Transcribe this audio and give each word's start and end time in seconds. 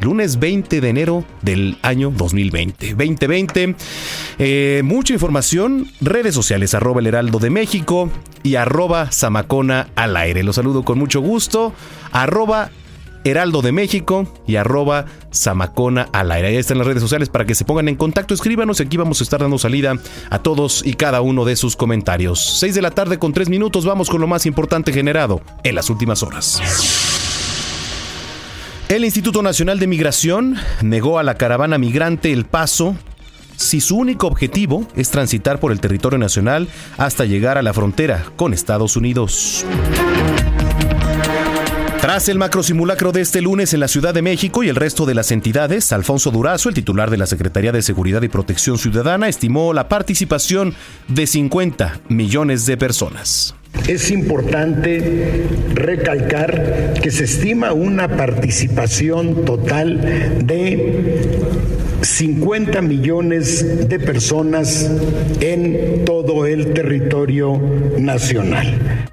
lunes 0.00 0.38
20 0.38 0.80
de 0.80 0.88
enero 0.88 1.24
del 1.42 1.78
año 1.82 2.10
2020. 2.10 2.94
2020, 2.94 3.74
eh, 4.38 4.82
mucha 4.84 5.14
información, 5.14 5.88
redes 6.00 6.34
sociales, 6.34 6.74
arroba 6.74 7.00
el 7.00 7.06
heraldo 7.06 7.38
de 7.38 7.50
México 7.50 8.10
y 8.42 8.56
arroba 8.56 9.10
Zamacona 9.12 9.88
al 9.96 10.16
aire. 10.16 10.42
Los 10.42 10.56
saludo 10.56 10.84
con 10.84 10.98
mucho 10.98 11.20
gusto, 11.20 11.72
arroba 12.12 12.70
Heraldo 13.24 13.60
de 13.60 13.72
México 13.72 14.26
y 14.46 14.56
arroba 14.56 15.04
Zamacona 15.32 16.08
al 16.12 16.32
aire. 16.32 16.48
Ahí 16.48 16.56
están 16.56 16.78
las 16.78 16.86
redes 16.86 17.02
sociales 17.02 17.28
para 17.28 17.44
que 17.44 17.54
se 17.54 17.64
pongan 17.64 17.88
en 17.88 17.96
contacto, 17.96 18.32
escríbanos 18.32 18.80
y 18.80 18.84
aquí 18.84 18.96
vamos 18.96 19.20
a 19.20 19.24
estar 19.24 19.40
dando 19.40 19.58
salida 19.58 19.94
a 20.30 20.38
todos 20.38 20.84
y 20.84 20.94
cada 20.94 21.20
uno 21.20 21.44
de 21.44 21.56
sus 21.56 21.76
comentarios. 21.76 22.58
6 22.60 22.74
de 22.74 22.82
la 22.82 22.90
tarde 22.90 23.18
con 23.18 23.32
3 23.32 23.48
minutos, 23.48 23.84
vamos 23.84 24.08
con 24.08 24.20
lo 24.20 24.26
más 24.26 24.46
importante 24.46 24.92
generado 24.92 25.42
en 25.64 25.74
las 25.74 25.90
últimas 25.90 26.22
horas. 26.22 27.19
El 28.90 29.04
Instituto 29.04 29.40
Nacional 29.40 29.78
de 29.78 29.86
Migración 29.86 30.56
negó 30.82 31.20
a 31.20 31.22
la 31.22 31.36
caravana 31.36 31.78
migrante 31.78 32.32
el 32.32 32.44
paso 32.44 32.96
si 33.54 33.80
su 33.80 33.96
único 33.96 34.26
objetivo 34.26 34.84
es 34.96 35.10
transitar 35.10 35.60
por 35.60 35.70
el 35.70 35.78
territorio 35.78 36.18
nacional 36.18 36.66
hasta 36.98 37.24
llegar 37.24 37.56
a 37.56 37.62
la 37.62 37.72
frontera 37.72 38.24
con 38.34 38.52
Estados 38.52 38.96
Unidos. 38.96 39.64
Tras 42.00 42.28
el 42.28 42.38
macrosimulacro 42.38 43.12
de 43.12 43.20
este 43.20 43.40
lunes 43.40 43.72
en 43.74 43.78
la 43.78 43.86
Ciudad 43.86 44.12
de 44.12 44.22
México 44.22 44.64
y 44.64 44.68
el 44.68 44.74
resto 44.74 45.06
de 45.06 45.14
las 45.14 45.30
entidades, 45.30 45.92
Alfonso 45.92 46.32
Durazo, 46.32 46.68
el 46.68 46.74
titular 46.74 47.10
de 47.10 47.18
la 47.18 47.26
Secretaría 47.26 47.70
de 47.70 47.82
Seguridad 47.82 48.22
y 48.22 48.28
Protección 48.28 48.76
Ciudadana, 48.76 49.28
estimó 49.28 49.72
la 49.72 49.88
participación 49.88 50.74
de 51.06 51.28
50 51.28 52.00
millones 52.08 52.66
de 52.66 52.76
personas. 52.76 53.54
Es 53.88 54.10
importante 54.10 55.46
recalcar 55.74 56.94
que 57.02 57.10
se 57.10 57.24
estima 57.24 57.72
una 57.72 58.16
participación 58.16 59.44
total 59.44 60.38
de 60.44 61.40
50 62.02 62.82
millones 62.82 63.88
de 63.88 63.98
personas 63.98 64.90
en 65.40 66.04
todo 66.04 66.46
el 66.46 66.72
territorio 66.72 67.60
nacional. 67.98 69.10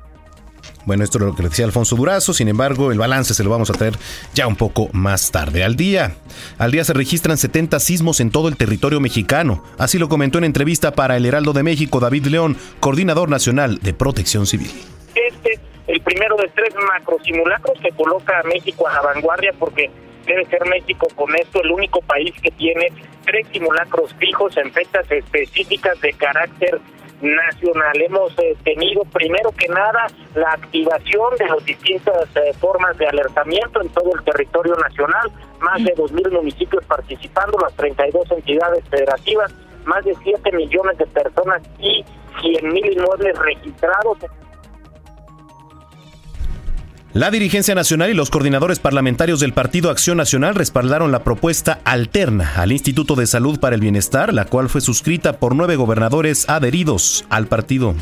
Bueno, 0.87 1.03
esto 1.03 1.17
es 1.17 1.25
lo 1.25 1.35
que 1.35 1.43
decía 1.43 1.65
Alfonso 1.65 1.97
Durazo, 1.97 2.31
sin 2.31 2.47
embargo, 2.47 2.93
el 2.93 2.97
balance 2.97 3.33
se 3.33 3.43
lo 3.43 3.49
vamos 3.49 3.69
a 3.69 3.73
traer 3.73 3.95
ya 4.33 4.47
un 4.47 4.55
poco 4.55 4.87
más 4.93 5.33
tarde. 5.33 5.65
Al 5.65 5.75
día, 5.75 6.15
al 6.57 6.71
día 6.71 6.85
se 6.85 6.93
registran 6.93 7.37
70 7.37 7.77
sismos 7.81 8.21
en 8.21 8.31
todo 8.31 8.47
el 8.47 8.55
territorio 8.55 9.01
mexicano. 9.01 9.65
Así 9.77 9.99
lo 9.99 10.07
comentó 10.07 10.37
en 10.37 10.45
entrevista 10.45 10.93
para 10.93 11.17
El 11.17 11.25
Heraldo 11.25 11.51
de 11.51 11.63
México 11.63 11.99
David 11.99 12.27
León, 12.27 12.55
coordinador 12.79 13.27
nacional 13.27 13.79
de 13.79 13.93
Protección 13.93 14.45
Civil. 14.47 14.71
Este, 15.13 15.59
el 15.87 15.99
primero 15.99 16.37
de 16.37 16.47
tres 16.55 16.73
macrosimulacros 16.93 17.77
que 17.81 17.91
coloca 17.91 18.39
a 18.39 18.43
México 18.43 18.87
a 18.87 18.93
la 18.93 19.01
vanguardia 19.01 19.51
porque 19.59 19.91
debe 20.25 20.45
ser 20.45 20.65
México 20.69 21.09
con 21.15 21.35
esto 21.35 21.61
el 21.63 21.71
único 21.71 21.99
país 21.99 22.31
que 22.41 22.51
tiene 22.51 22.93
tres 23.25 23.45
simulacros 23.51 24.13
fijos 24.13 24.55
en 24.55 24.71
fechas 24.71 25.11
específicas 25.11 25.99
de 25.99 26.13
carácter 26.13 26.79
nacional. 27.21 28.01
Hemos 28.01 28.37
eh, 28.39 28.55
tenido 28.63 29.03
primero 29.05 29.51
que 29.51 29.67
nada 29.67 30.07
la 30.35 30.51
activación 30.51 31.35
de 31.37 31.45
las 31.45 31.65
distintas 31.65 32.27
eh, 32.35 32.53
formas 32.59 32.97
de 32.97 33.07
alertamiento 33.07 33.81
en 33.81 33.89
todo 33.89 34.11
el 34.15 34.23
territorio 34.23 34.75
nacional, 34.75 35.31
más 35.59 35.83
de 35.83 35.95
2.000 35.95 36.31
municipios 36.31 36.83
participando, 36.85 37.57
las 37.59 37.73
32 37.73 38.31
entidades 38.31 38.83
federativas, 38.89 39.53
más 39.85 40.03
de 40.05 40.15
7 40.23 40.51
millones 40.51 40.97
de 40.97 41.07
personas 41.07 41.61
y 41.79 42.03
100.000 42.41 42.93
inmuebles 42.93 43.37
registrados. 43.39 44.17
La 47.13 47.31
dirigencia 47.31 47.73
nacional 47.73 48.09
y 48.09 48.13
los 48.13 48.29
coordinadores 48.29 48.79
parlamentarios 48.79 49.39
del 49.39 49.53
Partido 49.53 49.89
Acción 49.89 50.17
Nacional 50.17 50.55
respaldaron 50.55 51.11
la 51.11 51.23
propuesta 51.23 51.79
alterna 51.83 52.53
al 52.57 52.71
Instituto 52.71 53.15
de 53.15 53.25
Salud 53.25 53.59
para 53.59 53.75
el 53.75 53.81
Bienestar, 53.81 54.33
la 54.33 54.45
cual 54.45 54.69
fue 54.69 54.81
suscrita 54.81 55.39
por 55.39 55.55
nueve 55.55 55.77
gobernadores 55.77 56.47
adheridos 56.49 57.25
al 57.29 57.47
partido. 57.47 57.95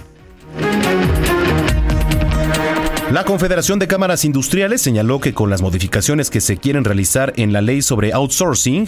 La 3.12 3.24
Confederación 3.24 3.78
de 3.78 3.88
Cámaras 3.88 4.26
Industriales 4.26 4.82
señaló 4.82 5.22
que 5.22 5.34
con 5.34 5.52
las 5.52 5.62
modificaciones 5.62 6.32
que 6.32 6.42
se 6.42 6.58
quieren 6.58 6.84
realizar 6.84 7.32
en 7.38 7.54
la 7.54 7.62
ley 7.62 7.84
sobre 7.84 8.12
outsourcing, 8.12 8.88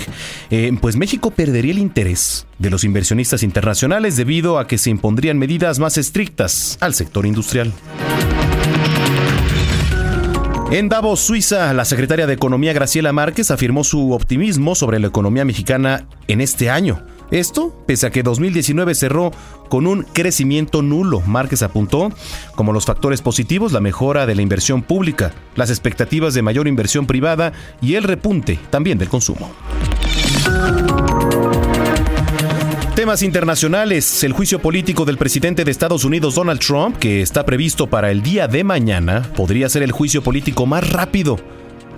eh, 0.50 0.76
pues 0.82 0.98
México 0.98 1.30
perdería 1.30 1.72
el 1.72 1.78
interés 1.78 2.48
de 2.58 2.72
los 2.72 2.84
inversionistas 2.84 3.44
internacionales 3.44 4.18
debido 4.18 4.58
a 4.58 4.68
que 4.68 4.80
se 4.80 4.90
impondrían 4.90 5.38
medidas 5.38 5.78
más 5.78 5.98
estrictas 6.00 6.78
al 6.82 6.96
sector 6.96 7.28
industrial. 7.28 7.72
En 10.70 10.90
Davos, 10.90 11.22
Suiza, 11.22 11.74
la 11.74 11.86
secretaria 11.86 12.28
de 12.28 12.34
Economía 12.34 12.74
Graciela 12.74 13.14
Márquez 13.14 13.52
afirmó 13.52 13.86
su 13.86 14.12
optimismo 14.12 14.76
sobre 14.76 15.00
la 15.00 15.08
economía 15.08 15.46
mexicana 15.46 16.06
en 16.28 16.42
este 16.42 16.70
año. 16.70 17.02
Esto, 17.32 17.74
pese 17.86 18.06
a 18.08 18.10
que 18.10 18.22
2019 18.22 18.94
cerró 18.94 19.32
con 19.70 19.88
un 19.88 20.04
crecimiento 20.04 20.82
nulo, 20.82 21.22
Márquez 21.22 21.62
apuntó 21.62 22.12
como 22.56 22.74
los 22.74 22.86
factores 22.86 23.22
positivos 23.22 23.72
la 23.72 23.80
mejora 23.80 24.26
de 24.26 24.36
la 24.36 24.42
inversión 24.42 24.82
pública, 24.82 25.34
las 25.56 25.70
expectativas 25.70 26.34
de 26.34 26.42
mayor 26.42 26.68
inversión 26.68 27.08
privada 27.08 27.54
y 27.82 27.96
el 27.96 28.04
repunte 28.04 28.60
también 28.70 28.98
del 28.98 29.08
consumo. 29.08 29.50
Temas 32.98 33.22
internacionales. 33.22 34.24
El 34.24 34.34
juicio 34.34 34.58
político 34.58 35.06
del 35.06 35.20
presidente 35.20 35.64
de 35.64 35.70
Estados 35.70 36.04
Unidos, 36.04 36.34
Donald 36.34 36.60
Trump, 36.60 36.98
que 36.98 37.22
está 37.22 37.46
previsto 37.46 37.86
para 37.86 38.10
el 38.10 38.24
día 38.24 38.48
de 38.48 38.64
mañana, 38.64 39.22
podría 39.36 39.70
ser 39.70 39.84
el 39.84 39.92
juicio 39.92 40.24
político 40.24 40.66
más 40.66 40.90
rápido 40.90 41.38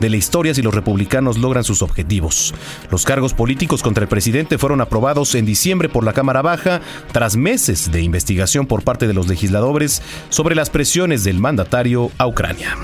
de 0.01 0.09
la 0.09 0.17
historia 0.17 0.53
si 0.53 0.61
los 0.61 0.75
republicanos 0.75 1.37
logran 1.37 1.63
sus 1.63 1.81
objetivos. 1.83 2.53
Los 2.91 3.05
cargos 3.05 3.33
políticos 3.33 3.81
contra 3.81 4.03
el 4.03 4.09
presidente 4.09 4.57
fueron 4.57 4.81
aprobados 4.81 5.35
en 5.35 5.45
diciembre 5.45 5.87
por 5.87 6.03
la 6.03 6.11
Cámara 6.11 6.41
Baja 6.41 6.81
tras 7.13 7.37
meses 7.37 7.93
de 7.93 8.01
investigación 8.01 8.67
por 8.67 8.83
parte 8.83 9.07
de 9.07 9.13
los 9.13 9.29
legisladores 9.29 10.01
sobre 10.27 10.53
las 10.53 10.69
presiones 10.69 11.23
del 11.23 11.39
mandatario 11.39 12.11
a 12.17 12.27
Ucrania. 12.27 12.75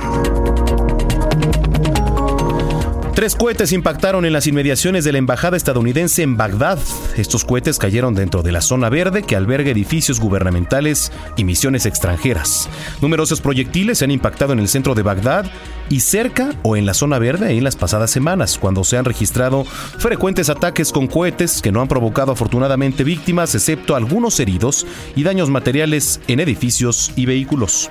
Tres 3.15 3.33
cohetes 3.33 3.71
impactaron 3.71 4.25
en 4.25 4.33
las 4.33 4.45
inmediaciones 4.45 5.05
de 5.05 5.13
la 5.13 5.19
embajada 5.19 5.55
estadounidense 5.55 6.21
en 6.21 6.35
Bagdad. 6.35 6.77
Estos 7.15 7.45
cohetes 7.45 7.79
cayeron 7.79 8.13
dentro 8.13 8.43
de 8.43 8.51
la 8.51 8.59
zona 8.59 8.89
verde 8.89 9.23
que 9.23 9.37
alberga 9.37 9.71
edificios 9.71 10.19
gubernamentales 10.19 11.13
y 11.37 11.45
misiones 11.45 11.85
extranjeras. 11.85 12.67
Numerosos 13.01 13.39
proyectiles 13.39 13.99
se 13.99 14.03
han 14.03 14.11
impactado 14.11 14.51
en 14.51 14.59
el 14.59 14.67
centro 14.67 14.95
de 14.95 15.03
Bagdad 15.03 15.49
y 15.89 16.01
cerca 16.01 16.55
o 16.61 16.75
en 16.75 16.85
la 16.85 16.93
zona 16.93 17.17
verde 17.17 17.51
en 17.51 17.63
las 17.63 17.77
pasadas 17.77 18.11
semanas, 18.11 18.57
cuando 18.59 18.83
se 18.83 18.97
han 18.97 19.05
registrado 19.05 19.63
frecuentes 19.63 20.49
ataques 20.49 20.91
con 20.91 21.07
cohetes 21.07 21.61
que 21.61 21.71
no 21.71 21.79
han 21.79 21.87
provocado 21.87 22.33
afortunadamente 22.33 23.05
víctimas, 23.05 23.55
excepto 23.55 23.95
algunos 23.95 24.41
heridos 24.41 24.85
y 25.15 25.23
daños 25.23 25.49
materiales 25.49 26.19
en 26.27 26.41
edificios 26.41 27.13
y 27.15 27.25
vehículos. 27.25 27.89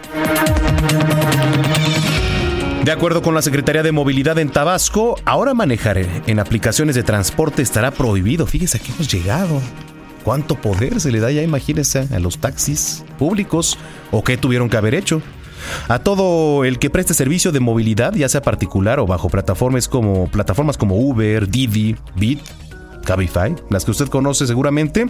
De 2.84 2.92
acuerdo 2.92 3.22
con 3.22 3.34
la 3.34 3.40
Secretaría 3.40 3.82
de 3.82 3.92
Movilidad 3.92 4.38
en 4.38 4.50
Tabasco, 4.50 5.16
ahora 5.24 5.54
manejar 5.54 5.96
en 5.96 6.38
aplicaciones 6.38 6.94
de 6.94 7.02
transporte 7.02 7.62
estará 7.62 7.90
prohibido. 7.90 8.46
Fíjese, 8.46 8.76
aquí 8.76 8.92
hemos 8.92 9.10
llegado. 9.10 9.58
¿Cuánto 10.22 10.56
poder 10.56 11.00
se 11.00 11.10
le 11.10 11.18
da 11.18 11.30
ya, 11.30 11.40
imagínense, 11.40 12.06
a 12.14 12.18
los 12.18 12.36
taxis 12.36 13.02
públicos? 13.18 13.78
¿O 14.10 14.22
qué 14.22 14.36
tuvieron 14.36 14.68
que 14.68 14.76
haber 14.76 14.94
hecho? 14.94 15.22
A 15.88 16.00
todo 16.00 16.66
el 16.66 16.78
que 16.78 16.90
preste 16.90 17.14
servicio 17.14 17.52
de 17.52 17.60
movilidad, 17.60 18.12
ya 18.12 18.28
sea 18.28 18.42
particular 18.42 19.00
o 19.00 19.06
bajo 19.06 19.30
plataformas 19.30 19.88
como, 19.88 20.28
plataformas 20.28 20.76
como 20.76 20.96
Uber, 20.96 21.48
Didi, 21.48 21.96
Bit, 22.16 22.40
Cabify, 23.06 23.56
las 23.70 23.86
que 23.86 23.92
usted 23.92 24.08
conoce 24.08 24.46
seguramente, 24.46 25.06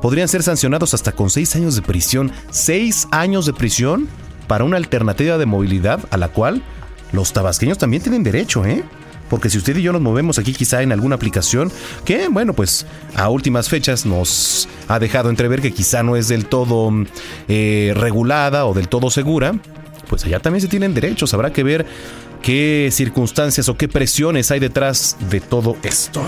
podrían 0.00 0.28
ser 0.28 0.44
sancionados 0.44 0.94
hasta 0.94 1.10
con 1.10 1.28
seis 1.28 1.56
años 1.56 1.74
de 1.74 1.82
prisión. 1.82 2.30
Seis 2.50 3.08
años 3.10 3.46
de 3.46 3.52
prisión 3.52 4.06
para 4.46 4.62
una 4.62 4.76
alternativa 4.76 5.38
de 5.38 5.46
movilidad 5.46 5.98
a 6.10 6.18
la 6.18 6.28
cual 6.28 6.62
los 7.12 7.32
tabasqueños 7.32 7.78
también 7.78 8.02
tienen 8.02 8.22
derecho, 8.22 8.64
¿eh? 8.64 8.84
porque 9.28 9.50
si 9.50 9.58
usted 9.58 9.76
y 9.76 9.82
yo 9.82 9.92
nos 9.92 10.02
movemos 10.02 10.38
aquí 10.38 10.52
quizá 10.52 10.82
en 10.82 10.92
alguna 10.92 11.16
aplicación 11.16 11.72
que, 12.04 12.28
bueno, 12.28 12.52
pues 12.52 12.86
a 13.14 13.28
últimas 13.28 13.68
fechas 13.68 14.06
nos 14.06 14.68
ha 14.88 14.98
dejado 14.98 15.30
entrever 15.30 15.60
que 15.60 15.72
quizá 15.72 16.02
no 16.02 16.16
es 16.16 16.28
del 16.28 16.46
todo 16.46 16.90
eh, 17.48 17.92
regulada 17.96 18.66
o 18.66 18.74
del 18.74 18.88
todo 18.88 19.10
segura, 19.10 19.54
pues 20.08 20.24
allá 20.24 20.40
también 20.40 20.60
se 20.60 20.68
tienen 20.68 20.94
derechos. 20.94 21.34
Habrá 21.34 21.52
que 21.52 21.62
ver 21.62 21.86
qué 22.42 22.90
circunstancias 22.92 23.68
o 23.68 23.76
qué 23.76 23.88
presiones 23.88 24.50
hay 24.50 24.60
detrás 24.60 25.16
de 25.30 25.40
todo 25.40 25.76
esto. 25.82 26.22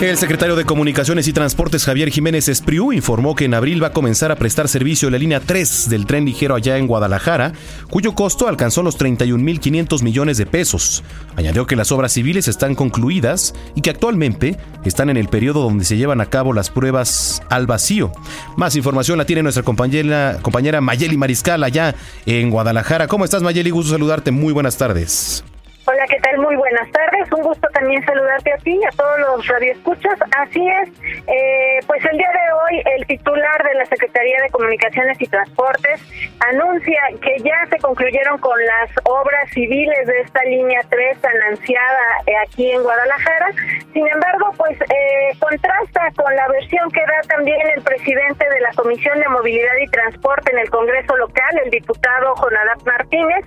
El 0.00 0.16
secretario 0.16 0.54
de 0.54 0.64
Comunicaciones 0.64 1.26
y 1.26 1.32
Transportes 1.32 1.84
Javier 1.84 2.10
Jiménez 2.10 2.48
Espriu 2.48 2.92
informó 2.92 3.34
que 3.34 3.46
en 3.46 3.54
abril 3.54 3.82
va 3.82 3.88
a 3.88 3.92
comenzar 3.92 4.30
a 4.30 4.36
prestar 4.36 4.68
servicio 4.68 5.10
la 5.10 5.18
línea 5.18 5.40
3 5.40 5.90
del 5.90 6.06
tren 6.06 6.24
ligero 6.24 6.54
allá 6.54 6.78
en 6.78 6.86
Guadalajara, 6.86 7.52
cuyo 7.90 8.14
costo 8.14 8.46
alcanzó 8.46 8.84
los 8.84 8.96
31.500 8.96 10.04
millones 10.04 10.38
de 10.38 10.46
pesos. 10.46 11.02
Añadió 11.34 11.66
que 11.66 11.74
las 11.74 11.90
obras 11.90 12.12
civiles 12.12 12.46
están 12.46 12.76
concluidas 12.76 13.54
y 13.74 13.80
que 13.80 13.90
actualmente 13.90 14.56
están 14.84 15.10
en 15.10 15.16
el 15.16 15.26
periodo 15.26 15.64
donde 15.64 15.84
se 15.84 15.96
llevan 15.96 16.20
a 16.20 16.26
cabo 16.26 16.52
las 16.52 16.70
pruebas 16.70 17.42
al 17.50 17.66
vacío. 17.66 18.12
Más 18.56 18.76
información 18.76 19.18
la 19.18 19.26
tiene 19.26 19.42
nuestra 19.42 19.64
compañera, 19.64 20.38
compañera 20.42 20.80
Mayeli 20.80 21.16
Mariscal 21.16 21.64
allá 21.64 21.96
en 22.24 22.50
Guadalajara. 22.50 23.08
¿Cómo 23.08 23.24
estás 23.24 23.42
Mayeli? 23.42 23.70
Gusto 23.70 23.90
saludarte. 23.90 24.30
Muy 24.30 24.52
buenas 24.52 24.76
tardes. 24.76 25.42
Hola, 25.90 26.04
¿qué 26.06 26.18
tal? 26.20 26.36
Muy 26.36 26.54
buenas 26.54 26.90
tardes. 26.90 27.32
Un 27.32 27.40
gusto 27.40 27.66
también 27.72 28.04
saludarte 28.04 28.52
a 28.52 28.58
ti 28.58 28.78
a 28.84 28.94
todos 28.94 29.20
los 29.20 29.48
radioescuchas. 29.48 30.18
Así 30.36 30.60
es, 30.68 30.90
eh, 31.26 31.80
pues 31.86 32.04
el 32.04 32.18
día 32.18 32.28
de 32.28 32.52
hoy 32.52 32.82
el 32.94 33.06
titular 33.06 33.64
de 33.64 33.72
la 33.72 33.86
Secretaría 33.86 34.36
de 34.42 34.50
Comunicaciones 34.50 35.16
y 35.18 35.26
Transportes 35.28 36.02
anuncia 36.46 37.00
que 37.22 37.38
ya 37.42 37.56
se 37.70 37.78
concluyeron 37.78 38.36
con 38.36 38.58
las 38.66 38.90
obras 39.04 39.48
civiles 39.54 40.06
de 40.06 40.20
esta 40.20 40.44
línea 40.44 40.80
3 40.90 41.22
tan 41.22 41.42
ansiada 41.48 42.06
eh, 42.26 42.32
aquí 42.46 42.70
en 42.70 42.82
Guadalajara. 42.82 43.48
Sin 43.94 44.06
embargo, 44.06 44.52
pues 44.58 44.78
eh, 44.82 45.38
contrasta 45.40 46.10
con 46.16 46.36
la 46.36 46.48
versión 46.48 46.90
que 46.90 47.00
da 47.00 47.34
también 47.34 47.66
el 47.74 47.82
presidente 47.82 48.44
de 48.46 48.60
la 48.60 48.72
Comisión 48.76 49.18
de 49.20 49.28
Movilidad 49.28 49.76
y 49.80 49.86
Transporte 49.86 50.52
en 50.52 50.58
el 50.58 50.68
Congreso 50.68 51.16
local, 51.16 51.60
el 51.64 51.70
diputado 51.70 52.34
Jonadab 52.34 52.84
Martínez, 52.84 53.46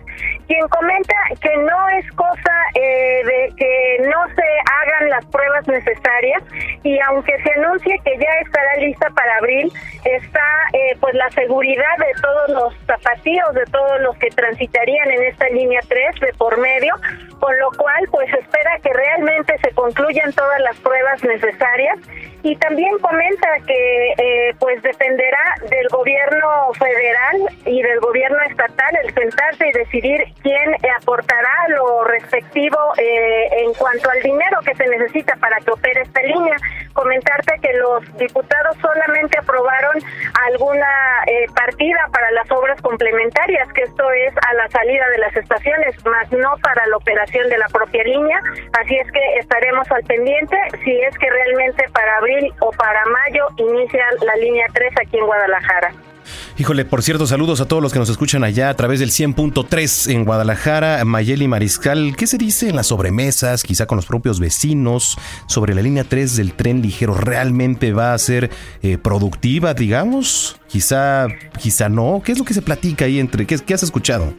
quien 0.51 0.68
comenta 0.68 1.15
que 1.39 1.57
no 1.57 1.89
es 1.98 2.06
eh, 2.75 3.21
de 3.24 3.56
que 3.56 3.98
no 4.01 4.27
se 4.36 4.44
hagan 4.69 5.09
las 5.09 5.25
pruebas 5.27 5.65
necesarias 5.65 6.44
y 6.83 7.00
aunque 7.07 7.42
se 7.42 7.53
anuncie 7.53 7.98
que 8.03 8.18
ya 8.18 8.31
estará 8.42 8.75
lista 8.75 9.09
para 9.12 9.38
abril, 9.38 9.71
está 10.03 10.44
eh, 10.74 10.98
pues 11.00 11.13
la 11.13 11.30
seguridad 11.30 11.98
de 12.00 12.21
todos 12.21 12.50
los 12.50 12.86
zapatillos, 12.86 13.53
de 13.53 13.65
todos 13.71 14.01
los 14.01 14.18
que 14.18 14.27
transitarían 14.30 15.12
en 15.12 15.24
esta 15.24 15.48
línea 15.50 15.80
3 15.88 16.19
de 16.19 16.33
por 16.33 16.57
medio, 16.57 16.95
con 17.39 17.57
lo 17.57 17.69
cual 17.77 18.03
pues 18.12 18.27
espera 18.33 18.77
que 18.83 18.92
realmente 18.92 19.57
se 19.59 19.71
concluyan 19.71 20.33
todas 20.33 20.59
las 20.59 20.77
pruebas 20.80 21.24
necesarias 21.24 21.98
y 22.43 22.55
también 22.55 22.97
comenta 22.99 23.47
que 23.67 24.13
eh, 24.17 24.55
pues 24.59 24.81
dependerá 24.81 25.55
del 25.69 25.88
gobierno 25.89 26.73
federal 26.73 27.55
y 27.65 27.81
del 27.81 27.99
gobierno 27.99 28.38
estatal 28.49 28.97
el 29.03 29.13
sentarse 29.13 29.67
y 29.67 29.71
decidir 29.71 30.23
quién 30.41 30.75
aportará 30.99 31.67
lo 31.69 32.03
respectivo 32.05 32.77
eh, 32.97 33.63
en 33.63 33.73
cuanto 33.73 34.09
al 34.09 34.21
dinero 34.21 34.59
que 34.65 34.75
se 34.75 34.88
necesita 34.88 35.35
para 35.35 35.57
que 35.57 35.71
opere 35.71 36.01
esta 36.01 36.21
línea. 36.23 36.55
Comentarte 36.93 37.59
que 37.61 37.73
los 37.73 38.17
diputados 38.17 38.75
solamente 38.81 39.38
aprobaron 39.39 39.95
alguna 40.47 41.23
eh, 41.27 41.45
partida 41.55 41.99
para 42.11 42.31
las 42.31 42.49
obras 42.51 42.81
complementarias, 42.81 43.71
que 43.73 43.83
esto 43.83 44.11
es 44.11 44.33
a 44.38 44.53
la 44.55 44.67
salida 44.69 45.07
de 45.09 45.17
las 45.19 45.35
estaciones, 45.35 46.05
más 46.05 46.31
no 46.31 46.57
para 46.61 46.85
la 46.88 46.97
operación 46.97 47.49
de 47.49 47.57
la 47.57 47.67
propia 47.67 48.03
línea. 48.03 48.39
Así 48.81 48.97
es 48.97 49.11
que 49.11 49.38
estaremos 49.39 49.89
al 49.91 50.03
pendiente 50.03 50.57
si 50.83 50.99
es 51.01 51.17
que 51.17 51.29
realmente 51.29 51.85
para 51.93 52.19
o 52.59 52.71
para 52.71 53.03
mayo 53.05 53.47
inicia 53.57 54.03
la 54.25 54.35
línea 54.35 54.65
3 54.73 54.93
aquí 55.01 55.17
en 55.17 55.25
Guadalajara. 55.25 55.93
Híjole, 56.57 56.85
por 56.85 57.01
cierto, 57.01 57.25
saludos 57.25 57.61
a 57.61 57.65
todos 57.65 57.81
los 57.81 57.91
que 57.91 57.99
nos 57.99 58.09
escuchan 58.09 58.43
allá 58.43 58.69
a 58.69 58.75
través 58.75 58.99
del 58.99 59.09
100.3 59.09 60.11
en 60.11 60.25
Guadalajara, 60.25 61.03
Mayeli 61.05 61.47
Mariscal. 61.47 62.15
¿Qué 62.15 62.27
se 62.27 62.37
dice 62.37 62.69
en 62.69 62.75
las 62.75 62.87
sobremesas, 62.87 63.63
quizá 63.63 63.85
con 63.85 63.95
los 63.95 64.05
propios 64.05 64.39
vecinos, 64.39 65.17
sobre 65.47 65.73
la 65.73 65.81
línea 65.81 66.03
3 66.03 66.35
del 66.35 66.53
tren 66.53 66.81
ligero? 66.81 67.15
¿Realmente 67.15 67.93
va 67.93 68.13
a 68.13 68.17
ser 68.17 68.51
eh, 68.83 68.97
productiva, 68.97 69.73
digamos? 69.73 70.57
Quizá, 70.67 71.27
quizá 71.59 71.89
no. 71.89 72.21
¿Qué 72.23 72.33
es 72.33 72.37
lo 72.37 72.45
que 72.45 72.53
se 72.53 72.61
platica 72.61 73.05
ahí 73.05 73.19
entre? 73.19 73.47
¿Qué, 73.47 73.57
qué 73.57 73.73
has 73.73 73.83
escuchado? 73.83 74.33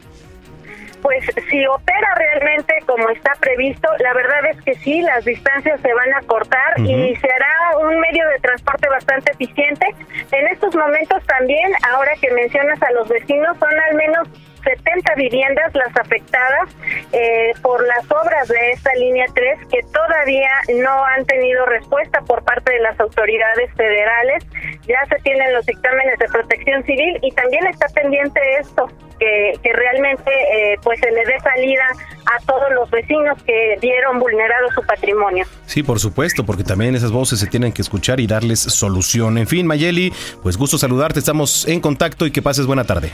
Pues 1.03 1.23
si 1.49 1.67
opera 1.67 2.15
realmente 2.15 2.73
como 2.87 3.09
está 3.09 3.33
previsto, 3.39 3.89
la 3.99 4.13
verdad 4.13 4.45
es 4.51 4.61
que 4.63 4.73
sí, 4.75 5.01
las 5.01 5.23
distancias 5.25 5.79
se 5.81 5.93
van 5.93 6.13
a 6.13 6.21
cortar 6.21 6.79
y 6.79 7.15
se 7.17 7.27
hará 7.29 7.77
un 7.77 7.99
medio 7.99 8.27
de 8.29 8.39
transporte 8.39 8.89
bastante 8.89 9.33
eficiente. 9.33 9.85
En 10.31 10.47
estos 10.47 10.73
momentos 10.75 11.21
también, 11.25 11.71
ahora 11.91 12.13
que 12.21 12.31
mencionas 12.31 12.81
a 12.81 12.91
los 12.93 13.07
vecinos, 13.09 13.57
son 13.59 13.79
al 13.89 13.95
menos 13.95 14.29
70 14.63 15.15
viviendas 15.15 15.73
las 15.73 15.95
afectadas 15.97 16.69
eh, 17.11 17.51
por 17.61 17.85
las 17.85 18.05
obras 18.11 18.47
de 18.47 18.71
esta 18.71 18.93
línea 18.95 19.25
3 19.33 19.59
que 19.69 19.81
todavía 19.93 20.49
no 20.81 21.05
han 21.05 21.25
tenido 21.25 21.65
respuesta 21.65 22.21
por 22.21 22.43
parte 22.43 22.71
de 22.73 22.79
las 22.79 22.99
autoridades 22.99 23.71
federales. 23.75 24.45
Ya 24.87 24.99
se 25.09 25.21
tienen 25.23 25.53
los 25.53 25.65
dictámenes 25.65 26.19
de 26.19 26.27
protección 26.27 26.83
civil 26.83 27.19
y 27.21 27.31
también 27.31 27.65
está 27.67 27.87
pendiente 27.89 28.39
esto, 28.59 28.87
que, 29.19 29.53
que 29.61 29.73
realmente 29.73 30.31
eh, 30.31 30.77
pues 30.83 30.99
se 30.99 31.11
le 31.11 31.25
dé 31.25 31.39
salida 31.39 31.85
a 32.25 32.45
todos 32.45 32.71
los 32.73 32.89
vecinos 32.89 33.41
que 33.43 33.77
vieron 33.81 34.19
vulnerado 34.19 34.71
su 34.73 34.81
patrimonio. 34.85 35.45
Sí, 35.65 35.83
por 35.83 35.99
supuesto, 35.99 36.45
porque 36.45 36.63
también 36.63 36.95
esas 36.95 37.11
voces 37.11 37.39
se 37.39 37.47
tienen 37.47 37.71
que 37.71 37.81
escuchar 37.81 38.19
y 38.19 38.27
darles 38.27 38.59
solución. 38.59 39.37
En 39.37 39.47
fin, 39.47 39.67
Mayeli, 39.67 40.13
pues 40.41 40.57
gusto 40.57 40.77
saludarte, 40.77 41.19
estamos 41.19 41.67
en 41.67 41.79
contacto 41.79 42.25
y 42.25 42.31
que 42.31 42.41
pases 42.41 42.65
buena 42.65 42.83
tarde. 42.83 43.11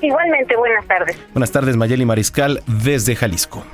Igualmente, 0.00 0.56
buenas 0.56 0.86
tardes. 0.86 1.16
Buenas 1.32 1.50
tardes, 1.50 1.76
Mayeli 1.76 2.04
Mariscal, 2.04 2.62
desde 2.66 3.16
Jalisco. 3.16 3.64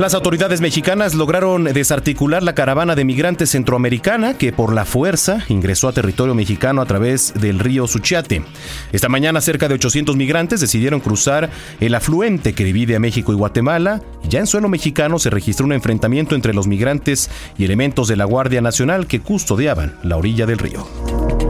Las 0.00 0.12
autoridades 0.12 0.60
mexicanas 0.60 1.14
lograron 1.14 1.64
desarticular 1.64 2.42
la 2.42 2.56
caravana 2.56 2.96
de 2.96 3.04
migrantes 3.04 3.50
centroamericana 3.50 4.34
que 4.34 4.52
por 4.52 4.74
la 4.74 4.84
fuerza 4.84 5.44
ingresó 5.48 5.86
a 5.86 5.92
territorio 5.92 6.34
mexicano 6.34 6.82
a 6.82 6.86
través 6.86 7.32
del 7.40 7.60
río 7.60 7.86
Suchiate. 7.86 8.42
Esta 8.92 9.08
mañana 9.08 9.40
cerca 9.40 9.68
de 9.68 9.74
800 9.74 10.16
migrantes 10.16 10.60
decidieron 10.60 10.98
cruzar 10.98 11.48
el 11.78 11.94
afluente 11.94 12.54
que 12.54 12.64
divide 12.64 12.96
a 12.96 13.00
México 13.00 13.32
y 13.32 13.36
Guatemala. 13.36 14.02
Ya 14.28 14.40
en 14.40 14.48
suelo 14.48 14.68
mexicano 14.68 15.20
se 15.20 15.30
registró 15.30 15.64
un 15.64 15.72
enfrentamiento 15.72 16.34
entre 16.34 16.54
los 16.54 16.66
migrantes 16.66 17.30
y 17.56 17.64
elementos 17.64 18.08
de 18.08 18.16
la 18.16 18.24
Guardia 18.24 18.60
Nacional 18.60 19.06
que 19.06 19.20
custodiaban 19.20 19.96
la 20.02 20.16
orilla 20.16 20.44
del 20.44 20.58
río. 20.58 21.43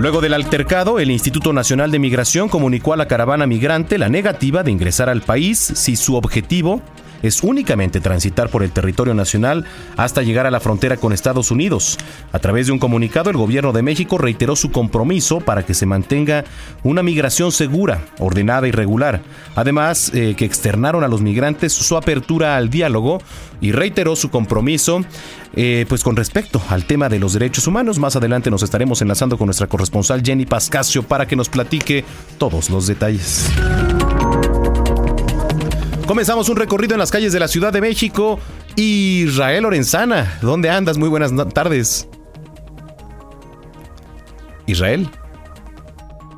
Luego 0.00 0.22
del 0.22 0.32
altercado, 0.32 0.98
el 0.98 1.10
Instituto 1.10 1.52
Nacional 1.52 1.90
de 1.90 1.98
Migración 1.98 2.48
comunicó 2.48 2.94
a 2.94 2.96
la 2.96 3.06
caravana 3.06 3.46
migrante 3.46 3.98
la 3.98 4.08
negativa 4.08 4.62
de 4.62 4.70
ingresar 4.70 5.10
al 5.10 5.20
país 5.20 5.58
si 5.58 5.94
su 5.94 6.16
objetivo 6.16 6.80
es 7.22 7.42
únicamente 7.42 8.00
transitar 8.00 8.48
por 8.48 8.62
el 8.62 8.70
territorio 8.70 9.14
nacional 9.14 9.64
hasta 9.96 10.22
llegar 10.22 10.46
a 10.46 10.50
la 10.50 10.60
frontera 10.60 10.96
con 10.96 11.12
Estados 11.12 11.50
Unidos. 11.50 11.98
A 12.32 12.38
través 12.38 12.66
de 12.66 12.72
un 12.72 12.78
comunicado, 12.78 13.30
el 13.30 13.36
gobierno 13.36 13.72
de 13.72 13.82
México 13.82 14.18
reiteró 14.18 14.56
su 14.56 14.70
compromiso 14.70 15.40
para 15.40 15.64
que 15.64 15.74
se 15.74 15.86
mantenga 15.86 16.44
una 16.82 17.02
migración 17.02 17.52
segura, 17.52 18.02
ordenada 18.18 18.68
y 18.68 18.70
regular. 18.70 19.22
Además, 19.56 20.10
eh, 20.14 20.34
que 20.36 20.44
externaron 20.44 21.04
a 21.04 21.08
los 21.08 21.20
migrantes 21.20 21.72
su 21.72 21.96
apertura 21.96 22.56
al 22.56 22.70
diálogo 22.70 23.20
y 23.60 23.72
reiteró 23.72 24.16
su 24.16 24.30
compromiso 24.30 25.04
eh, 25.54 25.84
pues 25.88 26.04
con 26.04 26.14
respecto 26.16 26.62
al 26.68 26.84
tema 26.84 27.08
de 27.08 27.18
los 27.18 27.32
derechos 27.32 27.66
humanos. 27.66 27.98
Más 27.98 28.16
adelante 28.16 28.50
nos 28.50 28.62
estaremos 28.62 29.02
enlazando 29.02 29.36
con 29.36 29.46
nuestra 29.46 29.66
corresponsal 29.66 30.22
Jenny 30.24 30.46
Pascasio 30.46 31.02
para 31.02 31.26
que 31.26 31.36
nos 31.36 31.48
platique 31.48 32.04
todos 32.38 32.70
los 32.70 32.86
detalles. 32.86 33.50
Comenzamos 36.10 36.48
un 36.48 36.56
recorrido 36.56 36.94
en 36.94 36.98
las 36.98 37.12
calles 37.12 37.32
de 37.32 37.38
la 37.38 37.46
Ciudad 37.46 37.72
de 37.72 37.80
México. 37.80 38.40
Israel 38.74 39.62
Lorenzana, 39.62 40.40
¿dónde 40.42 40.68
andas? 40.68 40.98
Muy 40.98 41.08
buenas 41.08 41.30
tardes. 41.54 42.08
Israel. 44.66 45.08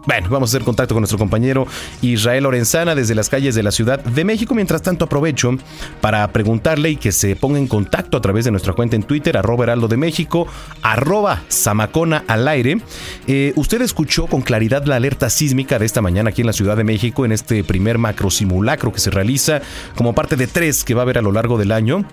Bueno, 0.05 0.29
vamos 0.31 0.51
a 0.51 0.57
hacer 0.57 0.65
contacto 0.65 0.97
con 0.97 1.03
nuestro 1.03 1.19
compañero 1.19 1.65
Israel 2.01 2.43
Lorenzana 2.43 2.97
desde 2.97 3.15
las 3.15 3.29
calles 3.29 3.55
de 3.55 3.63
la 3.63 3.71
Ciudad 3.71 4.03
de 4.03 4.25
México. 4.25 4.53
Mientras 4.53 4.83
tanto, 4.83 5.05
aprovecho 5.05 5.57
para 6.01 6.27
preguntarle 6.33 6.91
y 6.91 6.97
que 6.97 7.13
se 7.13 7.37
ponga 7.37 7.61
en 7.61 7.69
contacto 7.69 8.17
a 8.17 8.21
través 8.21 8.45
de 8.45 8.51
nuestra 8.51 8.73
cuenta 8.73 8.97
en 8.97 9.05
Twitter, 9.05 9.37
arroba 9.37 9.63
heraldo 9.63 9.87
de 9.87 9.97
México, 9.97 10.49
arroba 10.83 11.43
zamacona 11.49 12.25
al 12.27 12.49
aire. 12.49 12.81
Eh, 13.29 13.53
¿Usted 13.55 13.81
escuchó 13.81 14.27
con 14.27 14.43
claridad 14.43 14.85
la 14.87 14.97
alerta 14.97 15.31
sísmica 15.31 15.79
de 15.79 15.87
esta 15.87 16.03
mañana 16.03 16.31
aquí 16.31 16.41
en 16.41 16.49
la 16.49 16.53
Ciudad 16.53 16.77
de 16.77 16.83
México 16.83 17.25
en 17.25 17.31
este 17.31 17.63
primer 17.63 17.99
macro 17.99 18.29
simulacro 18.29 18.93
que 18.93 18.99
se 18.99 19.11
realiza 19.11 19.63
como 19.95 20.17
parte 20.17 20.35
de 20.35 20.49
tres 20.49 20.83
que 20.83 20.95
va 20.95 21.03
a 21.03 21.05
haber 21.05 21.19
a 21.19 21.23
lo 21.23 21.31
largo 21.31 21.59
del 21.59 21.71
año? 21.71 22.05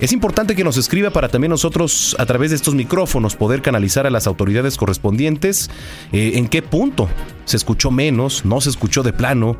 Es 0.00 0.12
importante 0.12 0.56
que 0.56 0.64
nos 0.64 0.78
escriba 0.78 1.10
para 1.10 1.28
también 1.28 1.50
nosotros, 1.50 2.16
a 2.18 2.24
través 2.24 2.50
de 2.50 2.56
estos 2.56 2.74
micrófonos, 2.74 3.36
poder 3.36 3.60
canalizar 3.60 4.06
a 4.06 4.10
las 4.10 4.26
autoridades 4.26 4.78
correspondientes 4.78 5.70
eh, 6.12 6.32
en 6.36 6.48
qué 6.48 6.62
punto 6.62 7.06
se 7.44 7.58
escuchó 7.58 7.90
menos, 7.90 8.46
no 8.46 8.62
se 8.62 8.70
escuchó 8.70 9.02
de 9.02 9.12
plano. 9.12 9.58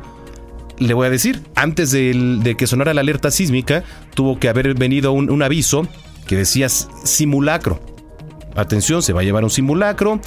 Le 0.79 0.95
voy 0.95 1.05
a 1.05 1.11
decir, 1.11 1.43
antes 1.53 1.91
de, 1.91 2.55
que 2.57 2.65
sonara 2.65 2.95
la 2.95 3.01
alerta 3.01 3.29
sísmica, 3.29 3.83
tuvo 4.15 4.39
que 4.39 4.49
haber 4.49 4.73
venido 4.73 5.11
un 5.11 5.43
aviso 5.43 5.87
que 6.25 6.37
decía 6.37 6.69
simulacro 6.69 7.90
atención, 8.55 9.01
se 9.01 9.13
va 9.13 9.21
a 9.21 9.23
llevar 9.23 9.43
un 9.43 9.49
simulacro. 9.49 10.19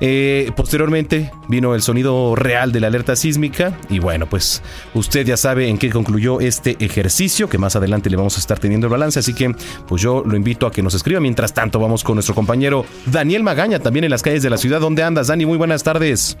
Eh, 0.00 0.50
posteriormente 0.56 1.30
vino 1.48 1.74
el 1.74 1.82
sonido 1.82 2.34
real 2.36 2.72
de 2.72 2.80
la 2.80 2.88
alerta 2.88 3.16
sísmica 3.16 3.78
y 3.88 3.98
bueno, 3.98 4.26
pues 4.26 4.62
usted 4.94 5.26
ya 5.26 5.36
sabe 5.36 5.68
en 5.68 5.78
qué 5.78 5.90
concluyó 5.90 6.40
este 6.40 6.76
ejercicio, 6.80 7.48
que 7.48 7.58
más 7.58 7.76
adelante 7.76 8.10
le 8.10 8.16
vamos 8.16 8.36
a 8.36 8.40
estar 8.40 8.58
teniendo 8.58 8.86
el 8.86 8.90
balance, 8.90 9.18
así 9.18 9.34
que 9.34 9.54
pues 9.86 10.02
yo 10.02 10.22
lo 10.24 10.36
invito 10.36 10.66
a 10.66 10.72
que 10.72 10.82
nos 10.82 10.94
escriba. 10.94 11.20
Mientras 11.20 11.54
tanto, 11.54 11.78
vamos 11.78 12.04
con 12.04 12.14
nuestro 12.16 12.34
compañero 12.34 12.84
Daniel 13.06 13.42
Magaña, 13.42 13.78
también 13.78 14.04
en 14.04 14.10
las 14.10 14.22
calles 14.22 14.42
de 14.42 14.50
la 14.50 14.56
ciudad. 14.56 14.80
¿Dónde 14.80 15.02
andas, 15.02 15.28
Dani? 15.28 15.46
Muy 15.46 15.58
buenas 15.58 15.82
tardes. 15.82 16.36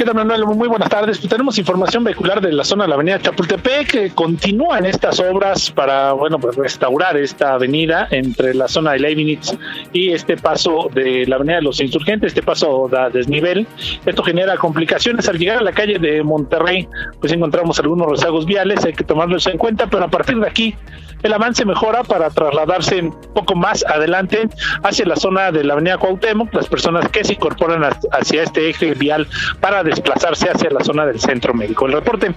¿Qué 0.00 0.06
tal, 0.06 0.14
Manuel? 0.14 0.46
Muy 0.46 0.66
buenas 0.66 0.88
tardes. 0.88 1.18
Pues 1.18 1.28
tenemos 1.28 1.58
información 1.58 2.04
vehicular 2.04 2.40
de 2.40 2.50
la 2.54 2.64
zona 2.64 2.84
de 2.84 2.88
la 2.88 2.94
avenida 2.94 3.20
Chapultepec 3.20 3.86
que 3.86 4.10
continúan 4.14 4.86
estas 4.86 5.20
obras 5.20 5.70
para, 5.70 6.14
bueno, 6.14 6.38
pues 6.38 6.56
restaurar 6.56 7.18
esta 7.18 7.52
avenida 7.52 8.08
entre 8.10 8.54
la 8.54 8.66
zona 8.66 8.92
de 8.92 9.00
Leibniz 9.00 9.54
y 9.92 10.12
este 10.12 10.38
paso 10.38 10.88
de 10.94 11.26
la 11.26 11.36
avenida 11.36 11.56
de 11.56 11.62
los 11.64 11.82
insurgentes, 11.82 12.28
este 12.28 12.42
paso 12.42 12.88
da 12.90 13.10
desnivel. 13.10 13.66
Esto 14.06 14.22
genera 14.22 14.56
complicaciones 14.56 15.28
al 15.28 15.36
llegar 15.36 15.58
a 15.58 15.62
la 15.62 15.72
calle 15.72 15.98
de 15.98 16.22
Monterrey, 16.22 16.88
pues 17.20 17.30
encontramos 17.34 17.78
algunos 17.78 18.10
rezagos 18.10 18.46
viales, 18.46 18.82
hay 18.86 18.94
que 18.94 19.04
tomarlos 19.04 19.46
en 19.48 19.58
cuenta, 19.58 19.86
pero 19.86 20.04
a 20.04 20.08
partir 20.08 20.40
de 20.40 20.46
aquí 20.48 20.74
el 21.22 21.34
avance 21.34 21.64
mejora 21.66 22.02
para 22.04 22.30
trasladarse 22.30 23.02
un 23.02 23.20
poco 23.34 23.54
más 23.54 23.84
adelante 23.84 24.48
hacia 24.82 25.04
la 25.04 25.16
zona 25.16 25.52
de 25.52 25.64
la 25.64 25.74
avenida 25.74 25.98
Cuauhtémoc, 25.98 26.54
las 26.54 26.68
personas 26.68 27.06
que 27.08 27.22
se 27.24 27.34
incorporan 27.34 27.82
hacia 27.84 28.42
este 28.42 28.70
eje 28.70 28.94
vial 28.94 29.26
para 29.60 29.82
desplazarse 29.90 30.48
hacia 30.48 30.70
la 30.70 30.82
zona 30.82 31.06
del 31.06 31.20
centro 31.20 31.52
médico. 31.54 31.86
El 31.86 31.92
reporte. 31.92 32.34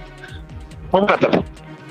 Buenas 0.90 1.18
tardes. 1.18 1.40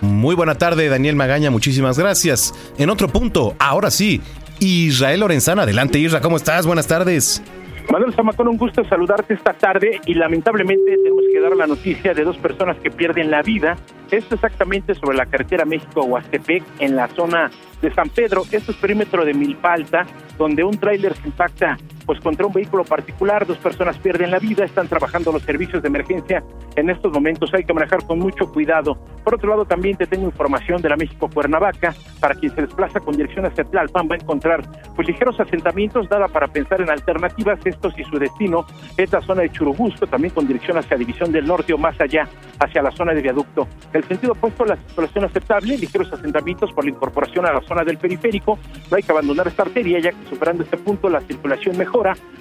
Muy 0.02 0.36
buena 0.36 0.56
tarde, 0.56 0.90
Daniel 0.90 1.16
Magaña, 1.16 1.50
muchísimas 1.50 1.98
gracias. 1.98 2.54
En 2.78 2.90
otro 2.90 3.08
punto, 3.08 3.56
ahora 3.58 3.90
sí, 3.90 4.22
Israel 4.60 5.22
Lorenzana, 5.22 5.64
adelante 5.64 5.98
Isra, 5.98 6.20
¿cómo 6.20 6.36
estás? 6.36 6.66
Buenas 6.66 6.88
tardes. 6.88 7.42
Manuel 7.90 8.14
Zamacón, 8.14 8.48
un 8.48 8.58
gusto 8.58 8.84
saludarte 8.86 9.34
esta 9.34 9.54
tarde 9.54 10.00
y 10.06 10.14
lamentablemente 10.14 10.96
tenemos 10.98 11.24
que 11.32 11.40
dar 11.40 11.56
la 11.56 11.68
noticia 11.68 12.14
de 12.14 12.24
dos 12.24 12.38
personas 12.38 12.78
que 12.78 12.90
pierden 12.90 13.30
la 13.30 13.42
vida. 13.42 13.78
Esto 14.10 14.36
exactamente 14.36 14.96
sobre 14.96 15.18
la 15.18 15.26
carretera 15.26 15.66
México-Huastepec 15.66 16.64
en 16.80 16.96
la 16.96 17.08
zona 17.10 17.52
de 17.82 17.94
San 17.94 18.10
Pedro. 18.10 18.44
Esto 18.52 18.72
es 18.72 18.78
perímetro 18.78 19.26
de 19.26 19.34
Milpa 19.34 19.74
Alta, 19.74 20.06
donde 20.38 20.64
un 20.64 20.78
tráiler 20.78 21.16
se 21.16 21.28
impacta 21.28 21.78
pues 22.06 22.20
contra 22.20 22.46
un 22.46 22.54
vehículo 22.54 22.84
particular, 22.84 23.46
dos 23.46 23.58
personas 23.58 23.98
pierden 23.98 24.32
la 24.32 24.40
vida, 24.40 24.66
están 24.66 24.88
trabajando 24.88 25.32
los 25.32 25.44
servicios 25.44 25.82
de 25.82 25.88
emergencia 25.88 26.44
en 26.76 26.90
estos 26.90 27.12
momentos, 27.12 27.54
hay 27.54 27.64
que 27.64 27.74
manejar 27.74 28.06
con 28.06 28.20
mucho 28.20 28.52
cuidado. 28.52 28.98
Por 29.24 29.36
otro 29.36 29.50
lado, 29.50 29.66
también 29.66 29.96
te 29.96 30.06
tengo 30.06 30.26
información 30.26 30.82
de 30.82 30.90
la 30.90 30.98
México 30.98 31.30
Cuernavaca, 31.34 31.94
para 32.20 32.36
quien 32.36 32.54
se 32.54 32.62
desplaza 32.62 33.00
con 33.00 33.16
dirección 33.16 33.46
hacia 33.46 33.64
Tlalpan 33.64 34.08
va 34.10 34.16
a 34.16 34.18
encontrar 34.18 34.64
pues 34.96 35.08
ligeros 35.08 35.40
asentamientos, 35.40 36.10
dada 36.10 36.28
para 36.28 36.48
pensar 36.48 36.82
en 36.82 36.90
alternativas, 36.90 37.60
estos 37.66 37.98
y 37.98 38.04
su 38.04 38.18
destino 38.18 38.66
es 38.98 39.12
la 39.12 39.22
zona 39.22 39.44
de 39.44 39.52
Churubusco, 39.52 40.08
también 40.08 40.34
con 40.34 40.48
dirección 40.48 40.78
hacia 40.78 40.98
División 40.98 41.32
del 41.32 41.46
Norte 41.46 41.74
o 41.74 41.78
más 41.78 42.00
allá, 42.02 42.28
hacia 42.60 42.82
la 42.82 42.92
zona 42.92 43.14
de 43.14 43.22
viaducto. 43.22 43.68
El 43.94 44.04
sentido 44.06 44.34
opuesto, 44.34 44.66
la 44.66 44.78
situación 44.88 45.26
aceptable, 45.26 45.78
ligeros 45.78 46.12
asentamientos 46.12 46.72
por 46.74 46.84
la 46.84 46.92
incorporación 46.92 47.46
a 47.46 47.54
la 47.54 47.62
zona 47.62 47.84
del 47.84 47.98
periférico, 47.98 48.58
no 48.90 48.98
hay 48.98 49.04
que 49.04 49.12
abandonar 49.12 49.48
esta 49.48 49.64
arteria, 49.64 50.00
ya 50.00 50.12
que 50.12 50.30
superando 50.30 50.64
este 50.64 50.78
punto 50.78 51.10
la 51.10 51.22
circulación 51.22 51.78
mejor 51.78 51.93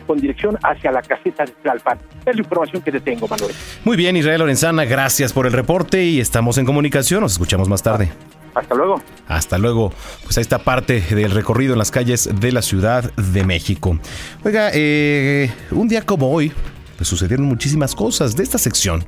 con 0.07 0.19
dirección 0.19 0.59
hacia 0.63 0.91
la 0.91 1.03
caseta 1.03 1.45
de 1.45 1.53
Tlalpan. 1.63 1.99
Es 2.27 2.35
la 2.35 2.43
información 2.43 2.83
que 2.83 2.93
te 2.93 3.01
tengo, 3.01 3.29
Manuel. 3.29 3.55
Muy 3.85 3.97
bien, 3.97 4.17
Israel 4.17 4.41
Lorenzana, 4.41 4.85
gracias 4.85 5.33
por 5.33 5.47
el 5.47 5.53
reporte 5.53 6.05
y 6.05 6.21
estamos 6.21 6.59
en 6.59 6.67
comunicación. 6.67 7.21
Nos 7.21 7.33
escuchamos 7.33 7.69
más 7.69 7.83
tarde. 7.83 8.11
Hasta 8.55 8.75
luego. 8.75 9.03
Hasta 9.29 9.59
luego. 9.59 9.93
Pues 10.25 10.37
ahí 10.37 10.43
está 10.43 10.59
parte 10.59 11.01
del 11.01 11.31
recorrido 11.31 11.73
en 11.73 11.79
las 11.79 11.91
calles 11.91 12.29
de 12.39 12.53
la 12.53 12.63
Ciudad 12.63 13.13
de 13.15 13.45
México. 13.45 13.99
Oiga, 14.45 14.71
eh, 14.75 15.51
un 15.71 15.89
día 15.89 16.03
como 16.03 16.31
hoy, 16.31 16.53
pues 16.97 17.09
sucedieron 17.09 17.47
muchísimas 17.47 17.95
cosas 17.95 18.37
de 18.37 18.43
esta 18.43 18.59
sección. 18.59 19.07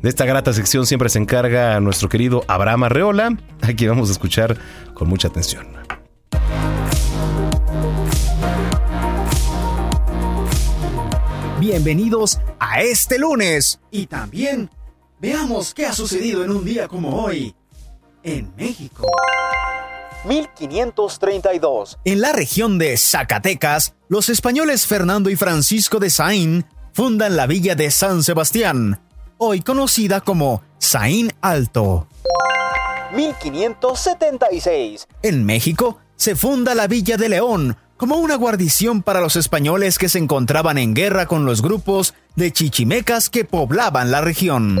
De 0.00 0.08
esta 0.08 0.26
grata 0.26 0.52
sección 0.52 0.86
siempre 0.86 1.08
se 1.08 1.18
encarga 1.18 1.80
nuestro 1.80 2.08
querido 2.08 2.44
Abraham 2.46 2.84
Arreola. 2.84 3.36
Aquí 3.62 3.86
vamos 3.86 4.10
a 4.10 4.12
escuchar 4.12 4.56
con 4.94 5.08
mucha 5.08 5.28
atención. 5.28 5.66
Bienvenidos 11.66 12.38
a 12.60 12.82
este 12.82 13.18
lunes. 13.18 13.80
Y 13.90 14.04
también 14.04 14.68
veamos 15.18 15.72
qué 15.72 15.86
ha 15.86 15.94
sucedido 15.94 16.44
en 16.44 16.50
un 16.50 16.62
día 16.62 16.88
como 16.88 17.24
hoy 17.24 17.54
en 18.22 18.54
México. 18.54 19.06
1532. 20.28 22.00
En 22.04 22.20
la 22.20 22.34
región 22.34 22.76
de 22.76 22.98
Zacatecas, 22.98 23.94
los 24.08 24.28
españoles 24.28 24.86
Fernando 24.86 25.30
y 25.30 25.36
Francisco 25.36 26.00
de 26.00 26.10
Saín 26.10 26.66
fundan 26.92 27.34
la 27.34 27.46
villa 27.46 27.74
de 27.74 27.90
San 27.90 28.22
Sebastián, 28.22 29.00
hoy 29.38 29.62
conocida 29.62 30.20
como 30.20 30.62
Saín 30.76 31.32
Alto. 31.40 32.06
1576. 33.14 35.08
En 35.22 35.46
México 35.46 35.98
se 36.16 36.36
funda 36.36 36.74
la 36.74 36.88
villa 36.88 37.16
de 37.16 37.30
León, 37.30 37.78
como 38.04 38.16
una 38.16 38.34
guarnición 38.34 39.02
para 39.02 39.22
los 39.22 39.34
españoles 39.34 39.96
que 39.96 40.10
se 40.10 40.18
encontraban 40.18 40.76
en 40.76 40.92
guerra 40.92 41.24
con 41.24 41.46
los 41.46 41.62
grupos 41.62 42.12
de 42.36 42.52
chichimecas 42.52 43.30
que 43.30 43.46
poblaban 43.46 44.10
la 44.10 44.20
región. 44.20 44.78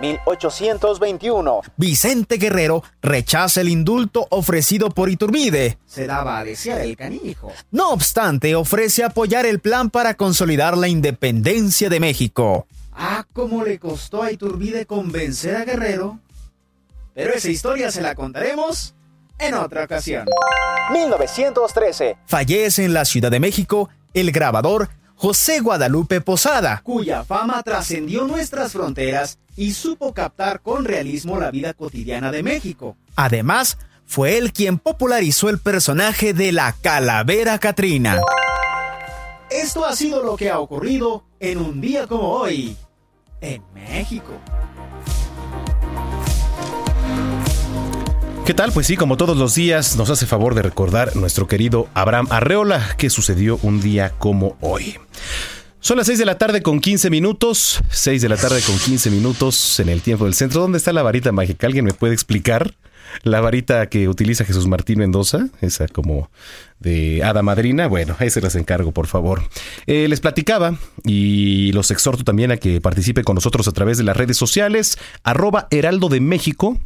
1821. 0.00 1.60
Vicente 1.76 2.38
Guerrero 2.38 2.82
rechaza 3.00 3.60
el 3.60 3.68
indulto 3.68 4.26
ofrecido 4.30 4.90
por 4.90 5.08
Iturbide. 5.08 5.78
Se 5.86 6.08
daba 6.08 6.40
a 6.40 6.44
desear 6.44 6.80
el 6.80 6.96
canijo. 6.96 7.52
No 7.70 7.90
obstante, 7.90 8.56
ofrece 8.56 9.04
apoyar 9.04 9.46
el 9.46 9.60
plan 9.60 9.88
para 9.88 10.14
consolidar 10.14 10.76
la 10.76 10.88
independencia 10.88 11.88
de 11.88 12.00
México. 12.00 12.66
Ah, 12.90 13.24
cómo 13.32 13.62
le 13.62 13.78
costó 13.78 14.24
a 14.24 14.32
Iturbide 14.32 14.84
convencer 14.84 15.54
a 15.54 15.64
Guerrero. 15.64 16.18
Pero 17.14 17.34
esa 17.34 17.50
historia 17.50 17.92
se 17.92 18.02
la 18.02 18.16
contaremos 18.16 18.95
en 19.38 19.54
otra 19.54 19.84
ocasión. 19.84 20.26
1913. 20.92 22.16
Fallece 22.26 22.84
en 22.84 22.94
la 22.94 23.04
Ciudad 23.04 23.30
de 23.30 23.40
México 23.40 23.88
el 24.14 24.32
grabador 24.32 24.88
José 25.14 25.60
Guadalupe 25.60 26.20
Posada, 26.20 26.80
cuya 26.84 27.24
fama 27.24 27.62
trascendió 27.62 28.24
nuestras 28.24 28.72
fronteras 28.72 29.38
y 29.56 29.72
supo 29.72 30.12
captar 30.12 30.60
con 30.60 30.84
realismo 30.84 31.38
la 31.38 31.50
vida 31.50 31.72
cotidiana 31.72 32.30
de 32.30 32.42
México. 32.42 32.96
Además, 33.16 33.78
fue 34.04 34.36
él 34.36 34.52
quien 34.52 34.78
popularizó 34.78 35.48
el 35.48 35.58
personaje 35.58 36.34
de 36.34 36.52
la 36.52 36.74
Calavera 36.80 37.58
Catrina. 37.58 38.20
Esto 39.50 39.84
ha 39.84 39.96
sido 39.96 40.22
lo 40.22 40.36
que 40.36 40.50
ha 40.50 40.58
ocurrido 40.58 41.24
en 41.40 41.58
un 41.58 41.80
día 41.80 42.06
como 42.06 42.32
hoy, 42.32 42.76
en 43.40 43.62
México. 43.72 44.32
¿Qué 48.46 48.54
tal? 48.54 48.70
Pues 48.70 48.86
sí, 48.86 48.96
como 48.96 49.16
todos 49.16 49.36
los 49.36 49.56
días, 49.56 49.96
nos 49.96 50.08
hace 50.08 50.24
favor 50.24 50.54
de 50.54 50.62
recordar 50.62 51.16
nuestro 51.16 51.48
querido 51.48 51.88
Abraham 51.94 52.28
Arreola, 52.30 52.94
que 52.96 53.10
sucedió 53.10 53.58
un 53.64 53.80
día 53.80 54.10
como 54.18 54.56
hoy. 54.60 54.94
Son 55.80 55.96
las 55.96 56.06
6 56.06 56.20
de 56.20 56.26
la 56.26 56.38
tarde 56.38 56.62
con 56.62 56.78
15 56.78 57.10
minutos. 57.10 57.82
6 57.90 58.22
de 58.22 58.28
la 58.28 58.36
tarde 58.36 58.60
con 58.64 58.78
15 58.78 59.10
minutos 59.10 59.80
en 59.80 59.88
el 59.88 60.00
tiempo 60.00 60.26
del 60.26 60.34
centro. 60.34 60.60
¿Dónde 60.60 60.78
está 60.78 60.92
la 60.92 61.02
varita 61.02 61.32
mágica? 61.32 61.66
¿Alguien 61.66 61.84
me 61.84 61.92
puede 61.92 62.14
explicar? 62.14 62.72
La 63.24 63.40
varita 63.40 63.88
que 63.88 64.08
utiliza 64.08 64.44
Jesús 64.44 64.68
Martín 64.68 65.00
Mendoza, 65.00 65.48
esa 65.60 65.88
como 65.88 66.30
de 66.78 67.24
hada 67.24 67.42
madrina, 67.42 67.88
bueno, 67.88 68.14
ahí 68.20 68.30
se 68.30 68.40
las 68.40 68.54
encargo, 68.54 68.92
por 68.92 69.08
favor. 69.08 69.42
Eh, 69.88 70.06
les 70.06 70.20
platicaba 70.20 70.78
y 71.02 71.72
los 71.72 71.90
exhorto 71.90 72.22
también 72.22 72.52
a 72.52 72.58
que 72.58 72.80
participe 72.80 73.24
con 73.24 73.34
nosotros 73.34 73.66
a 73.66 73.72
través 73.72 73.98
de 73.98 74.04
las 74.04 74.16
redes 74.16 74.36
sociales, 74.36 74.98
arroba 75.24 75.66
Heraldo 75.72 76.08
de 76.08 76.20
México, 76.20 76.78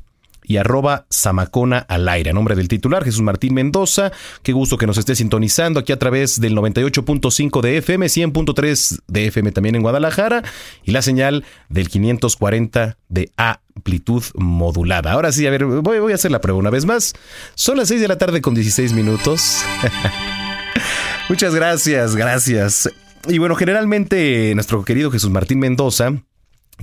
y 0.51 0.57
arroba 0.57 1.07
Zamacona 1.15 1.79
al 1.79 2.09
aire. 2.09 2.33
Nombre 2.33 2.57
del 2.57 2.67
titular, 2.67 3.05
Jesús 3.05 3.23
Martín 3.23 3.55
Mendoza, 3.55 4.11
qué 4.43 4.51
gusto 4.51 4.79
que 4.79 4.87
nos 4.89 4.99
esté 4.99 5.15
sintonizando 5.15 5.79
aquí 5.79 5.93
a 5.93 5.99
través 6.01 6.41
del 6.41 6.57
98.5 6.57 7.61
de 7.61 7.77
FM, 7.77 8.07
100.3 8.07 8.99
de 9.07 9.27
FM 9.29 9.53
también 9.53 9.77
en 9.77 9.83
Guadalajara 9.83 10.43
y 10.83 10.91
la 10.91 11.03
señal 11.03 11.45
del 11.69 11.89
540 11.89 12.99
de 13.09 13.31
amplitud 13.37 14.25
modulada. 14.35 15.13
Ahora 15.13 15.31
sí, 15.31 15.47
a 15.47 15.51
ver, 15.51 15.67
voy, 15.67 16.01
voy 16.01 16.11
a 16.11 16.17
hacer 16.17 16.33
la 16.33 16.41
prueba 16.41 16.59
una 16.59 16.71
vez 16.71 16.85
más. 16.85 17.13
Son 17.55 17.77
las 17.77 17.87
6 17.87 18.01
de 18.01 18.09
la 18.09 18.19
tarde 18.19 18.41
con 18.41 18.53
16 18.53 18.93
minutos. 18.93 19.63
Muchas 21.29 21.55
gracias, 21.55 22.17
gracias. 22.17 22.91
Y 23.29 23.39
bueno, 23.39 23.55
generalmente 23.55 24.53
nuestro 24.57 24.85
querido 24.85 25.13
Jesús 25.13 25.31
Martín 25.31 25.61
Mendoza 25.61 26.25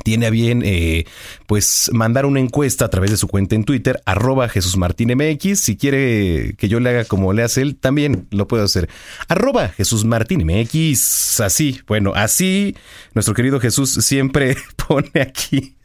tiene 0.03 0.27
a 0.27 0.29
bien 0.29 0.61
eh, 0.65 1.05
pues 1.45 1.89
mandar 1.93 2.25
una 2.25 2.39
encuesta 2.39 2.85
a 2.85 2.89
través 2.89 3.11
de 3.11 3.17
su 3.17 3.27
cuenta 3.27 3.55
en 3.55 3.63
Twitter, 3.63 4.01
arroba 4.05 4.49
Jesús 4.49 4.77
Martín 4.77 5.13
MX. 5.15 5.59
Si 5.59 5.77
quiere 5.77 6.55
que 6.57 6.69
yo 6.69 6.79
le 6.79 6.89
haga 6.89 7.05
como 7.05 7.33
le 7.33 7.43
hace 7.43 7.61
él, 7.61 7.75
también 7.75 8.27
lo 8.31 8.47
puedo 8.47 8.63
hacer. 8.63 8.89
Arroba 9.27 9.69
Jesús 9.69 10.05
Martín 10.05 10.45
MX. 10.45 11.41
Así, 11.41 11.81
bueno, 11.87 12.13
así 12.15 12.75
nuestro 13.13 13.33
querido 13.33 13.59
Jesús 13.59 13.91
siempre 13.91 14.55
pone 14.87 15.11
aquí 15.21 15.77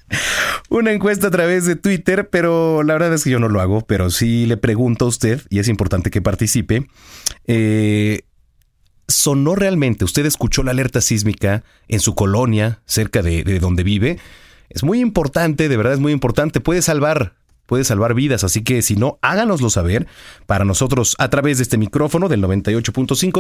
una 0.69 0.93
encuesta 0.93 1.29
a 1.29 1.31
través 1.31 1.67
de 1.67 1.77
Twitter, 1.77 2.29
pero 2.31 2.83
la 2.83 2.95
verdad 2.95 3.15
es 3.15 3.25
que 3.25 3.31
yo 3.31 3.39
no 3.39 3.49
lo 3.49 3.61
hago, 3.61 3.83
pero 3.83 4.11
sí 4.11 4.47
le 4.47 4.57
pregunto 4.57 5.05
a 5.07 5.09
usted, 5.09 5.41
y 5.51 5.59
es 5.59 5.69
importante 5.69 6.11
que 6.11 6.23
participe. 6.23 6.87
Eh, 7.47 8.23
sonó 9.09 9.55
realmente, 9.55 10.05
usted 10.05 10.27
escuchó 10.27 10.63
la 10.63 10.71
alerta 10.71 11.01
sísmica 11.01 11.65
en 11.89 12.01
su 12.01 12.15
colonia, 12.15 12.81
cerca 12.87 13.23
de, 13.23 13.43
donde 13.61 13.83
vive. 13.83 14.19
Es 14.69 14.83
muy 14.83 15.01
importante, 15.01 15.69
de 15.69 15.77
verdad 15.77 15.95
es 15.95 16.01
muy 16.01 16.13
importante, 16.13 16.61
puede 16.61 16.83
salvar 16.83 17.35
puede 17.67 17.85
salvar 17.85 18.13
vidas, 18.13 18.45
así 18.45 18.63
que 18.63 18.83
si 18.83 18.97
no, 18.97 19.19
háganoslo 19.23 19.71
saber 19.71 20.07
para 20.45 20.67
nosotros 20.67 21.15
a 21.19 21.31
través 21.31 21.57
de 21.57 21.63
este 21.63 21.79
micrófono 21.79 22.29
del 22.29 22.43
98.5, 22.43 23.33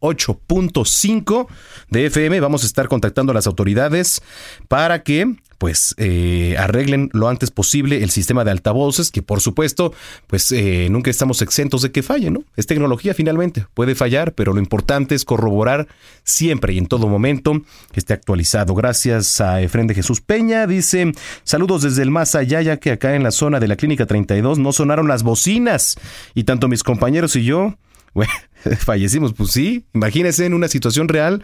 98.5 0.00 1.46
de 1.90 2.06
FM. 2.06 2.40
Vamos 2.40 2.62
a 2.62 2.66
estar 2.66 2.88
contactando 2.88 3.32
a 3.32 3.34
las 3.34 3.46
autoridades 3.46 4.22
para 4.68 5.02
que 5.02 5.36
pues 5.58 5.94
eh, 5.98 6.56
arreglen 6.58 7.10
lo 7.12 7.28
antes 7.28 7.50
posible 7.50 8.02
el 8.02 8.10
sistema 8.10 8.44
de 8.44 8.50
altavoces, 8.50 9.10
que 9.10 9.22
por 9.22 9.40
supuesto, 9.40 9.92
pues 10.26 10.52
eh, 10.52 10.88
nunca 10.90 11.10
estamos 11.10 11.42
exentos 11.42 11.82
de 11.82 11.92
que 11.92 12.02
falle, 12.02 12.30
¿no? 12.30 12.44
Es 12.56 12.66
tecnología 12.66 13.14
finalmente, 13.14 13.66
puede 13.74 13.94
fallar, 13.94 14.32
pero 14.34 14.52
lo 14.52 14.60
importante 14.60 15.14
es 15.14 15.24
corroborar 15.24 15.88
siempre 16.24 16.72
y 16.72 16.78
en 16.78 16.86
todo 16.86 17.08
momento 17.08 17.62
que 17.92 18.00
esté 18.00 18.12
actualizado. 18.12 18.74
Gracias 18.74 19.40
a 19.40 19.60
Efren 19.60 19.86
de 19.86 19.94
Jesús 19.94 20.20
Peña, 20.20 20.66
dice, 20.66 21.12
saludos 21.44 21.82
desde 21.82 22.02
el 22.02 22.10
más 22.10 22.34
allá, 22.34 22.62
ya 22.62 22.78
que 22.78 22.90
acá 22.90 23.14
en 23.14 23.22
la 23.22 23.30
zona 23.30 23.60
de 23.60 23.68
la 23.68 23.76
Clínica 23.76 24.06
32 24.06 24.58
no 24.58 24.72
sonaron 24.72 25.08
las 25.08 25.22
bocinas 25.22 25.96
y 26.34 26.44
tanto 26.44 26.68
mis 26.68 26.82
compañeros 26.82 27.36
y 27.36 27.44
yo, 27.44 27.76
fallecimos, 28.78 29.32
pues 29.34 29.50
sí, 29.50 29.84
imagínese 29.94 30.46
en 30.46 30.54
una 30.54 30.68
situación 30.68 31.08
real 31.08 31.42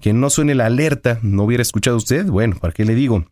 que 0.00 0.12
no 0.12 0.30
suene 0.30 0.54
la 0.54 0.66
alerta, 0.66 1.18
no 1.22 1.44
hubiera 1.44 1.62
escuchado 1.62 1.96
usted, 1.96 2.26
bueno, 2.26 2.56
¿para 2.60 2.72
qué 2.72 2.84
le 2.84 2.94
digo? 2.94 3.26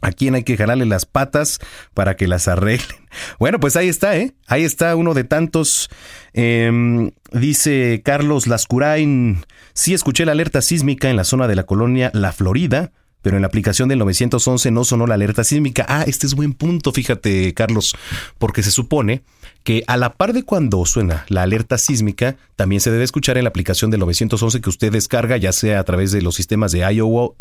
¿A 0.00 0.10
quién 0.10 0.34
hay 0.34 0.42
que 0.42 0.56
jalarle 0.56 0.84
las 0.84 1.06
patas 1.06 1.60
para 1.94 2.16
que 2.16 2.26
las 2.26 2.48
arreglen? 2.48 3.02
Bueno, 3.38 3.60
pues 3.60 3.76
ahí 3.76 3.88
está, 3.88 4.16
¿eh? 4.16 4.32
Ahí 4.46 4.64
está 4.64 4.96
uno 4.96 5.12
de 5.12 5.24
tantos. 5.24 5.90
Em, 6.32 7.10
dice 7.30 8.00
Carlos 8.02 8.46
Lascurain. 8.46 9.44
Sí 9.74 9.92
escuché 9.92 10.24
la 10.24 10.32
alerta 10.32 10.62
sísmica 10.62 11.10
en 11.10 11.16
la 11.16 11.24
zona 11.24 11.46
de 11.46 11.54
la 11.54 11.64
colonia 11.64 12.10
La 12.14 12.32
Florida, 12.32 12.90
pero 13.20 13.36
en 13.36 13.42
la 13.42 13.48
aplicación 13.48 13.90
del 13.90 13.98
911 13.98 14.70
no 14.70 14.84
sonó 14.84 15.06
la 15.06 15.14
alerta 15.14 15.44
sísmica. 15.44 15.84
Ah, 15.88 16.04
este 16.06 16.26
es 16.26 16.34
buen 16.34 16.54
punto, 16.54 16.90
fíjate, 16.92 17.52
Carlos, 17.52 17.94
porque 18.38 18.62
se 18.62 18.70
supone 18.70 19.24
que 19.64 19.84
a 19.86 19.96
la 19.96 20.14
par 20.14 20.32
de 20.32 20.42
cuando 20.42 20.84
suena 20.86 21.24
la 21.28 21.42
alerta 21.42 21.78
sísmica, 21.78 22.36
también 22.56 22.80
se 22.80 22.90
debe 22.90 23.04
escuchar 23.04 23.38
en 23.38 23.44
la 23.44 23.50
aplicación 23.50 23.90
del 23.90 24.00
911 24.00 24.60
que 24.60 24.68
usted 24.68 24.92
descarga, 24.92 25.36
ya 25.36 25.52
sea 25.52 25.80
a 25.80 25.84
través 25.84 26.12
de 26.12 26.22
los 26.22 26.34
sistemas 26.34 26.72
de 26.72 26.80
iOS, 26.80 27.32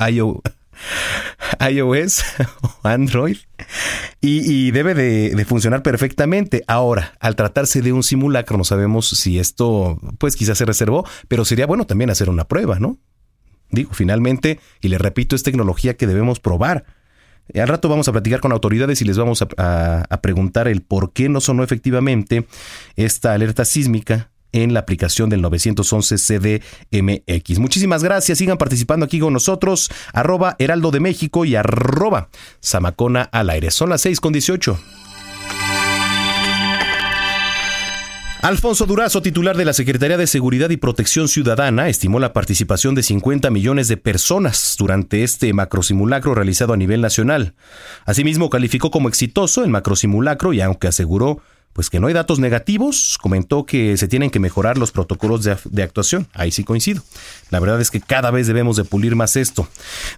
o 2.61 2.87
Android 2.87 3.37
y, 4.21 4.71
debe 4.71 4.93
de, 4.93 5.45
funcionar 5.45 5.81
perfectamente. 5.81 6.63
Ahora, 6.67 7.13
al 7.19 7.35
tratarse 7.35 7.81
de 7.81 7.91
un 7.91 8.03
simulacro, 8.03 8.57
no 8.57 8.63
sabemos 8.63 9.07
si 9.07 9.39
esto, 9.39 9.99
pues 10.19 10.35
quizás 10.35 10.57
se 10.57 10.65
reservó, 10.65 11.05
pero 11.27 11.43
sería 11.45 11.65
bueno 11.65 11.85
también 11.85 12.09
hacer 12.09 12.29
una 12.29 12.47
prueba, 12.47 12.79
¿no? 12.79 12.97
Digo, 13.71 13.91
finalmente, 13.93 14.59
y 14.81 14.89
le 14.89 14.97
repito, 14.97 15.35
es 15.35 15.43
tecnología 15.43 15.95
que 15.95 16.07
debemos 16.07 16.39
probar. 16.39 16.85
Al 17.59 17.67
rato 17.67 17.89
vamos 17.89 18.07
a 18.07 18.11
platicar 18.11 18.39
con 18.39 18.51
autoridades 18.51 19.01
y 19.01 19.05
les 19.05 19.17
vamos 19.17 19.41
a 19.57 20.19
preguntar 20.21 20.67
el 20.67 20.81
por 20.81 21.13
qué 21.13 21.29
no 21.29 21.41
sonó 21.41 21.63
efectivamente 21.63 22.47
esta 22.95 23.33
alerta 23.33 23.65
sísmica 23.65 24.31
en 24.51 24.73
la 24.73 24.81
aplicación 24.81 25.29
del 25.29 25.41
911 25.41 26.15
CDMX. 26.17 27.59
Muchísimas 27.59 28.03
gracias, 28.03 28.37
sigan 28.37 28.57
participando 28.57 29.05
aquí 29.05 29.19
con 29.19 29.33
nosotros, 29.33 29.89
arroba 30.13 30.55
Heraldo 30.59 30.91
de 30.91 30.99
México 30.99 31.45
y 31.45 31.55
arroba 31.55 32.29
al 33.31 33.49
aire. 33.49 33.71
Son 33.71 33.89
las 33.89 34.01
6 34.01 34.19
con 34.19 34.33
18. 34.33 35.00
Alfonso 38.41 38.87
Durazo, 38.87 39.21
titular 39.21 39.55
de 39.55 39.65
la 39.65 39.73
Secretaría 39.73 40.17
de 40.17 40.25
Seguridad 40.25 40.71
y 40.71 40.77
Protección 40.77 41.27
Ciudadana, 41.27 41.89
estimó 41.89 42.19
la 42.19 42.33
participación 42.33 42.95
de 42.95 43.03
50 43.03 43.51
millones 43.51 43.87
de 43.87 43.97
personas 43.97 44.75
durante 44.79 45.23
este 45.23 45.53
macrosimulacro 45.53 46.33
realizado 46.33 46.73
a 46.73 46.77
nivel 46.77 47.01
nacional. 47.01 47.53
Asimismo, 48.03 48.49
calificó 48.49 48.89
como 48.89 49.09
exitoso 49.09 49.63
el 49.63 49.69
macrosimulacro 49.69 50.53
y 50.53 50.61
aunque 50.61 50.87
aseguró 50.87 51.39
pues 51.73 51.89
que 51.89 51.99
no 51.99 52.07
hay 52.07 52.13
datos 52.13 52.39
negativos, 52.39 53.17
comentó 53.21 53.65
que 53.65 53.95
se 53.97 54.07
tienen 54.07 54.29
que 54.29 54.39
mejorar 54.39 54.77
los 54.77 54.91
protocolos 54.91 55.43
de, 55.43 55.83
actuación. 55.83 56.27
Ahí 56.33 56.51
sí 56.51 56.63
coincido. 56.63 57.01
La 57.49 57.59
verdad 57.59 57.79
es 57.79 57.91
que 57.91 58.01
cada 58.01 58.31
vez 58.31 58.47
debemos 58.47 58.75
de 58.75 58.83
pulir 58.83 59.15
más 59.15 59.35
esto. 59.35 59.67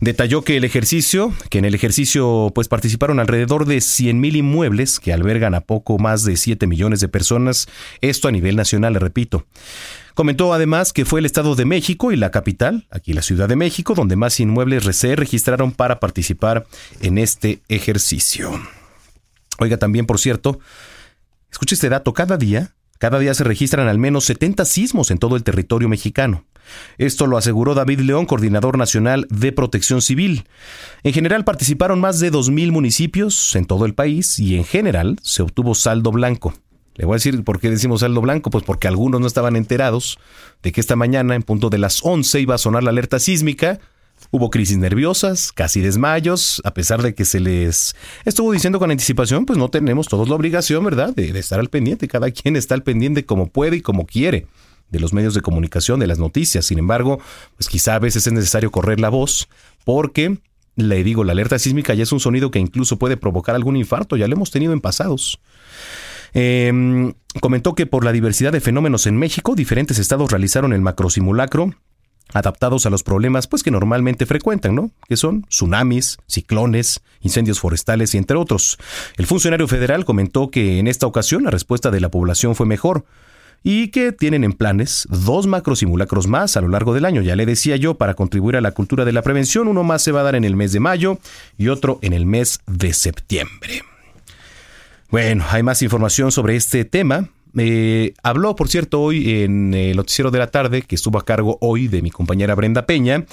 Detalló 0.02 0.44
que 0.44 0.58
el 0.58 0.64
ejercicio, 0.64 1.34
que 1.50 1.60
en 1.60 1.66
el 1.66 1.76
ejercicio 1.76 2.52
pues 2.56 2.68
participaron 2.68 3.20
alrededor 3.20 3.66
de 3.66 3.82
100 3.82 4.20
mil 4.20 4.36
inmuebles 4.36 5.00
que 5.00 5.14
albergan 5.14 5.54
a 5.56 5.62
poco 5.62 6.00
más 6.00 6.24
de 6.24 6.38
7 6.38 6.66
millones 6.68 7.00
de 7.00 7.08
personas, 7.08 7.68
esto 8.02 8.28
a 8.28 8.32
nivel 8.32 8.56
nacional, 8.56 8.94
le 8.94 9.00
repito. 9.00 9.46
Comentó 10.14 10.54
además 10.54 10.94
que 10.94 11.06
fue 11.06 11.20
el 11.20 11.26
Estado 11.26 11.56
de 11.56 11.66
México 11.66 12.12
y 12.12 12.18
la 12.18 12.30
capital, 12.30 12.86
aquí 12.92 13.14
la 13.14 13.24
Ciudad 13.24 13.50
de 13.50 13.56
México, 13.56 13.96
donde 13.96 14.16
más 14.16 14.40
inmuebles 14.40 14.84
se 14.96 15.16
registraron 15.16 15.72
para 15.72 16.00
participar 16.00 16.68
en 17.02 17.18
este 17.18 17.62
ejercicio. 17.68 18.52
Oiga, 19.60 19.78
también, 19.78 20.06
por 20.06 20.20
cierto, 20.20 20.60
Escuche 21.54 21.76
este 21.76 21.88
dato, 21.88 22.14
cada 22.14 22.36
día, 22.36 22.74
cada 22.98 23.20
día 23.20 23.32
se 23.36 23.44
registran 23.44 23.88
al 23.88 24.00
menos 24.00 24.26
70 24.26 24.66
sismos 24.66 25.12
en 25.12 25.20
todo 25.20 25.36
el 25.36 25.44
territorio 25.44 25.88
mexicano. 25.88 26.46
Esto 26.98 27.28
lo 27.28 27.38
aseguró 27.38 27.76
David 27.76 28.00
León, 28.00 28.26
coordinador 28.26 28.76
nacional 28.76 29.28
de 29.30 29.52
protección 29.52 30.02
civil. 30.02 30.48
En 31.04 31.14
general 31.14 31.44
participaron 31.44 32.02
más 32.02 32.20
de 32.20 32.32
2.000 32.32 32.72
municipios 32.72 33.56
en 33.56 33.66
todo 33.66 33.86
el 33.86 33.94
país 33.94 34.40
y 34.40 34.56
en 34.56 34.64
general 34.64 35.20
se 35.22 35.44
obtuvo 35.44 35.76
saldo 35.76 36.12
blanco. 36.12 36.56
Le 36.96 37.06
voy 37.06 37.14
a 37.14 37.18
decir 37.18 37.44
por 37.44 37.60
qué 37.60 37.70
decimos 37.70 38.00
saldo 38.00 38.22
blanco, 38.22 38.50
pues 38.50 38.64
porque 38.64 38.88
algunos 38.88 39.22
no 39.22 39.28
estaban 39.28 39.56
enterados 39.56 40.18
de 40.64 40.72
que 40.72 40.82
esta 40.82 40.96
mañana, 40.96 41.36
en 41.36 41.44
punto 41.44 41.70
de 41.70 41.78
las 41.78 42.00
11, 42.04 42.40
iba 42.42 42.56
a 42.56 42.58
sonar 42.58 42.84
la 42.84 42.90
alerta 42.90 43.20
sísmica 43.20 43.80
Hubo 44.32 44.50
crisis 44.50 44.78
nerviosas, 44.78 45.52
casi 45.52 45.82
desmayos, 45.82 46.62
a 46.66 46.74
pesar 46.74 47.02
de 47.02 47.14
que 47.14 47.26
se 47.26 47.40
les 47.40 47.96
estuvo 48.26 48.52
diciendo 48.52 48.80
con 48.80 48.92
anticipación, 48.92 49.46
pues 49.46 49.58
no 49.60 49.70
tenemos 49.70 50.08
todos 50.08 50.30
la 50.30 50.36
obligación, 50.36 50.84
¿verdad?, 50.84 51.14
de, 51.14 51.38
estar 51.38 51.60
al 51.60 51.70
pendiente. 51.70 52.08
Cada 52.08 52.32
quien 52.32 52.56
está 52.56 52.76
al 52.76 52.84
pendiente 52.84 53.26
como 53.26 53.48
puede 53.48 53.78
y 53.78 53.82
como 53.82 54.06
quiere 54.06 54.48
de 54.90 55.00
los 55.00 55.14
medios 55.14 55.34
de 55.34 55.42
comunicación, 55.42 56.00
de 56.00 56.08
las 56.08 56.20
noticias. 56.20 56.66
Sin 56.66 56.80
embargo, 56.80 57.20
pues 57.58 57.68
quizá 57.68 57.96
a 57.96 58.00
veces 58.00 58.28
es 58.28 58.34
necesario 58.34 58.72
correr 58.72 59.00
la 59.00 59.10
voz 59.10 59.50
porque, 59.86 60.38
le 60.76 61.04
digo, 61.04 61.24
la 61.24 61.32
alerta 61.32 61.58
sísmica 61.58 61.94
ya 61.94 62.04
es 62.04 62.12
un 62.12 62.20
sonido 62.20 62.52
que 62.52 62.60
incluso 62.60 62.98
puede 62.98 63.18
provocar 63.18 63.56
algún 63.56 63.76
infarto, 63.76 64.18
ya 64.18 64.28
lo 64.28 64.36
hemos 64.36 64.52
tenido 64.52 64.74
en 64.74 64.82
pasados. 64.82 65.40
Em, 66.34 67.14
comentó 67.42 67.76
que 67.76 67.86
por 67.86 68.04
la 68.04 68.12
diversidad 68.12 68.52
de 68.52 68.62
fenómenos 68.62 69.06
en 69.06 69.18
México, 69.18 69.56
diferentes 69.56 70.00
estados 70.00 70.32
realizaron 70.32 70.74
el 70.74 70.82
macrosimulacro 70.82 71.74
adaptados 72.32 72.86
a 72.86 72.90
los 72.90 73.04
problemas 73.04 73.48
pues 73.48 73.64
que 73.64 73.72
normalmente 73.72 74.26
frecuentan, 74.26 74.76
¿no? 74.76 74.92
Que 75.08 75.18
son 75.18 75.44
tsunamis, 75.44 76.18
ciclones, 76.28 77.02
incendios 77.22 77.60
forestales 77.60 78.14
y 78.16 78.18
entre 78.18 78.38
otros. 78.38 78.78
El 79.18 79.26
funcionario 79.26 79.68
federal 79.68 80.06
comentó 80.06 80.50
que 80.50 80.80
en 80.80 80.88
esta 80.88 81.08
ocasión 81.08 81.44
la 81.44 81.52
respuesta 81.52 81.92
de 81.92 82.00
la 82.00 82.10
población 82.10 82.56
fue 82.56 82.66
mejor 82.66 83.06
y 83.64 83.90
que 83.90 84.12
tienen 84.12 84.44
en 84.44 84.54
planes 84.54 85.08
dos 85.10 85.48
macrosimulacros 85.48 86.28
más 86.28 86.58
a 86.58 86.62
lo 86.62 86.68
largo 86.68 86.94
del 86.94 87.06
año. 87.06 87.22
Ya 87.22 87.36
le 87.36 87.46
decía 87.46 87.78
yo, 87.78 87.96
para 87.96 88.14
contribuir 88.14 88.58
a 88.58 88.62
la 88.62 88.72
cultura 88.72 89.06
de 89.06 89.14
la 89.14 89.22
prevención, 89.22 89.68
uno 89.68 89.84
más 89.84 90.02
se 90.04 90.12
va 90.12 90.20
a 90.20 90.24
dar 90.24 90.36
en 90.36 90.44
el 90.44 90.56
mes 90.56 90.74
de 90.74 90.82
mayo 90.82 91.20
y 91.58 91.70
otro 91.70 91.98
en 92.02 92.14
el 92.14 92.26
mes 92.26 92.60
de 92.68 92.94
septiembre. 92.94 93.84
Bueno, 95.10 95.46
hay 95.50 95.64
más 95.64 95.82
información 95.82 96.32
sobre 96.32 96.56
este 96.56 96.86
tema 96.86 97.30
eh, 97.58 98.14
habló, 98.24 98.56
por 98.56 98.68
cierto, 98.68 99.02
hoy 99.02 99.44
en 99.44 99.74
el 99.74 99.96
noticiero 99.96 100.32
de 100.32 100.40
la 100.40 100.48
tarde, 100.48 100.82
que 100.82 100.96
estuvo 100.96 101.18
a 101.18 101.26
cargo 101.26 101.58
hoy 101.62 101.88
de 101.88 102.02
mi 102.02 102.12
compañera 102.12 102.56
Brenda 102.56 102.86
Peña, 102.86 103.26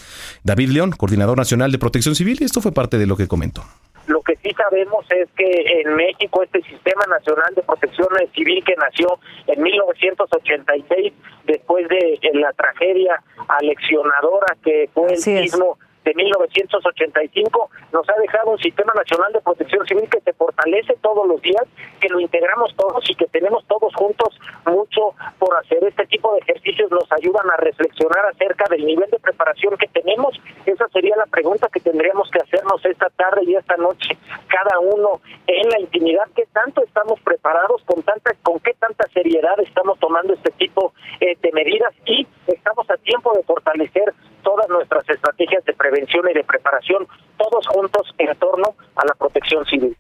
David 0.45 0.71
León, 0.71 0.93
coordinador 0.93 1.39
nacional 1.39 1.73
de 1.73 1.79
protección 1.79 2.15
civil, 2.15 2.39
y 2.41 2.45
esto 2.45 2.61
fue 2.61 2.73
parte 2.73 2.99
de 2.99 3.07
lo 3.07 3.17
que 3.17 3.29
comentó. 3.29 3.65
Lo 4.07 4.23
que 4.23 4.37
sí 4.43 4.51
sabemos 4.57 5.07
es 5.11 5.29
que 5.37 5.83
en 5.83 5.95
México 5.95 6.43
este 6.43 6.63
Sistema 6.63 7.05
Nacional 7.07 7.55
de 7.55 7.63
Protección 7.63 8.09
Civil 8.35 8.65
que 8.65 8.75
nació 8.75 9.21
en 9.47 9.63
1986 9.63 11.13
después 11.47 11.89
de 11.89 12.19
la 12.35 12.53
tragedia 12.53 13.23
aleccionadora 13.47 14.57
que 14.65 14.91
fue 14.93 15.13
el 15.13 15.19
sismo 15.19 15.79
de 16.05 16.15
1985, 16.15 17.71
nos 17.93 18.09
ha 18.09 18.15
dejado 18.21 18.53
un 18.53 18.59
sistema 18.59 18.93
nacional 18.95 19.33
de 19.33 19.41
protección 19.41 19.87
civil 19.87 20.09
que 20.11 20.21
se 20.21 20.33
fortalece 20.33 20.95
todos 21.03 21.27
los 21.27 21.41
días, 21.43 21.65
que 22.01 22.09
lo 22.09 22.21
integramos 22.21 22.75
todos 22.77 23.09
y 23.09 23.15
que 23.15 23.27
tenemos 23.27 23.65
todos 23.67 23.95
juntos 23.95 24.39
mucho 24.67 25.15
por 25.39 25.57
hacer. 25.59 25.83
Este 25.85 26.07
tipo 26.07 26.33
de 26.33 26.41
ejercicios 26.41 26.91
nos 26.91 27.11
ayudan 27.13 27.51
a 27.51 27.57
reflexionar 27.57 28.27
acerca 28.27 28.65
del 28.71 28.85
nivel 28.85 29.11
de 29.11 29.19
preparación 29.19 29.77
que 29.77 29.89
tenemos. 29.89 30.41
Esa 30.67 30.89
sería 30.89 31.17
la 31.17 31.27
pregunta 31.27 31.69
que 31.73 31.81
tendríamos 31.81 32.31
que 32.31 32.41
hacernos 32.41 32.85
esta 32.85 33.09
tarde 33.11 33.43
y 33.45 33.55
esta 33.55 33.77
noche, 33.77 34.17
cada 34.49 34.79
uno 34.79 35.21
en 35.47 35.69
la 35.69 35.81
intimidad, 35.81 36.25
qué 36.35 36.47
tanto 36.53 36.83
estamos 36.83 37.21
preparados, 37.21 37.83
con 37.85 38.03
tanta, 38.03 38.33
con 38.43 38.59
qué 38.61 38.75
tanta 38.75 39.07
seriedad 39.09 39.59
estamos 39.61 39.99
tomando 39.99 40.33
este 40.33 40.51
tipo 40.53 40.93
eh, 41.21 41.37
de 41.41 41.53
medidas 41.53 41.93
y 42.07 42.27
estamos 42.47 42.89
a 42.91 42.97
tiempo 42.99 43.33
de 43.35 43.43
fortalecer 43.43 44.15
todas 44.43 44.69
nuestras 44.69 45.09
estrategias 45.09 45.65
de 45.65 45.73
prevención 45.75 46.29
y 46.31 46.35
de 46.35 46.45
preparación, 46.45 47.07
todos 47.39 47.67
juntos 47.67 48.03
en 48.19 48.37
torno 48.39 48.75
a 48.97 49.07
la 49.07 49.15
protección 49.15 49.65
civil. 49.67 49.97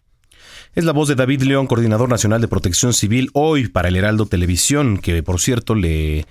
Es 0.74 0.84
la 0.84 0.92
voz 0.92 1.08
de 1.08 1.16
David 1.16 1.42
León, 1.42 1.66
coordinador 1.66 2.08
nacional 2.08 2.40
de 2.40 2.48
protección 2.48 2.92
civil, 2.92 3.30
hoy 3.34 3.68
para 3.68 3.88
el 3.88 3.96
Heraldo 3.96 4.26
Televisión, 4.26 4.98
que 4.98 5.22
por 5.22 5.40
cierto 5.40 5.74
le 5.74 6.26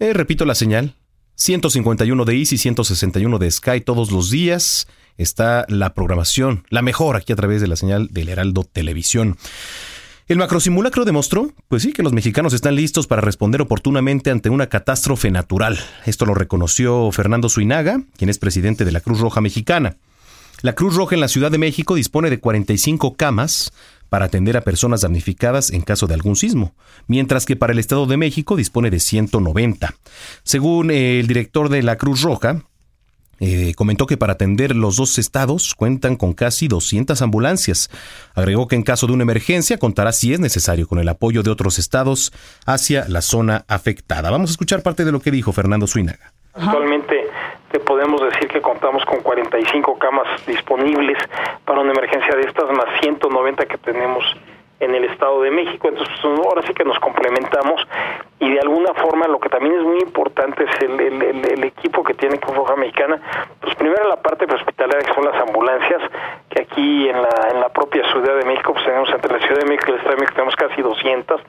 eh, 0.00 0.12
repito 0.12 0.44
la 0.44 0.56
señal, 0.56 0.94
151 1.36 2.24
de 2.24 2.36
Easy, 2.36 2.58
161 2.58 3.38
de 3.38 3.50
Sky 3.50 3.80
todos 3.80 4.10
los 4.10 4.30
días. 4.30 4.88
Está 5.16 5.64
la 5.68 5.94
programación, 5.94 6.64
la 6.70 6.82
mejor 6.82 7.14
aquí 7.16 7.32
a 7.32 7.36
través 7.36 7.60
de 7.60 7.68
la 7.68 7.76
señal 7.76 8.08
del 8.10 8.28
Heraldo 8.28 8.64
Televisión. 8.64 9.36
El 10.26 10.38
macrosimulacro 10.38 11.04
demostró, 11.04 11.52
pues 11.68 11.82
sí, 11.82 11.92
que 11.92 12.02
los 12.02 12.14
mexicanos 12.14 12.54
están 12.54 12.76
listos 12.76 13.06
para 13.06 13.20
responder 13.20 13.60
oportunamente 13.60 14.30
ante 14.30 14.48
una 14.48 14.68
catástrofe 14.68 15.30
natural. 15.30 15.78
Esto 16.06 16.24
lo 16.24 16.32
reconoció 16.32 17.12
Fernando 17.12 17.50
Suinaga, 17.50 18.00
quien 18.16 18.30
es 18.30 18.38
presidente 18.38 18.86
de 18.86 18.92
la 18.92 19.02
Cruz 19.02 19.20
Roja 19.20 19.42
Mexicana. 19.42 19.98
La 20.62 20.74
Cruz 20.74 20.94
Roja 20.94 21.14
en 21.14 21.20
la 21.20 21.28
Ciudad 21.28 21.50
de 21.50 21.58
México 21.58 21.94
dispone 21.94 22.30
de 22.30 22.40
45 22.40 23.16
camas 23.16 23.74
para 24.08 24.24
atender 24.24 24.56
a 24.56 24.62
personas 24.62 25.02
damnificadas 25.02 25.70
en 25.70 25.82
caso 25.82 26.06
de 26.06 26.14
algún 26.14 26.36
sismo, 26.36 26.74
mientras 27.06 27.44
que 27.44 27.56
para 27.56 27.74
el 27.74 27.78
Estado 27.78 28.06
de 28.06 28.16
México 28.16 28.56
dispone 28.56 28.90
de 28.90 29.00
190. 29.00 29.94
Según 30.42 30.90
el 30.90 31.26
director 31.26 31.68
de 31.68 31.82
la 31.82 31.98
Cruz 31.98 32.22
Roja, 32.22 32.62
eh, 33.40 33.72
comentó 33.76 34.06
que 34.06 34.16
para 34.16 34.34
atender 34.34 34.74
los 34.74 34.96
dos 34.96 35.18
estados 35.18 35.74
cuentan 35.74 36.16
con 36.16 36.32
casi 36.32 36.68
200 36.68 37.20
ambulancias. 37.22 37.90
Agregó 38.34 38.68
que 38.68 38.76
en 38.76 38.82
caso 38.82 39.06
de 39.06 39.12
una 39.12 39.22
emergencia 39.22 39.78
contará 39.78 40.12
si 40.12 40.32
es 40.32 40.40
necesario 40.40 40.86
con 40.86 40.98
el 40.98 41.08
apoyo 41.08 41.42
de 41.42 41.50
otros 41.50 41.78
estados 41.78 42.32
hacia 42.66 43.08
la 43.08 43.20
zona 43.20 43.64
afectada. 43.68 44.30
Vamos 44.30 44.50
a 44.50 44.52
escuchar 44.52 44.82
parte 44.82 45.04
de 45.04 45.12
lo 45.12 45.20
que 45.20 45.30
dijo 45.30 45.52
Fernando 45.52 45.86
Suinaga. 45.86 46.32
Actualmente 46.54 47.28
te 47.72 47.80
podemos 47.80 48.20
decir 48.22 48.48
que 48.48 48.60
contamos 48.60 49.04
con 49.04 49.20
45 49.20 49.98
camas 49.98 50.46
disponibles 50.46 51.18
para 51.64 51.80
una 51.80 51.92
emergencia 51.92 52.36
de 52.36 52.42
estas, 52.42 52.70
más 52.70 52.86
190 53.00 53.66
que 53.66 53.78
tenemos 53.78 54.24
en 54.84 54.94
el 54.94 55.04
Estado 55.04 55.40
de 55.42 55.50
México. 55.50 55.88
Entonces, 55.88 56.14
pues, 56.22 56.38
ahora 56.38 56.62
sí 56.66 56.74
que 56.74 56.84
nos 56.84 56.98
complementamos 56.98 57.80
y 58.40 58.50
de 58.52 58.60
alguna 58.60 58.92
forma 58.94 59.26
lo 59.26 59.38
que 59.38 59.48
también 59.48 59.76
es 59.76 59.82
muy 59.82 59.98
importante 60.00 60.64
es 60.64 60.82
el, 60.82 61.00
el, 61.00 61.64
equipo 61.64 62.02
que 62.02 62.14
tiene 62.14 62.38
Cruz 62.38 62.56
Roja 62.56 62.76
Mexicana. 62.76 63.20
Pues 63.60 63.74
primero 63.76 64.08
la 64.08 64.16
parte 64.16 64.44
hospitalaria 64.52 65.06
que 65.06 65.14
son 65.14 65.24
las 65.24 65.40
ambulancias, 65.40 66.02
que 66.50 66.62
aquí 66.62 67.08
en 67.08 67.22
la, 67.22 67.48
en 67.52 67.60
la 67.60 67.68
propia 67.70 68.02
Ciudad 68.12 68.36
de 68.36 68.44
México, 68.44 68.72
pues 68.72 68.84
tenemos 68.84 69.08
entre 69.10 69.32
la 69.32 69.38
Ciudad 69.46 69.60
de 69.60 69.66
México 69.66 69.86
y 69.88 69.92
el 69.92 69.98
Estado 69.98 70.16
de 70.16 70.20
México 70.20 70.34
tenemos 70.34 70.56
casi 70.56 70.82
200 70.82 71.40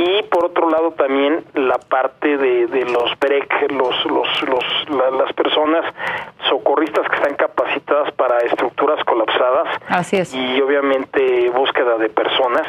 y 0.00 0.22
por 0.22 0.46
otro 0.46 0.70
lado 0.70 0.92
también 0.92 1.44
la 1.52 1.76
parte 1.76 2.38
de, 2.38 2.66
de 2.68 2.84
los 2.86 3.18
BREC, 3.20 3.70
los, 3.70 3.94
los, 4.06 4.42
los, 4.48 5.18
las 5.18 5.32
personas 5.34 5.84
socorristas 6.48 7.06
que 7.06 7.16
están 7.16 7.34
capacitadas 7.34 8.10
para 8.12 8.38
estructuras 8.38 9.04
colapsadas. 9.04 9.68
Así 9.88 10.16
es. 10.16 10.34
Y 10.34 10.60
obviamente 10.62 11.50
búsqueda 11.50 11.98
de 11.98 12.08
personas. 12.08 12.62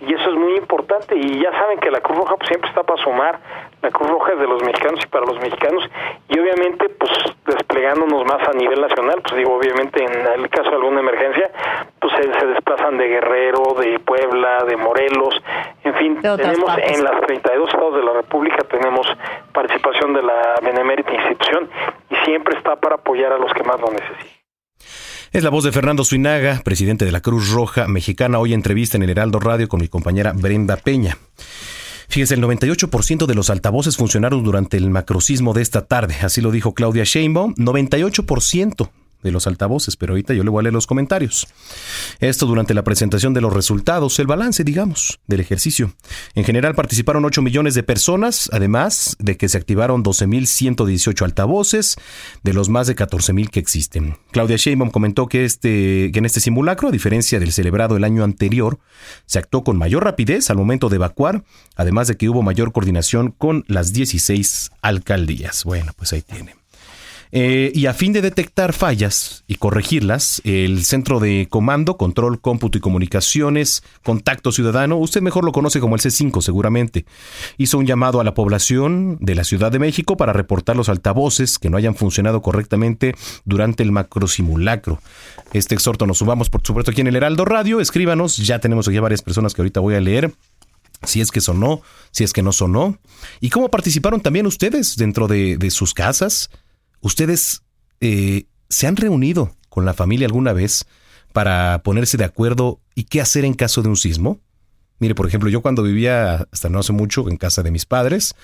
Y 0.00 0.14
eso 0.14 0.30
es 0.30 0.36
muy 0.36 0.56
importante. 0.56 1.16
Y 1.16 1.40
ya 1.42 1.50
saben 1.50 1.80
que 1.80 1.90
la 1.90 2.00
Cruz 2.00 2.18
Roja 2.18 2.36
pues, 2.36 2.48
siempre 2.48 2.70
está 2.70 2.84
para 2.84 3.02
sumar. 3.02 3.40
La 3.86 3.92
Cruz 3.92 4.10
Roja 4.10 4.32
es 4.32 4.40
de 4.40 4.48
los 4.48 4.60
mexicanos 4.64 4.98
y 5.04 5.06
para 5.06 5.26
los 5.26 5.38
mexicanos. 5.38 5.84
Y 6.28 6.40
obviamente, 6.40 6.88
pues 6.98 7.12
desplegándonos 7.46 8.24
más 8.24 8.42
a 8.48 8.52
nivel 8.58 8.80
nacional, 8.80 9.22
pues 9.22 9.36
digo, 9.36 9.54
obviamente 9.54 10.02
en 10.02 10.42
el 10.42 10.50
caso 10.50 10.70
de 10.70 10.74
alguna 10.74 10.98
emergencia, 10.98 11.52
pues 12.00 12.12
se, 12.14 12.46
desplazan 12.46 12.98
de 12.98 13.06
Guerrero, 13.06 13.76
de 13.78 14.00
Puebla, 14.00 14.64
de 14.66 14.76
Morelos, 14.76 15.40
en 15.84 15.94
fin, 15.94 16.18
tenemos 16.20 16.68
en 16.82 17.04
las 17.04 17.20
32 17.26 17.68
estados 17.68 17.94
de 17.94 18.02
la 18.02 18.12
República 18.14 18.64
tenemos 18.68 19.06
participación 19.52 20.14
de 20.14 20.22
la 20.22 20.56
Benemérita 20.60 21.14
institución 21.14 21.70
y 22.10 22.16
siempre 22.24 22.58
está 22.58 22.74
para 22.74 22.96
apoyar 22.96 23.32
a 23.32 23.38
los 23.38 23.52
que 23.52 23.62
más 23.62 23.80
lo 23.80 23.90
necesitan. 23.92 24.36
Es 25.30 25.44
la 25.44 25.50
voz 25.50 25.62
de 25.62 25.70
Fernando 25.70 26.02
Suinaga, 26.02 26.60
presidente 26.64 27.04
de 27.04 27.12
la 27.12 27.20
Cruz 27.20 27.52
Roja 27.52 27.86
Mexicana, 27.86 28.40
hoy 28.40 28.52
entrevista 28.52 28.96
en 28.96 29.04
el 29.04 29.10
Heraldo 29.10 29.38
Radio 29.38 29.68
con 29.68 29.80
mi 29.80 29.86
compañera 29.86 30.32
Brenda 30.34 30.76
Peña. 30.76 31.18
Fíjese, 32.08 32.34
el 32.34 32.42
98% 32.42 33.26
de 33.26 33.34
los 33.34 33.50
altavoces 33.50 33.96
funcionaron 33.96 34.44
durante 34.44 34.76
el 34.76 34.90
macrosismo 34.90 35.52
de 35.52 35.62
esta 35.62 35.86
tarde, 35.86 36.16
así 36.22 36.40
lo 36.40 36.50
dijo 36.50 36.74
Claudia 36.74 37.04
Sheinbaum, 37.04 37.54
98% 37.54 38.90
de 39.26 39.32
los 39.32 39.46
altavoces, 39.46 39.96
pero 39.96 40.12
ahorita 40.12 40.32
yo 40.32 40.44
le 40.44 40.50
voy 40.50 40.60
a 40.60 40.62
leer 40.62 40.72
los 40.72 40.86
comentarios. 40.86 41.46
Esto 42.20 42.46
durante 42.46 42.72
la 42.72 42.84
presentación 42.84 43.34
de 43.34 43.40
los 43.40 43.52
resultados, 43.52 44.18
el 44.18 44.26
balance, 44.26 44.64
digamos, 44.64 45.20
del 45.26 45.40
ejercicio. 45.40 45.92
En 46.34 46.44
general 46.44 46.74
participaron 46.74 47.24
8 47.24 47.42
millones 47.42 47.74
de 47.74 47.82
personas, 47.82 48.48
además 48.52 49.16
de 49.18 49.36
que 49.36 49.48
se 49.48 49.58
activaron 49.58 50.02
12.118 50.02 51.24
altavoces 51.24 51.96
de 52.42 52.52
los 52.54 52.68
más 52.68 52.86
de 52.86 52.96
14.000 52.96 53.50
que 53.50 53.60
existen. 53.60 54.16
Claudia 54.30 54.56
Sheinbaum 54.56 54.90
comentó 54.90 55.26
que, 55.26 55.44
este, 55.44 56.10
que 56.12 56.18
en 56.18 56.24
este 56.24 56.40
simulacro, 56.40 56.88
a 56.88 56.92
diferencia 56.92 57.40
del 57.40 57.52
celebrado 57.52 57.96
el 57.96 58.04
año 58.04 58.24
anterior, 58.24 58.78
se 59.26 59.38
actuó 59.38 59.64
con 59.64 59.76
mayor 59.76 60.04
rapidez 60.04 60.48
al 60.50 60.56
momento 60.56 60.88
de 60.88 60.96
evacuar, 60.96 61.44
además 61.74 62.08
de 62.08 62.16
que 62.16 62.28
hubo 62.28 62.42
mayor 62.42 62.72
coordinación 62.72 63.32
con 63.32 63.64
las 63.66 63.92
16 63.92 64.70
alcaldías. 64.82 65.64
Bueno, 65.64 65.92
pues 65.96 66.12
ahí 66.12 66.22
tiene. 66.22 66.54
Eh, 67.32 67.72
y 67.74 67.86
a 67.86 67.94
fin 67.94 68.12
de 68.12 68.22
detectar 68.22 68.72
fallas 68.72 69.44
y 69.46 69.56
corregirlas, 69.56 70.40
el 70.44 70.84
Centro 70.84 71.20
de 71.20 71.48
Comando, 71.50 71.96
Control, 71.96 72.40
Cómputo 72.40 72.78
y 72.78 72.80
Comunicaciones, 72.80 73.82
Contacto 74.02 74.52
Ciudadano, 74.52 74.96
usted 74.96 75.22
mejor 75.22 75.44
lo 75.44 75.52
conoce 75.52 75.80
como 75.80 75.96
el 75.96 76.00
C5 76.00 76.40
seguramente, 76.42 77.04
hizo 77.58 77.78
un 77.78 77.86
llamado 77.86 78.20
a 78.20 78.24
la 78.24 78.34
población 78.34 79.18
de 79.20 79.34
la 79.34 79.44
Ciudad 79.44 79.72
de 79.72 79.78
México 79.78 80.16
para 80.16 80.32
reportar 80.32 80.76
los 80.76 80.88
altavoces 80.88 81.58
que 81.58 81.70
no 81.70 81.76
hayan 81.76 81.94
funcionado 81.94 82.42
correctamente 82.42 83.14
durante 83.44 83.82
el 83.82 83.92
macrosimulacro. 83.92 85.00
Este 85.52 85.74
exhorto 85.74 86.06
nos 86.06 86.18
subamos, 86.18 86.50
por 86.50 86.62
supuesto, 86.64 86.90
aquí 86.90 87.00
en 87.00 87.08
el 87.08 87.16
Heraldo 87.16 87.44
Radio. 87.44 87.80
Escríbanos, 87.80 88.36
ya 88.36 88.58
tenemos 88.58 88.88
aquí 88.88 88.98
varias 88.98 89.22
personas 89.22 89.54
que 89.54 89.62
ahorita 89.62 89.80
voy 89.80 89.94
a 89.94 90.00
leer 90.00 90.32
si 91.02 91.20
es 91.20 91.30
que 91.30 91.40
sonó, 91.40 91.82
si 92.10 92.24
es 92.24 92.32
que 92.32 92.42
no 92.42 92.52
sonó, 92.52 92.98
y 93.40 93.50
cómo 93.50 93.70
participaron 93.70 94.20
también 94.22 94.46
ustedes 94.46 94.96
dentro 94.96 95.28
de, 95.28 95.58
de 95.58 95.70
sus 95.70 95.92
casas, 95.92 96.50
¿Ustedes 97.00 97.62
eh, 98.00 98.46
se 98.68 98.86
han 98.86 98.96
reunido 98.96 99.54
con 99.68 99.84
la 99.84 99.94
familia 99.94 100.26
alguna 100.26 100.52
vez 100.52 100.86
para 101.32 101.82
ponerse 101.82 102.16
de 102.16 102.24
acuerdo 102.24 102.80
y 102.94 103.04
qué 103.04 103.20
hacer 103.20 103.44
en 103.44 103.54
caso 103.54 103.82
de 103.82 103.88
un 103.88 103.96
sismo? 103.96 104.40
Mire, 104.98 105.14
por 105.14 105.26
ejemplo, 105.26 105.50
yo 105.50 105.60
cuando 105.60 105.82
vivía 105.82 106.46
hasta 106.50 106.68
no 106.68 106.78
hace 106.78 106.92
mucho 106.92 107.28
en 107.28 107.36
casa 107.36 107.62
de 107.62 107.70
mis 107.70 107.84
padres, 107.84 108.34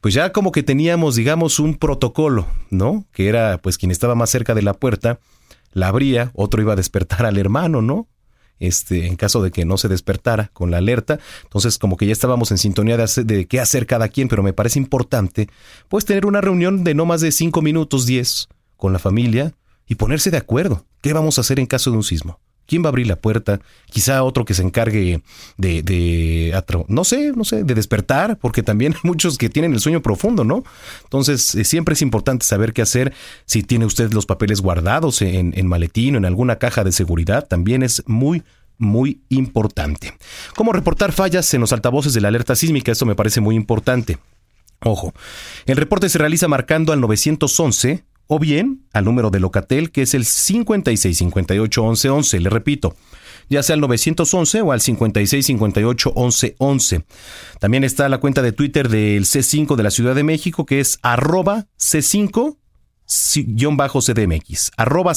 pues 0.00 0.12
ya 0.12 0.32
como 0.32 0.52
que 0.52 0.62
teníamos, 0.62 1.16
digamos, 1.16 1.58
un 1.58 1.76
protocolo, 1.76 2.46
¿no? 2.70 3.06
Que 3.12 3.28
era, 3.28 3.58
pues, 3.62 3.78
quien 3.78 3.90
estaba 3.90 4.14
más 4.14 4.28
cerca 4.28 4.54
de 4.54 4.60
la 4.60 4.74
puerta, 4.74 5.18
la 5.72 5.88
abría, 5.88 6.30
otro 6.34 6.60
iba 6.60 6.74
a 6.74 6.76
despertar 6.76 7.24
al 7.24 7.38
hermano, 7.38 7.80
¿no? 7.80 8.06
Este, 8.60 9.06
en 9.06 9.16
caso 9.16 9.42
de 9.42 9.50
que 9.50 9.64
no 9.64 9.76
se 9.76 9.88
despertara 9.88 10.50
con 10.52 10.70
la 10.70 10.78
alerta. 10.78 11.18
Entonces, 11.42 11.78
como 11.78 11.96
que 11.96 12.06
ya 12.06 12.12
estábamos 12.12 12.50
en 12.50 12.58
sintonía 12.58 12.96
de, 12.96 13.24
de, 13.24 13.46
qué 13.46 13.60
hacer 13.60 13.86
cada 13.86 14.08
quien, 14.08 14.28
pero 14.28 14.42
me 14.42 14.52
parece 14.52 14.78
importante, 14.78 15.48
pues, 15.88 16.04
tener 16.04 16.24
una 16.24 16.40
reunión 16.40 16.84
de 16.84 16.94
no 16.94 17.04
más 17.04 17.20
de 17.20 17.32
cinco 17.32 17.62
minutos, 17.62 18.06
diez, 18.06 18.48
con 18.76 18.92
la 18.92 18.98
familia 18.98 19.54
y 19.86 19.96
ponerse 19.96 20.30
de 20.30 20.36
acuerdo. 20.36 20.84
¿Qué 21.00 21.12
vamos 21.12 21.38
a 21.38 21.40
hacer 21.40 21.58
en 21.58 21.66
caso 21.66 21.90
de 21.90 21.96
un 21.96 22.04
sismo? 22.04 22.38
¿Quién 22.66 22.82
va 22.82 22.86
a 22.86 22.88
abrir 22.90 23.06
la 23.06 23.16
puerta? 23.16 23.60
Quizá 23.86 24.22
otro 24.22 24.44
que 24.44 24.54
se 24.54 24.62
encargue 24.62 25.22
de, 25.56 26.62
no 26.88 27.04
sé, 27.04 27.32
no 27.34 27.44
sé, 27.44 27.64
de 27.64 27.74
despertar, 27.74 28.38
porque 28.38 28.62
también 28.62 28.94
hay 28.94 29.00
muchos 29.02 29.38
que 29.38 29.48
tienen 29.48 29.74
el 29.74 29.80
sueño 29.80 30.02
profundo, 30.02 30.44
¿no? 30.44 30.64
Entonces, 31.04 31.54
eh, 31.54 31.64
siempre 31.64 31.94
es 31.94 32.02
importante 32.02 32.46
saber 32.46 32.72
qué 32.72 32.82
hacer. 32.82 33.12
Si 33.46 33.62
tiene 33.62 33.84
usted 33.84 34.12
los 34.12 34.26
papeles 34.26 34.60
guardados 34.60 35.22
en, 35.22 35.52
en 35.56 35.66
maletín 35.66 36.14
o 36.14 36.18
en 36.18 36.24
alguna 36.24 36.56
caja 36.56 36.84
de 36.84 36.92
seguridad, 36.92 37.46
también 37.46 37.82
es 37.82 38.02
muy, 38.06 38.42
muy 38.78 39.20
importante. 39.28 40.14
¿Cómo 40.56 40.72
reportar 40.72 41.12
fallas 41.12 41.52
en 41.54 41.60
los 41.60 41.72
altavoces 41.72 42.14
de 42.14 42.20
la 42.20 42.28
alerta 42.28 42.56
sísmica? 42.56 42.92
Esto 42.92 43.06
me 43.06 43.14
parece 43.14 43.40
muy 43.40 43.56
importante. 43.56 44.18
Ojo, 44.80 45.14
el 45.66 45.76
reporte 45.76 46.08
se 46.08 46.18
realiza 46.18 46.48
marcando 46.48 46.92
al 46.92 47.00
911 47.00 48.04
o 48.26 48.38
bien 48.38 48.86
al 48.92 49.04
número 49.04 49.30
de 49.30 49.40
Locatel 49.40 49.90
que 49.90 50.02
es 50.02 50.14
el 50.14 50.24
56581111, 50.24 52.40
le 52.40 52.50
repito, 52.50 52.94
ya 53.48 53.62
sea 53.62 53.74
al 53.74 53.80
911 53.80 54.60
o 54.62 54.72
al 54.72 54.80
56581111. 54.80 57.04
También 57.60 57.84
está 57.84 58.08
la 58.08 58.18
cuenta 58.18 58.42
de 58.42 58.50
Twitter 58.52 58.88
del 58.88 59.24
C5 59.24 59.76
de 59.76 59.82
la 59.82 59.90
Ciudad 59.90 60.14
de 60.14 60.24
México 60.24 60.66
que 60.66 60.80
es 60.80 60.98
arroba 61.02 61.66
C5 61.78 62.56
C5-CDMX, 63.06 64.72
arroba 64.76 65.12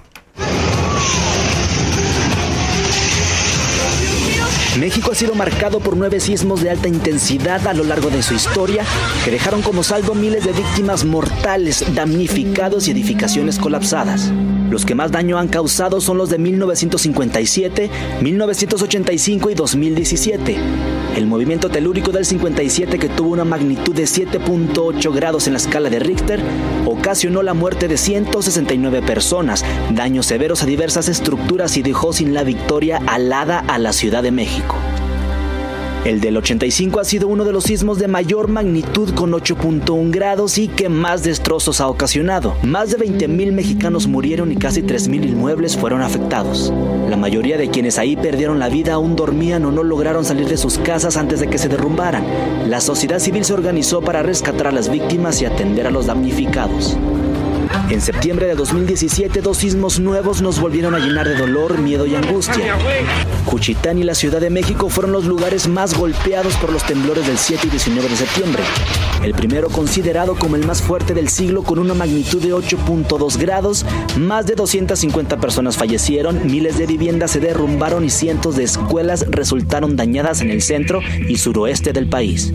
México 4.79 5.11
ha 5.11 5.15
sido 5.15 5.35
marcado 5.35 5.79
por 5.79 5.95
nueve 5.95 6.19
sismos 6.19 6.61
de 6.61 6.71
alta 6.71 6.87
intensidad 6.87 7.67
a 7.67 7.73
lo 7.73 7.83
largo 7.83 8.09
de 8.09 8.23
su 8.23 8.33
historia 8.33 8.83
que 9.23 9.29
dejaron 9.29 9.61
como 9.61 9.83
saldo 9.83 10.15
miles 10.15 10.45
de 10.45 10.51
víctimas 10.51 11.05
mortales, 11.05 11.85
damnificados 11.93 12.87
y 12.87 12.91
edificaciones 12.91 13.59
colapsadas. 13.59 14.31
Los 14.71 14.85
que 14.85 14.95
más 14.95 15.11
daño 15.11 15.37
han 15.37 15.49
causado 15.49 16.01
son 16.01 16.17
los 16.17 16.31
de 16.31 16.39
1957, 16.39 17.91
1985 18.21 19.49
y 19.51 19.53
2017. 19.53 20.57
El 21.15 21.27
movimiento 21.27 21.69
telúrico 21.69 22.11
del 22.11 22.25
57, 22.25 22.97
que 22.97 23.09
tuvo 23.09 23.29
una 23.29 23.45
magnitud 23.45 23.93
de 23.93 24.05
7.8 24.05 25.13
grados 25.13 25.45
en 25.45 25.53
la 25.53 25.59
escala 25.59 25.91
de 25.91 25.99
Richter, 25.99 26.41
ocasionó 26.87 27.43
la 27.43 27.53
muerte 27.53 27.87
de 27.87 27.97
169 27.97 29.03
personas, 29.03 29.63
daños 29.91 30.25
severos 30.25 30.63
a 30.63 30.65
diversas 30.65 31.07
estructuras 31.07 31.77
y 31.77 31.83
dejó 31.83 32.11
sin 32.11 32.33
la 32.33 32.43
victoria 32.43 32.99
alada 33.05 33.59
a 33.59 33.77
la 33.77 33.93
Ciudad 33.93 34.23
de 34.23 34.31
México. 34.31 34.62
El 36.05 36.19
del 36.19 36.35
85 36.35 36.99
ha 36.99 37.05
sido 37.05 37.29
uno 37.29 37.45
de 37.45 37.53
los 37.53 37.63
sismos 37.63 37.97
de 37.97 38.09
mayor 38.09 38.49
magnitud 38.49 39.13
con 39.15 39.31
8.1 39.31 40.11
grados 40.11 40.57
y 40.57 40.67
que 40.67 40.89
más 40.89 41.23
destrozos 41.23 41.79
ha 41.79 41.87
ocasionado. 41.87 42.57
Más 42.61 42.91
de 42.91 42.97
20.000 42.97 43.53
mexicanos 43.53 44.07
murieron 44.07 44.51
y 44.51 44.57
casi 44.57 44.81
3.000 44.81 45.29
inmuebles 45.29 45.77
fueron 45.77 46.01
afectados. 46.01 46.73
La 47.09 47.15
mayoría 47.15 47.57
de 47.57 47.69
quienes 47.69 47.99
ahí 47.99 48.17
perdieron 48.17 48.59
la 48.59 48.67
vida 48.67 48.95
aún 48.95 49.15
dormían 49.15 49.63
o 49.63 49.71
no 49.71 49.81
lograron 49.81 50.25
salir 50.25 50.49
de 50.49 50.57
sus 50.57 50.77
casas 50.77 51.15
antes 51.15 51.39
de 51.39 51.47
que 51.47 51.57
se 51.57 51.69
derrumbaran. 51.69 52.25
La 52.69 52.81
sociedad 52.81 53.19
civil 53.19 53.45
se 53.45 53.53
organizó 53.53 54.01
para 54.01 54.23
rescatar 54.23 54.67
a 54.67 54.71
las 54.73 54.89
víctimas 54.89 55.41
y 55.41 55.45
atender 55.45 55.87
a 55.87 55.91
los 55.91 56.07
damnificados. 56.07 56.97
En 57.93 58.01
septiembre 58.01 58.47
de 58.47 58.55
2017, 58.55 59.41
dos 59.41 59.57
sismos 59.57 59.99
nuevos 59.99 60.41
nos 60.41 60.59
volvieron 60.59 60.95
a 60.95 60.97
llenar 60.97 61.29
de 61.29 61.35
dolor, 61.35 61.77
miedo 61.77 62.07
y 62.07 62.15
angustia. 62.15 62.75
Cuchitán 63.45 63.99
y 63.99 64.03
la 64.03 64.15
Ciudad 64.15 64.41
de 64.41 64.49
México 64.49 64.89
fueron 64.89 65.11
los 65.11 65.25
lugares 65.25 65.67
más 65.67 65.95
golpeados 65.95 66.55
por 66.55 66.73
los 66.73 66.83
temblores 66.87 67.27
del 67.27 67.37
7 67.37 67.67
y 67.67 67.69
19 67.69 68.09
de 68.09 68.15
septiembre. 68.15 68.63
El 69.23 69.35
primero 69.35 69.69
considerado 69.69 70.33
como 70.33 70.55
el 70.55 70.65
más 70.65 70.81
fuerte 70.81 71.13
del 71.13 71.29
siglo 71.29 71.61
con 71.61 71.77
una 71.77 71.93
magnitud 71.93 72.41
de 72.41 72.55
8.2 72.55 73.37
grados, 73.37 73.85
más 74.17 74.47
de 74.47 74.55
250 74.55 75.37
personas 75.37 75.77
fallecieron, 75.77 76.47
miles 76.47 76.79
de 76.79 76.87
viviendas 76.87 77.29
se 77.29 77.41
derrumbaron 77.41 78.03
y 78.03 78.09
cientos 78.09 78.55
de 78.55 78.63
escuelas 78.63 79.23
resultaron 79.29 79.95
dañadas 79.95 80.41
en 80.41 80.49
el 80.49 80.63
centro 80.63 80.99
y 81.29 81.37
suroeste 81.37 81.93
del 81.93 82.09
país. 82.09 82.51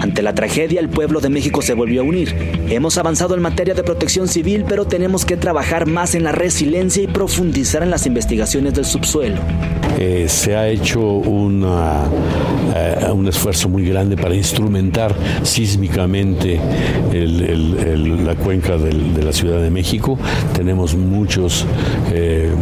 Ante 0.00 0.22
la 0.22 0.34
tragedia, 0.34 0.80
el 0.80 0.88
pueblo 0.88 1.20
de 1.20 1.30
México 1.30 1.62
se 1.62 1.74
volvió 1.74 2.02
a 2.02 2.04
unir. 2.04 2.34
Hemos 2.68 2.98
avanzado 2.98 3.34
en 3.34 3.42
materia 3.42 3.74
de 3.74 3.82
protección 3.82 4.28
civil, 4.28 4.64
pero 4.68 4.84
tenemos 4.86 5.24
que 5.24 5.36
trabajar 5.36 5.86
más 5.86 6.14
en 6.14 6.24
la 6.24 6.32
resiliencia 6.32 7.02
y 7.02 7.06
profundizar 7.06 7.82
en 7.82 7.90
las 7.90 8.06
investigaciones 8.06 8.74
del 8.74 8.84
subsuelo. 8.84 9.40
Eh, 9.98 10.26
se 10.28 10.56
ha 10.56 10.68
hecho 10.68 11.00
una, 11.00 12.04
eh, 12.74 13.10
un 13.12 13.28
esfuerzo 13.28 13.68
muy 13.68 13.84
grande 13.84 14.16
para 14.16 14.34
instrumentar 14.34 15.14
sísmicamente 15.42 16.60
la 17.12 18.34
cuenca 18.36 18.76
de 18.76 19.22
la 19.22 19.32
Ciudad 19.32 19.60
de 19.60 19.70
México. 19.70 20.18
Tenemos 20.54 20.94
muchos 20.94 21.66
eh, 22.12 22.52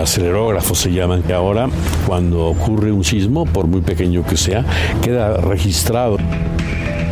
acelerógrafos, 0.00 0.78
se 0.78 0.92
llaman, 0.92 1.22
que 1.22 1.32
ahora 1.32 1.68
cuando 2.06 2.46
ocurre 2.46 2.92
un 2.92 3.04
sismo, 3.04 3.44
por 3.44 3.66
muy 3.66 3.80
pequeño 3.80 4.24
que 4.24 4.36
sea, 4.36 4.64
queda 5.02 5.36
registrado. 5.36 6.16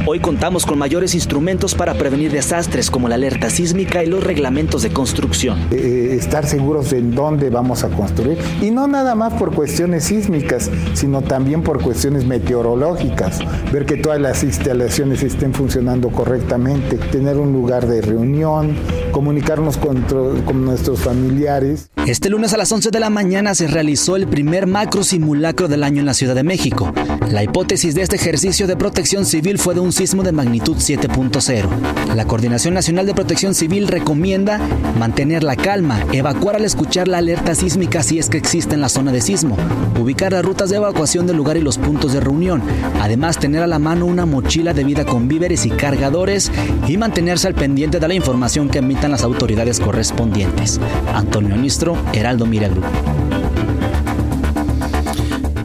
Hoy 0.06 0.20
contamos 0.20 0.66
con 0.66 0.78
mayores 0.78 1.14
instrumentos 1.14 1.74
para 1.74 1.94
prevenir 1.94 2.30
desastres 2.30 2.90
como 2.90 3.08
la 3.08 3.14
alerta 3.14 3.48
sísmica 3.48 4.04
y 4.04 4.06
los 4.06 4.22
reglamentos 4.22 4.82
de 4.82 4.90
construcción. 4.90 5.58
Eh, 5.70 5.76
eh, 5.76 6.16
estar 6.16 6.46
seguros 6.46 6.90
de 6.90 7.00
dónde 7.00 7.48
vamos 7.48 7.84
a 7.84 7.88
construir 7.88 8.36
y 8.60 8.70
no 8.70 8.86
nada 8.86 9.14
más 9.14 9.32
por 9.32 9.54
cuestiones 9.54 10.04
sísmicas, 10.04 10.70
sino 10.92 11.22
también 11.22 11.62
por 11.62 11.80
cuestiones 11.80 12.26
meteorológicas, 12.26 13.38
ver 13.72 13.86
que 13.86 13.96
todas 13.96 14.20
las 14.20 14.44
instalaciones 14.44 15.22
estén 15.22 15.54
funcionando 15.54 16.10
correctamente, 16.10 16.98
tener 16.98 17.38
un 17.38 17.54
lugar 17.54 17.86
de 17.86 18.02
reunión, 18.02 18.76
comunicarnos 19.10 19.78
con, 19.78 20.02
con 20.44 20.66
nuestros 20.66 21.00
familiares. 21.00 21.88
Este 22.06 22.28
lunes 22.28 22.52
a 22.52 22.58
las 22.58 22.70
11 22.70 22.90
de 22.90 23.00
la 23.00 23.08
mañana 23.08 23.54
se 23.54 23.68
realizó 23.68 24.16
el 24.16 24.26
primer 24.26 24.66
macro 24.66 25.02
simulacro 25.02 25.66
del 25.66 25.82
año 25.82 26.00
en 26.00 26.06
la 26.06 26.12
Ciudad 26.12 26.34
de 26.34 26.42
México. 26.42 26.92
La 27.30 27.42
hipótesis 27.42 27.94
de 27.94 28.02
este 28.02 28.16
ejercicio 28.16 28.66
de 28.66 28.76
protección 28.76 29.24
civil 29.24 29.58
fue 29.58 29.74
de 29.74 29.80
un 29.80 29.92
sismo 29.92 30.22
de 30.22 30.32
magnitud 30.32 30.76
7.0. 30.76 32.14
La 32.14 32.26
Coordinación 32.26 32.74
Nacional 32.74 33.06
de 33.06 33.14
Protección 33.14 33.54
Civil 33.54 33.88
recomienda 33.88 34.60
mantener 34.98 35.42
la 35.42 35.56
calma, 35.56 36.04
evacuar 36.12 36.56
al 36.56 36.64
escuchar 36.64 37.08
la 37.08 37.18
alerta 37.18 37.54
sísmica 37.54 38.02
si 38.02 38.18
es 38.18 38.28
que 38.28 38.36
existe 38.36 38.74
en 38.74 38.80
la 38.80 38.88
zona 38.88 39.10
de 39.10 39.20
sismo, 39.20 39.56
ubicar 39.98 40.32
las 40.32 40.44
rutas 40.44 40.70
de 40.70 40.76
evacuación 40.76 41.26
del 41.26 41.36
lugar 41.36 41.56
y 41.56 41.62
los 41.62 41.78
puntos 41.78 42.12
de 42.12 42.20
reunión, 42.20 42.62
además 43.00 43.38
tener 43.38 43.62
a 43.62 43.66
la 43.66 43.78
mano 43.78 44.06
una 44.06 44.26
mochila 44.26 44.74
debida 44.74 45.04
con 45.04 45.26
víveres 45.26 45.64
y 45.66 45.70
cargadores 45.70 46.52
y 46.86 46.96
mantenerse 46.98 47.48
al 47.48 47.54
pendiente 47.54 48.00
de 48.00 48.08
la 48.08 48.14
información 48.14 48.68
que 48.68 48.78
emitan 48.78 49.10
las 49.10 49.22
autoridades 49.22 49.80
correspondientes. 49.80 50.78
Antonio 51.14 51.56
Nistro, 51.56 51.96
Heraldo 52.12 52.46
Miragru. 52.46 52.82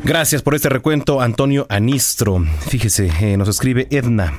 Gracias 0.04 0.42
por 0.42 0.56
este 0.56 0.70
recuento, 0.70 1.22
Antonio 1.22 1.66
Anistro. 1.70 2.44
Fíjese, 2.68 3.12
eh, 3.22 3.38
nos 3.38 3.50
escribe 3.50 3.88
Edna, 3.92 4.34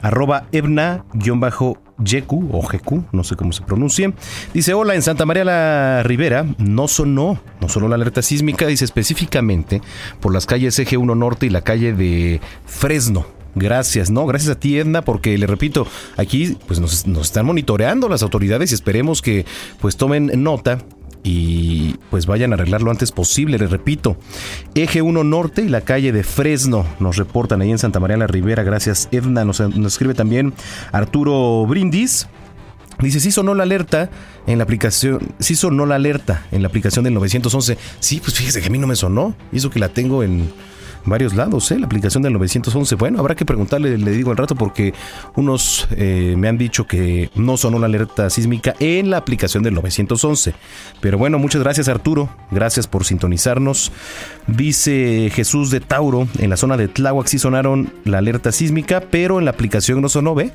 arroba 0.00 0.48
Ebna-Yeku 0.50 2.48
o 2.50 2.62
GQ, 2.62 3.12
no 3.12 3.22
sé 3.22 3.36
cómo 3.36 3.52
se 3.52 3.62
pronuncie. 3.62 4.12
Dice, 4.54 4.74
hola, 4.74 4.94
en 4.94 5.02
Santa 5.02 5.26
María 5.26 5.44
la 5.44 6.02
Ribera 6.02 6.46
no 6.58 6.88
sonó, 6.88 7.40
no 7.60 7.68
sonó 7.68 7.86
la 7.86 7.96
alerta 7.96 8.22
sísmica, 8.22 8.66
dice 8.66 8.84
específicamente 8.84 9.82
por 10.20 10.32
las 10.32 10.46
calles 10.46 10.78
Eje 10.78 10.96
1 10.96 11.14
Norte 11.14 11.46
y 11.46 11.50
la 11.50 11.60
calle 11.60 11.92
de 11.92 12.40
Fresno. 12.66 13.26
Gracias, 13.54 14.10
no, 14.10 14.24
gracias 14.24 14.56
a 14.56 14.58
ti 14.58 14.78
Edna, 14.78 15.02
porque 15.02 15.36
le 15.36 15.46
repito, 15.46 15.86
aquí 16.16 16.56
pues 16.66 16.80
nos, 16.80 17.06
nos 17.06 17.26
están 17.26 17.44
monitoreando 17.44 18.08
las 18.08 18.22
autoridades 18.22 18.72
y 18.72 18.74
esperemos 18.74 19.20
que 19.20 19.44
pues 19.80 19.98
tomen 19.98 20.30
nota 20.42 20.78
y 21.24 21.94
pues 22.10 22.26
vayan 22.26 22.52
a 22.52 22.54
arreglar 22.54 22.82
lo 22.82 22.90
antes 22.90 23.12
posible, 23.12 23.58
les 23.58 23.70
repito. 23.70 24.16
Eje 24.74 25.02
1 25.02 25.24
Norte 25.24 25.62
y 25.62 25.68
la 25.68 25.82
calle 25.82 26.12
de 26.12 26.24
Fresno 26.24 26.84
nos 26.98 27.16
reportan 27.16 27.62
ahí 27.62 27.70
en 27.70 27.78
Santa 27.78 28.00
María 28.00 28.16
la 28.16 28.26
Ribera. 28.26 28.62
Gracias, 28.62 29.08
Edna. 29.12 29.44
Nos, 29.44 29.60
escribe 29.60 30.14
también 30.14 30.52
Arturo 30.90 31.64
Brindis. 31.66 32.28
Dice, 33.00 33.20
sí 33.20 33.32
sonó 33.32 33.54
la 33.54 33.62
alerta 33.62 34.10
en 34.46 34.58
la 34.58 34.64
aplicación, 34.64 35.34
sí 35.40 35.56
sonó 35.56 35.86
la 35.86 35.96
alerta 35.96 36.46
en 36.52 36.62
la 36.62 36.68
aplicación 36.68 37.04
del 37.04 37.14
911. 37.14 37.78
Sí, 38.00 38.20
pues 38.22 38.36
fíjese 38.36 38.60
que 38.60 38.68
a 38.68 38.70
mí 38.70 38.78
no 38.78 38.86
me 38.86 38.96
sonó. 38.96 39.34
Eso 39.52 39.70
que 39.70 39.78
la 39.78 39.88
tengo 39.88 40.22
en, 40.22 40.52
varios 41.04 41.34
lados, 41.34 41.70
¿eh? 41.70 41.78
la 41.78 41.86
aplicación 41.86 42.22
del 42.22 42.32
911. 42.34 42.94
Bueno, 42.96 43.18
habrá 43.18 43.34
que 43.34 43.44
preguntarle, 43.44 43.98
le 43.98 44.10
digo 44.12 44.30
al 44.30 44.36
rato, 44.36 44.54
porque 44.54 44.94
unos 45.36 45.88
eh, 45.92 46.34
me 46.36 46.48
han 46.48 46.58
dicho 46.58 46.86
que 46.86 47.30
no 47.34 47.56
sonó 47.56 47.78
la 47.78 47.86
alerta 47.86 48.30
sísmica 48.30 48.74
en 48.80 49.10
la 49.10 49.18
aplicación 49.18 49.62
del 49.62 49.74
911. 49.74 50.54
Pero 51.00 51.18
bueno, 51.18 51.38
muchas 51.38 51.62
gracias 51.62 51.88
Arturo, 51.88 52.28
gracias 52.50 52.86
por 52.86 53.04
sintonizarnos. 53.04 53.92
Dice 54.46 55.30
Jesús 55.34 55.70
de 55.70 55.80
Tauro, 55.80 56.28
en 56.38 56.50
la 56.50 56.56
zona 56.56 56.76
de 56.76 56.88
Tláhuac 56.88 57.26
sí 57.26 57.38
sonaron 57.38 57.92
la 58.04 58.18
alerta 58.18 58.52
sísmica, 58.52 59.00
pero 59.10 59.38
en 59.38 59.44
la 59.44 59.50
aplicación 59.50 60.00
no 60.00 60.08
sonó, 60.08 60.34
¿ve? 60.34 60.52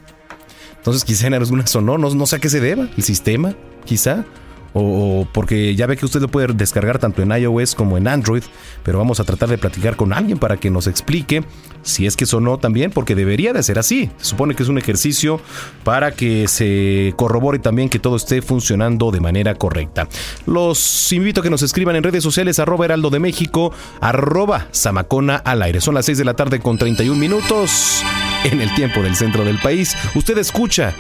Entonces 0.78 1.04
quizá 1.04 1.28
en 1.28 1.34
alguna 1.34 1.68
sonó, 1.68 1.98
no, 1.98 2.14
no 2.14 2.26
sé 2.26 2.38
a 2.38 2.40
qué 2.40 2.50
se 2.50 2.62
deba, 2.62 2.88
el 2.96 3.04
sistema, 3.04 3.56
quizá 3.84 4.26
o, 4.74 5.28
porque 5.32 5.76
ya 5.76 5.88
ve 5.88 5.98
que 5.98 6.06
usted 6.06 6.22
lo 6.22 6.28
puede 6.28 6.54
descargar 6.54 7.00
tanto 7.00 7.22
en 7.22 7.32
iOS 7.32 7.76
como 7.76 7.98
en 7.98 8.08
Android, 8.08 8.44
pero 8.84 8.98
vamos 8.98 9.20
a 9.20 9.24
tratar 9.24 9.50
de 9.50 9.58
platicar 9.58 9.96
con 9.96 10.14
alguien 10.14 10.38
para 10.38 10.58
que 10.58 10.70
nos 10.70 10.88
explique 10.88 11.44
si 11.84 12.06
es 12.06 12.18
que 12.18 12.26
sonó 12.26 12.58
también, 12.58 12.92
porque 12.92 13.16
debería 13.16 13.54
de 13.54 13.64
ser 13.64 13.80
así. 13.80 14.10
Se 14.18 14.32
supone 14.32 14.56
que 14.56 14.64
es 14.64 14.70
un 14.70 14.78
ejercicio 14.78 15.40
para 15.84 16.12
que 16.12 16.48
se 16.48 17.14
corrobore 17.16 17.60
también 17.60 17.90
que 17.90 18.00
todo 18.00 18.18
esté 18.18 18.42
funcionando 18.42 19.12
de 19.12 19.22
manera 19.22 19.56
correcta. 19.56 20.08
Los 20.46 21.12
invito 21.14 21.40
a 21.40 21.44
que 21.44 21.50
nos 21.50 21.62
escriban 21.62 21.96
en 21.96 22.04
redes 22.04 22.24
sociales 22.24 22.60
arroba 22.60 22.86
heraldo 22.86 23.10
de 23.10 23.20
México, 23.20 23.72
arroba 24.02 24.68
Samacona 24.72 25.38
al 25.38 25.62
aire. 25.62 25.82
Son 25.82 25.96
las 25.96 26.06
6 26.06 26.18
de 26.18 26.26
la 26.26 26.34
tarde 26.34 26.60
con 26.60 26.78
31 26.78 27.18
minutos 27.18 28.04
en 28.44 28.62
el 28.62 28.74
tiempo 28.76 29.02
del 29.02 29.16
centro 29.16 29.46
del 29.46 29.60
país. 29.60 29.96
Usted 30.16 30.38
escucha 30.38 30.94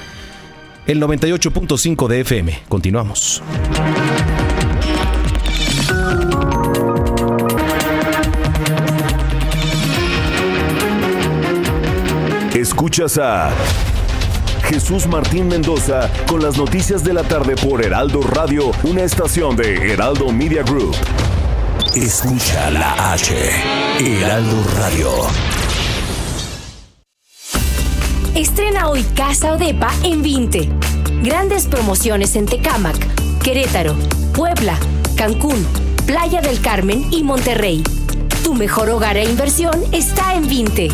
el 0.87 1.01
98.5 1.01 2.07
de 2.07 2.21
FM. 2.21 2.59
Continuamos. 2.69 3.43
Escuchas 12.55 13.17
a 13.17 13.51
Jesús 14.63 15.07
Martín 15.07 15.47
Mendoza 15.47 16.09
con 16.27 16.41
las 16.41 16.57
noticias 16.57 17.03
de 17.03 17.13
la 17.13 17.23
tarde 17.23 17.55
por 17.55 17.83
Heraldo 17.83 18.21
Radio, 18.21 18.71
una 18.83 19.03
estación 19.03 19.55
de 19.55 19.93
Heraldo 19.93 20.31
Media 20.31 20.63
Group. 20.63 20.95
Escucha 21.95 22.71
la 22.71 23.13
H, 23.13 23.35
Heraldo 23.99 24.63
Radio. 24.75 25.56
Estrena 28.37 28.87
hoy 28.89 29.03
Casa 29.15 29.53
Odepa 29.53 29.91
en 30.03 30.21
20. 30.21 30.69
Grandes 31.23 31.65
promociones 31.65 32.35
en 32.35 32.45
Tecámac, 32.45 32.95
Querétaro, 33.41 33.95
Puebla, 34.35 34.77
Cancún, 35.15 35.65
Playa 36.05 36.39
del 36.41 36.61
Carmen 36.61 37.07
y 37.11 37.23
Monterrey. 37.23 37.81
Tu 38.43 38.53
mejor 38.53 38.91
hogar 38.91 39.17
e 39.17 39.23
inversión 39.23 39.73
está 39.91 40.35
en 40.35 40.47
20. 40.47 40.89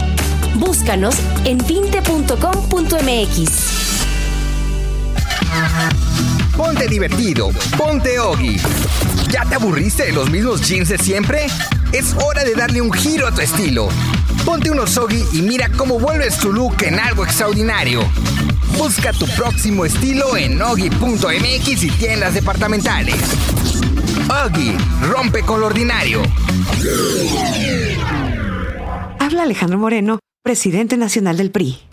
Búscanos 0.55 1.17
en 1.43 1.59
20.com.mx. 1.59 2.23
Ponte 6.55 6.87
divertido, 6.87 7.49
ponte 7.77 8.19
Ogi. 8.21 8.55
¿Ya 9.29 9.43
te 9.43 9.55
aburriste 9.55 10.05
de 10.05 10.13
los 10.13 10.29
mismos 10.29 10.61
jeans 10.61 10.87
de 10.87 10.97
siempre? 10.97 11.47
Es 11.93 12.15
hora 12.15 12.43
de 12.43 12.55
darle 12.55 12.81
un 12.81 12.91
giro 12.91 13.27
a 13.27 13.31
tu 13.31 13.41
estilo. 13.41 13.87
Ponte 14.43 14.71
unos 14.71 14.97
Ogi 14.97 15.23
y 15.31 15.43
mira 15.43 15.69
cómo 15.77 15.99
vuelves 15.99 16.39
tu 16.39 16.51
look 16.51 16.81
en 16.81 16.99
algo 16.99 17.23
extraordinario. 17.23 18.01
Busca 18.79 19.13
tu 19.13 19.27
próximo 19.27 19.85
estilo 19.85 20.35
en 20.35 20.59
Ogi.mx 20.59 21.83
y 21.83 21.91
tiendas 21.91 22.33
departamentales. 22.33 23.15
Ogi, 24.43 24.75
rompe 25.07 25.43
con 25.43 25.61
lo 25.61 25.67
ordinario. 25.67 26.23
Habla 29.19 29.43
Alejandro 29.43 29.77
Moreno, 29.77 30.17
presidente 30.43 30.97
nacional 30.97 31.37
del 31.37 31.51
PRI. 31.51 31.92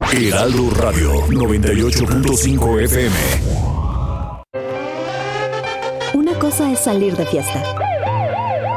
Heraldo 0.00 0.70
Radio 0.70 1.12
98.5 1.28 2.80
FM. 2.84 3.16
Una 6.14 6.36
cosa 6.38 6.72
es 6.72 6.80
salir 6.80 7.16
de 7.16 7.24
fiesta. 7.26 7.62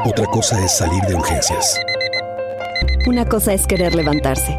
Otra 0.04 0.26
cosa 0.26 0.64
es 0.64 0.76
salir 0.76 1.02
de 1.04 1.16
urgencias. 1.16 1.80
Una 3.06 3.24
cosa 3.26 3.52
es 3.52 3.66
querer 3.66 3.94
levantarse. 3.96 4.56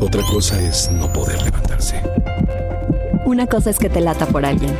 Otra 0.00 0.22
cosa 0.22 0.58
es 0.62 0.90
no 0.90 1.12
poder 1.12 1.42
levantarse. 1.42 2.00
Una 3.26 3.46
cosa 3.46 3.68
es 3.68 3.78
que 3.78 3.90
te 3.90 4.00
lata 4.00 4.24
por 4.24 4.46
alguien. 4.46 4.74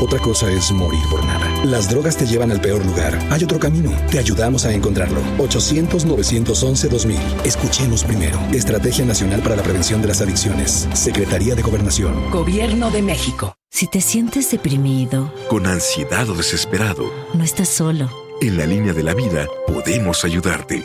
Otra 0.00 0.20
cosa 0.20 0.48
es 0.48 0.70
morir 0.70 1.00
por 1.10 1.24
nada. 1.24 1.47
Las 1.64 1.90
drogas 1.90 2.16
te 2.16 2.26
llevan 2.26 2.52
al 2.52 2.60
peor 2.60 2.84
lugar. 2.84 3.18
Hay 3.30 3.44
otro 3.44 3.58
camino. 3.58 3.90
Te 4.10 4.18
ayudamos 4.18 4.64
a 4.64 4.72
encontrarlo. 4.72 5.20
800-911-2000. 5.38 7.18
Escuchemos 7.44 8.04
primero. 8.04 8.38
Estrategia 8.52 9.04
Nacional 9.04 9.42
para 9.42 9.56
la 9.56 9.62
Prevención 9.62 10.00
de 10.00 10.08
las 10.08 10.20
Adicciones. 10.20 10.88
Secretaría 10.94 11.54
de 11.54 11.62
Gobernación. 11.62 12.30
Gobierno 12.30 12.90
de 12.90 13.02
México. 13.02 13.54
Si 13.70 13.86
te 13.86 14.00
sientes 14.00 14.50
deprimido, 14.50 15.32
con 15.48 15.66
ansiedad 15.66 16.28
o 16.30 16.34
desesperado, 16.34 17.12
no 17.34 17.44
estás 17.44 17.68
solo. 17.68 18.08
En 18.40 18.56
la 18.56 18.66
línea 18.66 18.92
de 18.92 19.02
la 19.02 19.14
vida 19.14 19.46
podemos 19.66 20.24
ayudarte. 20.24 20.84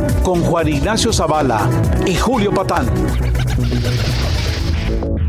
Con 0.23 0.43
Juan 0.43 0.67
Ignacio 0.67 1.11
Zavala 1.11 1.67
y 2.05 2.15
Julio 2.15 2.51
Patán. 2.53 2.85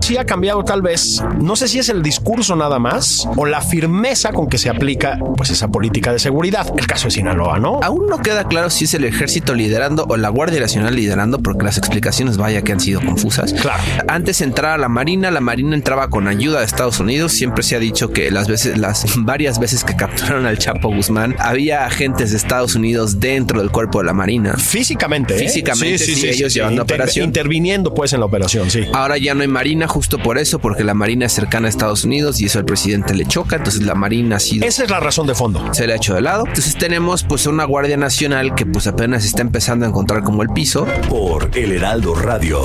Sí 0.03 0.17
ha 0.17 0.25
cambiado 0.25 0.65
tal 0.65 0.83
vez, 0.83 1.23
no 1.39 1.55
sé 1.55 1.69
si 1.69 1.79
es 1.79 1.89
el 1.89 2.03
discurso 2.03 2.57
nada 2.57 2.81
más 2.81 3.29
o 3.37 3.47
la 3.47 3.61
firmeza 3.61 4.33
con 4.33 4.49
que 4.49 4.59
se 4.59 4.69
aplica 4.69 5.17
pues 5.37 5.51
esa 5.51 5.69
política 5.69 6.13
de 6.13 6.19
seguridad. 6.19 6.67
El 6.77 6.89
caso 6.89 7.05
de 7.05 7.13
Sinaloa, 7.13 7.61
¿no? 7.61 7.79
Aún 7.85 8.09
no 8.09 8.19
queda 8.19 8.49
claro 8.49 8.69
si 8.69 8.87
es 8.87 8.95
el 8.95 9.05
ejército 9.05 9.55
liderando 9.55 10.05
o 10.09 10.17
la 10.17 10.29
Guardia 10.29 10.59
Nacional 10.59 10.97
liderando 10.97 11.39
porque 11.39 11.65
las 11.65 11.79
explicaciones 11.79 12.37
vaya 12.37 12.63
que 12.63 12.73
han 12.73 12.81
sido 12.81 13.01
confusas. 13.01 13.53
Claro. 13.53 13.81
Antes 14.09 14.41
entraba 14.41 14.77
la 14.77 14.89
Marina, 14.89 15.31
la 15.31 15.41
Marina 15.41 15.77
entraba 15.77 16.11
con 16.11 16.27
ayuda 16.27 16.59
de 16.59 16.65
Estados 16.65 16.99
Unidos. 16.99 17.31
Siempre 17.31 17.63
se 17.63 17.77
ha 17.77 17.79
dicho 17.79 18.11
que 18.11 18.33
las 18.33 18.49
veces, 18.49 18.79
las 18.79 19.07
varias 19.19 19.61
veces 19.61 19.85
que 19.85 19.95
capturaron 19.95 20.47
al 20.47 20.59
Chapo 20.59 20.93
Guzmán, 20.93 21.37
había 21.39 21.87
agentes 21.87 22.33
de 22.33 22.39
Estados 22.39 22.75
Unidos 22.75 23.21
dentro 23.21 23.61
del 23.61 23.71
cuerpo 23.71 24.01
de 24.01 24.07
la 24.07 24.15
Marina. 24.15 24.55
Físicamente. 24.55 25.37
¿eh? 25.37 25.39
Físicamente, 25.39 25.99
sí, 25.99 26.17
sí, 26.17 26.29
ellos 26.29 26.53
llevando 26.53 26.83
operación. 26.83 27.27
Interviniendo 27.27 27.95
pues 27.95 28.13
en 28.13 28.19
la 28.19 28.27
operación, 28.27 28.69
sí. 28.69 28.85
Ahora 28.93 29.17
ya 29.17 29.33
no 29.35 29.43
hay 29.43 29.49
Marina 29.49 29.87
justo 30.03 30.19
por 30.19 30.37
eso, 30.37 30.59
porque 30.59 30.83
la 30.83 30.95
Marina 30.95 31.27
es 31.27 31.33
cercana 31.33 31.69
a 31.69 31.71
Estados 31.71 32.03
Unidos 32.03 32.41
y 32.41 32.47
eso 32.47 32.59
al 32.59 32.65
presidente 32.65 33.15
le 33.15 33.25
choca, 33.25 33.55
entonces 33.55 33.83
la 33.83 33.95
Marina 33.95 34.35
ha 34.35 34.41
sido... 34.41 34.67
Esa 34.67 34.83
es 34.83 34.91
la 34.91 34.99
razón 34.99 35.29
de 35.29 35.37
fondo. 35.37 35.73
Se 35.73 35.87
le 35.87 35.93
ha 35.93 35.97
hecho 35.97 36.17
de 36.17 36.23
lado. 36.23 36.45
Entonces 36.45 36.77
tenemos 36.77 37.23
pues 37.23 37.47
una 37.47 37.65
Guardia 37.65 37.97
Nacional 37.97 38.57
que 38.57 38.67
pues 38.67 38.89
apenas 38.89 39.25
está 39.25 39.43
empezando 39.43 39.87
a 39.87 39.89
encontrar 39.89 40.25
como 40.25 40.43
el 40.43 40.49
piso. 40.49 40.89
Por 41.09 41.57
El 41.57 41.71
Heraldo 41.71 42.17
Radio. 42.17 42.63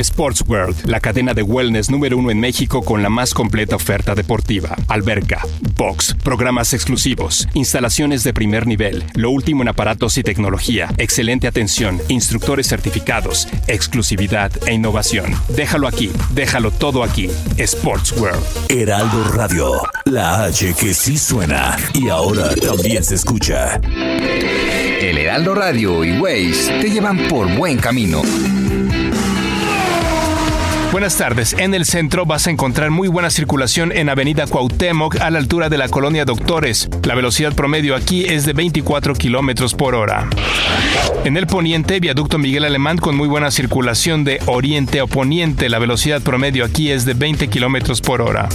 Sports 0.00 0.44
World, 0.46 0.84
la 0.86 1.00
cadena 1.00 1.34
de 1.34 1.42
wellness 1.42 1.90
número 1.90 2.16
uno 2.16 2.30
en 2.30 2.40
México 2.40 2.82
con 2.82 3.02
la 3.02 3.08
más 3.08 3.34
completa 3.34 3.76
oferta 3.76 4.14
deportiva. 4.14 4.76
Alberca, 4.88 5.40
box, 5.76 6.14
programas 6.22 6.72
exclusivos, 6.72 7.48
instalaciones 7.54 8.24
de 8.24 8.32
primer 8.32 8.66
nivel, 8.66 9.04
lo 9.14 9.30
último 9.30 9.62
en 9.62 9.68
aparatos 9.68 10.16
y 10.18 10.22
tecnología, 10.22 10.88
excelente 10.98 11.46
atención, 11.46 12.00
instructores 12.08 12.68
certificados, 12.68 13.48
exclusividad 13.66 14.52
e 14.66 14.74
innovación. 14.74 15.34
Déjalo 15.48 15.88
aquí, 15.88 16.10
déjalo 16.30 16.70
todo 16.70 17.02
aquí. 17.02 17.28
Sports 17.56 18.12
World. 18.12 18.44
Heraldo 18.68 19.24
Radio, 19.32 19.72
la 20.04 20.44
H 20.44 20.74
que 20.74 20.94
sí 20.94 21.18
suena 21.18 21.76
y 21.94 22.08
ahora 22.08 22.54
también 22.54 23.02
se 23.02 23.16
escucha. 23.16 23.80
El 25.00 25.16
Heraldo 25.16 25.54
Radio 25.54 26.04
y 26.04 26.18
Waze 26.18 26.80
te 26.80 26.90
llevan 26.90 27.28
por 27.28 27.52
buen 27.56 27.78
camino. 27.78 28.22
Buenas 30.90 31.18
tardes. 31.18 31.54
En 31.58 31.74
el 31.74 31.84
centro 31.84 32.24
vas 32.24 32.46
a 32.46 32.50
encontrar 32.50 32.90
muy 32.90 33.08
buena 33.08 33.28
circulación 33.28 33.92
en 33.92 34.08
Avenida 34.08 34.46
Cuauhtémoc 34.46 35.20
a 35.20 35.30
la 35.30 35.38
altura 35.38 35.68
de 35.68 35.76
la 35.76 35.88
colonia 35.88 36.24
Doctores. 36.24 36.88
La 37.04 37.14
velocidad 37.14 37.54
promedio 37.54 37.94
aquí 37.94 38.24
es 38.24 38.46
de 38.46 38.54
24 38.54 39.12
kilómetros 39.12 39.74
por 39.74 39.94
hora. 39.94 40.28
En 41.24 41.36
el 41.36 41.46
poniente, 41.46 42.00
viaducto 42.00 42.38
Miguel 42.38 42.64
Alemán 42.64 42.96
con 42.96 43.16
muy 43.16 43.28
buena 43.28 43.50
circulación 43.50 44.24
de 44.24 44.40
oriente 44.46 45.00
a 45.00 45.06
poniente. 45.06 45.68
La 45.68 45.78
velocidad 45.78 46.22
promedio 46.22 46.64
aquí 46.64 46.90
es 46.90 47.04
de 47.04 47.12
20 47.12 47.48
kilómetros 47.48 48.00
por 48.00 48.22
hora. 48.22 48.48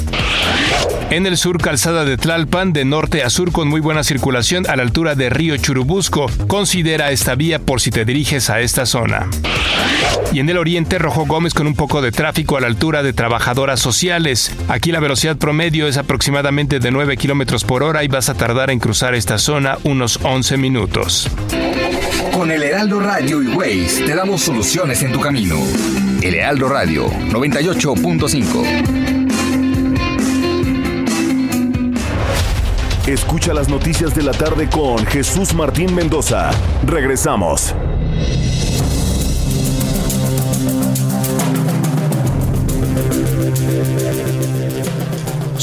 En 1.12 1.28
el 1.28 1.38
sur, 1.38 1.60
calzada 1.60 2.04
de 2.04 2.18
Tlalpan, 2.18 2.74
de 2.74 2.84
norte 2.84 3.22
a 3.22 3.30
sur 3.30 3.52
con 3.52 3.68
muy 3.68 3.80
buena 3.80 4.04
circulación 4.04 4.66
a 4.68 4.76
la 4.76 4.82
altura 4.82 5.14
de 5.14 5.30
Río 5.30 5.56
Churubusco. 5.58 6.26
Considera 6.48 7.12
esta 7.12 7.36
vía 7.36 7.60
por 7.60 7.80
si 7.80 7.92
te 7.92 8.06
diriges 8.06 8.50
a 8.50 8.62
esta 8.62 8.88
zona. 8.88 9.30
Y 10.32 10.40
en 10.40 10.50
el 10.50 10.58
oriente, 10.58 10.98
Rojo 10.98 11.26
Gómez 11.26 11.54
con 11.54 11.68
un 11.68 11.76
poco 11.76 12.02
de 12.02 12.12
tráfico 12.12 12.58
a 12.58 12.62
la 12.62 12.68
altura 12.68 13.04
de 13.04 13.14
trabajadoras 13.14 13.80
sociales. 13.80 14.52
Aquí 14.68 14.92
la 14.92 15.00
velocidad 15.00 15.38
promedio 15.38 15.88
es 15.88 15.98
aproximadamente 15.98 16.80
de 16.80 16.92
9 16.92 17.18
kilómetros 17.18 17.64
por 17.64 17.84
hora 17.84 18.04
y 18.04 18.08
vas 18.08 18.30
a 18.30 18.34
tardar 18.34 18.72
en 18.72 18.80
cruzar 18.80 19.14
esta 19.14 19.38
zona 19.38 19.78
unos 19.84 20.20
11 20.24 20.58
minutos. 20.58 21.30
Con 22.34 22.52
el 22.52 22.64
Heraldo 22.64 23.00
Radio 23.00 23.44
y 23.44 23.48
Waze 23.48 24.06
te 24.06 24.16
damos 24.16 24.42
soluciones 24.42 25.04
en 25.04 25.12
tu 25.12 25.20
camino. 25.20 25.56
El 26.22 26.36
Heraldo 26.36 26.68
Radio 26.68 27.12
98.5. 27.12 29.04
Escucha 33.08 33.54
las 33.54 33.68
noticias 33.68 34.16
de 34.16 34.24
la 34.24 34.32
tarde 34.32 34.70
con 34.70 35.06
Jesús 35.06 35.54
Martín 35.54 35.94
Mendoza. 35.94 36.52
Regresamos. 36.86 37.76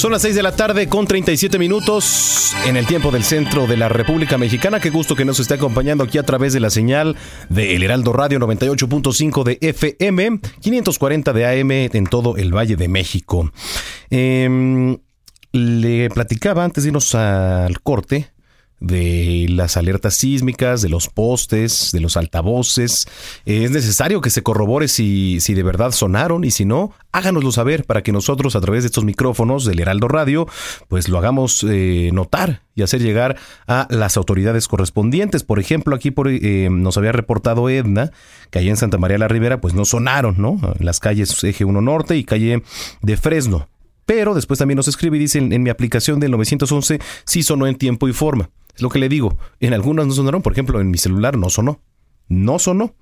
Son 0.00 0.12
las 0.12 0.22
6 0.22 0.34
de 0.34 0.42
la 0.42 0.56
tarde 0.56 0.88
con 0.88 1.06
37 1.06 1.58
minutos 1.58 2.54
en 2.64 2.78
el 2.78 2.86
tiempo 2.86 3.10
del 3.10 3.22
centro 3.22 3.66
de 3.66 3.76
la 3.76 3.90
República 3.90 4.38
Mexicana. 4.38 4.80
Qué 4.80 4.88
gusto 4.88 5.14
que 5.14 5.26
nos 5.26 5.38
esté 5.40 5.52
acompañando 5.52 6.04
aquí 6.04 6.16
a 6.16 6.22
través 6.22 6.54
de 6.54 6.60
la 6.60 6.70
señal 6.70 7.16
de 7.50 7.76
El 7.76 7.82
Heraldo 7.82 8.14
Radio 8.14 8.38
98.5 8.38 9.44
de 9.44 9.58
FM, 9.60 10.40
540 10.60 11.34
de 11.34 11.60
AM 11.60 11.70
en 11.70 12.06
todo 12.06 12.38
el 12.38 12.56
Valle 12.56 12.76
de 12.76 12.88
México. 12.88 13.52
Em, 14.08 14.96
le 15.52 16.08
platicaba 16.08 16.64
antes 16.64 16.84
de 16.84 16.88
irnos 16.88 17.14
al 17.14 17.82
corte 17.82 18.30
de 18.80 19.46
las 19.50 19.76
alertas 19.76 20.14
sísmicas, 20.14 20.82
de 20.82 20.88
los 20.88 21.08
postes, 21.08 21.92
de 21.92 22.00
los 22.00 22.16
altavoces. 22.16 23.06
Eh, 23.44 23.64
es 23.64 23.70
necesario 23.70 24.20
que 24.20 24.30
se 24.30 24.42
corrobore 24.42 24.88
si, 24.88 25.38
si 25.40 25.54
de 25.54 25.62
verdad 25.62 25.92
sonaron 25.92 26.44
y 26.44 26.50
si 26.50 26.64
no, 26.64 26.92
háganoslo 27.12 27.52
saber 27.52 27.84
para 27.84 28.02
que 28.02 28.12
nosotros 28.12 28.56
a 28.56 28.60
través 28.60 28.82
de 28.82 28.86
estos 28.86 29.04
micrófonos 29.04 29.64
del 29.64 29.80
Heraldo 29.80 30.08
Radio, 30.08 30.48
pues 30.88 31.08
lo 31.08 31.18
hagamos 31.18 31.64
eh, 31.68 32.10
notar 32.12 32.62
y 32.74 32.82
hacer 32.82 33.02
llegar 33.02 33.36
a 33.66 33.86
las 33.90 34.16
autoridades 34.16 34.66
correspondientes. 34.66 35.44
Por 35.44 35.60
ejemplo, 35.60 35.94
aquí 35.94 36.10
por, 36.10 36.28
eh, 36.28 36.68
nos 36.70 36.96
había 36.96 37.12
reportado 37.12 37.68
Edna 37.68 38.10
que 38.50 38.58
allá 38.58 38.70
en 38.70 38.76
Santa 38.76 38.98
María 38.98 39.18
la 39.18 39.28
Ribera 39.28 39.60
pues 39.60 39.74
no 39.74 39.84
sonaron, 39.84 40.36
¿no? 40.38 40.58
Las 40.78 41.00
calles 41.00 41.42
Eje 41.44 41.64
1 41.64 41.80
Norte 41.80 42.16
y 42.16 42.24
calle 42.24 42.62
de 43.02 43.16
Fresno. 43.16 43.68
Pero 44.10 44.34
después 44.34 44.58
también 44.58 44.74
nos 44.74 44.88
escribe 44.88 45.18
y 45.18 45.20
dice 45.20 45.38
en, 45.38 45.62
mi 45.62 45.70
aplicación 45.70 46.18
del 46.18 46.32
911 46.32 46.98
sí 47.24 47.44
sonó 47.44 47.68
en 47.68 47.76
tiempo 47.76 48.08
y 48.08 48.12
forma. 48.12 48.50
Es 48.74 48.82
lo 48.82 48.88
que 48.88 48.98
le 48.98 49.08
digo. 49.08 49.38
En 49.60 49.72
algunas 49.72 50.04
no 50.04 50.12
sonaron, 50.12 50.42
por 50.42 50.52
ejemplo, 50.52 50.80
en 50.80 50.90
mi 50.90 50.98
celular 50.98 51.38
no 51.38 51.48
sonó. 51.48 51.80
No 52.26 52.58
sonó. 52.58 52.96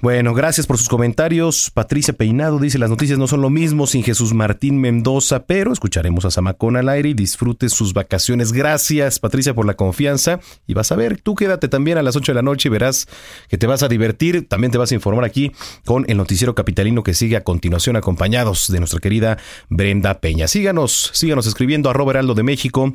Bueno, 0.00 0.34
gracias 0.34 0.66
por 0.66 0.76
sus 0.76 0.88
comentarios. 0.88 1.70
Patricia 1.72 2.12
Peinado 2.12 2.58
dice, 2.58 2.78
las 2.78 2.90
noticias 2.90 3.18
no 3.18 3.26
son 3.26 3.40
lo 3.40 3.48
mismo 3.48 3.86
sin 3.86 4.02
Jesús 4.02 4.34
Martín 4.34 4.78
Mendoza, 4.78 5.46
pero 5.46 5.72
escucharemos 5.72 6.24
a 6.24 6.30
Samacón 6.30 6.76
al 6.76 6.90
aire 6.90 7.10
y 7.10 7.14
disfrute 7.14 7.68
sus 7.70 7.94
vacaciones. 7.94 8.52
Gracias, 8.52 9.18
Patricia, 9.18 9.54
por 9.54 9.64
la 9.64 9.74
confianza. 9.74 10.40
Y 10.66 10.74
vas 10.74 10.92
a 10.92 10.96
ver, 10.96 11.20
tú 11.20 11.34
quédate 11.34 11.68
también 11.68 11.96
a 11.96 12.02
las 12.02 12.16
8 12.16 12.32
de 12.32 12.36
la 12.36 12.42
noche 12.42 12.68
y 12.68 12.72
verás 12.72 13.08
que 13.48 13.56
te 13.56 13.66
vas 13.66 13.82
a 13.82 13.88
divertir. 13.88 14.46
También 14.46 14.70
te 14.70 14.78
vas 14.78 14.92
a 14.92 14.94
informar 14.94 15.24
aquí 15.24 15.52
con 15.86 16.04
el 16.08 16.18
noticiero 16.18 16.54
capitalino 16.54 17.02
que 17.02 17.14
sigue 17.14 17.36
a 17.36 17.44
continuación 17.44 17.96
acompañados 17.96 18.70
de 18.70 18.80
nuestra 18.80 19.00
querida 19.00 19.38
Brenda 19.70 20.20
Peña. 20.20 20.48
Síganos, 20.48 21.12
síganos 21.14 21.46
escribiendo 21.46 21.88
a 21.88 21.94
Heraldo 21.94 22.34
de 22.34 22.42
México 22.42 22.92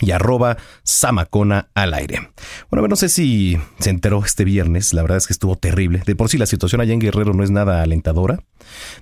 y 0.00 0.10
arroba 0.12 0.56
Samacona 0.82 1.68
al 1.74 1.94
aire. 1.94 2.30
Bueno, 2.70 2.86
no 2.88 2.96
sé 2.96 3.08
si 3.08 3.58
se 3.78 3.90
enteró 3.90 4.24
este 4.24 4.44
viernes, 4.44 4.92
la 4.92 5.02
verdad 5.02 5.18
es 5.18 5.26
que 5.26 5.32
estuvo 5.32 5.56
terrible. 5.56 6.02
De 6.06 6.16
por 6.16 6.28
sí 6.28 6.38
la 6.38 6.46
situación 6.46 6.80
allá 6.80 6.92
en 6.92 7.00
Guerrero 7.00 7.34
no 7.34 7.42
es 7.42 7.50
nada 7.50 7.82
alentadora. 7.82 8.40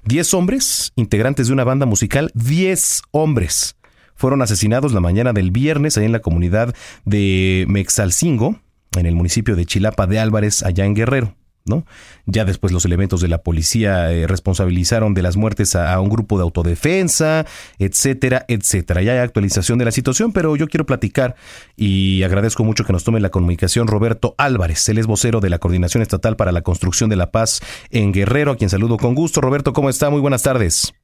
Diez 0.04 0.32
hombres, 0.34 0.92
integrantes 0.96 1.48
de 1.48 1.52
una 1.52 1.64
banda 1.64 1.86
musical, 1.86 2.30
diez 2.34 3.02
hombres, 3.10 3.76
fueron 4.14 4.42
asesinados 4.42 4.92
la 4.92 5.00
mañana 5.00 5.32
del 5.32 5.50
viernes 5.50 5.96
allá 5.96 6.06
en 6.06 6.12
la 6.12 6.20
comunidad 6.20 6.74
de 7.04 7.66
Mexalcingo, 7.68 8.58
en 8.96 9.06
el 9.06 9.14
municipio 9.14 9.56
de 9.56 9.66
Chilapa 9.66 10.06
de 10.06 10.18
Álvarez, 10.18 10.62
allá 10.62 10.84
en 10.84 10.94
Guerrero. 10.94 11.34
¿No? 11.66 11.84
Ya 12.26 12.44
después 12.44 12.72
los 12.72 12.84
elementos 12.84 13.20
de 13.20 13.28
la 13.28 13.42
policía 13.42 14.12
eh, 14.12 14.26
responsabilizaron 14.26 15.14
de 15.14 15.22
las 15.22 15.36
muertes 15.36 15.76
a, 15.76 15.98
un 16.00 16.08
grupo 16.08 16.36
de 16.38 16.42
autodefensa, 16.42 17.46
etcétera, 17.78 18.44
etcétera. 18.48 19.02
Ya 19.02 19.12
hay 19.12 19.18
actualización 19.18 19.78
de 19.78 19.84
la 19.84 19.92
situación, 19.92 20.32
pero 20.32 20.56
yo 20.56 20.68
quiero 20.68 20.86
platicar 20.86 21.36
y 21.76 22.22
agradezco 22.22 22.64
mucho 22.64 22.84
que 22.84 22.92
nos 22.92 23.04
tome 23.04 23.20
la 23.20 23.30
comunicación 23.30 23.86
Roberto 23.86 24.34
Álvarez, 24.38 24.88
él 24.88 24.98
es 24.98 25.06
vocero 25.06 25.40
de 25.40 25.50
la 25.50 25.58
Coordinación 25.58 26.02
Estatal 26.02 26.36
para 26.36 26.52
la 26.52 26.62
Construcción 26.62 27.10
de 27.10 27.16
la 27.16 27.30
Paz 27.30 27.60
en 27.90 28.12
Guerrero, 28.12 28.52
a 28.52 28.56
quien 28.56 28.70
saludo 28.70 28.96
con 28.96 29.14
gusto. 29.14 29.40
Roberto, 29.40 29.72
¿cómo 29.72 29.90
está? 29.90 30.10
Muy 30.10 30.20
buenas 30.20 30.42
tardes. 30.42 30.94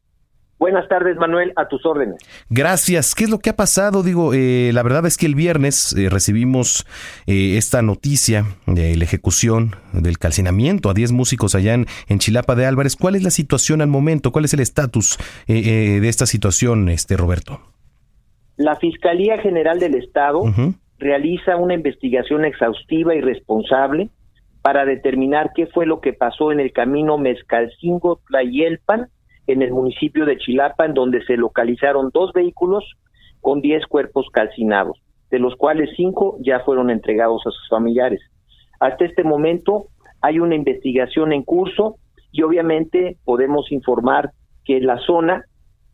Buenas 0.63 0.87
tardes, 0.87 1.17
Manuel, 1.17 1.53
a 1.57 1.67
tus 1.67 1.85
órdenes. 1.85 2.19
Gracias. 2.49 3.17
¿Qué 3.17 3.25
es 3.25 3.31
lo 3.31 3.41
que 3.41 3.51
ha 3.51 3.57
pasado? 3.57 4.05
Digo, 4.05 4.33
eh, 4.33 4.71
la 4.73 4.85
verdad 4.85 5.05
es 5.07 5.17
que 5.17 5.27
el 5.27 5.35
viernes 5.35 5.93
eh, 5.99 6.09
recibimos 6.09 6.87
eh, 7.27 7.57
esta 7.57 7.83
noticia 7.83 8.45
de 8.67 8.95
la 8.95 9.03
ejecución 9.03 9.75
del 9.93 10.19
calcinamiento 10.19 10.89
a 10.89 10.95
10 10.95 11.11
músicos 11.11 11.57
allá 11.57 11.75
en, 11.75 11.87
Chilapa 12.21 12.55
de 12.55 12.67
Álvarez. 12.67 12.95
¿Cuál 12.95 13.17
es 13.17 13.25
la 13.25 13.31
situación 13.31 13.81
al 13.81 13.89
momento? 13.89 14.31
¿Cuál 14.31 14.45
es 14.45 14.55
el 14.55 14.61
estatus 14.61 15.19
de 15.49 16.09
esta 16.09 16.27
situación, 16.27 16.89
este 16.91 17.17
Roberto? 17.17 17.61
La 18.57 18.77
Fiscalía 18.77 19.39
General 19.39 19.81
del 19.81 19.97
Estado 19.97 20.45
realiza 20.97 21.57
una 21.57 21.75
investigación 21.75 22.45
exhaustiva 22.45 23.17
y 23.17 23.21
responsable 23.21 24.11
para 24.63 24.85
determinar 24.85 25.51
qué 25.57 25.67
fue 25.67 25.87
lo 25.87 26.01
que 26.01 26.13
pasó 26.13 26.53
en 26.53 26.61
el 26.61 26.71
camino 26.71 27.19
Mezcalcingo-Tlayelpan 27.19 29.09
en 29.47 29.62
el 29.62 29.72
municipio 29.72 30.24
de 30.24 30.36
Chilapa, 30.38 30.84
en 30.84 30.95
donde 30.95 31.24
se 31.24 31.36
localizaron 31.36 32.11
dos 32.12 32.32
vehículos 32.32 32.84
con 33.40 33.61
diez 33.61 33.84
cuerpos 33.86 34.26
calcinados, 34.32 35.03
de 35.30 35.38
los 35.38 35.57
cuales 35.57 35.90
cinco 35.97 36.36
ya 36.40 36.61
fueron 36.61 36.90
entregados 36.90 37.43
a 37.47 37.51
sus 37.51 37.68
familiares. 37.68 38.20
Hasta 38.80 39.05
este 39.05 39.24
momento 39.24 39.86
hay 40.20 40.38
una 40.38 40.55
investigación 40.55 41.32
en 41.32 41.43
curso 41.43 41.97
y 42.30 42.43
obviamente 42.43 43.16
podemos 43.24 43.70
informar 43.72 44.30
que 44.64 44.78
en 44.78 44.86
la 44.86 44.99
zona 44.99 45.45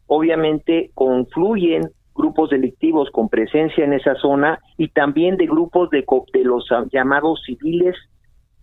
obviamente 0.07 0.91
confluyen 0.95 1.91
grupos 2.15 2.51
delictivos 2.51 3.11
con 3.11 3.29
presencia 3.29 3.85
en 3.85 3.93
esa 3.93 4.15
zona 4.17 4.59
y 4.77 4.89
también 4.89 5.37
de 5.37 5.47
grupos 5.47 5.89
de, 5.91 6.05
de 6.33 6.45
los 6.45 6.69
llamados 6.93 7.43
civiles 7.47 7.97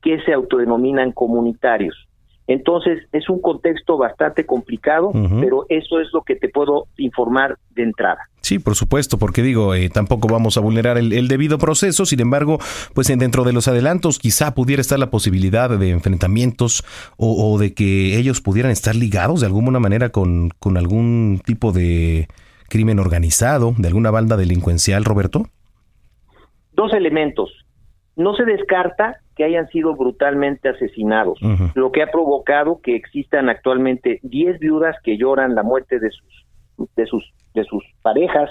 que 0.02 0.20
se 0.22 0.34
autodenominan 0.34 1.12
comunitarios. 1.14 2.08
Entonces, 2.48 3.08
es 3.12 3.28
un 3.28 3.42
contexto 3.42 3.98
bastante 3.98 4.46
complicado, 4.46 5.12
pero 5.42 5.66
eso 5.70 6.00
es 6.00 6.08
lo 6.14 6.22
que 6.22 6.36
te 6.36 6.48
puedo 6.48 6.86
informar 6.98 7.58
de 7.72 7.84
entrada. 7.84 8.20
Sí, 8.42 8.60
por 8.60 8.76
supuesto, 8.76 9.18
porque 9.18 9.42
digo, 9.42 9.74
eh, 9.74 9.90
tampoco 9.90 10.28
vamos 10.28 10.56
a 10.56 10.62
vulnerar 10.62 11.00
el, 11.00 11.28
debido 11.28 11.58
proceso, 11.58 12.06
sin 12.06 12.20
embargo, 12.20 12.60
pues 12.94 13.08
dentro 13.08 13.44
de 13.44 13.54
los 13.54 13.68
adelantos 13.68 14.20
quizá 14.20 14.54
pudiera 14.54 14.82
estar 14.82 15.00
la 15.00 15.10
posibilidad 15.10 15.72
de 15.72 15.90
enfrentamientos 15.90 16.84
o, 17.18 17.58
de 17.58 17.74
que 17.74 18.20
ellos 18.20 18.42
pudieran 18.42 18.72
estar 18.72 18.96
ligados 18.96 19.40
de 19.40 19.48
alguna 19.48 19.80
manera 19.80 20.10
con, 20.10 20.52
con 20.60 20.78
algún 20.78 21.42
tipo 21.44 21.72
de 21.72 22.28
crimen 22.70 23.00
organizado, 23.00 23.74
de 23.76 23.88
alguna 23.88 24.12
banda 24.12 24.38
delincuencial, 24.38 25.04
Roberto. 25.04 25.48
Dos 26.74 26.94
elementos. 26.94 27.65
No 28.16 28.36
se 28.36 28.46
descarta 28.46 29.18
que 29.36 29.44
hayan 29.44 29.68
sido 29.68 29.96
brutalmente 29.96 30.70
asesinados, 30.70 31.40
lo 31.76 31.92
que 31.92 32.02
ha 32.02 32.12
provocado 32.12 32.80
que 32.82 32.96
existan 32.96 33.50
actualmente 33.50 34.20
10 34.24 34.60
viudas 34.60 34.96
que 35.04 35.18
lloran 35.18 35.56
la 35.56 35.64
muerte 35.64 36.00
de 36.00 36.10
sus 36.12 36.46
de 36.96 37.06
sus 37.06 37.34
de 37.54 37.64
sus 37.66 37.84
parejas 38.02 38.50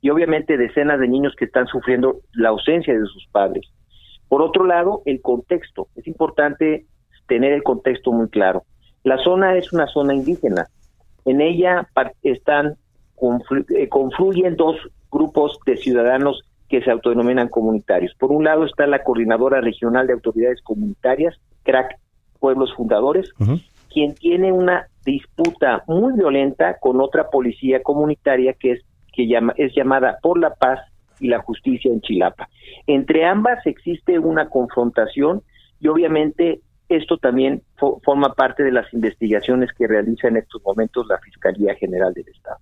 y 0.00 0.10
obviamente 0.10 0.56
decenas 0.56 0.98
de 0.98 1.08
niños 1.08 1.34
que 1.36 1.44
están 1.44 1.66
sufriendo 1.66 2.20
la 2.32 2.50
ausencia 2.50 2.92
de 2.92 3.06
sus 3.06 3.26
padres. 3.30 3.70
Por 4.28 4.42
otro 4.42 4.64
lado, 4.64 5.02
el 5.04 5.20
contexto. 5.20 5.88
Es 5.94 6.06
importante 6.06 6.86
tener 7.28 7.52
el 7.52 7.62
contexto 7.62 8.12
muy 8.12 8.28
claro. 8.28 8.64
La 9.04 9.18
zona 9.18 9.56
es 9.56 9.72
una 9.72 9.86
zona 9.86 10.14
indígena. 10.14 10.68
En 11.24 11.40
ella 11.40 11.88
están 12.22 12.76
eh, 13.76 13.88
confluyen 13.88 14.56
dos 14.56 14.76
grupos 15.10 15.58
de 15.66 15.76
ciudadanos 15.76 16.42
que 16.72 16.80
se 16.80 16.90
autodenominan 16.90 17.50
comunitarios. 17.50 18.14
Por 18.18 18.32
un 18.32 18.44
lado 18.44 18.64
está 18.64 18.86
la 18.86 19.02
Coordinadora 19.02 19.60
Regional 19.60 20.06
de 20.06 20.14
Autoridades 20.14 20.62
Comunitarias, 20.62 21.38
CRAC 21.64 21.98
Pueblos 22.40 22.72
Fundadores, 22.74 23.30
quien 23.92 24.14
tiene 24.14 24.52
una 24.52 24.86
disputa 25.04 25.84
muy 25.86 26.14
violenta 26.14 26.78
con 26.80 27.02
otra 27.02 27.28
policía 27.28 27.82
comunitaria 27.82 28.54
que 28.54 28.72
es 28.72 28.80
que 29.12 29.28
llama, 29.28 29.52
es 29.58 29.74
llamada 29.76 30.16
por 30.22 30.40
la 30.40 30.54
paz 30.54 30.80
y 31.20 31.28
la 31.28 31.40
justicia 31.40 31.92
en 31.92 32.00
Chilapa. 32.00 32.48
Entre 32.86 33.26
ambas 33.26 33.66
existe 33.66 34.18
una 34.18 34.48
confrontación 34.48 35.42
y 35.78 35.88
obviamente 35.88 36.62
esto 36.88 37.18
también 37.18 37.60
forma 37.76 38.32
parte 38.32 38.62
de 38.62 38.72
las 38.72 38.90
investigaciones 38.94 39.68
que 39.76 39.86
realiza 39.86 40.28
en 40.28 40.38
estos 40.38 40.62
momentos 40.64 41.06
la 41.06 41.18
Fiscalía 41.18 41.74
General 41.74 42.14
del 42.14 42.28
Estado. 42.28 42.56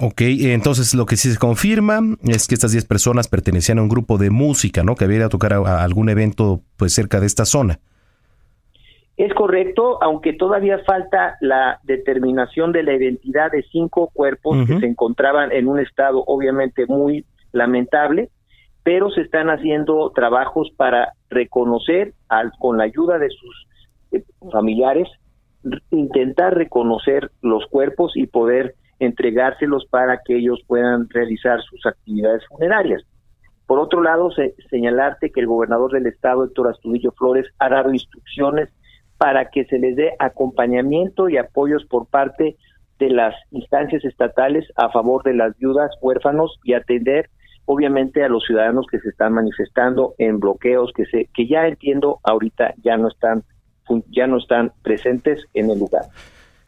Ok, 0.00 0.22
entonces 0.22 0.94
lo 0.94 1.04
que 1.04 1.16
sí 1.16 1.30
se 1.30 1.38
confirma 1.38 2.00
es 2.24 2.48
que 2.48 2.54
estas 2.54 2.72
10 2.72 2.86
personas 2.86 3.28
pertenecían 3.28 3.78
a 3.78 3.82
un 3.82 3.88
grupo 3.88 4.16
de 4.16 4.30
música, 4.30 4.82
¿no? 4.82 4.94
Que 4.94 5.04
había 5.04 5.18
ido 5.18 5.26
a 5.26 5.30
tocar 5.30 5.52
a, 5.52 5.82
algún 5.82 6.08
evento 6.08 6.60
pues 6.78 6.94
cerca 6.94 7.20
de 7.20 7.26
esta 7.26 7.44
zona. 7.44 7.78
Es 9.18 9.34
correcto, 9.34 10.02
aunque 10.02 10.32
todavía 10.32 10.78
falta 10.86 11.36
la 11.42 11.78
determinación 11.82 12.72
de 12.72 12.82
la 12.82 12.94
identidad 12.94 13.52
de 13.52 13.62
cinco 13.70 14.10
cuerpos 14.12 14.66
que 14.66 14.80
se 14.80 14.86
encontraban 14.86 15.52
en 15.52 15.68
un 15.68 15.78
estado 15.78 16.24
obviamente 16.26 16.86
muy 16.86 17.26
lamentable, 17.52 18.30
pero 18.82 19.10
se 19.10 19.20
están 19.20 19.50
haciendo 19.50 20.10
trabajos 20.14 20.72
para 20.76 21.12
reconocer, 21.28 22.14
al, 22.28 22.52
con 22.58 22.78
la 22.78 22.84
ayuda 22.84 23.18
de 23.18 23.28
sus 23.28 23.66
eh, 24.12 24.24
familiares, 24.50 25.08
intentar 25.90 26.54
reconocer 26.54 27.30
los 27.42 27.66
cuerpos 27.66 28.16
y 28.16 28.26
poder 28.26 28.74
entregárselos 29.04 29.86
para 29.86 30.20
que 30.24 30.36
ellos 30.36 30.60
puedan 30.66 31.08
realizar 31.10 31.60
sus 31.62 31.84
actividades 31.86 32.46
funerarias. 32.48 33.02
Por 33.66 33.78
otro 33.78 34.02
lado, 34.02 34.30
señalarte 34.70 35.30
que 35.30 35.40
el 35.40 35.46
gobernador 35.46 35.92
del 35.92 36.06
estado, 36.06 36.44
Héctor 36.44 36.68
Astudillo 36.68 37.12
Flores, 37.12 37.46
ha 37.58 37.68
dado 37.68 37.92
instrucciones 37.92 38.68
para 39.18 39.50
que 39.50 39.64
se 39.64 39.78
les 39.78 39.96
dé 39.96 40.12
acompañamiento 40.18 41.28
y 41.28 41.36
apoyos 41.36 41.84
por 41.86 42.06
parte 42.06 42.56
de 42.98 43.10
las 43.10 43.34
instancias 43.50 44.04
estatales 44.04 44.66
a 44.76 44.90
favor 44.90 45.22
de 45.22 45.34
las 45.34 45.56
viudas, 45.58 45.90
huérfanos 46.00 46.58
y 46.64 46.74
atender 46.74 47.30
obviamente 47.64 48.24
a 48.24 48.28
los 48.28 48.44
ciudadanos 48.44 48.86
que 48.90 48.98
se 48.98 49.08
están 49.08 49.32
manifestando 49.32 50.14
en 50.18 50.40
bloqueos 50.40 50.92
que 50.94 51.06
se 51.06 51.28
que 51.32 51.46
ya 51.46 51.66
entiendo 51.66 52.18
ahorita 52.24 52.74
ya 52.82 52.96
no 52.96 53.08
están 53.08 53.44
ya 54.08 54.26
no 54.26 54.38
están 54.38 54.72
presentes 54.82 55.44
en 55.54 55.70
el 55.70 55.78
lugar. 55.78 56.04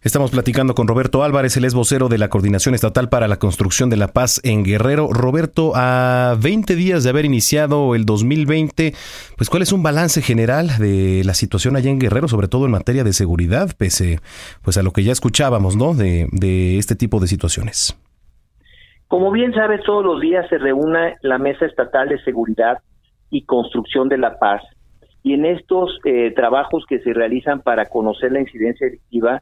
Estamos 0.04 0.32
platicando 0.32 0.74
con 0.74 0.86
Roberto 0.86 1.24
Álvarez, 1.24 1.56
el 1.56 1.64
es 1.64 1.74
vocero 1.74 2.10
de 2.10 2.18
la 2.18 2.28
Coordinación 2.28 2.74
Estatal 2.74 3.08
para 3.08 3.26
la 3.26 3.38
Construcción 3.38 3.88
de 3.88 3.96
la 3.96 4.08
Paz 4.08 4.38
en 4.44 4.62
Guerrero. 4.62 5.08
Roberto, 5.10 5.72
a 5.74 6.36
20 6.38 6.76
días 6.76 7.04
de 7.04 7.10
haber 7.10 7.24
iniciado 7.24 7.94
el 7.94 8.04
2020, 8.04 8.92
pues 9.38 9.48
¿cuál 9.48 9.62
es 9.62 9.72
un 9.72 9.82
balance 9.82 10.20
general 10.20 10.68
de 10.78 11.22
la 11.24 11.32
situación 11.32 11.74
allá 11.74 11.90
en 11.90 11.98
Guerrero, 11.98 12.28
sobre 12.28 12.48
todo 12.48 12.66
en 12.66 12.72
materia 12.72 13.02
de 13.02 13.14
seguridad, 13.14 13.70
pese 13.78 14.18
pues 14.62 14.76
a 14.76 14.82
lo 14.82 14.90
que 14.90 15.04
ya 15.04 15.10
escuchábamos, 15.10 15.74
¿no? 15.74 15.94
De, 15.94 16.28
de 16.32 16.76
este 16.76 16.96
tipo 16.96 17.18
de 17.18 17.26
situaciones. 17.26 17.98
Como 19.08 19.30
bien 19.30 19.54
sabes, 19.54 19.80
todos 19.86 20.04
los 20.04 20.20
días 20.20 20.46
se 20.50 20.58
reúne 20.58 21.14
la 21.22 21.38
Mesa 21.38 21.64
Estatal 21.64 22.10
de 22.10 22.22
Seguridad 22.24 22.76
y 23.30 23.46
Construcción 23.46 24.10
de 24.10 24.18
la 24.18 24.38
Paz. 24.38 24.60
Y 25.22 25.32
en 25.32 25.46
estos 25.46 25.98
eh, 26.04 26.30
trabajos 26.36 26.84
que 26.86 26.98
se 26.98 27.14
realizan 27.14 27.62
para 27.62 27.86
conocer 27.86 28.32
la 28.32 28.40
incidencia 28.40 28.86
delictiva, 28.86 29.40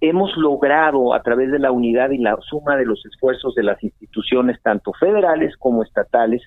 hemos 0.00 0.36
logrado 0.36 1.14
a 1.14 1.22
través 1.22 1.50
de 1.50 1.58
la 1.58 1.72
unidad 1.72 2.10
y 2.10 2.18
la 2.18 2.36
suma 2.48 2.76
de 2.76 2.84
los 2.84 3.04
esfuerzos 3.06 3.54
de 3.54 3.62
las 3.62 3.82
instituciones, 3.82 4.60
tanto 4.62 4.92
federales 4.92 5.56
como 5.56 5.82
estatales, 5.82 6.42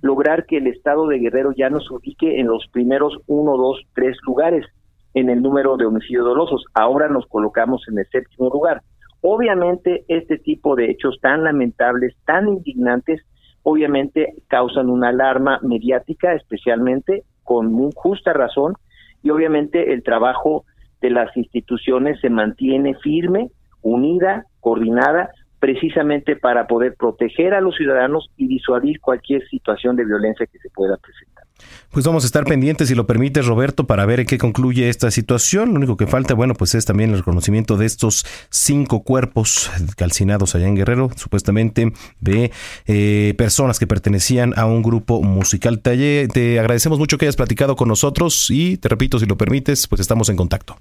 lograr 0.00 0.46
que 0.46 0.58
el 0.58 0.66
estado 0.66 1.06
de 1.06 1.18
Guerrero 1.18 1.52
ya 1.52 1.70
nos 1.70 1.90
ubique 1.90 2.40
en 2.40 2.48
los 2.48 2.66
primeros 2.72 3.18
uno, 3.26 3.56
dos, 3.56 3.80
tres 3.94 4.16
lugares 4.26 4.66
en 5.14 5.30
el 5.30 5.42
número 5.42 5.76
de 5.76 5.86
homicidios 5.86 6.24
dolosos. 6.24 6.64
Ahora 6.74 7.08
nos 7.08 7.26
colocamos 7.26 7.86
en 7.88 7.98
el 7.98 8.06
séptimo 8.06 8.50
lugar. 8.50 8.82
Obviamente 9.20 10.04
este 10.08 10.38
tipo 10.38 10.74
de 10.74 10.90
hechos 10.90 11.18
tan 11.20 11.44
lamentables, 11.44 12.16
tan 12.24 12.48
indignantes, 12.48 13.22
obviamente 13.62 14.34
causan 14.48 14.90
una 14.90 15.10
alarma 15.10 15.60
mediática, 15.62 16.34
especialmente 16.34 17.22
con 17.44 17.92
justa 17.92 18.32
razón, 18.32 18.74
y 19.22 19.30
obviamente 19.30 19.92
el 19.92 20.02
trabajo 20.02 20.64
de 21.02 21.10
las 21.10 21.36
instituciones 21.36 22.20
se 22.20 22.30
mantiene 22.30 22.94
firme, 22.94 23.50
unida, 23.82 24.46
coordinada, 24.60 25.30
precisamente 25.62 26.34
para 26.34 26.66
poder 26.66 26.96
proteger 26.96 27.54
a 27.54 27.60
los 27.60 27.76
ciudadanos 27.76 28.28
y 28.36 28.48
disuadir 28.48 28.98
cualquier 29.00 29.46
situación 29.48 29.94
de 29.94 30.04
violencia 30.04 30.44
que 30.44 30.58
se 30.58 30.68
pueda 30.70 30.96
presentar. 30.96 31.44
Pues 31.92 32.04
vamos 32.04 32.24
a 32.24 32.26
estar 32.26 32.42
pendientes, 32.42 32.88
si 32.88 32.96
lo 32.96 33.06
permite, 33.06 33.42
Roberto, 33.42 33.86
para 33.86 34.04
ver 34.04 34.18
en 34.18 34.26
qué 34.26 34.38
concluye 34.38 34.88
esta 34.88 35.12
situación. 35.12 35.68
Lo 35.68 35.76
único 35.76 35.96
que 35.96 36.08
falta, 36.08 36.34
bueno, 36.34 36.54
pues 36.54 36.74
es 36.74 36.84
también 36.84 37.10
el 37.10 37.18
reconocimiento 37.18 37.76
de 37.76 37.86
estos 37.86 38.26
cinco 38.50 39.04
cuerpos 39.04 39.70
calcinados 39.96 40.56
allá 40.56 40.66
en 40.66 40.74
Guerrero, 40.74 41.10
supuestamente 41.14 41.92
de 42.18 42.50
eh, 42.88 43.34
personas 43.38 43.78
que 43.78 43.86
pertenecían 43.86 44.54
a 44.56 44.66
un 44.66 44.82
grupo 44.82 45.22
musical. 45.22 45.78
Te, 45.78 46.26
te 46.26 46.58
agradecemos 46.58 46.98
mucho 46.98 47.18
que 47.18 47.26
hayas 47.26 47.36
platicado 47.36 47.76
con 47.76 47.86
nosotros 47.86 48.50
y, 48.50 48.78
te 48.78 48.88
repito, 48.88 49.20
si 49.20 49.26
lo 49.26 49.36
permites, 49.36 49.86
pues 49.86 50.00
estamos 50.00 50.28
en 50.28 50.34
contacto. 50.34 50.76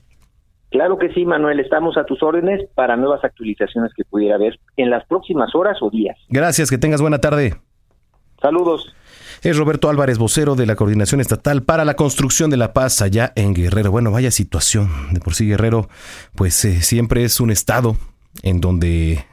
Claro 0.71 0.97
que 0.97 1.13
sí, 1.13 1.25
Manuel, 1.25 1.59
estamos 1.59 1.97
a 1.97 2.05
tus 2.05 2.23
órdenes 2.23 2.61
para 2.75 2.95
nuevas 2.95 3.23
actualizaciones 3.23 3.91
que 3.93 4.05
pudiera 4.05 4.35
haber 4.35 4.57
en 4.77 4.89
las 4.89 5.05
próximas 5.05 5.53
horas 5.53 5.77
o 5.81 5.89
días. 5.89 6.17
Gracias, 6.29 6.69
que 6.69 6.77
tengas 6.77 7.01
buena 7.01 7.19
tarde. 7.19 7.55
Saludos. 8.41 8.95
Es 9.43 9.57
Roberto 9.57 9.89
Álvarez, 9.89 10.17
vocero 10.17 10.55
de 10.55 10.65
la 10.65 10.75
Coordinación 10.75 11.19
Estatal 11.19 11.63
para 11.63 11.83
la 11.83 11.95
Construcción 11.95 12.49
de 12.49 12.57
la 12.57 12.73
Paz 12.73 13.01
allá 13.01 13.33
en 13.35 13.53
Guerrero. 13.53 13.91
Bueno, 13.91 14.11
vaya 14.11 14.31
situación. 14.31 14.89
De 15.11 15.19
por 15.19 15.33
sí 15.33 15.45
Guerrero, 15.45 15.89
pues 16.35 16.63
eh, 16.63 16.81
siempre 16.81 17.25
es 17.25 17.39
un 17.41 17.51
estado 17.51 17.97
en 18.41 18.61
donde 18.61 19.25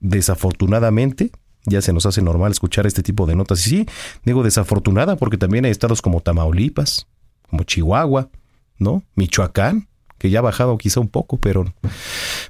desafortunadamente 0.00 1.30
ya 1.66 1.82
se 1.82 1.92
nos 1.92 2.06
hace 2.06 2.22
normal 2.22 2.52
escuchar 2.52 2.86
este 2.86 3.02
tipo 3.02 3.26
de 3.26 3.36
notas. 3.36 3.66
Y 3.66 3.70
sí, 3.70 3.86
digo 4.24 4.42
desafortunada 4.42 5.16
porque 5.16 5.36
también 5.36 5.64
hay 5.64 5.70
estados 5.72 6.00
como 6.00 6.20
Tamaulipas, 6.20 7.06
como 7.50 7.64
Chihuahua, 7.64 8.30
¿no? 8.78 9.02
Michoacán, 9.14 9.88
que 10.18 10.30
ya 10.30 10.38
ha 10.38 10.42
bajado 10.42 10.78
quizá 10.78 11.00
un 11.00 11.08
poco, 11.08 11.38
pero 11.38 11.72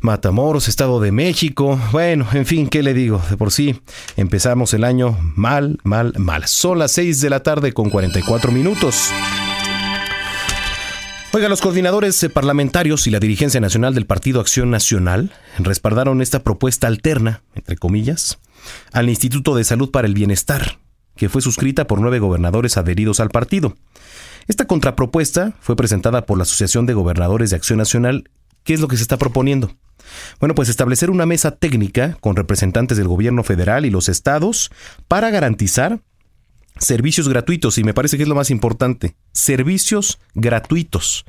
Matamoros, 0.01 0.69
Estado 0.69 1.01
de 1.01 1.13
México, 1.13 1.81
bueno, 1.93 2.27
en 2.33 2.47
fin, 2.47 2.69
¿qué 2.69 2.83
le 2.83 2.95
digo? 2.95 3.23
De 3.31 3.37
por 3.37 3.51
sí, 3.51 3.81
empezamos 4.17 4.75
el 4.75 4.85
año 4.85 5.19
mal, 5.37 5.79
mal, 5.83 6.13
mal. 6.19 6.47
Son 6.47 6.79
las 6.79 6.93
6 6.93 7.21
de 7.21 7.31
la 7.31 7.43
tarde 7.43 7.73
con 7.73 7.91
44 7.91 8.53
minutos. 8.53 9.11
Oiga, 11.35 11.49
los 11.49 11.61
coordinadores 11.61 12.25
parlamentarios 12.33 13.09
y 13.09 13.11
la 13.11 13.19
dirigencia 13.19 13.61
nacional 13.61 13.93
del 13.93 14.07
Partido 14.07 14.41
Acción 14.41 14.71
Nacional 14.71 15.33
respaldaron 15.59 16.23
esta 16.23 16.45
propuesta 16.45 16.87
alterna, 16.87 17.43
entre 17.57 17.77
comillas, 17.77 18.39
al 18.93 19.09
Instituto 19.09 19.57
de 19.57 19.65
Salud 19.65 19.91
para 19.91 20.07
el 20.07 20.15
Bienestar, 20.15 20.79
que 21.17 21.29
fue 21.29 21.43
suscrita 21.43 21.89
por 21.89 22.01
nueve 22.01 22.21
gobernadores 22.21 22.77
adheridos 22.77 23.19
al 23.19 23.31
partido. 23.31 23.75
Esta 24.47 24.67
contrapropuesta 24.67 25.55
fue 25.61 25.77
presentada 25.77 26.27
por 26.27 26.39
la 26.39 26.43
Asociación 26.43 26.87
de 26.87 26.95
Gobernadores 26.95 27.51
de 27.51 27.57
Acción 27.57 27.79
Nacional. 27.79 28.31
¿Qué 28.63 28.75
es 28.75 28.81
lo 28.81 28.89
que 28.89 28.97
se 28.97 29.03
está 29.03 29.17
proponiendo? 29.17 29.77
Bueno, 30.41 30.55
pues 30.55 30.69
establecer 30.69 31.11
una 31.11 31.27
mesa 31.27 31.53
técnica 31.53 32.17
con 32.21 32.37
representantes 32.37 32.99
del 32.99 33.09
gobierno 33.09 33.43
federal 33.43 33.87
y 33.87 33.91
los 33.91 34.09
estados 34.09 34.71
para 35.09 35.31
garantizar 35.31 36.01
servicios 36.79 37.29
gratuitos, 37.29 37.79
y 37.79 37.85
me 37.85 37.95
parece 37.95 38.17
que 38.17 38.25
es 38.25 38.29
lo 38.29 38.35
más 38.35 38.51
importante, 38.51 39.17
servicios 39.33 40.19
gratuitos, 40.35 41.25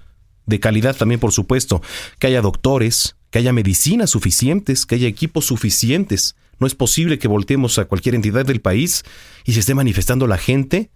de 0.46 0.60
calidad 0.60 0.96
también, 0.96 1.20
por 1.20 1.32
supuesto, 1.32 1.82
que 2.20 2.28
haya 2.28 2.42
doctores, 2.42 3.16
que 3.30 3.40
haya 3.40 3.54
medicinas 3.54 4.10
suficientes, 4.10 4.86
que 4.86 4.96
haya 4.96 5.08
equipos 5.08 5.46
suficientes. 5.46 6.36
No 6.60 6.68
es 6.68 6.76
posible 6.76 7.20
que 7.20 7.28
volteemos 7.28 7.80
a 7.80 7.86
cualquier 7.86 8.16
entidad 8.16 8.46
del 8.46 8.62
país 8.62 9.04
y 9.44 9.54
se 9.54 9.60
esté 9.60 9.74
manifestando 9.74 10.28
la 10.28 10.38
gente 10.38 10.90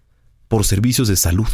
por 0.47 0.65
servicios 0.65 1.07
de 1.07 1.15
salud. 1.15 1.47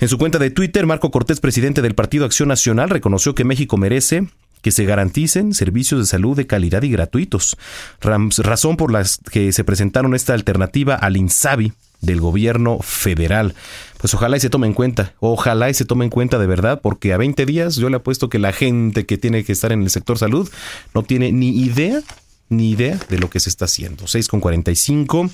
En 0.00 0.08
su 0.08 0.18
cuenta 0.18 0.38
de 0.38 0.50
Twitter, 0.50 0.86
Marco 0.86 1.10
Cortés, 1.10 1.40
presidente 1.40 1.82
del 1.82 1.94
Partido 1.94 2.24
Acción 2.24 2.48
Nacional, 2.48 2.90
reconoció 2.90 3.34
que 3.34 3.44
México 3.44 3.76
merece 3.76 4.28
que 4.62 4.70
se 4.70 4.86
garanticen 4.86 5.52
servicios 5.52 6.00
de 6.00 6.06
salud 6.06 6.34
de 6.34 6.46
calidad 6.46 6.82
y 6.82 6.90
gratuitos, 6.90 7.58
razón 8.00 8.78
por 8.78 8.90
la 8.90 9.04
que 9.30 9.52
se 9.52 9.62
presentaron 9.62 10.14
esta 10.14 10.32
alternativa 10.32 10.94
al 10.94 11.18
INSABI 11.18 11.74
del 12.00 12.20
gobierno 12.20 12.78
federal. 12.80 13.54
Pues 13.98 14.14
ojalá 14.14 14.38
y 14.38 14.40
se 14.40 14.48
tome 14.48 14.66
en 14.66 14.72
cuenta, 14.72 15.12
ojalá 15.20 15.68
y 15.68 15.74
se 15.74 15.84
tome 15.84 16.06
en 16.06 16.10
cuenta 16.10 16.38
de 16.38 16.46
verdad, 16.46 16.80
porque 16.82 17.12
a 17.12 17.18
20 17.18 17.44
días 17.44 17.76
yo 17.76 17.90
le 17.90 17.96
apuesto 17.96 18.30
que 18.30 18.38
la 18.38 18.52
gente 18.52 19.04
que 19.04 19.18
tiene 19.18 19.44
que 19.44 19.52
estar 19.52 19.70
en 19.70 19.82
el 19.82 19.90
sector 19.90 20.18
salud 20.18 20.48
no 20.94 21.02
tiene 21.02 21.30
ni 21.30 21.50
idea, 21.50 22.00
ni 22.48 22.70
idea 22.70 22.98
de 23.10 23.18
lo 23.18 23.28
que 23.28 23.40
se 23.40 23.50
está 23.50 23.66
haciendo. 23.66 24.06
6 24.06 24.28
con 24.28 24.40
45. 24.40 25.30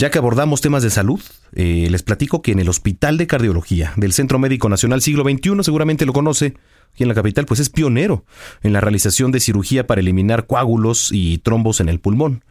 Ya 0.00 0.10
que 0.10 0.16
abordamos 0.16 0.62
temas 0.62 0.82
de 0.82 0.88
salud, 0.88 1.20
eh, 1.52 1.88
les 1.90 2.02
platico 2.02 2.40
que 2.40 2.52
en 2.52 2.58
el 2.58 2.70
Hospital 2.70 3.18
de 3.18 3.26
Cardiología 3.26 3.92
del 3.96 4.14
Centro 4.14 4.38
Médico 4.38 4.70
Nacional 4.70 5.02
Siglo 5.02 5.24
XXI, 5.24 5.62
seguramente 5.62 6.06
lo 6.06 6.14
conoce, 6.14 6.54
aquí 6.94 7.02
en 7.02 7.10
la 7.10 7.14
capital, 7.14 7.44
pues 7.44 7.60
es 7.60 7.68
pionero 7.68 8.24
en 8.62 8.72
la 8.72 8.80
realización 8.80 9.30
de 9.30 9.40
cirugía 9.40 9.86
para 9.86 10.00
eliminar 10.00 10.46
coágulos 10.46 11.10
y 11.12 11.36
trombos 11.36 11.80
en 11.80 11.90
el 11.90 12.00
pulmón. 12.00 12.42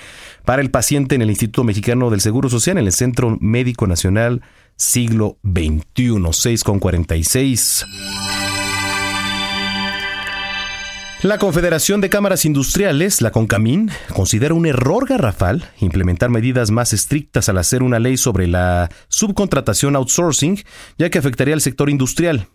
para 0.46 0.62
el 0.62 0.72
paciente 0.72 1.16
en 1.16 1.22
el 1.22 1.30
Instituto 1.30 1.64
Mexicano 1.64 2.10
del 2.10 2.22
Seguro 2.22 2.50
Social, 2.50 2.78
en 2.78 2.86
el 2.86 2.94
Centro 2.94 3.38
Médico 3.40 3.88
Nacional 3.88 4.42
Siglo 4.78 5.38
XXI, 5.44 6.16
6 6.32 6.64
con 6.64 6.80
46. 6.80 7.86
La 11.24 11.40
Confederación 11.40 12.00
de 12.00 12.12
Cámaras 12.12 12.46
Industriales, 12.46 13.22
la 13.22 13.32
CONCAMIN, 13.32 13.90
considera 14.14 14.54
un 14.54 14.68
error 14.68 15.08
garrafal 15.08 15.68
implementar 15.80 16.30
medidas 16.30 16.70
más 16.70 16.94
estrictas 16.94 17.50
al 17.50 17.58
hacer 17.58 17.82
una 17.82 17.98
ley 17.98 18.18
sobre 18.18 18.46
la 18.46 18.92
subcontratación 19.08 19.96
outsourcing, 19.96 20.64
ya 21.00 21.10
que 21.10 21.18
afectaría 21.18 21.56
al 21.56 21.62
sector 21.62 21.90
industrial. 21.90 22.50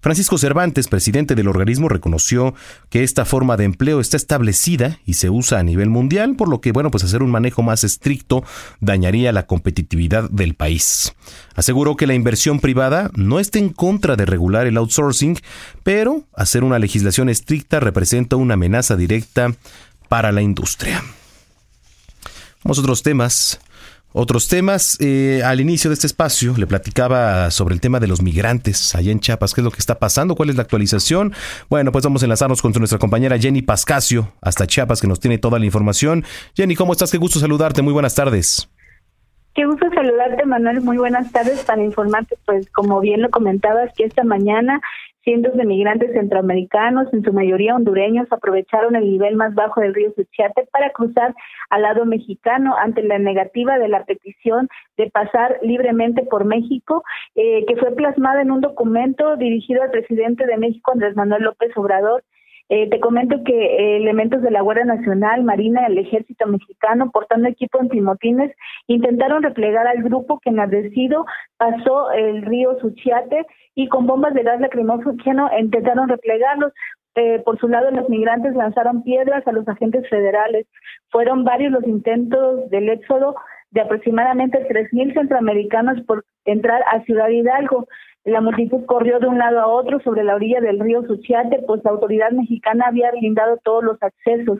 Francisco 0.00 0.38
Cervantes, 0.38 0.86
presidente 0.86 1.34
del 1.34 1.48
organismo, 1.48 1.88
reconoció 1.88 2.54
que 2.88 3.02
esta 3.02 3.24
forma 3.24 3.56
de 3.56 3.64
empleo 3.64 4.00
está 4.00 4.16
establecida 4.16 5.00
y 5.04 5.14
se 5.14 5.28
usa 5.28 5.58
a 5.58 5.62
nivel 5.62 5.90
mundial, 5.90 6.36
por 6.36 6.48
lo 6.48 6.60
que, 6.60 6.72
bueno, 6.72 6.90
pues 6.90 7.04
hacer 7.04 7.22
un 7.22 7.30
manejo 7.30 7.62
más 7.62 7.82
estricto 7.82 8.44
dañaría 8.80 9.32
la 9.32 9.46
competitividad 9.46 10.30
del 10.30 10.54
país. 10.54 11.14
Aseguró 11.56 11.96
que 11.96 12.06
la 12.06 12.14
inversión 12.14 12.60
privada 12.60 13.10
no 13.14 13.40
está 13.40 13.58
en 13.58 13.70
contra 13.70 14.14
de 14.14 14.26
regular 14.26 14.66
el 14.66 14.76
outsourcing, 14.76 15.36
pero 15.82 16.22
hacer 16.34 16.62
una 16.62 16.78
legislación 16.78 17.28
estricta 17.28 17.80
representa 17.80 18.36
una 18.36 18.54
amenaza 18.54 18.96
directa 18.96 19.54
para 20.08 20.30
la 20.30 20.42
industria. 20.42 21.02
Vamos 22.62 22.78
a 22.78 22.82
otros 22.82 23.02
temas. 23.02 23.60
Otros 24.12 24.48
temas, 24.48 24.96
eh, 25.00 25.42
al 25.44 25.60
inicio 25.60 25.90
de 25.90 25.94
este 25.94 26.06
espacio 26.06 26.54
le 26.56 26.66
platicaba 26.66 27.50
sobre 27.50 27.74
el 27.74 27.80
tema 27.80 28.00
de 28.00 28.06
los 28.06 28.22
migrantes 28.22 28.94
allá 28.94 29.12
en 29.12 29.20
Chiapas, 29.20 29.52
qué 29.52 29.60
es 29.60 29.64
lo 29.64 29.70
que 29.70 29.80
está 29.80 29.98
pasando, 29.98 30.34
cuál 30.34 30.48
es 30.48 30.56
la 30.56 30.62
actualización. 30.62 31.34
Bueno, 31.68 31.92
pues 31.92 32.04
vamos 32.04 32.22
a 32.22 32.24
enlazarnos 32.24 32.62
con 32.62 32.72
nuestra 32.72 32.98
compañera 32.98 33.38
Jenny 33.38 33.60
Pascasio 33.60 34.32
hasta 34.40 34.66
Chiapas, 34.66 35.02
que 35.02 35.08
nos 35.08 35.20
tiene 35.20 35.36
toda 35.36 35.58
la 35.58 35.66
información. 35.66 36.24
Jenny, 36.56 36.74
¿cómo 36.74 36.92
estás? 36.92 37.10
Qué 37.10 37.18
gusto 37.18 37.38
saludarte, 37.38 37.82
muy 37.82 37.92
buenas 37.92 38.14
tardes. 38.14 38.70
Qué 39.54 39.66
gusto 39.66 39.86
saludarte, 39.92 40.46
Manuel. 40.46 40.80
Muy 40.80 40.96
buenas 40.96 41.30
tardes 41.32 41.64
para 41.64 41.82
informarte, 41.82 42.38
pues 42.46 42.70
como 42.70 43.00
bien 43.00 43.20
lo 43.20 43.28
comentabas, 43.28 43.92
que 43.94 44.04
esta 44.04 44.24
mañana 44.24 44.80
cientos 45.28 45.52
de 45.58 45.66
migrantes 45.66 46.10
centroamericanos, 46.14 47.12
en 47.12 47.22
su 47.22 47.34
mayoría 47.34 47.74
hondureños, 47.74 48.26
aprovecharon 48.30 48.96
el 48.96 49.10
nivel 49.10 49.36
más 49.36 49.54
bajo 49.54 49.82
del 49.82 49.92
río 49.92 50.10
Suchiate 50.16 50.66
para 50.72 50.88
cruzar 50.88 51.34
al 51.68 51.82
lado 51.82 52.06
mexicano 52.06 52.74
ante 52.78 53.02
la 53.02 53.18
negativa 53.18 53.78
de 53.78 53.88
la 53.88 54.06
petición 54.06 54.70
de 54.96 55.10
pasar 55.10 55.58
libremente 55.60 56.22
por 56.22 56.46
México, 56.46 57.04
eh, 57.34 57.66
que 57.66 57.76
fue 57.76 57.94
plasmada 57.94 58.40
en 58.40 58.50
un 58.50 58.62
documento 58.62 59.36
dirigido 59.36 59.82
al 59.82 59.90
presidente 59.90 60.46
de 60.46 60.56
México, 60.56 60.92
Andrés 60.92 61.14
Manuel 61.14 61.42
López 61.42 61.76
Obrador, 61.76 62.24
eh, 62.70 62.88
te 62.90 63.00
comento 63.00 63.42
que 63.44 63.52
eh, 63.52 63.96
elementos 63.96 64.42
de 64.42 64.50
la 64.50 64.60
Guardia 64.60 64.84
Nacional, 64.84 65.42
Marina 65.42 65.86
el 65.86 65.96
Ejército 65.96 66.46
Mexicano, 66.46 67.10
portando 67.10 67.48
equipo 67.48 67.80
antimotines, 67.80 68.54
intentaron 68.86 69.42
replegar 69.42 69.86
al 69.86 70.02
grupo 70.02 70.38
que 70.40 70.50
enardecido 70.50 71.24
pasó 71.56 72.10
el 72.10 72.42
río 72.42 72.78
Suchiate 72.80 73.46
y 73.74 73.88
con 73.88 74.06
bombas 74.06 74.34
de 74.34 74.42
gas 74.42 74.60
lacrimógeno 74.60 75.50
intentaron 75.58 76.08
replegarlos. 76.08 76.72
Eh, 77.14 77.40
por 77.44 77.58
su 77.58 77.68
lado, 77.68 77.90
los 77.90 78.08
migrantes 78.08 78.54
lanzaron 78.54 79.02
piedras 79.02 79.46
a 79.46 79.52
los 79.52 79.66
agentes 79.66 80.08
federales. 80.08 80.66
Fueron 81.10 81.44
varios 81.44 81.72
los 81.72 81.84
intentos 81.86 82.68
del 82.70 82.90
éxodo 82.90 83.34
de 83.70 83.80
aproximadamente 83.80 84.66
3.000 84.68 85.14
centroamericanos 85.14 86.00
por 86.06 86.24
entrar 86.44 86.82
a 86.92 87.02
Ciudad 87.04 87.28
Hidalgo. 87.28 87.88
La 88.24 88.40
multitud 88.40 88.84
corrió 88.84 89.18
de 89.20 89.26
un 89.26 89.38
lado 89.38 89.60
a 89.60 89.66
otro 89.66 90.00
sobre 90.00 90.24
la 90.24 90.34
orilla 90.34 90.60
del 90.60 90.80
río 90.80 91.02
Suchiate, 91.06 91.62
pues 91.66 91.82
la 91.84 91.92
autoridad 91.92 92.30
mexicana 92.30 92.86
había 92.88 93.10
blindado 93.12 93.58
todos 93.64 93.82
los 93.84 94.02
accesos. 94.02 94.58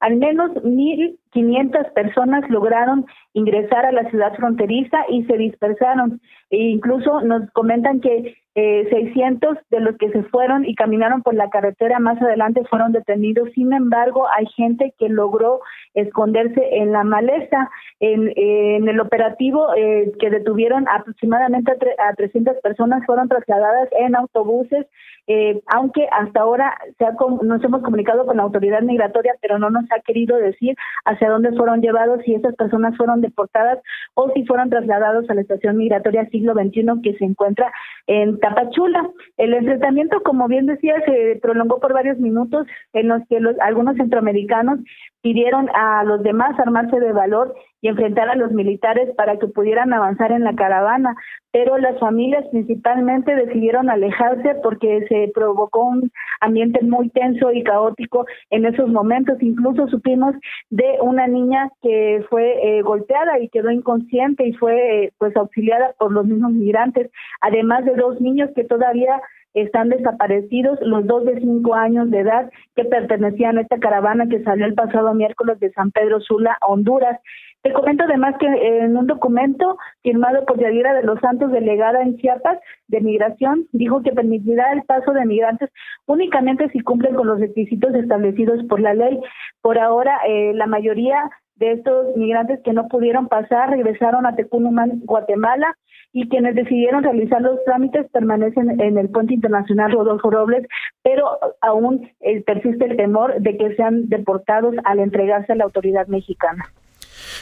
Al 0.00 0.16
menos 0.16 0.52
1.500 0.52 1.92
personas 1.92 2.48
lograron 2.48 3.04
ingresar 3.34 3.84
a 3.84 3.92
la 3.92 4.08
ciudad 4.08 4.34
fronteriza 4.34 5.04
y 5.10 5.24
se 5.24 5.36
dispersaron. 5.36 6.22
E 6.48 6.56
incluso 6.56 7.20
nos 7.20 7.50
comentan 7.50 8.00
que 8.00 8.34
eh, 8.56 8.88
600 8.90 9.58
de 9.70 9.78
los 9.78 9.96
que 9.96 10.10
se 10.10 10.24
fueron 10.24 10.64
y 10.64 10.74
caminaron 10.74 11.22
por 11.22 11.34
la 11.34 11.50
carretera 11.50 12.00
más 12.00 12.20
adelante 12.20 12.64
fueron 12.68 12.90
detenidos. 12.90 13.48
Sin 13.54 13.72
embargo, 13.72 14.26
hay 14.36 14.46
gente 14.56 14.92
que 14.98 15.08
logró 15.08 15.60
esconderse 15.94 16.60
en 16.78 16.90
la 16.90 17.04
maleza. 17.04 17.70
En, 18.00 18.88
el 18.88 18.98
operativo 18.98 19.72
eh, 19.76 20.10
que 20.18 20.30
detuvieron 20.30 20.88
aproximadamente 20.88 21.72
a, 21.98 22.14
300 22.14 22.56
personas 22.62 23.04
fueron 23.06 23.28
trasladadas 23.28 23.88
en 23.92 24.16
autobuses, 24.16 24.86
eh, 25.26 25.60
aunque 25.66 26.08
hasta 26.10 26.40
ahora 26.40 26.76
se 26.98 27.04
ha, 27.04 27.14
nos 27.42 27.62
hemos 27.62 27.82
comunicado 27.82 28.26
con 28.26 28.38
la 28.38 28.42
autoridad 28.42 28.82
migratoria, 28.82 29.34
pero 29.40 29.58
no 29.58 29.70
nos 29.70 29.84
ha 29.92 30.00
querido 30.00 30.36
decir 30.36 30.74
hacia 31.04 31.30
dónde 31.30 31.52
fueron 31.52 31.82
llevados, 31.82 32.20
si 32.24 32.34
esas 32.34 32.56
personas 32.56 32.96
fueron 32.96 33.20
deportadas 33.20 33.78
o 34.14 34.30
si 34.30 34.44
fueron 34.44 34.70
trasladados 34.70 35.28
a 35.30 35.34
la 35.34 35.42
estación 35.42 35.76
migratoria 35.76 36.28
siglo 36.30 36.54
XXI 36.54 37.02
que 37.02 37.14
se 37.16 37.24
encuentra 37.24 37.72
en 38.08 38.39
Tapachula. 38.40 39.08
El 39.36 39.54
enfrentamiento, 39.54 40.20
como 40.22 40.48
bien 40.48 40.66
decía, 40.66 40.94
se 41.04 41.38
prolongó 41.40 41.78
por 41.80 41.92
varios 41.92 42.18
minutos 42.18 42.66
en 42.92 43.08
los 43.08 43.22
que 43.28 43.40
los, 43.40 43.58
algunos 43.60 43.96
centroamericanos 43.96 44.80
pidieron 45.22 45.68
a 45.74 46.04
los 46.04 46.22
demás 46.22 46.58
armarse 46.58 46.98
de 46.98 47.12
valor 47.12 47.54
y 47.82 47.88
enfrentar 47.88 48.28
a 48.28 48.36
los 48.36 48.52
militares 48.52 49.08
para 49.16 49.38
que 49.38 49.46
pudieran 49.46 49.92
avanzar 49.92 50.32
en 50.32 50.44
la 50.44 50.54
caravana, 50.54 51.16
pero 51.52 51.78
las 51.78 51.98
familias 51.98 52.44
principalmente 52.50 53.34
decidieron 53.34 53.90
alejarse 53.90 54.56
porque 54.62 55.06
se 55.08 55.30
provocó 55.34 55.84
un 55.84 56.10
ambiente 56.40 56.80
muy 56.82 57.08
tenso 57.08 57.52
y 57.52 57.64
caótico 57.64 58.26
en 58.50 58.66
esos 58.66 58.88
momentos. 58.88 59.42
Incluso 59.42 59.88
supimos 59.88 60.34
de 60.70 60.98
una 61.00 61.26
niña 61.26 61.70
que 61.82 62.24
fue 62.28 62.78
eh, 62.78 62.82
golpeada 62.82 63.38
y 63.40 63.48
quedó 63.48 63.70
inconsciente 63.70 64.46
y 64.46 64.52
fue 64.52 65.04
eh, 65.04 65.12
pues 65.18 65.36
auxiliada 65.36 65.94
por 65.98 66.12
los 66.12 66.26
mismos 66.26 66.52
migrantes, 66.52 67.10
además 67.40 67.84
de 67.84 67.94
dos 67.96 68.20
niños 68.20 68.50
que 68.54 68.64
todavía 68.64 69.20
están 69.54 69.88
desaparecidos, 69.88 70.78
los 70.82 71.06
dos 71.06 71.24
de 71.24 71.40
cinco 71.40 71.74
años 71.74 72.10
de 72.10 72.20
edad 72.20 72.50
que 72.76 72.84
pertenecían 72.84 73.58
a 73.58 73.62
esta 73.62 73.78
caravana 73.78 74.28
que 74.28 74.42
salió 74.42 74.66
el 74.66 74.74
pasado 74.74 75.14
miércoles 75.14 75.58
de 75.60 75.72
San 75.72 75.90
Pedro 75.90 76.20
Sula, 76.20 76.56
Honduras. 76.66 77.18
Te 77.62 77.72
comento 77.72 78.04
además 78.04 78.36
que 78.38 78.46
en 78.46 78.96
un 78.96 79.06
documento 79.06 79.76
firmado 80.02 80.46
por 80.46 80.58
Yadira 80.58 80.94
de 80.94 81.02
los 81.02 81.20
Santos, 81.20 81.52
delegada 81.52 82.02
en 82.02 82.16
Chiapas 82.16 82.58
de 82.88 83.00
Migración, 83.00 83.66
dijo 83.72 84.02
que 84.02 84.12
permitirá 84.12 84.72
el 84.72 84.82
paso 84.84 85.12
de 85.12 85.26
migrantes 85.26 85.70
únicamente 86.06 86.70
si 86.70 86.80
cumplen 86.80 87.14
con 87.14 87.26
los 87.26 87.38
requisitos 87.38 87.94
establecidos 87.94 88.64
por 88.64 88.80
la 88.80 88.94
ley. 88.94 89.20
Por 89.60 89.78
ahora, 89.78 90.18
eh, 90.26 90.52
la 90.54 90.66
mayoría 90.66 91.30
de 91.60 91.72
estos 91.72 92.16
migrantes 92.16 92.58
que 92.64 92.72
no 92.72 92.88
pudieron 92.88 93.28
pasar 93.28 93.70
regresaron 93.70 94.26
a 94.26 94.34
Tecunumán, 94.34 95.02
Guatemala, 95.04 95.76
y 96.12 96.28
quienes 96.28 96.56
decidieron 96.56 97.04
realizar 97.04 97.40
los 97.40 97.62
trámites 97.64 98.10
permanecen 98.10 98.80
en 98.80 98.98
el 98.98 99.10
puente 99.10 99.34
internacional 99.34 99.92
Rodolfo 99.92 100.30
Robles, 100.30 100.66
pero 101.02 101.38
aún 101.60 102.10
eh, 102.20 102.42
persiste 102.42 102.86
el 102.86 102.96
temor 102.96 103.40
de 103.40 103.56
que 103.56 103.76
sean 103.76 104.08
deportados 104.08 104.74
al 104.84 104.98
entregarse 104.98 105.52
a 105.52 105.56
la 105.56 105.64
autoridad 105.64 106.08
mexicana. 106.08 106.64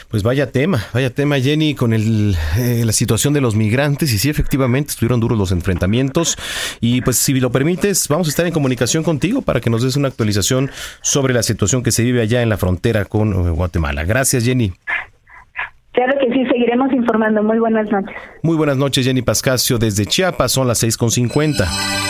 Pues 0.07 0.23
vaya 0.23 0.51
tema, 0.51 0.83
vaya 0.93 1.09
tema 1.09 1.39
Jenny 1.39 1.75
con 1.75 1.93
el, 1.93 2.35
eh, 2.57 2.83
la 2.85 2.91
situación 2.91 3.33
de 3.33 3.41
los 3.41 3.55
migrantes 3.55 4.13
y 4.13 4.17
sí 4.17 4.29
efectivamente 4.29 4.91
estuvieron 4.91 5.19
duros 5.19 5.37
los 5.37 5.51
enfrentamientos 5.51 6.37
y 6.81 7.01
pues 7.01 7.17
si 7.17 7.39
lo 7.39 7.51
permites 7.51 8.07
vamos 8.07 8.27
a 8.27 8.29
estar 8.29 8.45
en 8.45 8.53
comunicación 8.53 9.03
contigo 9.03 9.41
para 9.41 9.59
que 9.59 9.69
nos 9.69 9.83
des 9.83 9.95
una 9.95 10.07
actualización 10.07 10.71
sobre 11.01 11.33
la 11.33 11.43
situación 11.43 11.83
que 11.83 11.91
se 11.91 12.03
vive 12.03 12.21
allá 12.21 12.41
en 12.41 12.49
la 12.49 12.57
frontera 12.57 13.05
con 13.05 13.31
eh, 13.33 13.49
Guatemala. 13.51 14.05
Gracias 14.05 14.45
Jenny. 14.45 14.73
Claro 15.91 16.13
que 16.19 16.33
sí, 16.33 16.45
seguiremos 16.49 16.93
informando. 16.93 17.43
Muy 17.43 17.59
buenas 17.59 17.91
noches. 17.91 18.15
Muy 18.41 18.55
buenas 18.55 18.77
noches, 18.77 19.05
Jenny 19.05 19.21
Pascasio, 19.21 19.77
desde 19.77 20.05
Chiapas, 20.05 20.51
son 20.51 20.67
las 20.67 20.81
6.50. 20.81 22.08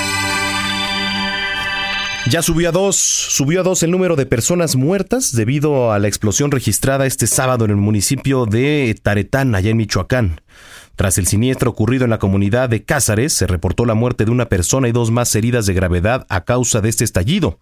Ya 2.29 2.43
subió 2.43 2.69
a 2.69 2.71
dos, 2.71 2.95
subió 2.95 3.61
a 3.61 3.63
dos 3.63 3.81
el 3.81 3.89
número 3.89 4.15
de 4.15 4.27
personas 4.27 4.75
muertas 4.75 5.35
debido 5.35 5.91
a 5.91 5.97
la 5.97 6.07
explosión 6.07 6.51
registrada 6.51 7.07
este 7.07 7.25
sábado 7.25 7.65
en 7.65 7.71
el 7.71 7.77
municipio 7.77 8.45
de 8.45 8.95
Taretán, 9.01 9.55
allá 9.55 9.71
en 9.71 9.77
Michoacán. 9.77 10.41
Tras 10.95 11.17
el 11.17 11.25
siniestro 11.25 11.71
ocurrido 11.71 12.03
en 12.03 12.11
la 12.11 12.19
comunidad 12.19 12.69
de 12.69 12.83
Cázares, 12.83 13.33
se 13.33 13.47
reportó 13.47 13.83
la 13.83 13.95
muerte 13.95 14.25
de 14.25 14.31
una 14.31 14.47
persona 14.47 14.87
y 14.87 14.91
dos 14.91 15.09
más 15.09 15.33
heridas 15.33 15.65
de 15.65 15.73
gravedad 15.73 16.27
a 16.29 16.45
causa 16.45 16.81
de 16.81 16.89
este 16.89 17.03
estallido. 17.03 17.57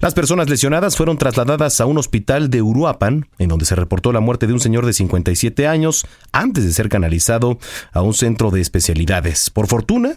Las 0.00 0.14
personas 0.14 0.48
lesionadas 0.48 0.96
fueron 0.96 1.18
trasladadas 1.18 1.78
a 1.82 1.84
un 1.84 1.98
hospital 1.98 2.48
de 2.48 2.62
Uruapan, 2.62 3.28
en 3.38 3.48
donde 3.50 3.66
se 3.66 3.74
reportó 3.74 4.12
la 4.12 4.20
muerte 4.20 4.46
de 4.46 4.54
un 4.54 4.60
señor 4.60 4.86
de 4.86 4.94
57 4.94 5.66
años 5.66 6.06
antes 6.32 6.64
de 6.64 6.72
ser 6.72 6.88
canalizado 6.88 7.58
a 7.92 8.00
un 8.00 8.14
centro 8.14 8.50
de 8.50 8.62
especialidades. 8.62 9.50
Por 9.50 9.66
fortuna, 9.66 10.16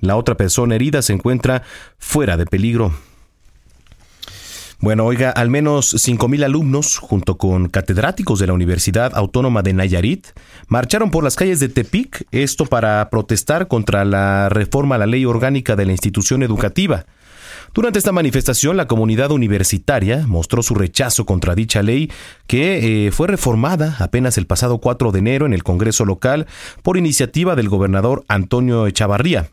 la 0.00 0.16
otra 0.16 0.36
persona 0.36 0.74
herida 0.74 1.00
se 1.00 1.14
encuentra 1.14 1.62
fuera 1.96 2.36
de 2.36 2.44
peligro. 2.44 2.92
Bueno, 4.80 5.06
oiga, 5.06 5.30
al 5.30 5.50
menos 5.50 5.92
5.000 5.92 6.44
alumnos, 6.44 6.98
junto 6.98 7.36
con 7.36 7.68
catedráticos 7.68 8.38
de 8.38 8.46
la 8.46 8.52
Universidad 8.52 9.10
Autónoma 9.16 9.62
de 9.62 9.72
Nayarit, 9.72 10.28
marcharon 10.68 11.10
por 11.10 11.24
las 11.24 11.34
calles 11.34 11.58
de 11.58 11.68
Tepic, 11.68 12.28
esto 12.30 12.64
para 12.64 13.10
protestar 13.10 13.66
contra 13.66 14.04
la 14.04 14.48
reforma 14.48 14.94
a 14.94 14.98
la 14.98 15.06
ley 15.06 15.24
orgánica 15.24 15.74
de 15.74 15.84
la 15.84 15.90
institución 15.90 16.44
educativa. 16.44 17.06
Durante 17.74 17.98
esta 17.98 18.12
manifestación, 18.12 18.76
la 18.76 18.86
comunidad 18.86 19.32
universitaria 19.32 20.24
mostró 20.28 20.62
su 20.62 20.76
rechazo 20.76 21.26
contra 21.26 21.56
dicha 21.56 21.82
ley 21.82 22.08
que 22.46 23.06
eh, 23.06 23.10
fue 23.10 23.26
reformada 23.26 23.96
apenas 23.98 24.38
el 24.38 24.46
pasado 24.46 24.78
4 24.78 25.10
de 25.10 25.18
enero 25.18 25.44
en 25.44 25.54
el 25.54 25.64
Congreso 25.64 26.04
local 26.04 26.46
por 26.84 26.96
iniciativa 26.96 27.56
del 27.56 27.68
gobernador 27.68 28.24
Antonio 28.28 28.86
Echavarría. 28.86 29.50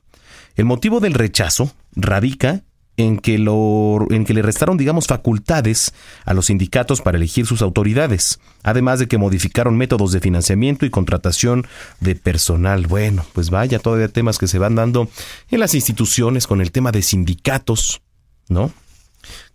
El 0.56 0.66
motivo 0.66 1.00
del 1.00 1.16
rechazo 1.16 1.72
radica 1.96 2.62
en 2.98 3.18
que, 3.18 3.38
lo, 3.38 4.08
en 4.10 4.26
que 4.26 4.34
le 4.34 4.42
restaron, 4.42 4.78
digamos, 4.78 5.08
facultades 5.08 5.94
a 6.24 6.34
los 6.34 6.48
sindicatos 6.48 7.02
para 7.02 7.18
elegir 7.18 7.46
sus 7.46 7.62
autoridades, 7.62 8.40
además 8.64 9.00
de 9.00 9.08
que 9.08 9.18
modificaron 9.18 9.78
métodos 9.78 10.12
de 10.12 10.22
financiamiento 10.22 10.86
y 10.86 10.90
contratación 10.90 11.68
de 12.00 12.16
personal. 12.16 12.88
Bueno, 12.88 13.26
pues 13.34 13.50
vaya, 13.50 13.80
todavía 13.80 14.08
temas 14.08 14.38
que 14.38 14.48
se 14.48 14.60
van 14.60 14.76
dando 14.76 15.10
en 15.52 15.60
las 15.60 15.76
instituciones 15.76 16.48
con 16.48 16.62
el 16.62 16.72
tema 16.72 16.92
de 16.92 17.02
sindicatos, 17.02 18.02
¿no? 18.48 18.72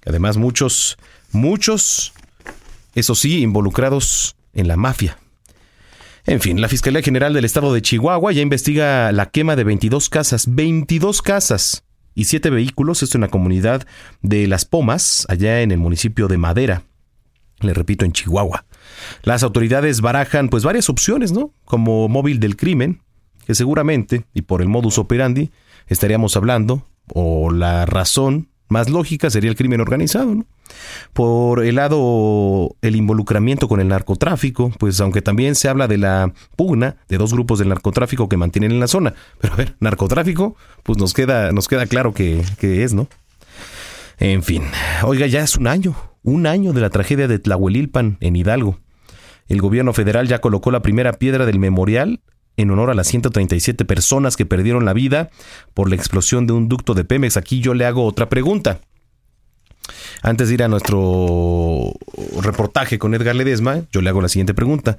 Además, 0.04 0.36
muchos, 0.36 0.98
muchos, 1.32 2.12
eso 2.94 3.14
sí, 3.14 3.40
involucrados 3.40 4.36
en 4.52 4.68
la 4.68 4.76
mafia. 4.76 5.18
En 6.26 6.40
fin, 6.40 6.60
la 6.60 6.68
Fiscalía 6.68 7.02
General 7.02 7.32
del 7.32 7.46
Estado 7.46 7.72
de 7.72 7.80
Chihuahua 7.80 8.32
ya 8.32 8.42
investiga 8.42 9.10
la 9.12 9.26
quema 9.26 9.56
de 9.56 9.64
22 9.64 10.10
casas, 10.10 10.44
22 10.48 11.22
casas 11.22 11.84
y 12.14 12.24
siete 12.24 12.50
vehículos, 12.50 13.02
esto 13.02 13.16
en 13.16 13.22
la 13.22 13.28
comunidad 13.28 13.86
de 14.22 14.46
Las 14.46 14.64
Pomas, 14.64 15.26
allá 15.28 15.62
en 15.62 15.70
el 15.70 15.78
municipio 15.78 16.28
de 16.28 16.38
Madera, 16.38 16.82
le 17.60 17.74
repito, 17.74 18.04
en 18.04 18.12
Chihuahua. 18.12 18.64
Las 19.22 19.42
autoridades 19.42 20.00
barajan 20.00 20.48
pues 20.48 20.64
varias 20.64 20.88
opciones, 20.88 21.32
¿no? 21.32 21.52
Como 21.64 22.08
móvil 22.08 22.40
del 22.40 22.56
crimen, 22.56 23.02
que 23.46 23.54
seguramente, 23.54 24.24
y 24.34 24.42
por 24.42 24.62
el 24.62 24.68
modus 24.68 24.98
operandi, 24.98 25.50
estaríamos 25.86 26.36
hablando, 26.36 26.86
o 27.12 27.50
la 27.50 27.86
razón 27.86 28.48
más 28.68 28.88
lógica 28.88 29.30
sería 29.30 29.50
el 29.50 29.56
crimen 29.56 29.80
organizado, 29.80 30.34
¿no? 30.34 30.46
Por 31.12 31.64
el 31.64 31.76
lado, 31.76 32.76
el 32.82 32.96
involucramiento 32.96 33.68
con 33.68 33.80
el 33.80 33.88
narcotráfico, 33.88 34.70
pues 34.78 35.00
aunque 35.00 35.22
también 35.22 35.54
se 35.54 35.68
habla 35.68 35.88
de 35.88 35.98
la 35.98 36.32
pugna 36.56 36.96
de 37.08 37.18
dos 37.18 37.32
grupos 37.32 37.58
del 37.58 37.68
narcotráfico 37.68 38.28
que 38.28 38.36
mantienen 38.36 38.72
en 38.72 38.80
la 38.80 38.88
zona. 38.88 39.14
Pero 39.40 39.54
a 39.54 39.56
ver, 39.56 39.76
narcotráfico, 39.80 40.56
pues 40.82 40.98
nos 40.98 41.14
queda, 41.14 41.52
nos 41.52 41.68
queda 41.68 41.86
claro 41.86 42.14
que, 42.14 42.42
que 42.58 42.84
es, 42.84 42.94
¿no? 42.94 43.08
En 44.18 44.42
fin, 44.42 44.62
oiga, 45.02 45.26
ya 45.26 45.40
es 45.40 45.56
un 45.56 45.66
año, 45.66 45.96
un 46.22 46.46
año 46.46 46.72
de 46.72 46.82
la 46.82 46.90
tragedia 46.90 47.26
de 47.26 47.38
Tlahuelilpan 47.38 48.18
en 48.20 48.36
Hidalgo. 48.36 48.78
El 49.48 49.60
gobierno 49.60 49.92
federal 49.92 50.28
ya 50.28 50.40
colocó 50.40 50.70
la 50.70 50.82
primera 50.82 51.14
piedra 51.14 51.46
del 51.46 51.58
memorial 51.58 52.20
en 52.56 52.70
honor 52.70 52.90
a 52.90 52.94
las 52.94 53.08
137 53.08 53.84
personas 53.84 54.36
que 54.36 54.46
perdieron 54.46 54.84
la 54.84 54.92
vida 54.92 55.30
por 55.74 55.88
la 55.88 55.96
explosión 55.96 56.46
de 56.46 56.52
un 56.52 56.68
ducto 56.68 56.94
de 56.94 57.04
Pemex. 57.04 57.36
Aquí 57.36 57.60
yo 57.60 57.74
le 57.74 57.86
hago 57.86 58.04
otra 58.04 58.28
pregunta. 58.28 58.80
Antes 60.22 60.48
de 60.48 60.54
ir 60.54 60.62
a 60.62 60.68
nuestro 60.68 61.92
reportaje 62.40 62.98
con 62.98 63.14
Edgar 63.14 63.36
Ledesma, 63.36 63.82
yo 63.92 64.00
le 64.00 64.10
hago 64.10 64.20
la 64.20 64.28
siguiente 64.28 64.54
pregunta. 64.54 64.98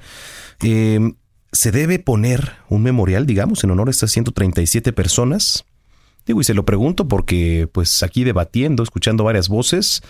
Em, 0.61 1.15
¿Se 1.53 1.71
debe 1.71 1.99
poner 1.99 2.53
un 2.69 2.81
memorial, 2.81 3.25
digamos, 3.25 3.63
en 3.65 3.71
honor 3.71 3.89
a 3.89 3.91
estas 3.91 4.11
137 4.11 4.93
personas? 4.93 5.65
Digo, 6.25 6.39
y 6.39 6.43
se 6.43 6.53
lo 6.53 6.65
pregunto 6.65 7.07
porque, 7.07 7.67
pues 7.71 8.03
aquí 8.03 8.23
debatiendo, 8.23 8.83
escuchando 8.83 9.23
varias 9.23 9.49
voces, 9.49 10.01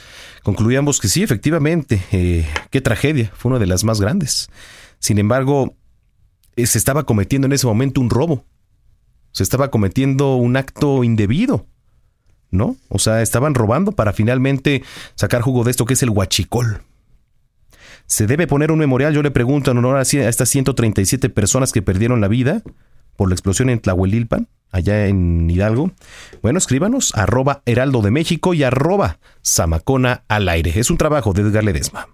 concluíamos 0.43 0.99
que 0.99 1.07
sí, 1.07 1.23
efectivamente, 1.23 2.03
eh, 2.11 2.45
qué 2.69 2.82
tragedia, 2.82 3.32
fue 3.36 3.49
una 3.49 3.59
de 3.59 3.65
las 3.65 3.84
más 3.84 4.01
grandes. 4.01 4.49
Sin 4.99 5.17
embargo, 5.17 5.75
eh, 6.57 6.67
se 6.67 6.77
estaba 6.77 7.05
cometiendo 7.05 7.47
en 7.47 7.53
ese 7.53 7.65
momento 7.65 8.01
un 8.01 8.09
robo, 8.09 8.45
se 9.32 9.43
estaba 9.43 9.71
cometiendo 9.71 10.36
un 10.36 10.57
acto 10.57 11.03
indebido. 11.03 11.65
¿No? 12.52 12.76
O 12.89 12.99
sea, 12.99 13.22
estaban 13.22 13.56
robando 13.56 13.93
para 13.93 14.14
finalmente 14.14 14.84
sacar 15.16 15.41
jugo 15.41 15.64
de 15.64 15.72
esto 15.72 15.86
que 15.86 15.93
es 15.93 16.04
el 16.04 16.10
huachicol. 16.10 16.84
¿Se 18.06 18.28
debe 18.28 18.45
poner 18.45 18.72
un 18.72 18.80
memorial? 18.80 19.14
Yo 19.14 19.24
le 19.24 19.32
pregunto 19.32 19.72
en 19.72 19.78
honor 19.78 19.97
a 19.97 20.02
estas 20.02 20.49
137 20.49 21.30
personas 21.30 21.72
que 21.72 21.82
perdieron 21.82 22.20
la 22.20 22.28
vida 22.28 22.62
por 23.16 23.30
la 23.30 23.36
explosión 23.36 23.70
en 23.70 23.80
Tlahuelilpan, 23.80 24.49
allá 24.70 25.08
en 25.08 25.49
Hidalgo. 25.49 25.91
Bueno, 26.41 26.58
escríbanos 26.58 27.16
arroba 27.16 27.62
heraldo 27.66 28.02
de 28.02 28.12
México 28.12 28.54
y 28.54 28.64
arroba 28.64 29.20
zamacona 29.45 30.24
al 30.28 30.49
aire. 30.49 30.74
Es 30.76 30.91
un 30.91 30.97
trabajo 30.97 31.32
de 31.34 31.43
Edgar 31.43 31.64
Ledesma. 31.64 32.08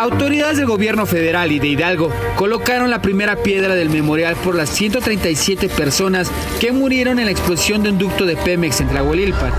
Autoridades 0.00 0.56
del 0.56 0.64
gobierno 0.64 1.04
federal 1.04 1.52
y 1.52 1.58
de 1.58 1.68
Hidalgo 1.68 2.10
colocaron 2.34 2.88
la 2.88 3.02
primera 3.02 3.36
piedra 3.36 3.74
del 3.74 3.90
memorial 3.90 4.34
por 4.36 4.54
las 4.54 4.70
137 4.70 5.68
personas 5.68 6.30
que 6.58 6.72
murieron 6.72 7.18
en 7.18 7.26
la 7.26 7.32
explosión 7.32 7.82
de 7.82 7.90
un 7.90 7.98
ducto 7.98 8.24
de 8.24 8.34
Pemex 8.34 8.80
en 8.80 8.88
Tlahuelilpan. 8.88 9.52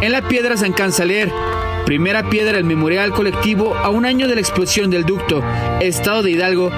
En 0.00 0.12
la 0.12 0.26
piedra 0.26 0.54
a 0.54 1.04
leer, 1.04 1.30
primera 1.84 2.30
piedra 2.30 2.52
del 2.52 2.64
memorial 2.64 3.10
colectivo 3.12 3.76
a 3.76 3.90
un 3.90 4.06
año 4.06 4.26
de 4.26 4.36
la 4.36 4.40
explosión 4.40 4.88
del 4.88 5.04
ducto, 5.04 5.44
Estado 5.82 6.22
de 6.22 6.30
Hidalgo. 6.30 6.70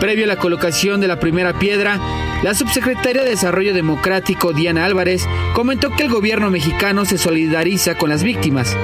Previo 0.00 0.24
a 0.24 0.28
la 0.28 0.38
colocación 0.38 0.98
de 0.98 1.08
la 1.08 1.20
primera 1.20 1.58
piedra, 1.58 2.00
la 2.42 2.54
subsecretaria 2.54 3.22
de 3.22 3.28
Desarrollo 3.28 3.74
Democrático, 3.74 4.54
Diana 4.54 4.86
Álvarez, 4.86 5.28
comentó 5.52 5.90
que 5.90 6.04
el 6.04 6.08
gobierno 6.08 6.50
mexicano 6.50 7.04
se 7.04 7.18
solidariza 7.18 7.96
con 7.96 8.08
las 8.08 8.22
víctimas. 8.22 8.74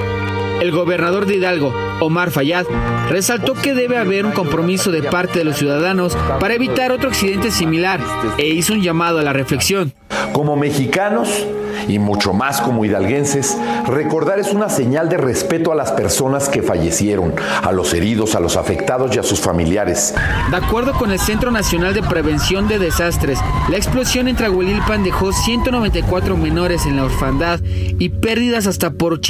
El 0.61 0.71
gobernador 0.71 1.25
de 1.25 1.37
Hidalgo, 1.37 1.73
Omar 2.01 2.29
Fayad, 2.29 2.67
resaltó 3.09 3.55
que 3.55 3.73
debe 3.73 3.97
haber 3.97 4.27
un 4.27 4.31
compromiso 4.31 4.91
de 4.91 5.01
parte 5.01 5.39
de 5.39 5.45
los 5.45 5.57
ciudadanos 5.57 6.15
para 6.39 6.53
evitar 6.53 6.91
otro 6.91 7.09
accidente 7.09 7.49
similar 7.49 7.99
e 8.37 8.45
hizo 8.49 8.73
un 8.73 8.83
llamado 8.83 9.17
a 9.17 9.23
la 9.23 9.33
reflexión. 9.33 9.91
Como 10.33 10.55
mexicanos, 10.55 11.47
y 11.87 11.99
mucho 11.99 12.33
más 12.33 12.61
como 12.61 12.85
hidalguenses, 12.85 13.57
recordar 13.87 14.39
es 14.39 14.53
una 14.53 14.69
señal 14.69 15.09
de 15.09 15.17
respeto 15.17 15.71
a 15.71 15.75
las 15.75 15.91
personas 15.91 16.49
que 16.49 16.61
fallecieron, 16.61 17.33
a 17.63 17.71
los 17.71 17.93
heridos, 17.93 18.35
a 18.35 18.39
los 18.39 18.57
afectados 18.57 19.15
y 19.15 19.19
a 19.19 19.23
sus 19.23 19.39
familiares. 19.39 20.13
De 20.49 20.57
acuerdo 20.57 20.93
con 20.93 21.11
el 21.11 21.19
Centro 21.19 21.51
Nacional 21.51 21.93
de 21.93 22.03
Prevención 22.03 22.67
de 22.67 22.79
Desastres, 22.79 23.39
la 23.69 23.77
explosión 23.77 24.27
en 24.27 24.35
Tlahuelilpan 24.35 25.03
dejó 25.03 25.31
194 25.31 26.37
menores 26.37 26.85
en 26.85 26.97
la 26.97 27.05
orfandad 27.05 27.59
y 27.63 28.09
pérdidas 28.09 28.67
hasta 28.67 28.91
por 28.91 29.21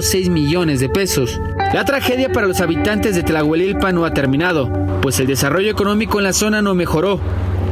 85.6 0.00 0.30
millones 0.30 0.80
de 0.80 0.88
pesos. 0.88 1.40
La 1.74 1.84
tragedia 1.84 2.32
para 2.32 2.46
los 2.46 2.60
habitantes 2.60 3.14
de 3.14 3.22
Tlahuelilpan 3.22 3.94
no 3.94 4.04
ha 4.04 4.14
terminado, 4.14 4.70
pues 5.02 5.20
el 5.20 5.26
desarrollo 5.26 5.70
económico 5.70 6.18
en 6.18 6.24
la 6.24 6.32
zona 6.32 6.62
no 6.62 6.74
mejoró. 6.74 7.20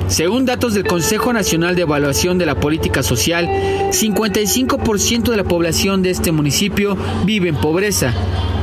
Según 0.08 0.46
datos 0.46 0.74
del 0.74 0.86
Consejo 0.86 1.32
Nacional 1.32 1.74
de 1.76 1.82
Evaluación 1.82 2.38
de 2.38 2.46
la 2.46 2.54
Política 2.54 3.02
Social, 3.02 3.46
55% 3.46 5.30
de 5.30 5.36
la 5.36 5.44
población 5.44 6.02
de 6.02 6.10
este 6.10 6.32
municipio 6.32 6.96
vive 7.24 7.48
en 7.48 7.56
pobreza 7.56 8.14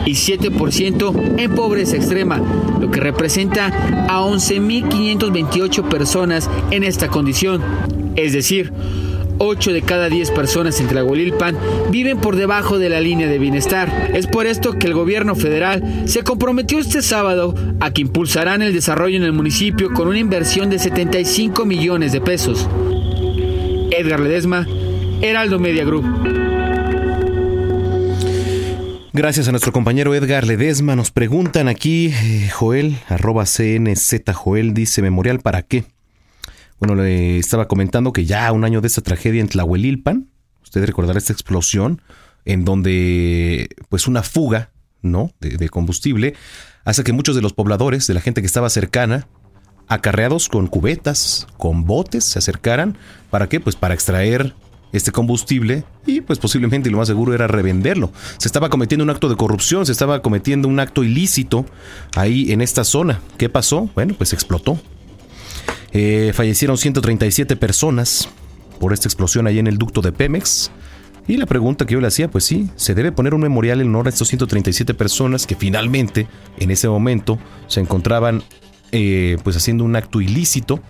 y 0.05 0.11
7% 0.11 1.39
en 1.39 1.55
pobreza 1.55 1.97
extrema, 1.97 2.41
lo 2.79 2.89
que 2.89 2.99
representa 2.99 3.67
a 4.07 4.21
11.528 4.21 5.87
personas 5.87 6.49
en 6.71 6.83
esta 6.83 7.09
condición. 7.09 7.61
Es 8.15 8.33
decir, 8.33 8.71
8 9.37 9.73
de 9.73 9.81
cada 9.81 10.09
10 10.09 10.31
personas 10.31 10.79
en 10.79 10.87
Tlahuelilpan 10.87 11.57
viven 11.89 12.19
por 12.19 12.35
debajo 12.35 12.79
de 12.79 12.89
la 12.89 12.99
línea 12.99 13.27
de 13.27 13.39
bienestar. 13.39 14.11
Es 14.13 14.27
por 14.27 14.45
esto 14.45 14.73
que 14.73 14.87
el 14.87 14.93
gobierno 14.93 15.35
federal 15.35 16.03
se 16.05 16.23
comprometió 16.23 16.79
este 16.79 17.01
sábado 17.01 17.55
a 17.79 17.91
que 17.91 18.01
impulsarán 18.01 18.61
el 18.61 18.73
desarrollo 18.73 19.17
en 19.17 19.23
el 19.23 19.33
municipio 19.33 19.91
con 19.93 20.07
una 20.07 20.19
inversión 20.19 20.69
de 20.69 20.79
75 20.79 21.65
millones 21.65 22.11
de 22.11 22.21
pesos. 22.21 22.67
Edgar 23.91 24.19
Ledesma, 24.19 24.67
Heraldo 25.21 25.59
Media 25.59 25.85
Group. 25.85 26.05
Gracias 29.13 29.47
a 29.47 29.51
nuestro 29.51 29.71
compañero 29.71 30.13
Edgar 30.13 30.45
Ledesma. 30.45 30.97
Nos 30.97 31.09
preguntan 31.09 31.69
aquí, 31.69 32.07
eh, 32.07 32.49
Joel, 32.51 32.97
arroba 33.07 33.45
CNZ 33.45 34.33
Joel, 34.33 34.73
dice, 34.73 35.01
¿memorial 35.01 35.39
para 35.39 35.61
qué? 35.61 35.85
Bueno, 36.79 36.95
le 36.95 37.37
estaba 37.37 37.67
comentando 37.67 38.11
que 38.11 38.25
ya 38.25 38.51
un 38.51 38.65
año 38.65 38.81
de 38.81 38.87
esta 38.87 39.01
tragedia 39.01 39.41
en 39.41 39.47
Tlahuelilpan, 39.47 40.27
usted 40.61 40.85
recordará 40.85 41.17
esta 41.17 41.33
explosión 41.33 42.01
en 42.43 42.65
donde 42.65 43.69
pues 43.89 44.07
una 44.07 44.23
fuga, 44.23 44.71
¿no? 45.01 45.31
De, 45.39 45.69
combustible 45.69 46.35
hace 46.83 47.03
que 47.03 47.13
muchos 47.13 47.35
de 47.35 47.41
los 47.41 47.53
pobladores, 47.53 48.07
de 48.07 48.13
la 48.13 48.21
gente 48.21 48.41
que 48.41 48.47
estaba 48.47 48.69
cercana, 48.69 49.27
acarreados 49.87 50.49
con 50.49 50.67
cubetas, 50.67 51.47
con 51.57 51.85
botes, 51.85 52.23
se 52.25 52.39
acercaran. 52.39 52.97
¿Para 53.29 53.47
qué? 53.47 53.59
Pues 53.59 53.75
para 53.75 53.93
extraer 53.93 54.53
este 54.91 55.11
combustible 55.11 55.83
y 56.05 56.21
pues 56.21 56.39
posiblemente 56.39 56.89
lo 56.89 56.97
más 56.97 57.07
seguro 57.07 57.33
era 57.33 57.47
revenderlo. 57.47 58.11
Se 58.37 58.47
estaba 58.47 58.69
cometiendo 58.69 59.03
un 59.03 59.09
acto 59.09 59.29
de 59.29 59.35
corrupción, 59.35 59.85
se 59.85 59.91
estaba 59.91 60.21
cometiendo 60.21 60.67
un 60.67 60.79
acto 60.79 61.03
ilícito 61.03 61.65
ahí 62.15 62.51
en 62.51 62.61
esta 62.61 62.83
zona. 62.83 63.21
¿Qué 63.37 63.49
pasó? 63.49 63.89
Bueno, 63.95 64.13
pues 64.17 64.33
explotó. 64.33 64.79
Eh, 65.97 66.33
fallecieron 66.33 66.77
137 66.77 67.55
personas 67.55 68.27
por 68.81 68.91
esta 68.91 69.07
explosión 69.07 69.47
ahí 69.47 69.59
en 69.59 69.67
el 69.67 69.77
ducto 69.77 70.01
de 70.01 70.11
Pemex. 70.11 70.69
Y 71.25 71.37
la 71.37 71.45
pregunta 71.45 71.85
que 71.85 71.93
yo 71.93 72.01
le 72.01 72.07
hacía, 72.07 72.29
pues 72.29 72.43
sí, 72.43 72.69
se 72.75 72.93
debe 72.93 73.13
poner 73.13 73.33
un 73.33 73.39
memorial 73.39 73.79
en 73.79 73.87
honor 73.87 74.07
a 74.07 74.09
estos 74.09 74.27
137 74.27 74.93
personas 74.93 75.47
que 75.47 75.55
finalmente, 75.55 76.27
en 76.57 76.69
ese 76.69 76.89
momento, 76.89 77.39
se 77.67 77.79
encontraban 77.79 78.43
eh, 78.91 79.37
pues 79.45 79.55
haciendo 79.55 79.85
un 79.85 79.95
acto 79.95 80.19
ilícito, 80.19 80.81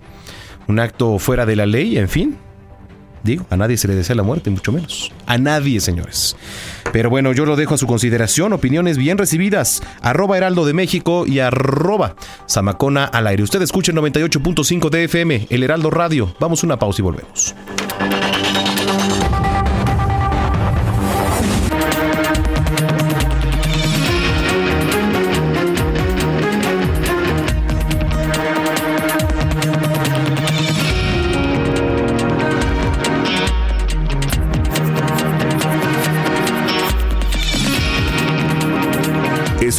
un 0.66 0.80
acto 0.80 1.20
fuera 1.20 1.46
de 1.46 1.54
la 1.54 1.66
ley, 1.66 1.98
en 1.98 2.08
fin. 2.08 2.36
Digo, 3.26 3.44
a 3.50 3.56
nadie 3.56 3.76
se 3.76 3.88
le 3.88 3.94
desea 3.94 4.14
la 4.14 4.22
muerte, 4.22 4.48
mucho 4.50 4.72
menos. 4.72 5.12
A 5.26 5.36
nadie, 5.36 5.80
señores. 5.80 6.36
Pero 6.92 7.10
bueno, 7.10 7.32
yo 7.32 7.44
lo 7.44 7.56
dejo 7.56 7.74
a 7.74 7.78
su 7.78 7.86
consideración. 7.86 8.52
Opiniones 8.52 8.96
bien 8.96 9.18
recibidas. 9.18 9.82
Arroba 10.00 10.36
Heraldo 10.36 10.64
de 10.64 10.72
México 10.72 11.26
y 11.26 11.40
arroba 11.40 12.14
Zamacona 12.48 13.04
al 13.04 13.26
aire. 13.26 13.42
Usted 13.42 13.60
escucha 13.62 13.92
98.5 13.92 14.90
de 14.90 15.04
FM, 15.04 15.48
el 15.50 15.62
Heraldo 15.64 15.90
Radio. 15.90 16.34
Vamos 16.38 16.62
una 16.62 16.78
pausa 16.78 17.02
y 17.02 17.04
volvemos. 17.04 17.54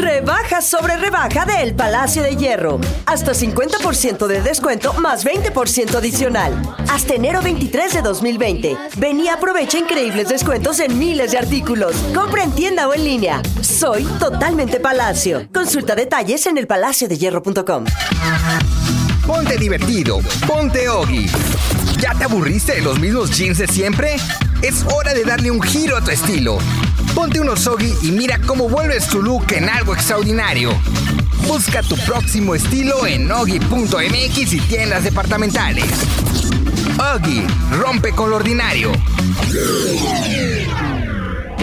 Rebaja 0.00 0.62
sobre 0.62 0.96
rebaja 0.96 1.44
del 1.44 1.74
Palacio 1.74 2.22
de 2.22 2.34
Hierro. 2.34 2.80
Hasta 3.04 3.32
50% 3.32 4.26
de 4.26 4.40
descuento 4.40 4.94
más 4.94 5.26
20% 5.26 5.94
adicional. 5.94 6.54
Hasta 6.90 7.14
enero 7.14 7.42
23 7.42 7.92
de 7.92 8.00
2020. 8.00 8.76
Ven 8.96 9.20
y 9.20 9.28
aprovecha 9.28 9.78
increíbles 9.78 10.30
descuentos 10.30 10.80
en 10.80 10.98
miles 10.98 11.32
de 11.32 11.38
artículos. 11.38 11.94
Compra 12.14 12.44
en 12.44 12.52
tienda 12.52 12.88
o 12.88 12.94
en 12.94 13.04
línea. 13.04 13.42
Soy 13.60 14.04
totalmente 14.18 14.80
Palacio. 14.80 15.46
Consulta 15.52 15.94
detalles 15.94 16.46
en 16.46 16.56
elpalaciodehierro.com. 16.56 17.84
Ponte 19.26 19.58
divertido, 19.58 20.20
ponte 20.46 20.88
Ogi. 20.88 21.26
¿Ya 22.00 22.14
te 22.14 22.24
aburriste 22.24 22.76
de 22.76 22.80
los 22.80 22.98
mismos 22.98 23.30
jeans 23.36 23.58
de 23.58 23.66
siempre? 23.66 24.16
Es 24.62 24.84
hora 24.90 25.12
de 25.12 25.22
darle 25.24 25.50
un 25.50 25.60
giro 25.60 25.96
a 25.96 26.00
tu 26.02 26.10
estilo. 26.10 26.58
Ponte 27.14 27.40
unos 27.40 27.66
Ogi 27.66 27.94
y 28.02 28.12
mira 28.12 28.40
cómo 28.46 28.68
vuelves 28.68 29.06
tu 29.08 29.20
look 29.22 29.52
en 29.52 29.68
algo 29.68 29.94
extraordinario. 29.94 30.72
Busca 31.46 31.82
tu 31.82 31.96
próximo 31.96 32.54
estilo 32.54 33.06
en 33.06 33.30
Ogi.mx 33.30 34.52
y 34.52 34.60
tiendas 34.60 35.04
departamentales. 35.04 35.84
Ogi, 37.14 37.46
rompe 37.72 38.12
con 38.12 38.30
lo 38.30 38.36
ordinario. 38.36 38.92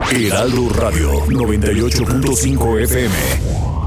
Heraldo 0.00 0.68
Radio 0.70 1.26
98.5 1.26 2.80
FM. 2.82 3.77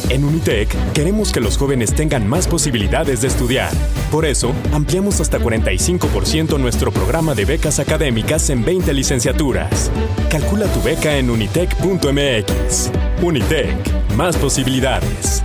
En 0.08 0.24
Unitec 0.24 0.68
queremos 0.92 1.32
que 1.32 1.40
los 1.40 1.56
jóvenes 1.56 1.94
tengan 1.94 2.28
más 2.28 2.48
posibilidades 2.48 3.22
de 3.22 3.28
estudiar. 3.28 3.70
Por 4.10 4.26
eso, 4.26 4.52
ampliamos 4.72 5.20
hasta 5.20 5.38
45% 5.38 6.58
nuestro 6.58 6.90
programa 6.90 7.34
de 7.34 7.44
becas 7.44 7.78
académicas 7.78 8.50
en 8.50 8.64
20 8.64 8.92
licenciaturas. 8.92 9.90
Calcula 10.28 10.66
tu 10.66 10.82
beca 10.82 11.16
en 11.16 11.30
unitec.mx. 11.30 12.90
Unitec, 13.22 14.14
más 14.16 14.36
posibilidades. 14.36 15.42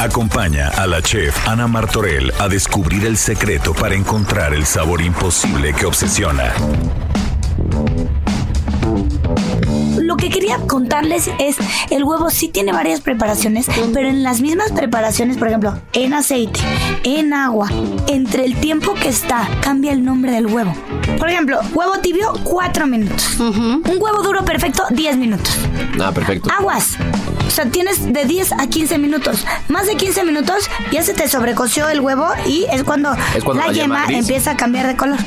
Acompaña 0.00 0.68
a 0.68 0.86
la 0.86 1.02
chef 1.02 1.36
Ana 1.48 1.66
Martorell 1.66 2.32
a 2.38 2.46
descubrir 2.46 3.04
el 3.04 3.16
secreto 3.16 3.74
para 3.74 3.96
encontrar 3.96 4.54
el 4.54 4.64
sabor 4.64 5.02
imposible 5.02 5.74
que 5.74 5.86
obsesiona. 5.86 6.54
Lo 10.08 10.16
que 10.16 10.30
quería 10.30 10.56
contarles 10.56 11.30
es, 11.38 11.58
el 11.90 12.02
huevo 12.02 12.30
sí 12.30 12.48
tiene 12.48 12.72
varias 12.72 13.02
preparaciones, 13.02 13.66
pero 13.92 14.08
en 14.08 14.22
las 14.22 14.40
mismas 14.40 14.72
preparaciones, 14.72 15.36
por 15.36 15.48
ejemplo, 15.48 15.78
en 15.92 16.14
aceite, 16.14 16.60
en 17.04 17.34
agua, 17.34 17.68
entre 18.06 18.46
el 18.46 18.56
tiempo 18.58 18.94
que 18.94 19.10
está, 19.10 19.46
cambia 19.60 19.92
el 19.92 20.02
nombre 20.02 20.32
del 20.32 20.46
huevo. 20.46 20.72
Por 21.18 21.28
ejemplo, 21.28 21.60
huevo 21.74 21.98
tibio, 21.98 22.32
4 22.42 22.86
minutos. 22.86 23.38
Un 23.38 23.82
huevo 24.00 24.22
duro 24.22 24.46
perfecto, 24.46 24.82
10 24.88 25.18
minutos. 25.18 25.58
Ah, 26.02 26.10
perfecto. 26.10 26.48
Aguas. 26.58 26.96
O 27.46 27.50
sea, 27.50 27.66
tienes 27.66 28.10
de 28.10 28.24
10 28.24 28.52
a 28.52 28.66
15 28.66 28.96
minutos. 28.96 29.44
Más 29.68 29.88
de 29.88 29.96
15 29.96 30.24
minutos 30.24 30.70
ya 30.90 31.02
se 31.02 31.12
te 31.12 31.28
sobrecoció 31.28 31.86
el 31.90 32.00
huevo 32.00 32.28
y 32.46 32.64
es 32.72 32.82
cuando, 32.82 33.12
Es 33.34 33.44
cuando 33.44 33.62
la, 33.62 33.66
la 33.66 33.74
yema 33.74 34.06
yema 34.06 34.18
empieza 34.18 34.52
a 34.52 34.56
cambiar 34.56 34.86
de 34.86 34.96
color. 34.96 35.18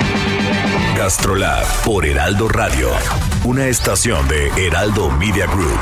Gastrolab 0.97 1.65
por 1.83 2.05
Heraldo 2.05 2.47
Radio, 2.47 2.89
una 3.43 3.65
estación 3.65 4.27
de 4.27 4.47
Heraldo 4.57 5.09
Media 5.11 5.45
Group. 5.47 5.79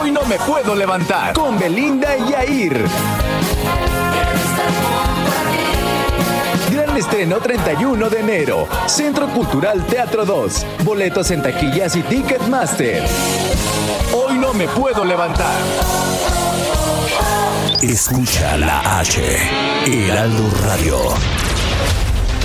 Hoy 0.00 0.10
no 0.10 0.24
me 0.24 0.38
puedo 0.38 0.74
levantar 0.74 1.34
con 1.34 1.58
Belinda 1.58 2.16
y 2.16 2.30
Yair. 2.30 2.86
Estreno 7.02 7.40
31 7.40 8.10
de 8.10 8.20
enero. 8.20 8.68
Centro 8.86 9.26
Cultural 9.28 9.84
Teatro 9.86 10.24
2. 10.24 10.66
Boletos 10.84 11.32
en 11.32 11.42
taquillas 11.42 11.96
y 11.96 12.02
Ticketmaster. 12.02 13.02
Hoy 14.14 14.38
no 14.38 14.54
me 14.54 14.68
puedo 14.68 15.04
levantar. 15.04 15.60
Escucha 17.82 18.56
la 18.56 19.00
H. 19.00 19.20
Heraldo 19.86 20.48
Radio. 20.64 21.41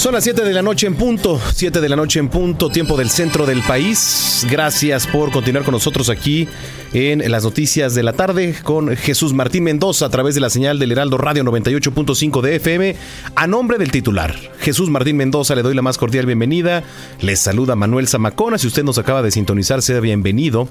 Son 0.00 0.14
las 0.14 0.24
7 0.24 0.46
de 0.46 0.54
la 0.54 0.62
noche 0.62 0.86
en 0.86 0.94
punto, 0.94 1.38
7 1.52 1.78
de 1.78 1.88
la 1.90 1.94
noche 1.94 2.20
en 2.20 2.30
punto, 2.30 2.70
tiempo 2.70 2.96
del 2.96 3.10
centro 3.10 3.44
del 3.44 3.60
país. 3.60 4.46
Gracias 4.50 5.06
por 5.06 5.30
continuar 5.30 5.62
con 5.62 5.72
nosotros 5.72 6.08
aquí 6.08 6.48
en 6.94 7.30
las 7.30 7.44
noticias 7.44 7.94
de 7.94 8.02
la 8.02 8.14
tarde 8.14 8.54
con 8.62 8.96
Jesús 8.96 9.34
Martín 9.34 9.64
Mendoza 9.64 10.06
a 10.06 10.08
través 10.08 10.34
de 10.34 10.40
la 10.40 10.48
señal 10.48 10.78
del 10.78 10.92
Heraldo 10.92 11.18
Radio 11.18 11.44
98.5 11.44 12.40
de 12.40 12.56
FM. 12.56 12.96
A 13.34 13.46
nombre 13.46 13.76
del 13.76 13.90
titular, 13.90 14.34
Jesús 14.60 14.88
Martín 14.88 15.18
Mendoza, 15.18 15.54
le 15.54 15.60
doy 15.60 15.74
la 15.74 15.82
más 15.82 15.98
cordial 15.98 16.24
bienvenida. 16.24 16.82
Les 17.20 17.38
saluda 17.38 17.76
Manuel 17.76 18.08
Zamacona. 18.08 18.56
Si 18.56 18.68
usted 18.68 18.84
nos 18.84 18.96
acaba 18.96 19.20
de 19.20 19.30
sintonizar, 19.30 19.82
sea 19.82 20.00
bienvenido 20.00 20.66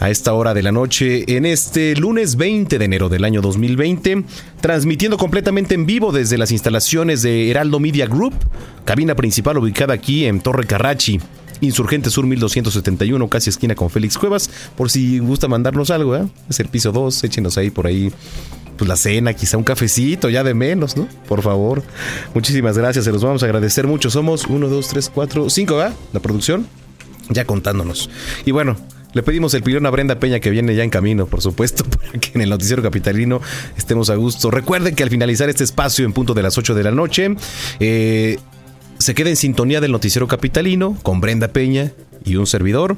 a 0.00 0.08
esta 0.08 0.32
hora 0.32 0.54
de 0.54 0.62
la 0.62 0.72
noche 0.72 1.36
en 1.36 1.44
este 1.44 1.94
lunes 1.94 2.36
20 2.36 2.78
de 2.78 2.84
enero 2.84 3.10
del 3.10 3.22
año 3.22 3.42
2020, 3.42 4.24
transmitiendo 4.60 5.18
completamente 5.18 5.74
en 5.74 5.84
vivo 5.84 6.10
desde 6.10 6.38
las 6.38 6.50
instalaciones 6.50 7.20
de 7.20 7.50
Heraldo 7.50 7.78
Media 7.78 8.06
Group, 8.06 8.34
cabina 8.86 9.14
principal 9.14 9.58
ubicada 9.58 9.92
aquí 9.94 10.24
en 10.24 10.40
Torre 10.40 10.66
Carrachi. 10.66 11.20
Insurgente 11.62 12.08
Sur 12.08 12.26
1271, 12.26 13.28
casi 13.28 13.50
esquina 13.50 13.74
con 13.74 13.90
Félix 13.90 14.16
Cuevas. 14.16 14.48
Por 14.74 14.90
si 14.90 15.18
gusta 15.18 15.46
mandarnos 15.46 15.90
algo, 15.90 16.16
¿eh? 16.16 16.26
es 16.48 16.58
el 16.58 16.68
piso 16.68 16.90
2, 16.90 17.22
échenos 17.24 17.58
ahí 17.58 17.68
por 17.68 17.86
ahí 17.86 18.10
pues 18.78 18.88
la 18.88 18.96
cena, 18.96 19.34
quizá 19.34 19.58
un 19.58 19.64
cafecito, 19.64 20.30
ya 20.30 20.42
de 20.42 20.54
menos, 20.54 20.96
¿no? 20.96 21.06
Por 21.28 21.42
favor. 21.42 21.82
Muchísimas 22.32 22.78
gracias, 22.78 23.04
se 23.04 23.12
los 23.12 23.22
vamos 23.22 23.42
a 23.42 23.44
agradecer 23.44 23.86
mucho. 23.86 24.08
Somos 24.08 24.46
1, 24.46 24.68
2, 24.70 24.88
3, 24.88 25.10
4, 25.14 25.50
5, 25.50 25.76
¿verdad? 25.76 25.94
La 26.14 26.20
producción, 26.20 26.66
ya 27.28 27.44
contándonos. 27.44 28.08
Y 28.46 28.52
bueno, 28.52 28.78
le 29.12 29.22
pedimos 29.22 29.54
el 29.54 29.62
pilón 29.62 29.86
a 29.86 29.90
Brenda 29.90 30.18
Peña 30.18 30.40
que 30.40 30.50
viene 30.50 30.74
ya 30.74 30.84
en 30.84 30.90
camino, 30.90 31.26
por 31.26 31.42
supuesto, 31.42 31.84
para 31.84 32.12
que 32.12 32.30
en 32.34 32.42
el 32.42 32.50
noticiero 32.50 32.82
capitalino 32.82 33.40
estemos 33.76 34.10
a 34.10 34.14
gusto. 34.14 34.50
Recuerden 34.50 34.94
que 34.94 35.02
al 35.02 35.10
finalizar 35.10 35.48
este 35.48 35.64
espacio 35.64 36.04
en 36.04 36.12
punto 36.12 36.34
de 36.34 36.42
las 36.42 36.58
8 36.58 36.74
de 36.74 36.82
la 36.82 36.90
noche, 36.90 37.34
eh, 37.80 38.38
se 38.98 39.14
queda 39.14 39.30
en 39.30 39.36
sintonía 39.36 39.80
del 39.80 39.92
noticiero 39.92 40.28
capitalino 40.28 40.96
con 41.02 41.20
Brenda 41.20 41.48
Peña 41.48 41.92
y 42.24 42.36
un 42.36 42.46
servidor. 42.46 42.96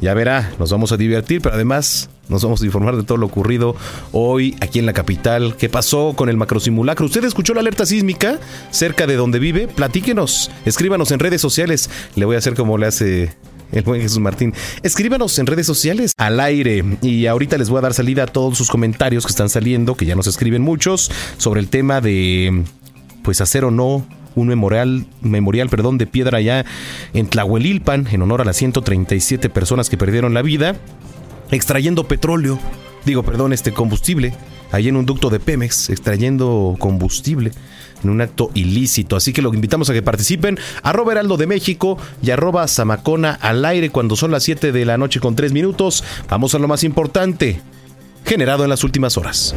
Ya 0.00 0.14
verá, 0.14 0.52
nos 0.58 0.70
vamos 0.70 0.92
a 0.92 0.96
divertir, 0.96 1.42
pero 1.42 1.54
además 1.54 2.08
nos 2.28 2.42
vamos 2.42 2.62
a 2.62 2.64
informar 2.64 2.96
de 2.96 3.02
todo 3.02 3.18
lo 3.18 3.26
ocurrido 3.26 3.76
hoy 4.12 4.56
aquí 4.60 4.78
en 4.78 4.86
la 4.86 4.94
capital. 4.94 5.56
¿Qué 5.56 5.68
pasó 5.68 6.14
con 6.16 6.28
el 6.30 6.38
macrosimulacro? 6.38 7.04
¿Usted 7.04 7.24
escuchó 7.24 7.52
la 7.52 7.60
alerta 7.60 7.84
sísmica 7.84 8.40
cerca 8.70 9.06
de 9.06 9.16
donde 9.16 9.38
vive? 9.38 9.68
Platíquenos, 9.68 10.50
escríbanos 10.64 11.10
en 11.10 11.18
redes 11.18 11.42
sociales. 11.42 11.90
Le 12.16 12.24
voy 12.24 12.36
a 12.36 12.38
hacer 12.38 12.54
como 12.54 12.78
le 12.78 12.86
hace 12.86 13.34
el 13.72 13.82
buen 13.82 14.00
Jesús 14.00 14.20
Martín. 14.20 14.54
Escríbanos 14.82 15.38
en 15.38 15.46
redes 15.46 15.66
sociales 15.66 16.12
al 16.18 16.38
aire 16.40 16.84
y 17.00 17.26
ahorita 17.26 17.58
les 17.58 17.70
voy 17.70 17.78
a 17.78 17.82
dar 17.82 17.94
salida 17.94 18.24
a 18.24 18.26
todos 18.26 18.56
sus 18.56 18.70
comentarios 18.70 19.26
que 19.26 19.30
están 19.30 19.48
saliendo, 19.48 19.96
que 19.96 20.06
ya 20.06 20.14
nos 20.14 20.26
escriben 20.26 20.62
muchos, 20.62 21.10
sobre 21.38 21.60
el 21.60 21.68
tema 21.68 22.00
de 22.00 22.64
pues 23.22 23.40
hacer 23.40 23.64
o 23.64 23.70
no 23.70 24.06
un 24.34 24.48
memorial, 24.48 25.06
memorial 25.20 25.68
perdón, 25.68 25.98
de 25.98 26.06
piedra 26.06 26.38
allá 26.38 26.64
en 27.12 27.26
Tlahuelilpan, 27.26 28.08
en 28.12 28.22
honor 28.22 28.40
a 28.40 28.44
las 28.44 28.56
137 28.56 29.50
personas 29.50 29.90
que 29.90 29.96
perdieron 29.96 30.34
la 30.34 30.42
vida, 30.42 30.76
extrayendo 31.50 32.08
petróleo, 32.08 32.58
digo, 33.04 33.22
perdón, 33.22 33.52
este 33.52 33.72
combustible, 33.72 34.34
ahí 34.70 34.88
en 34.88 34.96
un 34.96 35.06
ducto 35.06 35.28
de 35.28 35.40
Pemex, 35.40 35.90
extrayendo 35.90 36.76
combustible 36.78 37.52
en 38.04 38.10
un 38.10 38.20
acto 38.20 38.50
ilícito. 38.54 39.16
Así 39.16 39.32
que 39.32 39.42
lo 39.42 39.52
invitamos 39.52 39.90
a 39.90 39.92
que 39.92 40.02
participen. 40.02 40.58
Arroba 40.82 41.12
Heraldo 41.12 41.36
de 41.36 41.46
México 41.46 41.98
y 42.22 42.30
arroba 42.30 42.66
Zamacona 42.68 43.38
al 43.40 43.64
aire 43.64 43.90
cuando 43.90 44.16
son 44.16 44.30
las 44.30 44.42
7 44.44 44.72
de 44.72 44.84
la 44.84 44.98
noche 44.98 45.20
con 45.20 45.36
3 45.36 45.52
minutos. 45.52 46.04
Vamos 46.28 46.54
a 46.54 46.58
lo 46.58 46.68
más 46.68 46.84
importante, 46.84 47.60
generado 48.24 48.64
en 48.64 48.70
las 48.70 48.84
últimas 48.84 49.16
horas. 49.16 49.54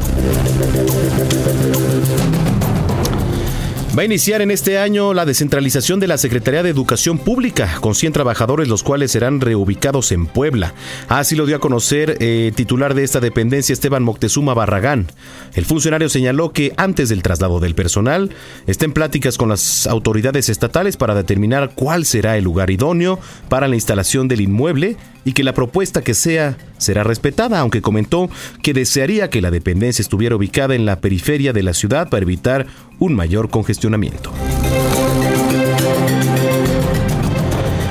Va 3.98 4.02
a 4.02 4.06
iniciar 4.06 4.42
en 4.42 4.52
este 4.52 4.78
año 4.78 5.14
la 5.14 5.24
descentralización 5.24 6.02
de 6.02 6.08
la 6.08 6.18
Secretaría 6.18 6.64
de 6.64 6.70
Educación 6.70 7.18
Pública, 7.18 7.78
con 7.80 7.96
100 7.96 8.12
trabajadores, 8.12 8.68
los 8.68 8.84
cuales 8.84 9.12
serán 9.12 9.40
reubicados 9.40 10.12
en 10.12 10.26
Puebla. 10.26 10.74
Así 11.08 11.38
lo 11.38 11.46
dio 11.46 11.56
a 11.56 11.60
conocer 11.60 12.18
eh, 12.20 12.52
titular 12.54 12.94
de 12.94 13.06
esta 13.06 13.22
dependencia, 13.22 13.72
Esteban 13.72 14.04
Moctezuma 14.04 14.54
Barragán. 14.54 15.08
El 15.54 15.64
funcionario 15.64 16.10
señaló 16.10 16.52
que 16.52 16.74
antes 16.76 17.08
del 17.08 17.24
traslado 17.24 17.62
del 17.62 17.74
personal, 17.74 18.32
está 18.68 18.84
en 18.84 18.92
pláticas 18.92 19.38
con 19.38 19.48
las 19.48 19.88
autoridades 19.88 20.50
estatales 20.50 20.98
para 20.98 21.16
determinar 21.16 21.72
cuál 21.74 22.06
será 22.06 22.36
el 22.36 22.44
lugar 22.44 22.72
idóneo 22.72 23.18
para 23.48 23.70
la 23.70 23.76
instalación 23.76 24.28
del 24.28 24.42
inmueble 24.42 24.98
y 25.26 25.34
que 25.34 25.44
la 25.44 25.54
propuesta 25.54 26.02
que 26.02 26.14
sea 26.14 26.56
será 26.78 27.04
respetada, 27.04 27.60
aunque 27.60 27.82
comentó 27.82 28.30
que 28.64 28.74
desearía 28.74 29.30
que 29.30 29.42
la 29.42 29.52
dependencia 29.52 30.02
estuviera 30.02 30.38
ubicada 30.38 30.76
en 30.76 30.86
la 30.86 31.02
periferia 31.02 31.52
de 31.52 31.64
la 31.64 31.74
ciudad 31.74 32.10
para 32.10 32.24
evitar 32.24 32.68
un 33.00 33.14
mayor 33.16 33.50
congestionamiento. 33.50 34.32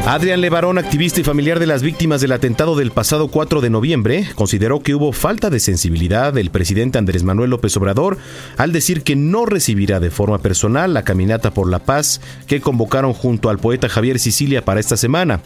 Adrián 0.06 0.42
Levarón, 0.42 0.76
activista 0.76 1.22
y 1.22 1.24
familiar 1.24 1.58
de 1.58 1.66
las 1.66 1.82
víctimas 1.82 2.20
del 2.20 2.32
atentado 2.32 2.76
del 2.76 2.90
pasado 2.90 3.28
4 3.28 3.62
de 3.62 3.70
noviembre, 3.70 4.28
consideró 4.34 4.80
que 4.80 4.94
hubo 4.94 5.12
falta 5.12 5.48
de 5.48 5.58
sensibilidad 5.58 6.30
del 6.34 6.50
presidente 6.50 6.98
Andrés 6.98 7.22
Manuel 7.22 7.48
López 7.48 7.74
Obrador 7.78 8.18
al 8.58 8.70
decir 8.70 9.02
que 9.02 9.16
no 9.16 9.46
recibirá 9.46 10.00
de 10.00 10.10
forma 10.10 10.38
personal 10.38 10.92
la 10.92 11.04
caminata 11.04 11.54
por 11.54 11.70
la 11.70 11.78
paz 11.78 12.20
que 12.46 12.60
convocaron 12.60 13.14
junto 13.14 13.48
al 13.48 13.58
poeta 13.58 13.88
Javier 13.88 14.18
Sicilia 14.18 14.62
para 14.62 14.78
esta 14.78 14.98
semana. 14.98 15.40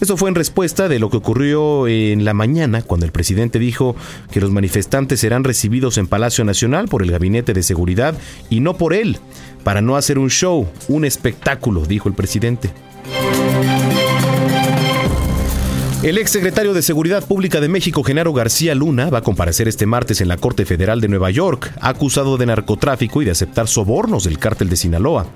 Eso 0.00 0.16
fue 0.16 0.28
en 0.28 0.36
respuesta 0.36 0.88
de 0.88 1.00
lo 1.00 1.10
que 1.10 1.16
ocurrió 1.16 1.88
en 1.88 2.24
la 2.24 2.34
mañana 2.34 2.82
cuando 2.82 3.06
el 3.06 3.12
presidente 3.12 3.58
dijo 3.58 3.96
que 4.30 4.40
los 4.40 4.52
manifestantes 4.52 5.18
serán 5.18 5.42
recibidos 5.42 5.98
en 5.98 6.06
Palacio 6.06 6.44
Nacional 6.44 6.86
por 6.86 7.02
el 7.02 7.10
Gabinete 7.10 7.52
de 7.52 7.64
Seguridad 7.64 8.14
y 8.48 8.60
no 8.60 8.74
por 8.74 8.94
él, 8.94 9.18
para 9.64 9.80
no 9.80 9.96
hacer 9.96 10.20
un 10.20 10.30
show, 10.30 10.68
un 10.86 11.04
espectáculo, 11.04 11.84
dijo 11.84 12.08
el 12.08 12.14
presidente. 12.14 12.70
El 16.04 16.18
exsecretario 16.18 16.74
de 16.74 16.82
Seguridad 16.82 17.26
Pública 17.26 17.62
de 17.62 17.68
México, 17.68 18.02
Genaro 18.02 18.34
García 18.34 18.74
Luna, 18.74 19.08
va 19.08 19.20
a 19.20 19.22
comparecer 19.22 19.68
este 19.68 19.86
martes 19.86 20.20
en 20.20 20.28
la 20.28 20.36
Corte 20.36 20.66
Federal 20.66 21.00
de 21.00 21.08
Nueva 21.08 21.30
York, 21.30 21.72
acusado 21.80 22.36
de 22.36 22.44
narcotráfico 22.44 23.22
y 23.22 23.24
de 23.24 23.30
aceptar 23.30 23.68
sobornos 23.68 24.24
del 24.24 24.38
cártel 24.38 24.68
de 24.68 24.76
Sinaloa. 24.76 25.26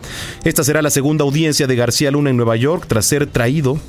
Esta 0.44 0.62
será 0.62 0.82
la 0.82 0.90
segunda 0.90 1.24
audiencia 1.24 1.66
de 1.66 1.74
García 1.74 2.10
Luna 2.10 2.28
en 2.28 2.36
Nueva 2.36 2.54
York 2.56 2.84
tras 2.86 3.06
ser 3.06 3.26
traído 3.26 3.80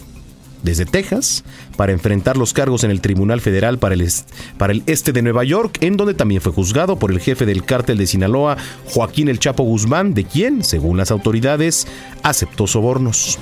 desde 0.63 0.85
Texas 0.85 1.43
para 1.75 1.91
enfrentar 1.91 2.37
los 2.37 2.53
cargos 2.53 2.85
en 2.85 2.91
el 2.91 3.01
Tribunal 3.01 3.41
Federal 3.41 3.77
para 3.77 3.95
el, 3.95 4.09
para 4.57 4.71
el 4.71 4.83
Este 4.85 5.11
de 5.11 5.21
Nueva 5.21 5.43
York, 5.43 5.79
en 5.81 5.97
donde 5.97 6.13
también 6.13 6.39
fue 6.39 6.53
juzgado 6.53 6.97
por 6.97 7.11
el 7.11 7.19
jefe 7.19 7.45
del 7.45 7.65
cártel 7.65 7.97
de 7.97 8.07
Sinaloa, 8.07 8.55
Joaquín 8.85 9.27
El 9.27 9.39
Chapo 9.39 9.63
Guzmán, 9.63 10.13
de 10.13 10.23
quien, 10.23 10.63
según 10.63 10.95
las 10.95 11.11
autoridades, 11.11 11.87
aceptó 12.23 12.67
sobornos. 12.67 13.37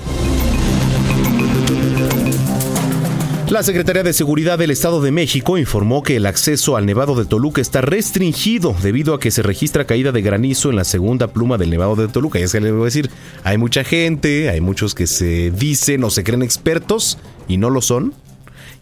La 3.49 3.63
Secretaría 3.63 4.03
de 4.03 4.11
Seguridad 4.11 4.59
del 4.59 4.71
Estado 4.71 4.99
de 4.99 5.13
México 5.13 5.57
informó 5.57 6.03
que 6.03 6.17
el 6.17 6.25
acceso 6.25 6.75
al 6.75 6.85
Nevado 6.85 7.15
de 7.15 7.23
Toluca 7.23 7.61
está 7.61 7.79
restringido 7.79 8.75
debido 8.83 9.13
a 9.13 9.21
que 9.21 9.31
se 9.31 9.41
registra 9.41 9.87
caída 9.87 10.11
de 10.11 10.21
granizo 10.21 10.69
en 10.69 10.75
la 10.75 10.83
segunda 10.83 11.27
pluma 11.27 11.57
del 11.57 11.69
Nevado 11.69 11.95
de 11.95 12.09
Toluca. 12.09 12.39
Y 12.39 12.43
es 12.43 12.51
que 12.51 12.59
le 12.59 12.73
voy 12.73 12.81
a 12.81 12.85
decir, 12.85 13.09
hay 13.45 13.57
mucha 13.57 13.85
gente, 13.85 14.49
hay 14.49 14.59
muchos 14.59 14.93
que 14.93 15.07
se 15.07 15.49
dicen 15.51 16.03
o 16.03 16.09
se 16.09 16.25
creen 16.25 16.43
expertos 16.43 17.19
y 17.47 17.55
no 17.55 17.69
lo 17.69 17.81
son. 17.81 18.13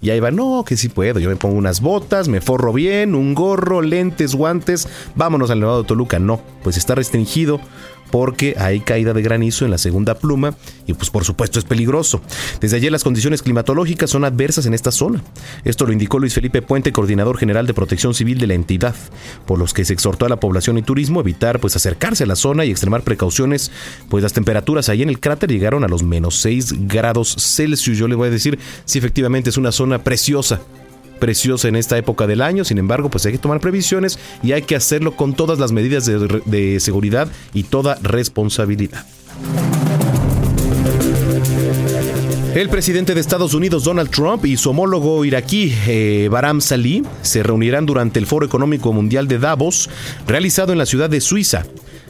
Y 0.02 0.10
ahí 0.10 0.20
va, 0.20 0.32
no, 0.32 0.66
que 0.68 0.78
sí 0.78 0.90
puedo. 0.90 1.20
Yo 1.20 1.30
me 1.30 1.36
pongo 1.36 1.56
unas 1.56 1.80
botas, 1.80 2.28
me 2.28 2.42
forro 2.42 2.74
bien, 2.74 3.14
un 3.14 3.36
gorro, 3.36 3.84
lentes, 3.84 4.34
guantes. 4.34 4.88
Vámonos 5.14 5.52
al 5.52 5.60
Nevado 5.60 5.84
de 5.84 5.88
Toluca. 5.88 6.18
No, 6.18 6.42
pues 6.64 6.76
está 6.76 6.96
restringido 6.96 7.62
porque 8.12 8.56
hay 8.58 8.80
caída 8.80 9.14
de 9.14 9.22
granizo 9.22 9.66
en 9.66 9.72
la 9.72 9.78
segunda 9.78 10.16
pluma 10.16 10.56
y 10.88 10.94
pues 10.94 11.10
por 11.10 11.24
supuesto 11.24 11.60
es 11.60 11.66
peligroso. 11.66 12.22
Desde 12.62 12.78
ayer 12.78 12.92
las 12.92 13.04
condiciones 13.04 13.42
climatológicas 13.42 14.10
son 14.10 14.26
adversas 14.26 14.66
en 14.66 14.74
esta 14.74 14.92
zona. 14.92 15.24
Esto 15.64 15.86
lo 15.86 15.94
indicó 15.94 16.20
Luis 16.20 16.34
Felipe 16.34 16.62
Puente, 16.62 16.92
coordinador 16.92 17.38
general 17.38 17.68
de 17.68 17.74
Protección 17.74 18.14
Civil 18.14 18.40
de 18.40 18.48
la 18.48 18.54
entidad, 18.54 18.96
por 19.46 19.60
los 19.60 19.74
que 19.74 19.86
se 19.86 19.94
exhortó 19.94 20.26
a 20.26 20.30
la 20.30 20.40
población 20.40 20.78
y 20.78 20.82
turismo 20.82 21.20
a 21.20 21.24
evitar 21.24 21.60
pues 21.60 21.76
acercarse 21.76 22.24
a 22.24 22.28
la 22.28 22.36
zona 22.36 22.66
y 22.66 22.72
extremar 22.72 23.02
precauciones, 23.02 23.72
pues 24.10 24.24
las 24.24 24.34
temperaturas 24.34 24.90
ahí 24.90 25.02
en 25.02 25.10
el 25.10 25.20
cráter 25.20 25.52
llegaron 25.52 25.84
a 25.84 25.88
los 25.88 26.04
menos 26.04 26.38
6 26.38 26.88
grados 26.88 27.36
Celsius. 27.40 27.98
Yo 27.98 28.08
le 28.08 28.16
voy 28.16 28.28
a 28.28 28.32
decir 28.32 28.60
si 28.86 28.98
efectivamente 28.98 29.50
es 29.50 29.58
una 29.58 29.72
zona 29.72 30.04
preciosa 30.04 30.62
preciosa 31.20 31.68
en 31.68 31.76
esta 31.76 31.98
época 31.98 32.28
del 32.28 32.42
año, 32.42 32.64
sin 32.64 32.78
embargo, 32.78 33.10
pues 33.10 33.26
hay 33.26 33.34
que 33.34 33.38
tomar 33.38 33.60
previsiones 33.60 34.20
y 34.44 34.52
hay 34.52 34.62
que 34.62 34.76
hacerlo 34.76 35.16
con 35.16 35.34
todas 35.34 35.60
las 35.60 35.72
medidas 35.72 36.06
de, 36.06 36.80
seguridad 36.80 37.28
y 37.54 37.64
toda 37.64 37.98
responsabilidad. 38.02 39.06
El 42.54 42.70
presidente 42.70 43.14
de 43.14 43.20
Estados 43.20 43.54
Unidos, 43.54 43.84
Donald 43.84 44.10
Trump, 44.10 44.46
y 44.46 44.56
su 44.56 44.70
homólogo 44.70 45.26
iraquí, 45.26 45.74
eh, 45.88 46.30
Baram 46.32 46.62
Salih, 46.62 47.04
se 47.22 47.44
reunirán 47.44 47.86
durante 47.86 48.18
el 48.18 48.28
Foro 48.28 48.46
Económico 48.46 48.94
Mundial 48.94 49.28
de 49.28 49.40
Davos, 49.40 49.90
realizado 50.26 50.72
en 50.72 50.78
la 50.78 50.86
ciudad 50.86 51.10
de 51.10 51.20
Suiza. 51.20 51.66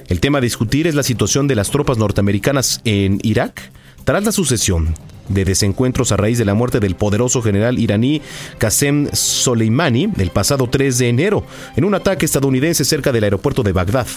El 0.07 0.19
tema 0.19 0.37
a 0.37 0.41
discutir 0.41 0.85
es 0.85 0.93
la 0.93 1.01
situación 1.01 1.47
de 1.47 1.55
las 1.55 1.71
tropas 1.71 1.97
norteamericanas 1.97 2.81
en 2.85 3.19
Irak 3.23 3.71
tras 4.03 4.23
la 4.23 4.31
sucesión 4.31 4.93
de 5.29 5.45
desencuentros 5.45 6.11
a 6.11 6.17
raíz 6.17 6.37
de 6.37 6.45
la 6.45 6.53
muerte 6.53 6.79
del 6.79 6.95
poderoso 6.95 7.41
general 7.41 7.79
iraní 7.79 8.21
Qasem 8.57 9.09
Soleimani 9.11 10.09
el 10.17 10.31
pasado 10.31 10.67
3 10.67 10.97
de 10.97 11.09
enero 11.09 11.43
en 11.75 11.85
un 11.85 11.95
ataque 11.95 12.25
estadounidense 12.25 12.85
cerca 12.85 13.11
del 13.11 13.23
aeropuerto 13.23 13.63
de 13.63 13.71
Bagdad. 13.71 14.07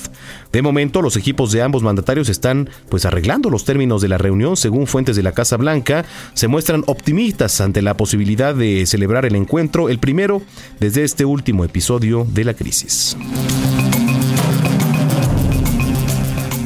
De 0.53 0.63
momento, 0.63 1.03
los 1.03 1.17
equipos 1.17 1.53
de 1.53 1.63
ambos 1.63 1.83
mandatarios 1.83 2.29
están 2.29 2.71
pues 2.89 3.05
arreglando 3.05 3.51
los 3.51 3.65
términos 3.65 4.03
de 4.03 4.09
la 4.09 4.19
reunión 4.19 4.57
según 4.57 4.87
fuentes 4.87 5.17
de 5.17 5.23
la 5.23 5.33
Casa 5.33 5.57
Blanca, 5.57 6.05
se 6.35 6.49
muestran 6.49 6.85
optimistas 6.87 7.61
ante 7.61 7.83
la 7.83 7.97
posibilidad 7.97 8.55
de 8.55 8.87
celebrar 8.87 9.27
el 9.27 9.37
encuentro, 9.37 9.89
el 9.89 9.99
primero 9.99 10.43
desde 10.81 11.05
este 11.05 11.25
último 11.25 11.65
episodio 11.65 12.27
de 12.29 12.45
la 12.45 12.55
crisis. 12.55 13.17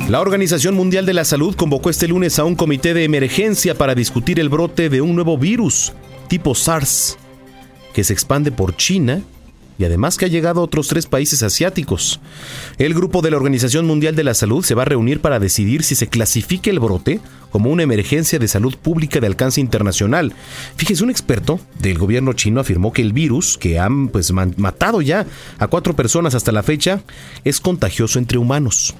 La 0.08 0.20
Organización 0.20 0.74
Mundial 0.74 1.06
de 1.06 1.14
la 1.14 1.24
Salud 1.24 1.54
convocó 1.54 1.88
este 1.88 2.08
lunes 2.08 2.38
a 2.38 2.44
un 2.44 2.56
comité 2.56 2.92
de 2.92 3.04
emergencia 3.04 3.76
para 3.76 3.94
discutir 3.94 4.40
el 4.40 4.48
brote 4.48 4.90
de 4.90 5.00
un 5.00 5.14
nuevo 5.14 5.38
virus 5.38 5.92
tipo 6.28 6.54
SARS 6.54 7.16
que 7.94 8.04
se 8.04 8.12
expande 8.12 8.50
por 8.50 8.76
China 8.76 9.22
y 9.78 9.84
además 9.84 10.16
que 10.16 10.26
ha 10.26 10.28
llegado 10.28 10.60
a 10.60 10.64
otros 10.64 10.88
tres 10.88 11.06
países 11.06 11.42
asiáticos. 11.42 12.20
El 12.78 12.94
grupo 12.94 13.22
de 13.22 13.30
la 13.30 13.36
Organización 13.36 13.86
Mundial 13.86 14.14
de 14.14 14.24
la 14.24 14.34
Salud 14.34 14.64
se 14.64 14.74
va 14.74 14.82
a 14.82 14.86
reunir 14.86 15.20
para 15.20 15.38
decidir 15.38 15.82
si 15.82 15.94
se 15.94 16.08
clasifique 16.08 16.68
el 16.68 16.80
brote 16.80 17.20
como 17.50 17.70
una 17.70 17.82
emergencia 17.82 18.38
de 18.38 18.48
salud 18.48 18.76
pública 18.76 19.20
de 19.20 19.28
alcance 19.28 19.60
internacional. 19.60 20.34
Fíjese, 20.76 21.04
un 21.04 21.10
experto 21.10 21.60
del 21.78 21.98
gobierno 21.98 22.32
chino 22.32 22.60
afirmó 22.60 22.92
que 22.92 23.02
el 23.02 23.12
virus, 23.12 23.56
que 23.56 23.78
han 23.78 24.08
pues, 24.08 24.32
matado 24.32 25.00
ya 25.00 25.26
a 25.58 25.68
cuatro 25.68 25.94
personas 25.94 26.34
hasta 26.34 26.52
la 26.52 26.62
fecha, 26.62 27.02
es 27.44 27.60
contagioso 27.60 28.18
entre 28.18 28.38
humanos. 28.38 28.94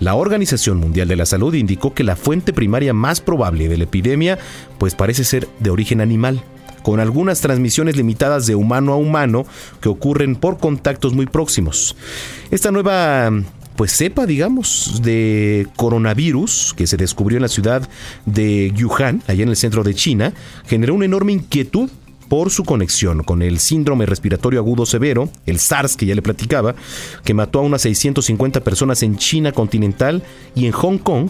La 0.00 0.14
Organización 0.14 0.78
Mundial 0.78 1.08
de 1.08 1.16
la 1.16 1.26
Salud 1.26 1.52
indicó 1.52 1.92
que 1.92 2.04
la 2.04 2.16
fuente 2.16 2.54
primaria 2.54 2.94
más 2.94 3.20
probable 3.20 3.68
de 3.68 3.76
la 3.76 3.84
epidemia 3.84 4.38
pues 4.78 4.94
parece 4.94 5.24
ser 5.24 5.46
de 5.58 5.68
origen 5.68 6.00
animal, 6.00 6.42
con 6.82 7.00
algunas 7.00 7.42
transmisiones 7.42 7.96
limitadas 7.96 8.46
de 8.46 8.54
humano 8.54 8.94
a 8.94 8.96
humano 8.96 9.44
que 9.82 9.90
ocurren 9.90 10.36
por 10.36 10.56
contactos 10.56 11.12
muy 11.12 11.26
próximos. 11.26 11.96
Esta 12.50 12.70
nueva 12.70 13.30
pues 13.76 13.96
cepa, 13.96 14.24
digamos, 14.24 15.00
de 15.02 15.66
coronavirus 15.76 16.74
que 16.76 16.86
se 16.86 16.96
descubrió 16.96 17.36
en 17.36 17.42
la 17.42 17.48
ciudad 17.48 17.88
de 18.24 18.72
Wuhan, 18.78 19.22
allá 19.26 19.42
en 19.42 19.48
el 19.50 19.56
centro 19.56 19.82
de 19.82 19.94
China, 19.94 20.32
generó 20.66 20.94
una 20.94 21.04
enorme 21.04 21.32
inquietud 21.32 21.90
por 22.30 22.50
su 22.50 22.64
conexión 22.64 23.24
con 23.24 23.42
el 23.42 23.58
síndrome 23.58 24.06
respiratorio 24.06 24.60
agudo 24.60 24.86
severo, 24.86 25.28
el 25.46 25.58
SARS 25.58 25.96
que 25.96 26.06
ya 26.06 26.14
le 26.14 26.22
platicaba, 26.22 26.76
que 27.24 27.34
mató 27.34 27.58
a 27.58 27.62
unas 27.62 27.82
650 27.82 28.60
personas 28.60 29.02
en 29.02 29.18
China 29.18 29.50
continental 29.50 30.22
y 30.54 30.66
en 30.66 30.72
Hong 30.72 30.98
Kong 30.98 31.28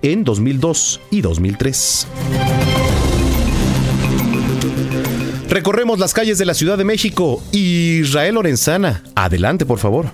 en 0.00 0.24
2002 0.24 1.02
y 1.10 1.20
2003. 1.20 2.08
Recorremos 5.50 5.98
las 5.98 6.14
calles 6.14 6.38
de 6.38 6.46
la 6.46 6.54
Ciudad 6.54 6.78
de 6.78 6.84
México. 6.84 7.42
Israel 7.52 8.36
Lorenzana, 8.36 9.02
adelante 9.14 9.66
por 9.66 9.78
favor. 9.78 10.06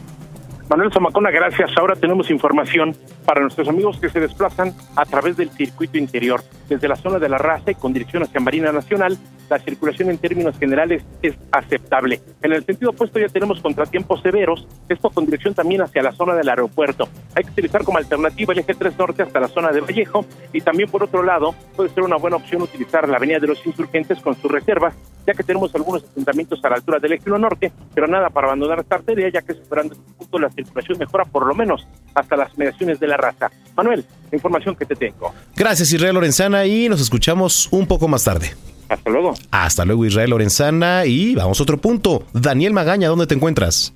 Manuel 0.69 0.91
Zamacona, 0.93 1.31
gracias. 1.31 1.71
Ahora 1.77 1.95
tenemos 1.95 2.31
información 2.31 2.97
para 3.25 3.41
nuestros 3.41 3.69
amigos 3.69 4.01
que 4.01 4.09
se 4.09 4.19
desplazan 4.19 4.75
a 4.97 5.05
través 5.05 5.37
del 5.37 5.51
circuito 5.51 5.97
interior. 5.99 6.43
Desde 6.69 6.89
la 6.89 6.97
zona 6.97 7.21
de 7.21 7.29
la 7.29 7.39
raza 7.39 7.71
y 7.71 7.75
con 7.77 7.93
dirección 7.93 8.25
hacia 8.25 8.41
Marina 8.41 8.73
Nacional, 8.73 9.17
la 9.49 9.59
circulación 9.59 10.11
en 10.11 10.19
términos 10.19 10.59
generales 10.59 11.03
es 11.23 11.35
aceptable. 11.53 12.21
En 12.43 12.53
el 12.53 12.65
sentido 12.65 12.91
opuesto 12.91 13.19
ya 13.19 13.29
tenemos 13.29 13.61
contratiempos 13.61 14.23
severos, 14.23 14.67
esto 14.89 15.11
con 15.11 15.27
dirección 15.27 15.55
también 15.55 15.83
hacia 15.83 16.03
la 16.03 16.13
zona 16.13 16.35
del 16.35 16.49
aeropuerto. 16.49 17.09
Hay 17.35 17.45
que 17.45 17.51
utilizar 17.51 17.85
como 17.85 17.99
alternativa 17.99 18.53
el 18.53 18.61
eje 18.61 18.75
3 18.75 18.99
norte 18.99 19.23
hasta 19.23 19.41
la 19.41 19.49
zona 19.49 19.73
de 19.73 19.81
Vallejo 19.81 20.25
y 20.53 20.61
también 20.61 20.91
por 20.91 21.03
otro 21.03 21.23
lado 21.23 21.55
puede 21.77 21.91
ser 21.91 22.03
una 22.03 22.17
buena 22.17 22.37
opción 22.37 22.63
utilizar 22.63 23.09
la 23.09 23.17
avenida 23.17 23.39
de 23.39 23.49
los 23.49 23.65
insurgentes 23.67 24.21
con 24.21 24.35
sus 24.41 24.51
reservas, 24.51 24.95
ya 25.27 25.35
que 25.35 25.43
tenemos 25.43 25.75
algunos 25.75 26.05
asentamientos 26.05 26.65
a 26.65 26.71
la 26.71 26.77
altura 26.77 26.99
del 26.99 27.13
eje 27.13 27.31
1 27.31 27.39
norte, 27.39 27.73
pero 27.95 28.07
nada 28.07 28.31
para 28.31 28.49
abandonar 28.49 28.81
esta 28.81 28.97
arteria, 28.97 29.29
ya 29.29 29.43
que 29.43 29.55
superando 29.55 29.95
este 29.95 30.13
punto 30.17 30.39
la 30.39 30.51
circulación 30.51 30.99
mejora 30.99 31.25
por 31.25 31.47
lo 31.47 31.55
menos 31.55 31.87
hasta 32.15 32.37
las 32.37 32.57
mediaciones 32.57 33.01
de 33.01 33.07
la 33.07 33.17
raza. 33.17 33.51
Manuel, 33.77 34.05
información 34.33 34.77
que 34.77 34.85
te 34.85 34.95
tengo. 34.95 35.33
Gracias 35.57 35.93
Israel 35.93 36.15
Lorenzana 36.15 36.67
y 36.67 36.89
nos 36.89 37.01
escuchamos 37.01 37.69
un 37.73 37.87
poco 37.87 38.09
más 38.09 38.25
tarde. 38.25 38.55
Hasta 38.95 39.11
luego. 39.11 39.35
Hasta 39.51 39.85
luego 39.85 40.07
Israel 40.07 40.31
Lorenzana 40.31 41.05
y 41.05 41.35
vamos 41.35 41.59
a 41.59 41.63
otro 41.65 41.79
punto. 41.79 42.25
Daniel 42.33 42.73
Magaña, 42.73 43.09
¿dónde 43.09 43.27
te 43.27 43.35
encuentras? 43.35 43.93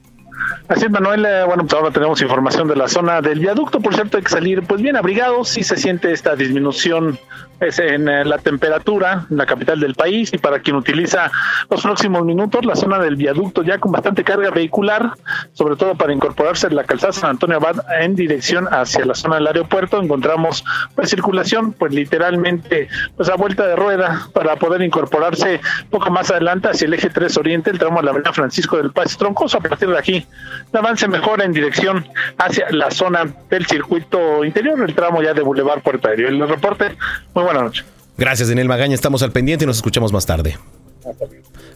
Así 0.68 0.84
es, 0.84 0.90
Manuel. 0.90 1.22
Bueno, 1.46 1.64
pues 1.64 1.72
ahora 1.74 1.90
tenemos 1.90 2.20
información 2.20 2.68
de 2.68 2.76
la 2.76 2.88
zona 2.88 3.20
del 3.20 3.40
viaducto. 3.40 3.80
Por 3.80 3.94
cierto, 3.94 4.18
hay 4.18 4.22
que 4.22 4.30
salir 4.30 4.62
pues 4.62 4.82
bien 4.82 4.96
abrigados. 4.96 5.48
Sí 5.48 5.62
se 5.62 5.76
siente 5.76 6.12
esta 6.12 6.36
disminución 6.36 7.18
es 7.60 7.78
en 7.78 8.08
eh, 8.08 8.24
la 8.24 8.38
temperatura 8.38 9.26
en 9.30 9.36
la 9.36 9.46
capital 9.46 9.80
del 9.80 9.94
país 9.94 10.32
y 10.32 10.38
para 10.38 10.60
quien 10.60 10.76
utiliza 10.76 11.30
los 11.68 11.82
próximos 11.82 12.24
minutos 12.24 12.64
la 12.64 12.76
zona 12.76 12.98
del 12.98 13.16
viaducto 13.16 13.62
ya 13.62 13.78
con 13.78 13.92
bastante 13.92 14.24
carga 14.24 14.50
vehicular, 14.50 15.12
sobre 15.52 15.76
todo 15.76 15.94
para 15.94 16.12
incorporarse 16.12 16.68
en 16.68 16.76
la 16.76 16.84
calzada 16.84 17.12
San 17.12 17.30
Antonio 17.30 17.56
Abad 17.56 17.76
en 18.00 18.14
dirección 18.14 18.68
hacia 18.70 19.04
la 19.04 19.14
zona 19.14 19.36
del 19.36 19.46
aeropuerto, 19.48 20.00
encontramos 20.00 20.64
pues 20.94 21.10
circulación 21.10 21.72
pues 21.72 21.92
literalmente 21.92 22.88
pues 23.16 23.28
a 23.28 23.34
vuelta 23.36 23.66
de 23.66 23.76
rueda 23.76 24.28
para 24.32 24.56
poder 24.56 24.82
incorporarse 24.82 25.60
poco 25.90 26.10
más 26.10 26.30
adelante 26.30 26.68
hacia 26.68 26.86
el 26.86 26.94
eje 26.94 27.10
3 27.10 27.36
Oriente, 27.38 27.70
el 27.70 27.78
tramo 27.78 27.98
de 27.98 28.04
la 28.04 28.10
avenida 28.12 28.32
Francisco 28.32 28.76
del 28.76 28.92
Paz 28.92 29.16
Troncoso, 29.16 29.58
a 29.58 29.60
partir 29.60 29.88
de 29.88 29.98
aquí 29.98 30.26
el 30.72 30.78
avance 30.78 31.08
mejora 31.08 31.44
en 31.44 31.52
dirección 31.52 32.06
hacia 32.38 32.70
la 32.70 32.90
zona 32.90 33.32
del 33.50 33.66
circuito 33.66 34.44
interior, 34.44 34.80
el 34.86 34.94
tramo 34.94 35.22
ya 35.22 35.34
de 35.34 35.42
Boulevard 35.42 35.82
Puerto 35.82 36.08
Aéreo. 36.08 36.28
El 36.28 36.46
reporte, 36.48 36.96
muy 37.34 37.44
buenas 37.44 37.62
noches. 37.62 37.84
Gracias, 38.16 38.48
Daniel 38.48 38.68
Magaña. 38.68 38.94
Estamos 38.94 39.22
al 39.22 39.32
pendiente 39.32 39.64
y 39.64 39.66
nos 39.66 39.76
escuchamos 39.76 40.12
más 40.12 40.26
tarde. 40.26 40.56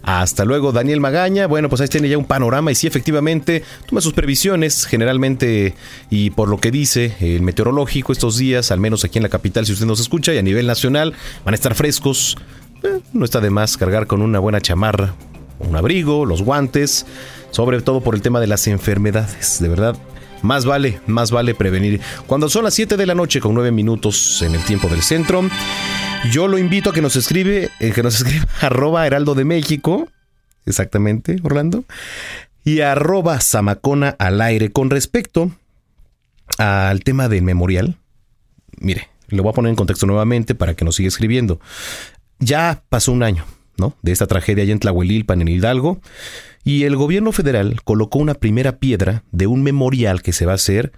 Hasta 0.03 0.45
luego, 0.45 0.73
Daniel 0.73 1.01
Magaña. 1.01 1.47
Bueno, 1.47 1.69
pues 1.69 1.81
ahí 1.81 1.89
tiene 1.89 2.09
ya 2.09 2.19
un 2.19 2.25
panorama 2.25 2.73
y 2.73 2.75
sí, 2.75 2.87
efectivamente, 2.87 3.63
toma 3.87 4.01
sus 4.01 4.13
previsiones 4.13 4.85
generalmente 4.85 5.75
y 6.11 6.31
por 6.31 6.49
lo 6.49 6.59
que 6.59 6.73
dice 6.73 7.15
el 7.21 7.43
meteorológico 7.43 8.13
estos 8.13 8.37
días, 8.37 8.73
al 8.73 8.81
menos 8.81 9.05
aquí 9.05 9.19
en 9.19 9.23
la 9.23 9.29
capital, 9.29 9.65
si 9.65 9.73
usted 9.73 9.87
nos 9.87 10.01
escucha, 10.01 10.35
y 10.35 10.39
a 10.39 10.43
nivel 10.43 10.67
nacional, 10.67 11.15
van 11.45 11.55
a 11.55 11.57
estar 11.57 11.75
frescos. 11.75 12.37
Eh, 12.83 12.99
no 13.13 13.25
está 13.25 13.41
de 13.41 13.51
más 13.51 13.77
cargar 13.77 14.09
con 14.09 14.23
una 14.23 14.41
buena 14.41 14.61
chamarra, 14.61 15.15
un 15.61 15.77
abrigo, 15.77 16.27
los 16.27 16.43
guantes, 16.43 17.07
sobre 17.53 17.81
todo 17.83 18.01
por 18.01 18.17
el 18.17 18.23
tema 18.23 18.41
de 18.41 18.49
las 18.49 18.67
enfermedades. 18.67 19.61
De 19.61 19.69
verdad, 19.69 19.97
más 20.43 20.65
vale, 20.65 21.01
más 21.07 21.31
vale 21.31 21.55
prevenir. 21.55 22.01
Cuando 22.27 22.49
son 22.49 22.65
las 22.65 22.75
7 22.75 22.97
de 22.97 23.07
la 23.07 23.15
noche 23.15 23.41
con 23.41 23.55
9 23.55 23.71
minutos 23.71 24.43
en 24.43 24.55
el 24.55 24.65
tiempo 24.65 24.89
del 24.89 25.03
centro, 25.03 25.49
yo 26.33 26.49
lo 26.49 26.59
invito 26.59 26.91
a 26.91 26.93
que 26.93 27.03
nos 27.03 27.15
escribe, 27.15 27.71
eh, 27.79 27.93
que 27.93 28.03
nos 28.03 28.17
escriba 28.21 28.47
arroba 28.61 29.07
heraldo 29.07 29.35
de 29.35 29.45
México, 29.45 30.09
exactamente, 30.67 31.37
Orlando, 31.45 31.85
y 32.65 32.81
arroba 32.81 33.41
zamacona 33.41 34.17
al 34.19 34.41
aire 34.41 34.73
con 34.73 34.91
respecto 34.91 35.51
al 36.59 37.05
tema 37.05 37.29
del 37.29 37.43
memorial. 37.43 37.97
Mire, 38.79 39.09
lo 39.29 39.43
voy 39.43 39.51
a 39.51 39.55
poner 39.55 39.71
en 39.71 39.77
contexto 39.77 40.07
nuevamente 40.07 40.55
para 40.55 40.75
que 40.75 40.85
nos 40.85 40.97
siga 40.97 41.09
escribiendo. 41.09 41.61
Ya 42.39 42.83
pasó 42.89 43.13
un 43.13 43.23
año, 43.23 43.45
¿no? 43.77 43.95
De 44.03 44.11
esta 44.11 44.27
tragedia 44.27 44.65
allá 44.65 44.73
en 44.73 44.81
Tlahuelilpan, 44.81 45.43
en 45.43 45.49
Hidalgo 45.49 46.01
y 46.65 46.85
el 46.85 46.97
gobierno 46.97 47.33
federal 47.33 47.83
colocó 47.83 48.19
una 48.19 48.35
primera 48.35 48.79
piedra 48.79 49.25
de 49.33 49.47
un 49.47 49.63
memorial 49.63 50.23
que 50.23 50.33
se 50.33 50.47
va 50.47 50.53
a 50.53 50.57
hacer, 50.57 50.93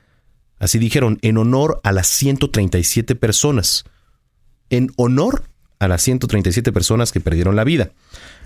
así 0.59 0.79
dijeron, 0.79 1.19
en 1.23 1.39
honor 1.39 1.81
a 1.83 1.93
las 1.93 2.07
137 2.09 3.15
personas. 3.15 3.85
En 4.69 4.91
honor 4.97 5.45
a 5.79 5.89
las 5.89 6.03
137 6.03 6.73
personas 6.73 7.12
que 7.12 7.21
perdieron 7.21 7.57
la 7.57 7.65
vida. 7.65 7.93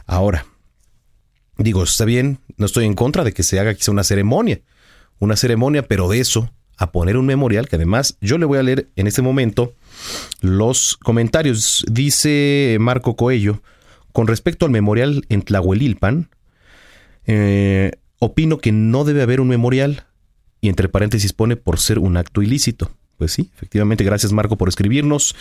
Ahora, 0.07 0.47
digo, 1.57 1.83
está 1.83 2.05
bien, 2.05 2.39
no 2.57 2.67
estoy 2.67 2.85
en 2.85 2.95
contra 2.95 3.25
de 3.25 3.33
que 3.33 3.43
se 3.43 3.59
haga 3.59 3.75
quizá 3.75 3.91
una 3.91 4.05
ceremonia, 4.05 4.61
una 5.19 5.37
ceremonia, 5.37 5.83
pero 5.83 6.09
de 6.09 6.21
eso 6.21 6.51
a 6.77 6.93
poner 6.93 7.17
un 7.17 7.27
memorial, 7.27 7.69
que 7.69 7.77
además 7.77 8.17
yo 8.21 8.39
le 8.39 8.47
voy 8.47 8.59
a 8.59 8.63
leer 8.63 8.89
en 8.95 9.09
este 9.09 9.21
momento 9.21 9.75
los 10.41 10.97
comentarios. 10.97 11.85
Dice 11.91 12.77
Marco 12.79 13.17
Coello, 13.17 13.61
con 14.13 14.29
respecto 14.29 14.65
al 14.65 14.71
memorial 14.71 15.25
en 15.29 15.43
Tlahuelilpan, 15.43 16.31
eh, 17.29 17.93
opino 18.19 18.59
que 18.59 18.73
no 18.73 19.05
debe 19.05 19.23
haber 19.23 19.41
un 19.41 19.49
memorial 19.49 20.07
y 20.61 20.69
entre 20.69 20.89
paréntesis 20.89 21.33
pone 21.33 21.57
por 21.57 21.79
ser 21.79 21.99
un 21.99 22.17
acto 22.17 22.43
ilícito. 22.43 22.91
Pues 23.19 23.33
sí, 23.33 23.51
efectivamente, 23.55 24.05
gracias 24.05 24.33
Marco 24.33 24.57
por 24.57 24.69
escribirnos. 24.69 25.37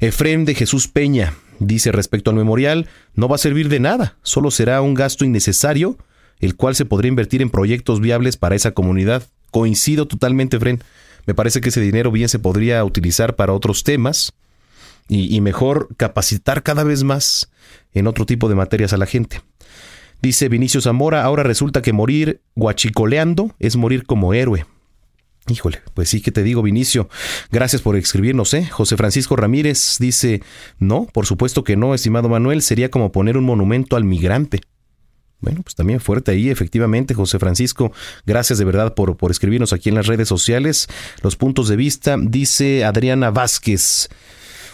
Efrem 0.00 0.44
de 0.44 0.54
Jesús 0.54 0.86
Peña 0.86 1.34
dice 1.58 1.90
respecto 1.90 2.30
al 2.30 2.36
memorial, 2.36 2.88
no 3.14 3.28
va 3.28 3.36
a 3.36 3.38
servir 3.38 3.68
de 3.68 3.80
nada, 3.80 4.16
solo 4.22 4.50
será 4.50 4.80
un 4.82 4.94
gasto 4.94 5.24
innecesario, 5.24 5.98
el 6.40 6.56
cual 6.56 6.74
se 6.74 6.84
podría 6.84 7.08
invertir 7.08 7.42
en 7.42 7.50
proyectos 7.50 8.00
viables 8.00 8.36
para 8.36 8.54
esa 8.54 8.72
comunidad. 8.72 9.24
Coincido 9.50 10.06
totalmente, 10.06 10.58
Efrem. 10.58 10.78
Me 11.26 11.34
parece 11.34 11.60
que 11.60 11.70
ese 11.70 11.80
dinero 11.80 12.10
bien 12.10 12.28
se 12.28 12.38
podría 12.38 12.84
utilizar 12.84 13.36
para 13.36 13.52
otros 13.52 13.84
temas. 13.84 14.32
y, 15.08 15.40
mejor 15.42 15.88
capacitar 15.96 16.62
cada 16.62 16.84
vez 16.84 17.02
más 17.02 17.50
en 17.92 18.06
otro 18.06 18.24
tipo 18.24 18.48
de 18.48 18.54
materias 18.54 18.92
a 18.92 18.96
la 18.96 19.04
gente. 19.04 19.42
Dice 20.22 20.48
Vinicio 20.48 20.80
Zamora, 20.80 21.24
ahora 21.24 21.42
resulta 21.42 21.82
que 21.82 21.92
morir 21.92 22.40
guachicoleando 22.54 23.56
es 23.58 23.76
morir 23.76 24.04
como 24.04 24.34
héroe. 24.34 24.64
Híjole, 25.48 25.80
pues 25.94 26.08
sí 26.10 26.20
que 26.20 26.30
te 26.30 26.44
digo, 26.44 26.62
Vinicio. 26.62 27.08
Gracias 27.50 27.82
por 27.82 27.96
escribirnos, 27.96 28.54
¿eh? 28.54 28.64
José 28.66 28.96
Francisco 28.96 29.34
Ramírez 29.34 29.96
dice, 29.98 30.40
no, 30.78 31.08
por 31.12 31.26
supuesto 31.26 31.64
que 31.64 31.76
no, 31.76 31.92
estimado 31.92 32.28
Manuel, 32.28 32.62
sería 32.62 32.88
como 32.88 33.10
poner 33.10 33.36
un 33.36 33.44
monumento 33.44 33.96
al 33.96 34.04
migrante. 34.04 34.60
Bueno, 35.40 35.62
pues 35.64 35.74
también 35.74 35.98
fuerte 35.98 36.30
ahí, 36.30 36.50
efectivamente, 36.50 37.14
José 37.14 37.40
Francisco. 37.40 37.90
Gracias 38.24 38.60
de 38.60 38.64
verdad 38.64 38.94
por, 38.94 39.16
por 39.16 39.32
escribirnos 39.32 39.72
aquí 39.72 39.88
en 39.88 39.96
las 39.96 40.06
redes 40.06 40.28
sociales. 40.28 40.86
Los 41.22 41.34
puntos 41.34 41.66
de 41.66 41.74
vista, 41.74 42.16
dice 42.16 42.84
Adriana 42.84 43.32
Vázquez. 43.32 44.08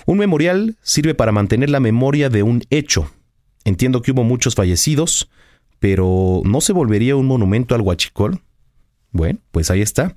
Un 0.05 0.19
memorial 0.19 0.77
sirve 0.83 1.15
para 1.15 1.33
mantener 1.33 1.71
la 1.71 1.81
memoria 1.81 2.29
de 2.29 2.43
un 2.43 2.65
hecho. 2.69 3.11
Entiendo 3.65 4.03
que 4.03 4.13
hubo 4.13 4.25
muchos 4.25 4.55
fallecidos, 4.55 5.31
pero 5.81 6.43
¿no 6.45 6.61
se 6.61 6.73
volvería 6.73 7.17
un 7.17 7.27
monumento 7.27 7.75
al 7.75 7.81
huachicol? 7.81 8.41
Bueno, 9.13 9.39
pues 9.51 9.71
ahí 9.71 9.83
está. 9.83 10.17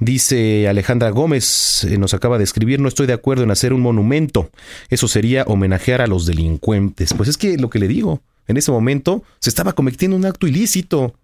Dice 0.00 0.68
Alejandra 0.68 1.10
Gómez, 1.10 1.84
eh, 1.84 1.98
nos 1.98 2.14
acaba 2.14 2.38
de 2.38 2.44
escribir, 2.44 2.80
no 2.80 2.88
estoy 2.88 3.06
de 3.06 3.12
acuerdo 3.12 3.44
en 3.44 3.50
hacer 3.50 3.72
un 3.72 3.80
monumento. 3.80 4.50
Eso 4.88 5.06
sería 5.06 5.44
homenajear 5.44 6.00
a 6.00 6.06
los 6.06 6.26
delincuentes. 6.26 7.14
Pues 7.14 7.28
es 7.28 7.36
que 7.36 7.56
lo 7.58 7.70
que 7.70 7.78
le 7.78 7.86
digo, 7.86 8.20
en 8.48 8.56
ese 8.56 8.72
momento 8.72 9.22
se 9.38 9.50
estaba 9.50 9.72
cometiendo 9.72 10.16
un 10.16 10.26
acto 10.26 10.46
ilícito. 10.46 11.14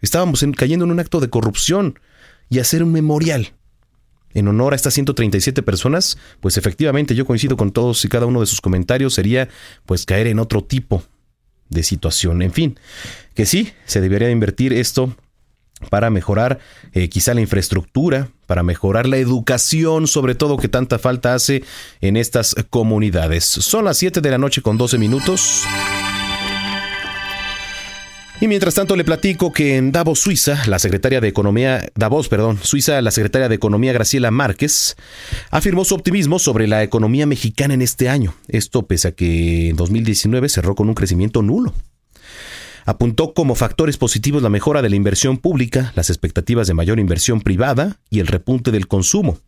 Estábamos 0.00 0.44
cayendo 0.56 0.84
en 0.84 0.92
un 0.92 1.00
acto 1.00 1.20
de 1.20 1.30
corrupción. 1.30 1.98
Y 2.48 2.60
hacer 2.60 2.84
un 2.84 2.92
memorial 2.92 3.54
en 4.32 4.46
honor 4.46 4.72
a 4.72 4.76
estas 4.76 4.94
137 4.94 5.62
personas, 5.62 6.16
pues 6.40 6.56
efectivamente 6.56 7.16
yo 7.16 7.26
coincido 7.26 7.56
con 7.56 7.72
todos 7.72 8.04
y 8.04 8.08
cada 8.08 8.26
uno 8.26 8.40
de 8.40 8.46
sus 8.46 8.60
comentarios, 8.60 9.14
sería 9.14 9.48
pues 9.84 10.06
caer 10.06 10.28
en 10.28 10.38
otro 10.38 10.62
tipo 10.62 11.02
de 11.68 11.82
situación. 11.82 12.42
En 12.42 12.52
fin, 12.52 12.78
que 13.34 13.46
sí, 13.46 13.72
se 13.84 14.00
debería 14.00 14.30
invertir 14.30 14.72
esto 14.72 15.14
para 15.90 16.10
mejorar 16.10 16.58
eh, 16.92 17.08
quizá 17.08 17.34
la 17.34 17.42
infraestructura, 17.42 18.28
para 18.46 18.62
mejorar 18.62 19.06
la 19.06 19.18
educación, 19.18 20.06
sobre 20.06 20.34
todo 20.34 20.56
que 20.56 20.68
tanta 20.68 20.98
falta 20.98 21.34
hace 21.34 21.64
en 22.00 22.16
estas 22.16 22.54
comunidades. 22.70 23.44
Son 23.44 23.84
las 23.84 23.98
7 23.98 24.20
de 24.20 24.30
la 24.30 24.38
noche 24.38 24.62
con 24.62 24.78
12 24.78 24.98
minutos. 24.98 25.64
Y 28.38 28.48
mientras 28.48 28.74
tanto 28.74 28.96
le 28.96 29.04
platico 29.04 29.50
que 29.50 29.78
en 29.78 29.92
Davos, 29.92 30.20
Suiza, 30.20 30.62
la 30.66 30.78
secretaria 30.78 31.22
de 31.22 31.28
Economía, 31.28 31.88
Davos, 31.94 32.28
perdón, 32.28 32.58
Suiza, 32.62 33.00
la 33.00 33.10
secretaria 33.10 33.48
de 33.48 33.54
Economía 33.54 33.94
Graciela 33.94 34.30
Márquez, 34.30 34.94
afirmó 35.50 35.86
su 35.86 35.94
optimismo 35.94 36.38
sobre 36.38 36.66
la 36.66 36.82
economía 36.82 37.24
mexicana 37.24 37.72
en 37.72 37.80
este 37.80 38.10
año. 38.10 38.34
Esto 38.48 38.86
pese 38.86 39.08
a 39.08 39.12
que 39.12 39.70
en 39.70 39.76
2019 39.76 40.50
cerró 40.50 40.74
con 40.74 40.88
un 40.88 40.94
crecimiento 40.94 41.40
nulo. 41.40 41.72
Apuntó 42.84 43.32
como 43.32 43.54
factores 43.54 43.96
positivos 43.96 44.42
la 44.42 44.50
mejora 44.50 44.82
de 44.82 44.90
la 44.90 44.96
inversión 44.96 45.38
pública, 45.38 45.92
las 45.96 46.10
expectativas 46.10 46.66
de 46.66 46.74
mayor 46.74 47.00
inversión 47.00 47.40
privada 47.40 48.00
y 48.10 48.20
el 48.20 48.26
repunte 48.26 48.70
del 48.70 48.86
consumo. 48.86 49.38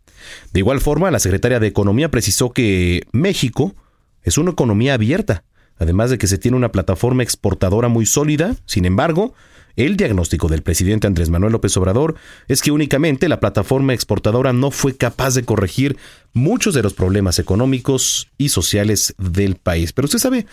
De 0.55 0.60
igual 0.60 0.81
forma, 0.81 1.10
la 1.10 1.20
secretaria 1.20 1.60
de 1.60 1.66
Economía 1.66 2.10
precisó 2.10 2.52
que 2.52 3.02
México 3.12 3.74
es 4.23 4.39
una 4.39 4.52
economía 4.52 4.94
abierta, 4.94 5.44
además 5.78 6.10
de 6.10 6.18
que 6.18 6.26
se 6.26 6.38
tiene 6.38 6.56
una 6.56 6.72
plataforma 6.72 7.22
exportadora 7.22 7.88
muy 7.88 8.06
sólida. 8.06 8.56
Sin 8.66 8.84
embargo, 8.84 9.34
el 9.76 9.96
diagnóstico 9.96 10.48
del 10.48 10.62
presidente 10.62 11.06
Andrés 11.06 11.30
Manuel 11.30 11.52
López 11.52 11.76
Obrador 11.76 12.16
es 12.48 12.62
que 12.62 12.72
únicamente 12.72 13.28
la 13.28 13.40
plataforma 13.40 13.94
exportadora 13.94 14.52
no 14.52 14.70
fue 14.70 14.96
capaz 14.96 15.34
de 15.34 15.44
corregir 15.44 15.96
muchos 16.32 16.74
de 16.74 16.82
los 16.82 16.94
problemas 16.94 17.38
económicos 17.38 18.28
y 18.38 18.48
sociales 18.48 19.14
del 19.18 19.56
país. 19.56 19.92
Pero 19.92 20.06
usted 20.06 20.18
sabe 20.18 20.46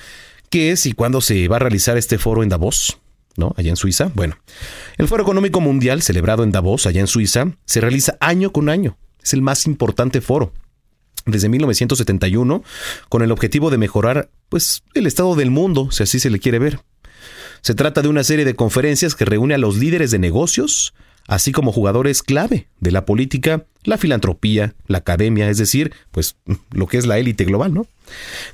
¿Qué 0.49 0.72
es 0.72 0.85
y 0.85 0.93
cuándo 0.93 1.22
se 1.22 1.47
va 1.47 1.57
a 1.57 1.60
realizar 1.60 1.97
este 1.97 2.18
foro 2.18 2.43
en 2.43 2.49
Davos? 2.49 2.97
¿No? 3.38 3.53
Allá 3.57 3.69
en 3.69 3.76
Suiza. 3.76 4.11
Bueno, 4.14 4.38
el 4.97 5.07
Foro 5.07 5.23
Económico 5.23 5.60
Mundial, 5.60 6.02
celebrado 6.02 6.43
en 6.43 6.52
Davos, 6.52 6.85
allá 6.85 7.02
en 7.02 7.07
Suiza, 7.07 7.52
se 7.65 7.81
realiza 7.81 8.15
año 8.22 8.52
con 8.52 8.69
año. 8.69 8.97
Es 9.22 9.34
el 9.34 9.41
más 9.41 9.65
importante 9.65 10.22
foro 10.22 10.53
desde 11.26 11.49
1971 11.49 12.64
con 13.10 13.22
el 13.22 13.31
objetivo 13.31 13.69
de 13.69 13.77
mejorar 13.77 14.30
pues 14.49 14.84
el 14.93 15.07
estado 15.07 15.35
del 15.35 15.52
mundo, 15.52 15.89
si 15.91 16.03
así 16.03 16.19
se 16.19 16.30
le 16.30 16.39
quiere 16.39 16.60
ver. 16.60 16.80
Se 17.61 17.73
trata 17.73 18.02
de 18.02 18.10
una 18.10 18.23
serie 18.23 18.45
de 18.45 18.56
conferencias 18.56 19.15
que 19.15 19.26
reúne 19.26 19.56
a 19.56 19.57
los 19.57 19.77
líderes 19.77 20.11
de 20.11 20.19
negocios, 20.19 20.93
así 21.27 21.52
como 21.52 21.72
jugadores 21.72 22.22
clave 22.22 22.68
de 22.80 22.91
la 22.91 23.06
política, 23.06 23.65
la 23.84 23.97
filantropía, 23.97 24.76
la 24.85 24.99
academia, 24.99 25.49
es 25.49 25.57
decir, 25.57 25.91
pues 26.11 26.35
lo 26.72 26.88
que 26.88 26.97
es 26.97 27.07
la 27.07 27.18
élite 27.18 27.43
global, 27.43 27.73
¿no? 27.73 27.88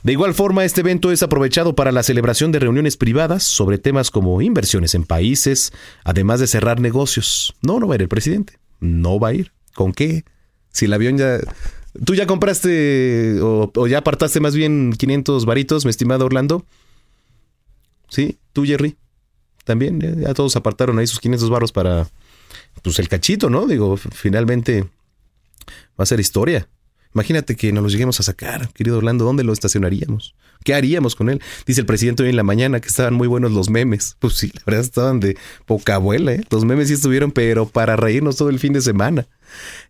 De 0.03 0.13
igual 0.13 0.33
forma, 0.33 0.63
este 0.63 0.79
evento 0.79 1.11
es 1.11 1.23
aprovechado 1.23 1.75
para 1.75 1.91
la 1.91 2.03
celebración 2.03 2.53
de 2.53 2.59
reuniones 2.59 2.95
privadas 2.95 3.43
sobre 3.43 3.77
temas 3.77 4.11
como 4.11 4.41
inversiones 4.41 4.95
en 4.95 5.03
países, 5.03 5.73
además 6.05 6.39
de 6.39 6.47
cerrar 6.47 6.79
negocios. 6.79 7.53
No, 7.61 7.79
no 7.81 7.87
va 7.87 7.95
a 7.95 7.97
ir 7.97 8.03
el 8.03 8.07
presidente. 8.07 8.59
No 8.79 9.19
va 9.19 9.29
a 9.29 9.33
ir. 9.33 9.51
¿Con 9.73 9.91
qué? 9.91 10.23
Si 10.71 10.85
el 10.85 10.93
avión 10.93 11.17
ya... 11.17 11.39
¿Tú 12.05 12.15
ya 12.15 12.25
compraste 12.25 13.39
o, 13.41 13.87
ya 13.87 13.99
apartaste 13.99 14.39
más 14.39 14.55
bien 14.55 14.93
500 14.97 15.45
varitos, 15.45 15.85
mi 15.85 15.89
estimado 15.89 16.25
Orlando? 16.25 16.65
¿Sí? 18.09 18.37
¿Tú, 18.53 18.63
Jerry? 18.63 18.95
También, 19.65 19.99
ya, 20.21 20.33
todos 20.33 20.55
apartaron 20.55 20.99
ahí 20.99 21.07
sus 21.07 21.19
500 21.19 21.49
barros 21.49 21.71
para, 21.71 22.07
pues, 22.81 22.99
el 22.99 23.09
cachito, 23.09 23.49
¿no? 23.49 23.67
Digo, 23.67 23.97
finalmente 23.97 24.83
va 25.99 26.03
a 26.03 26.05
ser 26.05 26.19
historia. 26.19 26.67
Imagínate 27.13 27.55
que 27.55 27.71
nos 27.71 27.83
lo 27.83 27.89
lleguemos 27.89 28.19
a 28.19 28.23
sacar, 28.23 28.69
querido 28.73 28.97
Orlando, 28.97 29.25
¿dónde 29.25 29.43
lo 29.43 29.53
estacionaríamos? 29.53 30.35
¿Qué 30.63 30.73
haríamos 30.73 31.15
con 31.15 31.29
él? 31.29 31.41
Dice 31.65 31.81
el 31.81 31.87
presidente 31.87 32.23
hoy 32.23 32.29
en 32.29 32.35
la 32.35 32.43
mañana 32.43 32.79
que 32.79 32.87
estaban 32.87 33.13
muy 33.15 33.27
buenos 33.27 33.51
los 33.51 33.69
memes. 33.69 34.15
Pues 34.19 34.35
sí, 34.35 34.51
la 34.53 34.61
verdad 34.65 34.81
estaban 34.81 35.19
de 35.19 35.35
poca 35.65 35.95
abuela, 35.95 36.33
¿eh? 36.33 36.43
Los 36.51 36.65
memes 36.65 36.87
sí 36.87 36.93
estuvieron, 36.93 37.31
pero 37.31 37.67
para 37.67 37.95
reírnos 37.95 38.35
todo 38.37 38.49
el 38.49 38.59
fin 38.59 38.73
de 38.73 38.81
semana. 38.81 39.27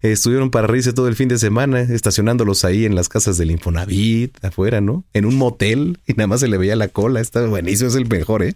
estuvieron 0.02 0.50
para 0.50 0.68
reírse 0.68 0.94
todo 0.94 1.08
el 1.08 1.16
fin 1.16 1.28
de 1.28 1.38
semana, 1.38 1.82
estacionándolos 1.82 2.64
ahí 2.66 2.86
en 2.86 2.96
las 2.96 3.10
casas 3.10 3.38
del 3.38 3.52
Infonavit, 3.52 4.44
afuera, 4.44 4.82
¿no? 4.82 5.04
En 5.14 5.26
un 5.26 5.36
motel 5.36 6.00
y 6.08 6.14
nada 6.14 6.28
más 6.28 6.40
se 6.40 6.48
le 6.48 6.58
veía 6.58 6.76
la 6.76 6.88
cola. 6.88 7.20
Está 7.20 7.46
buenísimo, 7.46 7.90
es 7.90 7.96
el 7.96 8.08
mejor, 8.08 8.44
¿eh? 8.44 8.56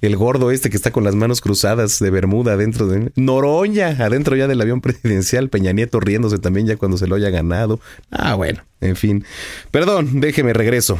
El 0.00 0.16
gordo 0.16 0.50
este 0.50 0.70
que 0.70 0.76
está 0.76 0.90
con 0.90 1.04
las 1.04 1.14
manos 1.14 1.40
cruzadas 1.40 1.98
de 1.98 2.10
Bermuda 2.10 2.54
adentro 2.54 2.86
de 2.86 3.12
Noroña, 3.16 3.88
adentro 3.88 4.36
ya 4.36 4.48
del 4.48 4.60
avión 4.60 4.80
presidencial, 4.80 5.48
Peña 5.48 5.72
Nieto 5.72 6.00
riéndose 6.00 6.38
también 6.38 6.66
ya 6.66 6.76
cuando 6.76 6.96
se 6.96 7.06
lo 7.06 7.16
haya 7.16 7.30
ganado. 7.30 7.80
Ah, 8.10 8.34
bueno, 8.34 8.62
en 8.80 8.96
fin. 8.96 9.24
Perdón, 9.70 10.20
déjeme 10.20 10.52
regreso. 10.52 10.98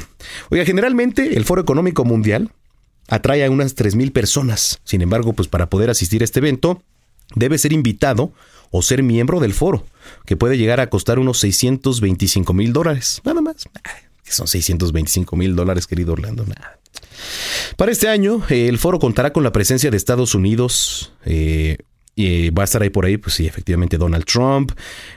Oiga, 0.51 0.64
generalmente 0.64 1.36
el 1.36 1.44
Foro 1.44 1.62
Económico 1.62 2.05
Mundial 2.05 2.52
atrae 3.09 3.44
a 3.44 3.51
unas 3.51 3.77
3.000 3.77 4.12
personas. 4.12 4.81
Sin 4.85 5.02
embargo, 5.02 5.32
pues 5.32 5.48
para 5.48 5.70
poder 5.70 5.90
asistir 5.90 6.22
a 6.22 6.24
este 6.24 6.40
evento, 6.40 6.82
debe 7.35 7.59
ser 7.59 7.72
invitado 7.72 8.32
o 8.70 8.82
ser 8.82 9.02
miembro 9.02 9.40
del 9.40 9.52
foro, 9.52 9.85
que 10.27 10.36
puede 10.36 10.56
llegar 10.56 10.81
a 10.81 10.89
costar 10.89 11.18
unos 11.18 11.39
625 11.40 12.52
mil 12.52 12.72
dólares. 12.72 13.20
Nada 13.24 13.40
más. 13.40 13.68
que 14.22 14.32
son 14.32 14.47
625 14.47 15.36
mil 15.36 15.56
dólares, 15.56 15.86
querido 15.86 16.12
Orlando. 16.12 16.44
Nada. 16.47 16.80
Para 17.76 17.92
este 17.92 18.08
año, 18.08 18.42
el 18.48 18.78
foro 18.78 18.98
contará 18.98 19.32
con 19.32 19.42
la 19.42 19.52
presencia 19.52 19.90
de 19.90 19.96
Estados 19.96 20.34
Unidos. 20.34 21.12
Eh, 21.24 21.78
y 22.16 22.50
va 22.50 22.62
a 22.62 22.64
estar 22.64 22.82
ahí 22.82 22.90
por 22.90 23.06
ahí, 23.06 23.16
pues 23.16 23.36
sí, 23.36 23.46
efectivamente, 23.46 23.96
Donald 23.96 24.24
Trump, 24.24 24.72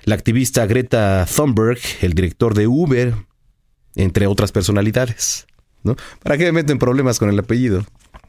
la 0.05 0.15
activista 0.15 0.65
Greta 0.65 1.25
Thunberg, 1.25 1.79
el 2.01 2.13
director 2.13 2.53
de 2.53 2.67
Uber, 2.67 3.15
entre 3.95 4.27
otras 4.27 4.51
personalidades. 4.51 5.45
¿no? 5.83 5.97
¿Para 6.21 6.37
qué 6.37 6.45
me 6.45 6.53
meten 6.53 6.79
problemas 6.79 7.19
con 7.19 7.29
el 7.29 7.37
apellido? 7.37 7.85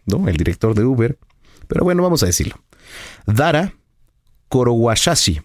¿No? 0.06 0.28
El 0.28 0.36
director 0.36 0.74
de 0.74 0.84
Uber. 0.84 1.18
Pero 1.68 1.84
bueno, 1.84 2.02
vamos 2.02 2.22
a 2.22 2.26
decirlo. 2.26 2.56
Dara 3.26 3.74
Korowashashi 4.48 5.40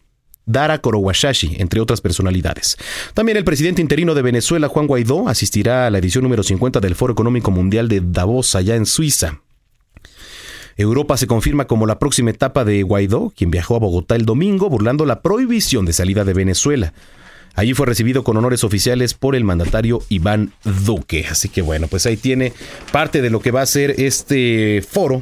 Dara 0.49 0.79
Korowashashi, 0.79 1.57
entre 1.59 1.79
otras 1.79 2.01
personalidades. 2.01 2.75
También 3.13 3.37
el 3.37 3.43
presidente 3.43 3.83
interino 3.83 4.15
de 4.15 4.23
Venezuela, 4.23 4.67
Juan 4.67 4.87
Guaidó, 4.87 5.29
asistirá 5.29 5.85
a 5.85 5.91
la 5.91 5.99
edición 5.99 6.23
número 6.23 6.41
50 6.41 6.79
del 6.79 6.95
Foro 6.95 7.13
Económico 7.13 7.51
Mundial 7.51 7.87
de 7.87 8.01
Davos, 8.03 8.55
allá 8.55 8.75
en 8.75 8.87
Suiza. 8.87 9.41
Europa 10.75 11.17
se 11.17 11.27
confirma 11.27 11.65
como 11.65 11.85
la 11.85 11.99
próxima 11.99 12.31
etapa 12.31 12.65
de 12.65 12.81
Guaidó, 12.81 13.31
quien 13.35 13.51
viajó 13.51 13.75
a 13.75 13.79
Bogotá 13.79 14.15
el 14.15 14.25
domingo 14.25 14.69
burlando 14.69 15.05
la 15.05 15.21
prohibición 15.21 15.85
de 15.85 15.93
salida 15.93 16.25
de 16.25 16.33
Venezuela. 16.33 16.93
Allí 17.53 17.75
fue 17.75 17.85
recibido 17.85 18.23
con 18.23 18.37
honores 18.37 18.63
oficiales 18.63 19.13
por 19.13 19.35
el 19.35 19.43
mandatario 19.43 20.01
Iván 20.09 20.53
Duque. 20.63 21.27
Así 21.29 21.49
que 21.49 21.61
bueno, 21.61 21.87
pues 21.87 22.07
ahí 22.07 22.17
tiene 22.17 22.53
parte 22.91 23.21
de 23.21 23.29
lo 23.29 23.39
que 23.39 23.51
va 23.51 23.61
a 23.61 23.67
ser 23.67 23.91
este 23.99 24.83
foro 24.89 25.21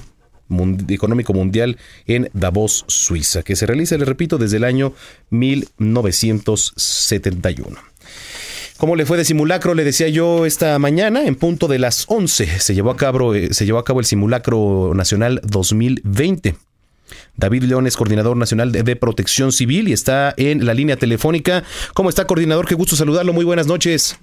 Económico 0.90 1.34
Mundial 1.34 1.78
en 2.06 2.30
Davos, 2.34 2.84
Suiza, 2.88 3.44
que 3.44 3.56
se 3.56 3.66
realiza, 3.66 3.98
le 3.98 4.04
repito, 4.06 4.38
desde 4.38 4.58
el 4.58 4.64
año 4.64 4.94
1971. 5.30 7.80
¿Cómo 8.78 8.96
le 8.96 9.08
fue 9.08 9.18
de 9.18 9.26
simulacro? 9.26 9.74
Le 9.74 9.84
decía 9.84 10.08
yo 10.08 10.46
esta 10.46 10.78
mañana, 10.78 11.26
en 11.26 11.36
punto 11.36 11.68
de 11.68 11.80
las 11.80 12.06
11, 12.08 12.60
se 12.60 12.76
llevó 12.76 12.92
a 12.92 12.98
cabo, 12.98 13.34
eh, 13.34 13.52
se 13.52 13.66
llevó 13.66 13.80
a 13.80 13.84
cabo 13.84 14.00
el 14.00 14.06
simulacro 14.06 14.92
nacional 14.94 15.42
2020. 15.44 16.56
David 17.36 17.64
León 17.64 17.88
es 17.88 17.98
coordinador 17.98 18.38
nacional 18.38 18.72
de, 18.72 18.84
de, 18.84 18.96
protección 18.96 19.52
civil 19.52 19.88
y 19.88 19.94
está 19.94 20.36
en 20.38 20.64
la 20.66 20.76
línea 20.76 20.98
telefónica. 20.98 21.64
¿Cómo 21.96 22.10
está, 22.10 22.26
coordinador? 22.26 22.68
Qué 22.68 22.76
gusto 22.76 22.96
saludarlo. 22.96 23.34
Muy 23.34 23.46
buenas 23.46 23.66
noches. 23.66 24.20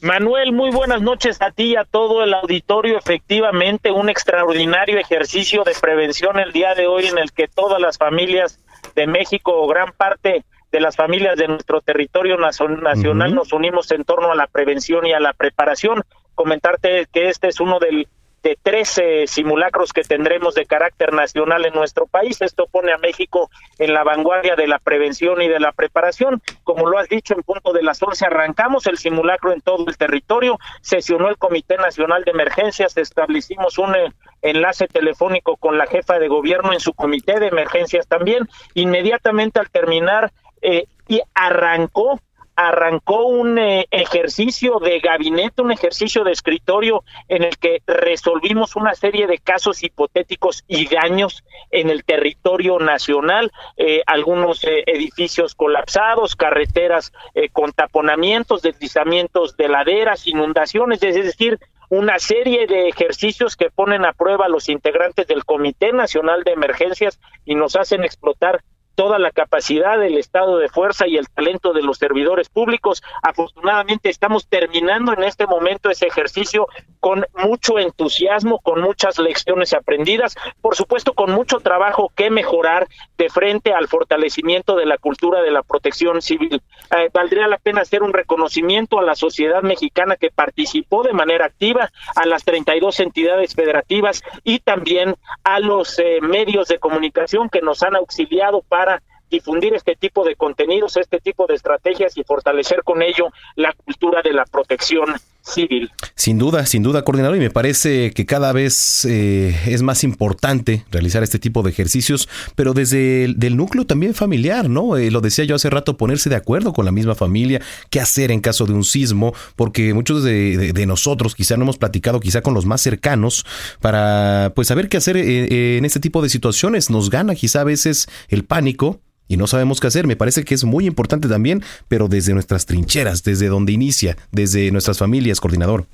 Manuel, 0.00 0.52
muy 0.52 0.70
buenas 0.70 1.00
noches 1.00 1.40
a 1.40 1.50
ti 1.50 1.72
y 1.72 1.76
a 1.76 1.84
todo 1.84 2.22
el 2.22 2.34
auditorio. 2.34 2.98
Efectivamente, 2.98 3.90
un 3.90 4.08
extraordinario 4.08 4.98
ejercicio 4.98 5.64
de 5.64 5.72
prevención 5.80 6.38
el 6.38 6.52
día 6.52 6.74
de 6.74 6.86
hoy 6.86 7.06
en 7.06 7.18
el 7.18 7.32
que 7.32 7.48
todas 7.48 7.80
las 7.80 7.96
familias 7.96 8.60
de 8.94 9.06
México 9.06 9.52
o 9.54 9.66
gran 9.66 9.92
parte 9.92 10.44
de 10.70 10.80
las 10.80 10.96
familias 10.96 11.36
de 11.36 11.48
nuestro 11.48 11.80
territorio 11.80 12.36
nacional 12.36 13.34
nos 13.34 13.52
unimos 13.52 13.90
en 13.92 14.04
torno 14.04 14.32
a 14.32 14.34
la 14.34 14.46
prevención 14.46 15.06
y 15.06 15.12
a 15.12 15.20
la 15.20 15.32
preparación. 15.32 16.02
Comentarte 16.34 17.06
que 17.12 17.28
este 17.28 17.48
es 17.48 17.60
uno 17.60 17.78
del 17.78 18.08
de 18.44 18.58
13 18.62 19.26
simulacros 19.26 19.94
que 19.94 20.02
tendremos 20.02 20.54
de 20.54 20.66
carácter 20.66 21.14
nacional 21.14 21.64
en 21.64 21.72
nuestro 21.72 22.06
país. 22.06 22.42
Esto 22.42 22.66
pone 22.70 22.92
a 22.92 22.98
México 22.98 23.50
en 23.78 23.94
la 23.94 24.04
vanguardia 24.04 24.54
de 24.54 24.68
la 24.68 24.78
prevención 24.78 25.40
y 25.40 25.48
de 25.48 25.58
la 25.58 25.72
preparación. 25.72 26.42
Como 26.62 26.86
lo 26.86 26.98
has 26.98 27.08
dicho, 27.08 27.34
en 27.34 27.42
punto 27.42 27.72
de 27.72 27.82
las 27.82 28.02
11 28.02 28.26
arrancamos 28.26 28.86
el 28.86 28.98
simulacro 28.98 29.52
en 29.52 29.62
todo 29.62 29.86
el 29.88 29.96
territorio, 29.96 30.58
sesionó 30.82 31.30
el 31.30 31.38
Comité 31.38 31.78
Nacional 31.78 32.22
de 32.24 32.32
Emergencias, 32.32 32.98
establecimos 32.98 33.78
un 33.78 33.96
eh, 33.96 34.12
enlace 34.42 34.88
telefónico 34.88 35.56
con 35.56 35.78
la 35.78 35.86
jefa 35.86 36.18
de 36.18 36.28
gobierno 36.28 36.74
en 36.74 36.80
su 36.80 36.92
comité 36.92 37.40
de 37.40 37.48
emergencias 37.48 38.06
también. 38.06 38.46
Inmediatamente 38.74 39.58
al 39.58 39.70
terminar, 39.70 40.32
eh, 40.60 40.84
y 41.08 41.20
arrancó 41.34 42.20
arrancó 42.56 43.26
un 43.26 43.58
eh, 43.58 43.86
ejercicio 43.90 44.78
de 44.78 45.00
gabinete, 45.00 45.62
un 45.62 45.72
ejercicio 45.72 46.24
de 46.24 46.32
escritorio 46.32 47.04
en 47.28 47.42
el 47.42 47.58
que 47.58 47.82
resolvimos 47.86 48.76
una 48.76 48.94
serie 48.94 49.26
de 49.26 49.38
casos 49.38 49.82
hipotéticos 49.82 50.64
y 50.68 50.86
daños 50.88 51.44
en 51.70 51.90
el 51.90 52.04
territorio 52.04 52.78
nacional, 52.78 53.50
eh, 53.76 54.02
algunos 54.06 54.64
eh, 54.64 54.84
edificios 54.86 55.54
colapsados, 55.54 56.36
carreteras 56.36 57.12
con 57.52 57.72
taponamientos, 57.72 58.62
deslizamientos 58.62 59.56
de 59.56 59.68
laderas, 59.68 60.26
inundaciones, 60.26 61.02
es 61.02 61.14
decir, 61.14 61.58
una 61.88 62.18
serie 62.18 62.66
de 62.66 62.88
ejercicios 62.88 63.56
que 63.56 63.70
ponen 63.70 64.04
a 64.04 64.12
prueba 64.12 64.46
a 64.46 64.48
los 64.48 64.68
integrantes 64.68 65.26
del 65.26 65.44
Comité 65.44 65.92
Nacional 65.92 66.42
de 66.44 66.52
Emergencias 66.52 67.20
y 67.44 67.54
nos 67.54 67.76
hacen 67.76 68.04
explotar 68.04 68.62
toda 68.94 69.18
la 69.18 69.30
capacidad 69.30 69.98
del 69.98 70.18
estado 70.18 70.58
de 70.58 70.68
fuerza 70.68 71.06
y 71.06 71.16
el 71.16 71.28
talento 71.28 71.72
de 71.72 71.82
los 71.82 71.98
servidores 71.98 72.48
públicos. 72.48 73.02
Afortunadamente 73.22 74.08
estamos 74.08 74.46
terminando 74.46 75.12
en 75.12 75.24
este 75.24 75.46
momento 75.46 75.90
ese 75.90 76.06
ejercicio 76.06 76.68
con 77.00 77.26
mucho 77.34 77.78
entusiasmo, 77.78 78.60
con 78.60 78.80
muchas 78.80 79.18
lecciones 79.18 79.74
aprendidas, 79.74 80.36
por 80.60 80.74
supuesto 80.74 81.12
con 81.12 81.30
mucho 81.32 81.60
trabajo 81.60 82.10
que 82.14 82.30
mejorar 82.30 82.88
de 83.18 83.28
frente 83.28 83.72
al 83.72 83.88
fortalecimiento 83.88 84.76
de 84.76 84.86
la 84.86 84.98
cultura 84.98 85.42
de 85.42 85.50
la 85.50 85.62
protección 85.62 86.22
civil. 86.22 86.62
Eh, 86.96 87.10
valdría 87.12 87.48
la 87.48 87.58
pena 87.58 87.82
hacer 87.82 88.02
un 88.02 88.12
reconocimiento 88.12 88.98
a 88.98 89.02
la 89.02 89.14
sociedad 89.14 89.62
mexicana 89.62 90.16
que 90.16 90.30
participó 90.30 91.02
de 91.02 91.12
manera 91.12 91.46
activa, 91.46 91.90
a 92.16 92.26
las 92.26 92.44
32 92.44 93.00
entidades 93.00 93.54
federativas 93.54 94.22
y 94.42 94.60
también 94.60 95.14
a 95.42 95.60
los 95.60 95.98
eh, 95.98 96.20
medios 96.22 96.68
de 96.68 96.78
comunicación 96.78 97.48
que 97.48 97.60
nos 97.60 97.82
han 97.82 97.96
auxiliado 97.96 98.62
para 98.62 98.83
para 98.84 99.02
difundir 99.30 99.74
este 99.74 99.96
tipo 99.96 100.24
de 100.24 100.36
contenidos, 100.36 100.98
este 100.98 101.18
tipo 101.18 101.46
de 101.46 101.54
estrategias 101.54 102.16
y 102.18 102.24
fortalecer 102.24 102.82
con 102.84 103.02
ello 103.02 103.30
la 103.56 103.72
cultura 103.72 104.20
de 104.22 104.32
la 104.34 104.44
protección 104.44 105.14
civil. 105.44 105.90
Sin 106.14 106.38
duda, 106.38 106.64
sin 106.66 106.82
duda, 106.82 107.04
coordinador, 107.04 107.36
y 107.36 107.40
me 107.40 107.50
parece 107.50 108.12
que 108.12 108.26
cada 108.26 108.52
vez 108.52 109.04
eh, 109.04 109.54
es 109.66 109.82
más 109.82 110.02
importante 110.02 110.84
realizar 110.90 111.22
este 111.22 111.38
tipo 111.38 111.62
de 111.62 111.70
ejercicios, 111.70 112.28
pero 112.56 112.72
desde 112.72 113.24
el 113.24 113.38
del 113.38 113.56
núcleo 113.56 113.86
también 113.86 114.14
familiar, 114.14 114.70
¿no? 114.70 114.96
Eh, 114.96 115.10
lo 115.10 115.20
decía 115.20 115.44
yo 115.44 115.54
hace 115.54 115.70
rato, 115.70 115.96
ponerse 115.96 116.30
de 116.30 116.36
acuerdo 116.36 116.72
con 116.72 116.84
la 116.84 116.92
misma 116.92 117.14
familia, 117.14 117.60
qué 117.90 118.00
hacer 118.00 118.30
en 118.30 118.40
caso 118.40 118.66
de 118.66 118.72
un 118.72 118.84
sismo, 118.84 119.34
porque 119.56 119.92
muchos 119.92 120.24
de, 120.24 120.72
nosotros 120.86 121.34
quizá 121.34 121.56
no 121.56 121.62
hemos 121.64 121.78
platicado 121.78 122.20
quizá 122.20 122.42
con 122.42 122.52
los 122.52 122.66
más 122.66 122.80
cercanos 122.80 123.46
para 123.80 124.52
pues 124.54 124.68
saber 124.68 124.88
qué 124.88 124.98
hacer 124.98 125.16
eh, 125.16 125.78
en 125.78 125.84
este 125.84 126.00
tipo 126.00 126.22
de 126.22 126.28
situaciones. 126.28 126.90
Nos 126.90 127.10
gana 127.10 127.34
quizá 127.34 127.62
a 127.62 127.64
veces 127.64 128.06
el 128.28 128.44
pánico 128.44 129.00
y 129.28 129.36
no 129.36 129.46
sabemos 129.46 129.80
qué 129.80 129.86
hacer. 129.86 130.06
Me 130.06 130.16
parece 130.16 130.44
que 130.44 130.54
es 130.54 130.64
muy 130.64 130.86
importante 130.86 131.28
también, 131.28 131.62
pero 131.88 132.08
desde 132.08 132.34
nuestras 132.34 132.66
trincheras, 132.66 133.22
desde 133.22 133.48
donde 133.48 133.72
inicia, 133.72 134.16
desde 134.30 134.70
nuestras 134.70 134.98
familias, 134.98 135.40
coordinador. 135.40 135.86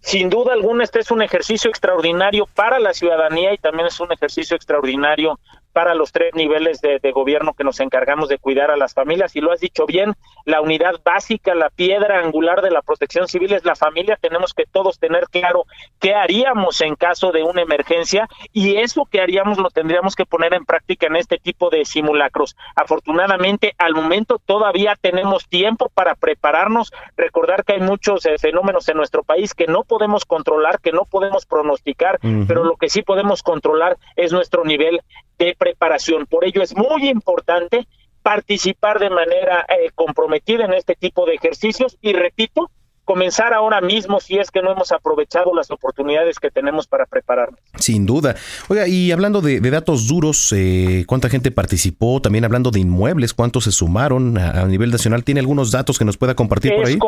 Sin 0.00 0.30
duda 0.30 0.54
alguna, 0.54 0.84
este 0.84 1.00
es 1.00 1.10
un 1.10 1.20
ejercicio 1.20 1.68
extraordinario 1.68 2.48
para 2.54 2.78
la 2.78 2.94
ciudadanía 2.94 3.52
y 3.52 3.58
también 3.58 3.86
es 3.86 4.00
un 4.00 4.10
ejercicio 4.10 4.56
extraordinario 4.56 5.38
para 5.72 5.94
los 5.94 6.12
tres 6.12 6.34
niveles 6.34 6.80
de, 6.80 6.98
gobierno 7.12 7.54
que 7.54 7.64
nos 7.64 7.80
encargamos 7.80 8.28
de 8.28 8.38
cuidar 8.38 8.70
a 8.70 8.76
las 8.76 8.94
familias. 8.94 9.34
Y 9.34 9.40
lo 9.40 9.52
has 9.52 9.60
dicho 9.60 9.86
bien, 9.86 10.14
la 10.44 10.60
unidad 10.60 11.00
básica, 11.04 11.54
la 11.54 11.70
piedra 11.70 12.20
angular 12.20 12.62
de 12.62 12.70
la 12.70 12.82
protección 12.82 13.26
civil 13.28 13.52
es 13.52 13.64
la 13.64 13.74
familia. 13.74 14.16
Tenemos 14.20 14.54
que 14.54 14.64
todos 14.64 14.98
tener 14.98 15.24
claro 15.30 15.64
qué 15.98 16.14
haríamos 16.14 16.80
en 16.80 16.94
caso 16.94 17.32
de 17.32 17.42
una 17.42 17.62
emergencia 17.62 18.28
y 18.52 18.76
eso 18.76 19.06
que 19.10 19.20
haríamos 19.20 19.58
lo 19.58 19.70
tendríamos 19.70 20.14
que 20.14 20.26
poner 20.26 20.54
en 20.54 20.64
práctica 20.64 21.06
en 21.06 21.16
este 21.16 21.38
tipo 21.38 21.70
de 21.70 21.84
simulacros. 21.84 22.56
Afortunadamente, 22.76 23.74
al 23.78 23.94
momento 23.94 24.40
todavía 24.44 24.96
tenemos 25.00 25.48
tiempo 25.48 25.90
para 25.92 26.14
prepararnos. 26.14 26.92
Recordar 27.16 27.64
que 27.64 27.74
hay 27.74 27.80
muchos 27.80 28.26
eh, 28.26 28.36
fenómenos 28.38 28.88
en 28.88 28.96
nuestro 28.96 29.22
país 29.22 29.54
que 29.54 29.66
no 29.66 29.84
podemos 29.84 30.24
controlar, 30.24 30.80
que 30.80 30.92
no 30.92 31.04
podemos 31.04 31.46
pronosticar, 31.46 32.18
pero 32.46 32.64
lo 32.64 32.76
que 32.76 32.88
sí 32.88 33.02
podemos 33.02 33.42
controlar 33.42 33.96
es 34.16 34.32
nuestro 34.32 34.64
nivel 34.64 35.00
de 35.38 35.54
preparación. 35.60 36.26
Por 36.26 36.44
ello 36.44 36.62
es 36.62 36.74
muy 36.74 37.08
importante 37.08 37.86
participar 38.22 38.98
de 38.98 39.10
manera 39.10 39.66
eh, 39.68 39.90
comprometida 39.94 40.64
en 40.64 40.72
este 40.72 40.94
tipo 40.94 41.26
de 41.26 41.34
ejercicios 41.34 41.98
y 42.00 42.14
repito, 42.14 42.70
comenzar 43.04 43.52
ahora 43.52 43.80
mismo 43.80 44.20
si 44.20 44.38
es 44.38 44.50
que 44.50 44.62
no 44.62 44.70
hemos 44.70 44.92
aprovechado 44.92 45.52
las 45.54 45.70
oportunidades 45.70 46.38
que 46.38 46.50
tenemos 46.50 46.86
para 46.86 47.06
prepararnos. 47.06 47.58
Sin 47.76 48.06
duda. 48.06 48.36
Oiga, 48.68 48.86
y 48.86 49.10
hablando 49.10 49.40
de, 49.40 49.60
datos 49.60 50.06
duros, 50.06 50.52
eh, 50.56 51.04
¿cuánta 51.06 51.28
gente 51.28 51.50
participó? 51.50 52.22
También 52.22 52.44
hablando 52.44 52.70
de 52.70 52.80
inmuebles, 52.80 53.34
¿cuántos 53.34 53.64
se 53.64 53.72
sumaron 53.72 54.38
a, 54.38 54.64
nivel 54.66 54.90
nacional? 54.90 55.24
¿Tiene 55.24 55.40
algunos 55.40 55.72
datos 55.72 55.98
que 55.98 56.04
nos 56.04 56.16
pueda 56.16 56.34
compartir 56.34 56.72
por 56.74 56.86
ahí? 56.86 56.98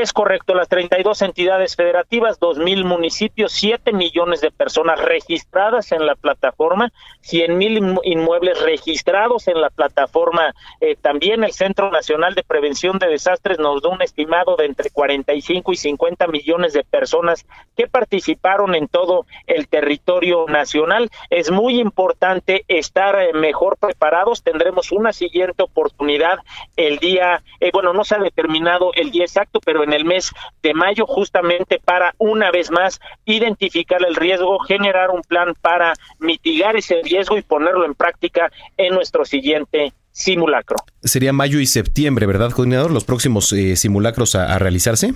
Es 0.00 0.12
correcto, 0.12 0.54
las 0.54 0.68
32 0.68 1.22
entidades 1.22 1.76
federativas, 1.76 2.40
2.000 2.40 2.84
municipios, 2.84 3.52
7 3.52 3.92
millones 3.92 4.40
de 4.40 4.50
personas 4.50 5.00
registradas 5.00 5.92
en 5.92 6.06
la 6.06 6.14
plataforma, 6.14 6.92
100 7.20 7.58
mil 7.58 7.98
inmuebles 8.04 8.60
registrados 8.62 9.48
en 9.48 9.60
la 9.60 9.70
plataforma. 9.70 10.54
Eh, 10.80 10.96
también 11.00 11.44
el 11.44 11.52
Centro 11.52 11.90
Nacional 11.90 12.34
de 12.34 12.42
Prevención 12.42 12.98
de 12.98 13.08
Desastres 13.08 13.58
nos 13.58 13.82
da 13.82 13.90
un 13.90 14.02
estimado 14.02 14.56
de 14.56 14.66
entre 14.66 14.90
40 14.90 15.34
y 15.34 15.42
50 15.42 16.26
millones 16.28 16.72
de 16.72 16.84
personas 16.84 17.46
que 17.76 17.86
participaron 17.86 18.74
en 18.74 18.88
todo 18.88 19.26
el 19.46 19.68
territorio 19.68 20.46
nacional. 20.48 21.10
Es 21.30 21.50
muy 21.50 21.80
importante 21.80 22.64
estar 22.68 23.20
eh, 23.20 23.32
mejor 23.32 23.76
preparados. 23.78 24.42
Tendremos 24.42 24.92
una 24.92 25.12
siguiente 25.12 25.62
oportunidad 25.62 26.38
el 26.76 26.98
día, 26.98 27.42
eh, 27.60 27.70
bueno, 27.72 27.92
no 27.92 28.04
se 28.04 28.14
ha 28.14 28.18
determinado 28.18 28.92
el 28.94 29.10
día 29.10 29.24
exacto, 29.24 29.60
pero 29.64 29.84
en 29.84 29.87
el 29.92 30.04
mes 30.04 30.32
de 30.62 30.74
mayo 30.74 31.06
justamente 31.06 31.80
para 31.84 32.14
una 32.18 32.50
vez 32.50 32.70
más 32.70 33.00
identificar 33.24 34.02
el 34.06 34.14
riesgo, 34.14 34.58
generar 34.60 35.10
un 35.10 35.22
plan 35.22 35.54
para 35.60 35.94
mitigar 36.18 36.76
ese 36.76 37.00
riesgo 37.02 37.38
y 37.38 37.42
ponerlo 37.42 37.84
en 37.84 37.94
práctica 37.94 38.50
en 38.76 38.94
nuestro 38.94 39.24
siguiente 39.24 39.92
simulacro. 40.18 40.76
Sería 41.02 41.32
mayo 41.32 41.60
y 41.60 41.66
septiembre, 41.66 42.26
¿verdad, 42.26 42.50
coordinador? 42.50 42.90
Los 42.90 43.04
próximos 43.04 43.52
eh, 43.52 43.76
simulacros 43.76 44.34
a, 44.34 44.58
realizarse. 44.58 45.14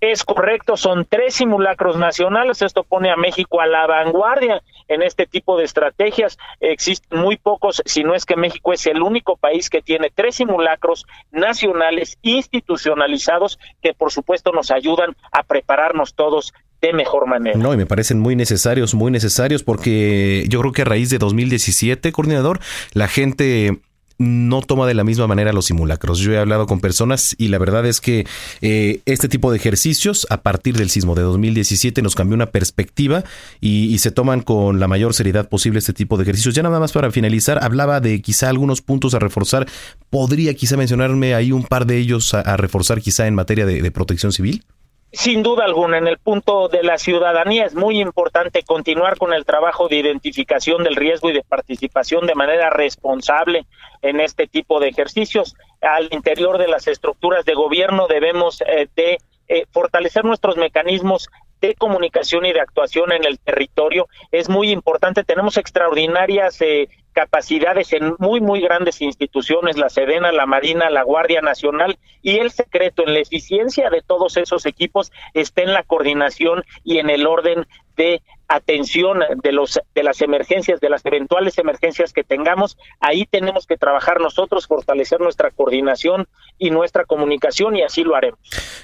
Es 0.00 0.24
correcto, 0.24 0.78
son 0.78 1.06
tres 1.08 1.34
simulacros 1.34 1.98
nacionales. 1.98 2.62
Esto 2.62 2.84
pone 2.84 3.10
a 3.10 3.16
México 3.16 3.60
a 3.60 3.66
la 3.66 3.86
vanguardia 3.86 4.62
en 4.88 5.02
este 5.02 5.26
tipo 5.26 5.58
de 5.58 5.64
estrategias. 5.64 6.38
Existen 6.60 7.20
muy 7.20 7.36
pocos, 7.36 7.82
si 7.84 8.02
no 8.02 8.14
es 8.14 8.24
que 8.24 8.36
México 8.36 8.72
es 8.72 8.86
el 8.86 9.02
único 9.02 9.36
país 9.36 9.68
que 9.68 9.82
tiene 9.82 10.10
tres 10.14 10.36
simulacros 10.36 11.06
nacionales 11.30 12.18
institucionalizados 12.22 13.58
que 13.82 13.92
por 13.92 14.10
supuesto 14.10 14.52
nos 14.52 14.70
ayudan 14.70 15.14
a 15.32 15.42
prepararnos 15.42 16.14
todos 16.14 16.54
de 16.80 16.94
mejor 16.94 17.26
manera. 17.26 17.58
No, 17.58 17.74
y 17.74 17.76
me 17.76 17.84
parecen 17.86 18.20
muy 18.20 18.36
necesarios, 18.36 18.94
muy 18.94 19.10
necesarios 19.10 19.62
porque 19.62 20.46
yo 20.48 20.60
creo 20.60 20.72
que 20.72 20.82
a 20.82 20.86
raíz 20.86 21.10
de 21.10 21.18
2017, 21.18 22.10
coordinador, 22.12 22.60
la 22.94 23.06
gente 23.06 23.80
no 24.20 24.60
toma 24.60 24.86
de 24.86 24.92
la 24.92 25.02
misma 25.02 25.26
manera 25.26 25.54
los 25.54 25.64
simulacros. 25.64 26.18
Yo 26.18 26.32
he 26.32 26.38
hablado 26.38 26.66
con 26.66 26.80
personas 26.80 27.34
y 27.38 27.48
la 27.48 27.56
verdad 27.56 27.86
es 27.86 28.02
que 28.02 28.26
eh, 28.60 29.00
este 29.06 29.30
tipo 29.30 29.50
de 29.50 29.56
ejercicios 29.56 30.26
a 30.28 30.42
partir 30.42 30.76
del 30.76 30.90
sismo 30.90 31.14
de 31.14 31.22
2017 31.22 32.02
nos 32.02 32.14
cambió 32.14 32.34
una 32.34 32.46
perspectiva 32.46 33.24
y, 33.60 33.98
se 34.00 34.10
toman 34.10 34.40
con 34.40 34.80
la 34.80 34.88
mayor 34.88 35.12
seriedad 35.12 35.48
posible 35.48 35.78
este 35.78 35.92
tipo 35.92 36.16
de 36.16 36.22
ejercicios. 36.22 36.54
Ya 36.54 36.62
nada 36.62 36.80
más 36.80 36.92
para 36.92 37.10
finalizar, 37.10 37.62
hablaba 37.62 38.00
de 38.00 38.22
quizá 38.22 38.48
algunos 38.48 38.80
puntos 38.80 39.14
a 39.14 39.18
reforzar. 39.18 39.66
¿Podría 40.10 40.54
quizá 40.54 40.76
mencionarme 40.76 41.34
ahí 41.34 41.52
un 41.52 41.64
par 41.64 41.86
de 41.86 41.98
ellos 41.98 42.32
a, 42.32 42.56
reforzar 42.56 43.00
quizá 43.00 43.26
en 43.26 43.34
materia 43.34 43.66
de 43.66 43.90
protección 43.90 44.32
civil? 44.32 44.64
Sin 45.12 45.42
duda 45.42 45.64
alguna, 45.64 45.98
en 45.98 46.06
el 46.06 46.18
punto 46.18 46.68
de 46.68 46.84
la 46.84 46.96
ciudadanía 46.96 47.64
es 47.64 47.74
muy 47.74 48.00
importante 48.00 48.62
continuar 48.62 49.18
con 49.18 49.32
el 49.32 49.44
trabajo 49.44 49.88
de 49.88 49.96
identificación 49.96 50.84
del 50.84 50.94
riesgo 50.94 51.30
y 51.30 51.32
de 51.32 51.42
participación 51.42 52.28
de 52.28 52.36
manera 52.36 52.70
responsable 52.70 53.66
en 54.02 54.20
este 54.20 54.46
tipo 54.46 54.78
de 54.78 54.88
ejercicios. 54.88 55.56
Al 55.80 56.08
interior 56.12 56.58
de 56.58 56.68
las 56.68 56.86
estructuras 56.86 57.44
de 57.44 57.54
gobierno 57.54 58.06
debemos 58.06 58.60
eh, 58.60 58.88
de 58.94 59.18
eh, 59.48 59.66
fortalecer 59.72 60.24
nuestros 60.24 60.56
mecanismos 60.56 61.28
de 61.60 61.74
comunicación 61.74 62.46
y 62.46 62.52
de 62.52 62.60
actuación 62.60 63.10
en 63.10 63.24
el 63.24 63.40
territorio 63.40 64.06
es 64.30 64.48
muy 64.48 64.70
importante. 64.70 65.24
Tenemos 65.24 65.56
extraordinarias 65.56 66.60
eh, 66.62 66.88
capacidades 67.12 67.92
en 67.92 68.14
muy, 68.18 68.40
muy 68.40 68.60
grandes 68.60 69.00
instituciones, 69.00 69.76
la 69.76 69.88
Sedena, 69.88 70.32
la 70.32 70.46
Marina, 70.46 70.90
la 70.90 71.02
Guardia 71.02 71.40
Nacional, 71.40 71.98
y 72.22 72.38
el 72.38 72.50
secreto 72.50 73.02
en 73.06 73.14
la 73.14 73.20
eficiencia 73.20 73.90
de 73.90 74.02
todos 74.02 74.36
esos 74.36 74.66
equipos 74.66 75.12
está 75.34 75.62
en 75.62 75.72
la 75.72 75.82
coordinación 75.82 76.64
y 76.84 76.98
en 76.98 77.10
el 77.10 77.26
orden 77.26 77.66
de 77.96 78.22
atención 78.48 79.20
de 79.42 79.52
los 79.52 79.78
de 79.94 80.02
las 80.02 80.20
emergencias, 80.22 80.80
de 80.80 80.90
las 80.90 81.04
eventuales 81.04 81.56
emergencias 81.58 82.12
que 82.12 82.24
tengamos, 82.24 82.76
ahí 82.98 83.26
tenemos 83.26 83.66
que 83.66 83.76
trabajar 83.76 84.20
nosotros, 84.20 84.66
fortalecer 84.66 85.20
nuestra 85.20 85.50
coordinación 85.50 86.26
y 86.58 86.70
nuestra 86.70 87.04
comunicación 87.04 87.76
y 87.76 87.82
así 87.82 88.02
lo 88.02 88.16
haremos. 88.16 88.40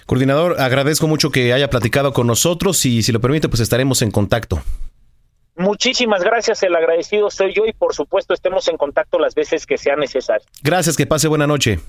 Coordinador, 0.06 0.60
agradezco 0.60 1.08
mucho 1.08 1.30
que 1.30 1.52
haya 1.52 1.68
platicado 1.68 2.12
con 2.12 2.26
nosotros 2.26 2.84
y 2.86 3.02
si 3.02 3.10
lo 3.10 3.20
permite, 3.20 3.48
pues 3.48 3.60
estaremos 3.60 4.02
en 4.02 4.10
contacto. 4.10 4.62
Muchísimas 5.56 6.22
gracias, 6.22 6.62
el 6.62 6.76
agradecido 6.76 7.30
soy 7.30 7.54
yo 7.54 7.64
y 7.66 7.72
por 7.72 7.94
supuesto 7.94 8.34
estemos 8.34 8.68
en 8.68 8.76
contacto 8.76 9.18
las 9.18 9.34
veces 9.34 9.64
que 9.64 9.78
sea 9.78 9.96
necesario. 9.96 10.46
Gracias, 10.62 10.96
que 10.96 11.06
pase 11.06 11.28
buena 11.28 11.46
noche. 11.46 11.80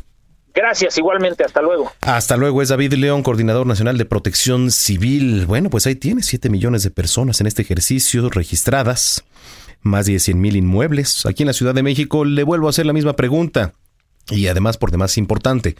Gracias, 0.53 0.98
igualmente, 0.98 1.44
hasta 1.44 1.61
luego. 1.61 1.91
Hasta 2.02 2.38
luego, 2.38 2.61
es 2.61 2.69
David 2.69 2.94
León, 2.94 3.22
coordinador 3.23 3.68
nacional 3.68 3.98
de 3.98 4.06
protección 4.06 4.72
civil. 4.72 5.45
Bueno, 5.45 5.69
pues 5.69 5.85
ahí 5.85 5.95
tiene 5.95 6.23
7 6.23 6.49
millones 6.49 6.81
de 6.84 6.89
personas 6.89 7.41
en 7.41 7.48
este 7.48 7.61
ejercicio 7.61 8.30
registradas, 8.30 9.23
más 9.81 10.07
de 10.07 10.18
100 10.18 10.39
mil 10.41 10.56
inmuebles. 10.56 11.26
Aquí 11.26 11.44
en 11.44 11.48
la 11.48 11.53
Ciudad 11.53 11.76
de 11.76 11.84
México 11.84 12.26
le 12.26 12.44
vuelvo 12.44 12.68
a 12.68 12.69
hacer 12.72 12.85
la 12.85 12.94
misma 12.94 13.15
pregunta. 13.15 13.73
Y 14.30 14.48
además, 14.48 14.77
por 14.77 14.91
demás 14.91 15.18
importante, 15.18 15.76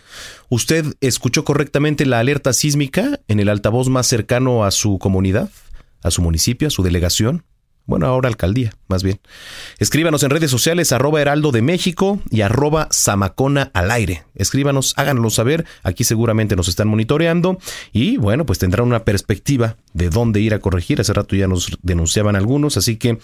¿usted 0.49 0.85
escuchó 1.01 1.43
correctamente 1.43 2.05
la 2.05 2.19
alerta 2.19 2.53
sísmica 2.53 3.19
en 3.27 3.39
el 3.39 3.49
altavoz 3.49 3.89
más 3.89 4.07
cercano 4.07 4.64
a 4.64 4.72
su 4.72 4.99
comunidad, 4.99 5.49
a 6.03 6.11
su 6.11 6.22
municipio, 6.22 6.68
a 6.68 6.72
su 6.72 6.84
delegación? 6.84 7.43
Bueno, 7.88 8.05
ahora 8.05 8.27
alcaldía, 8.27 8.73
más 8.89 9.01
bien. 9.01 9.22
Escríbanos 9.80 10.22
en 10.23 10.30
redes 10.30 10.51
sociales 10.51 10.91
arroba 10.91 11.22
heraldo 11.22 11.53
de 11.53 11.61
México 11.61 12.19
y 12.30 12.41
arroba 12.41 12.89
zamacona 12.91 13.72
al 13.73 13.91
aire. 13.91 14.26
Escríbanos, 14.35 14.93
háganoslo 14.97 15.30
saber. 15.30 15.65
Aquí 15.84 16.03
seguramente 16.03 16.57
nos 16.57 16.68
están 16.68 16.89
monitoreando 16.89 17.57
y 17.93 18.18
bueno, 18.18 18.45
pues 18.45 18.59
tendrán 18.59 18.88
una 18.88 19.05
perspectiva 19.05 19.77
de 19.93 20.09
dónde 20.09 20.41
ir 20.41 20.53
a 20.53 20.59
corregir. 20.59 20.99
Hace 20.99 21.14
rato 21.14 21.38
ya 21.38 21.47
nos 21.47 21.77
denunciaban 21.81 22.35
algunos, 22.35 22.76
así 22.76 22.97
que 22.97 23.19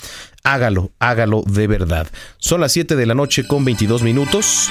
hágalo, 0.45 0.93
hágalo 0.97 1.43
de 1.45 1.67
verdad. 1.67 2.07
Son 2.37 2.61
las 2.61 2.71
7 2.71 2.95
de 2.95 3.05
la 3.05 3.15
noche 3.15 3.45
con 3.45 3.65
22 3.65 4.01
minutos. 4.01 4.69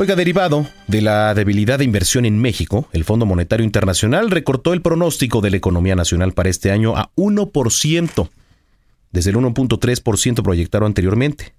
Oiga, 0.00 0.14
derivado 0.14 0.64
de 0.86 1.02
la 1.02 1.34
debilidad 1.34 1.80
de 1.80 1.84
inversión 1.84 2.24
en 2.24 2.38
México, 2.38 2.86
el 2.92 3.02
Fondo 3.02 3.26
Monetario 3.26 3.64
Internacional 3.64 4.30
recortó 4.30 4.72
el 4.72 4.80
pronóstico 4.80 5.40
de 5.40 5.50
la 5.50 5.56
economía 5.56 5.96
nacional 5.96 6.34
para 6.34 6.50
este 6.50 6.70
año 6.70 6.96
a 6.96 7.10
1%, 7.16 8.28
desde 9.10 9.30
el 9.30 9.36
1.3% 9.36 10.42
proyectado 10.44 10.86
anteriormente. 10.86 11.52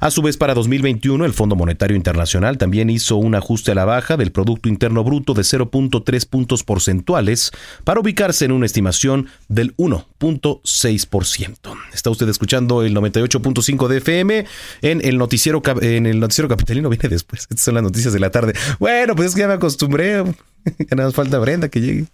A 0.00 0.10
su 0.10 0.22
vez, 0.22 0.36
para 0.36 0.54
2021, 0.54 1.24
el 1.24 1.32
Fondo 1.32 1.56
Monetario 1.56 1.96
Internacional 1.96 2.58
también 2.58 2.90
hizo 2.90 3.16
un 3.16 3.34
ajuste 3.34 3.72
a 3.72 3.74
la 3.74 3.84
baja 3.84 4.16
del 4.16 4.32
Producto 4.32 4.68
Interno 4.68 5.04
Bruto 5.04 5.34
de 5.34 5.42
0.3 5.42 6.28
puntos 6.28 6.64
porcentuales 6.64 7.50
para 7.84 8.00
ubicarse 8.00 8.44
en 8.44 8.52
una 8.52 8.66
estimación 8.66 9.28
del 9.48 9.76
1.6%. 9.76 11.56
Está 11.92 12.10
usted 12.10 12.28
escuchando 12.28 12.82
el 12.82 12.94
98.5 12.94 13.88
de 13.88 13.98
FM 13.98 14.46
en 14.82 15.04
el 15.04 15.18
noticiero 15.18 15.62
en 15.80 16.06
el 16.06 16.20
noticiero 16.20 16.48
capitalino 16.48 16.88
viene 16.90 17.08
después. 17.08 17.42
Estas 17.42 17.62
son 17.62 17.74
las 17.74 17.82
noticias 17.82 18.12
de 18.12 18.20
la 18.20 18.30
tarde. 18.30 18.54
Bueno, 18.78 19.14
pues 19.14 19.28
es 19.28 19.34
que 19.34 19.40
ya 19.40 19.48
me 19.48 19.54
acostumbré. 19.54 20.22
Nada 20.90 21.04
más 21.04 21.14
falta 21.14 21.38
Brenda 21.38 21.68
que 21.68 21.80
llegue 21.80 22.04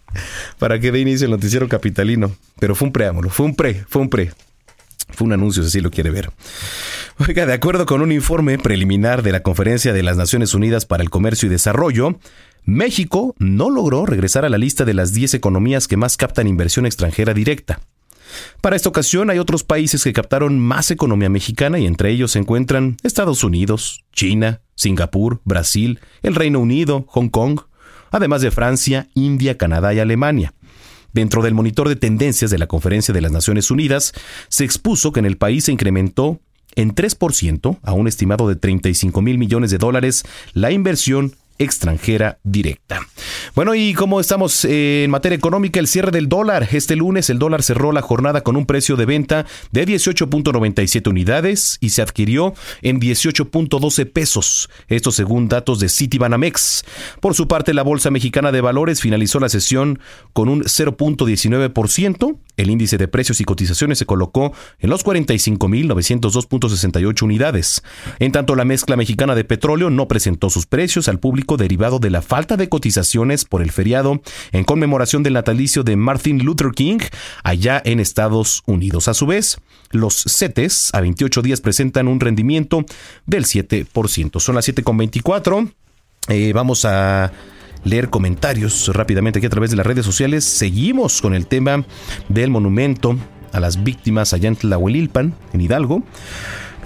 para 0.57 0.79
que 0.79 0.91
dé 0.91 0.99
inicio 0.99 1.25
el 1.25 1.31
noticiero 1.31 1.67
capitalino. 1.67 2.35
Pero 2.59 2.75
fue 2.75 2.87
un 2.87 2.93
preámbulo, 2.93 3.29
fue 3.29 3.45
un 3.45 3.55
pre, 3.55 3.85
fue 3.87 4.01
un 4.01 4.09
pre. 4.09 4.31
Fue 5.09 5.25
un 5.25 5.33
anuncio, 5.33 5.63
si 5.63 5.69
así 5.69 5.81
lo 5.81 5.89
quiere 5.89 6.09
ver. 6.09 6.31
Oiga, 7.19 7.47
de 7.47 7.53
acuerdo 7.53 7.87
con 7.87 8.01
un 8.03 8.11
informe 8.11 8.59
preliminar 8.59 9.23
de 9.23 9.31
la 9.31 9.41
Conferencia 9.41 9.91
de 9.91 10.03
las 10.03 10.17
Naciones 10.17 10.53
Unidas 10.53 10.85
para 10.85 11.01
el 11.01 11.09
Comercio 11.09 11.47
y 11.47 11.49
Desarrollo, 11.49 12.19
México 12.63 13.33
no 13.39 13.71
logró 13.71 14.05
regresar 14.05 14.45
a 14.45 14.49
la 14.49 14.59
lista 14.59 14.85
de 14.85 14.93
las 14.93 15.13
10 15.13 15.33
economías 15.33 15.87
que 15.87 15.97
más 15.97 16.15
captan 16.15 16.47
inversión 16.47 16.85
extranjera 16.85 17.33
directa. 17.33 17.79
Para 18.61 18.75
esta 18.75 18.89
ocasión 18.89 19.31
hay 19.31 19.39
otros 19.39 19.63
países 19.63 20.03
que 20.03 20.13
captaron 20.13 20.59
más 20.59 20.91
economía 20.91 21.27
mexicana 21.27 21.79
y 21.79 21.87
entre 21.87 22.11
ellos 22.11 22.33
se 22.33 22.39
encuentran 22.39 22.97
Estados 23.01 23.43
Unidos, 23.43 24.05
China, 24.13 24.61
Singapur, 24.75 25.41
Brasil, 25.43 25.99
el 26.21 26.35
Reino 26.35 26.59
Unido, 26.59 27.05
Hong 27.09 27.29
Kong, 27.29 27.61
además 28.11 28.41
de 28.41 28.51
Francia, 28.51 29.07
India, 29.15 29.57
Canadá 29.57 29.91
y 29.91 29.99
Alemania. 29.99 30.53
Dentro 31.13 31.41
del 31.41 31.55
monitor 31.55 31.89
de 31.89 31.95
tendencias 31.95 32.51
de 32.51 32.59
la 32.59 32.67
Conferencia 32.67 33.11
de 33.11 33.21
las 33.21 33.31
Naciones 33.31 33.71
Unidas, 33.71 34.13
se 34.49 34.65
expuso 34.65 35.11
que 35.11 35.19
en 35.19 35.25
el 35.25 35.37
país 35.37 35.63
se 35.63 35.71
incrementó 35.71 36.41
en 36.77 36.95
3% 36.95 37.79
a 37.81 37.91
un 37.91 38.07
estimado 38.07 38.47
de 38.47 38.55
35 38.55 39.21
mil 39.21 39.37
millones 39.37 39.71
de 39.71 39.79
dólares 39.79 40.23
la 40.53 40.71
inversión 40.71 41.33
extranjera 41.59 42.39
directa. 42.43 43.01
Bueno, 43.55 43.75
y 43.75 43.93
como 43.93 44.19
estamos 44.19 44.65
eh, 44.65 45.03
en 45.03 45.11
materia 45.11 45.35
económica, 45.35 45.79
el 45.79 45.87
cierre 45.87 46.11
del 46.11 46.29
dólar. 46.29 46.67
Este 46.71 46.95
lunes 46.95 47.29
el 47.29 47.39
dólar 47.39 47.63
cerró 47.63 47.91
la 47.91 48.01
jornada 48.01 48.41
con 48.41 48.55
un 48.55 48.65
precio 48.65 48.95
de 48.95 49.05
venta 49.05 49.45
de 49.71 49.87
18.97 49.87 51.07
unidades 51.07 51.77
y 51.81 51.89
se 51.89 52.01
adquirió 52.01 52.53
en 52.81 52.99
18.12 52.99 54.11
pesos. 54.11 54.69
Esto 54.87 55.11
según 55.11 55.47
datos 55.47 55.79
de 55.79 55.89
Citibanamex. 55.89 56.85
Por 57.19 57.33
su 57.33 57.47
parte, 57.47 57.73
la 57.73 57.83
Bolsa 57.83 58.11
Mexicana 58.11 58.51
de 58.51 58.61
Valores 58.61 59.01
finalizó 59.01 59.39
la 59.39 59.49
sesión 59.49 59.99
con 60.33 60.49
un 60.49 60.63
0.19%. 60.63 62.37
El 62.57 62.69
índice 62.69 62.97
de 62.97 63.07
precios 63.07 63.41
y 63.41 63.45
cotizaciones 63.45 63.99
se 63.99 64.05
colocó 64.05 64.53
en 64.79 64.89
los 64.89 65.05
45.902.68 65.05 67.23
unidades. 67.23 67.83
En 68.19 68.31
tanto, 68.31 68.55
la 68.55 68.65
mezcla 68.65 68.95
mexicana 68.95 69.35
de 69.35 69.43
petróleo 69.43 69.89
no 69.89 70.07
presentó 70.07 70.49
sus 70.49 70.65
precios 70.65 71.07
al 71.07 71.19
público 71.19 71.46
derivado 71.55 71.99
de 71.99 72.09
la 72.09 72.21
falta 72.21 72.57
de 72.57 72.67
cotizaciones 72.67 73.45
por 73.45 73.61
el 73.61 73.71
feriado 73.71 74.21
en 74.51 74.65
conmemoración 74.65 75.23
del 75.23 75.33
natalicio 75.33 75.83
de 75.83 75.95
Martin 75.95 76.43
Luther 76.43 76.71
King 76.75 76.99
allá 77.43 77.81
en 77.85 78.01
Estados 78.01 78.63
Unidos. 78.65 79.07
A 79.07 79.13
su 79.13 79.25
vez, 79.27 79.61
los 79.91 80.23
CETES 80.27 80.93
a 80.93 81.01
28 81.01 81.41
días 81.41 81.61
presentan 81.61 82.07
un 82.09 82.19
rendimiento 82.19 82.83
del 83.25 83.45
7%. 83.45 84.39
Son 84.39 84.55
las 84.55 84.67
7.24. 84.67 85.71
Eh, 86.29 86.51
vamos 86.53 86.83
a 86.83 87.31
leer 87.83 88.09
comentarios 88.09 88.89
rápidamente 88.93 89.39
aquí 89.39 89.45
a 89.45 89.51
través 89.51 89.69
de 89.69 89.77
las 89.77 89.85
redes 89.85 90.05
sociales. 90.05 90.43
Seguimos 90.43 91.21
con 91.21 91.33
el 91.33 91.47
tema 91.47 91.85
del 92.27 92.49
monumento 92.49 93.17
a 93.53 93.59
las 93.59 93.83
víctimas 93.83 94.33
allá 94.33 94.49
en 94.49 94.55
Tlahuelilpan, 94.55 95.33
en 95.53 95.61
Hidalgo. 95.61 96.03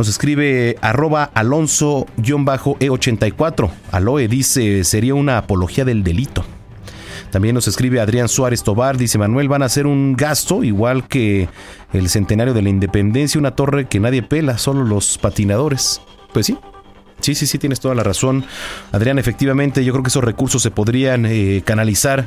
Nos 0.01 0.09
escribe 0.09 0.77
arroba 0.81 1.29
alonso-e84. 1.35 3.69
Aloe 3.91 4.27
dice, 4.27 4.83
sería 4.83 5.13
una 5.13 5.37
apología 5.37 5.85
del 5.85 6.03
delito. 6.03 6.43
También 7.29 7.53
nos 7.53 7.67
escribe 7.67 7.99
Adrián 7.99 8.27
Suárez 8.27 8.63
Tobar, 8.63 8.97
dice 8.97 9.19
Manuel, 9.19 9.47
van 9.47 9.61
a 9.61 9.65
hacer 9.65 9.85
un 9.85 10.15
gasto 10.15 10.63
igual 10.63 11.07
que 11.07 11.49
el 11.93 12.09
centenario 12.09 12.55
de 12.55 12.63
la 12.63 12.69
independencia, 12.69 13.37
una 13.37 13.51
torre 13.51 13.87
que 13.87 13.99
nadie 13.99 14.23
pela, 14.23 14.57
solo 14.57 14.83
los 14.83 15.19
patinadores. 15.19 16.01
Pues 16.33 16.47
sí, 16.47 16.57
Sí, 17.19 17.35
sí, 17.35 17.45
sí, 17.45 17.59
tienes 17.59 17.79
toda 17.79 17.93
la 17.93 18.01
razón. 18.01 18.43
Adrián, 18.91 19.19
efectivamente, 19.19 19.85
yo 19.85 19.93
creo 19.93 20.01
que 20.01 20.09
esos 20.09 20.23
recursos 20.23 20.63
se 20.63 20.71
podrían 20.71 21.27
eh, 21.27 21.61
canalizar 21.63 22.25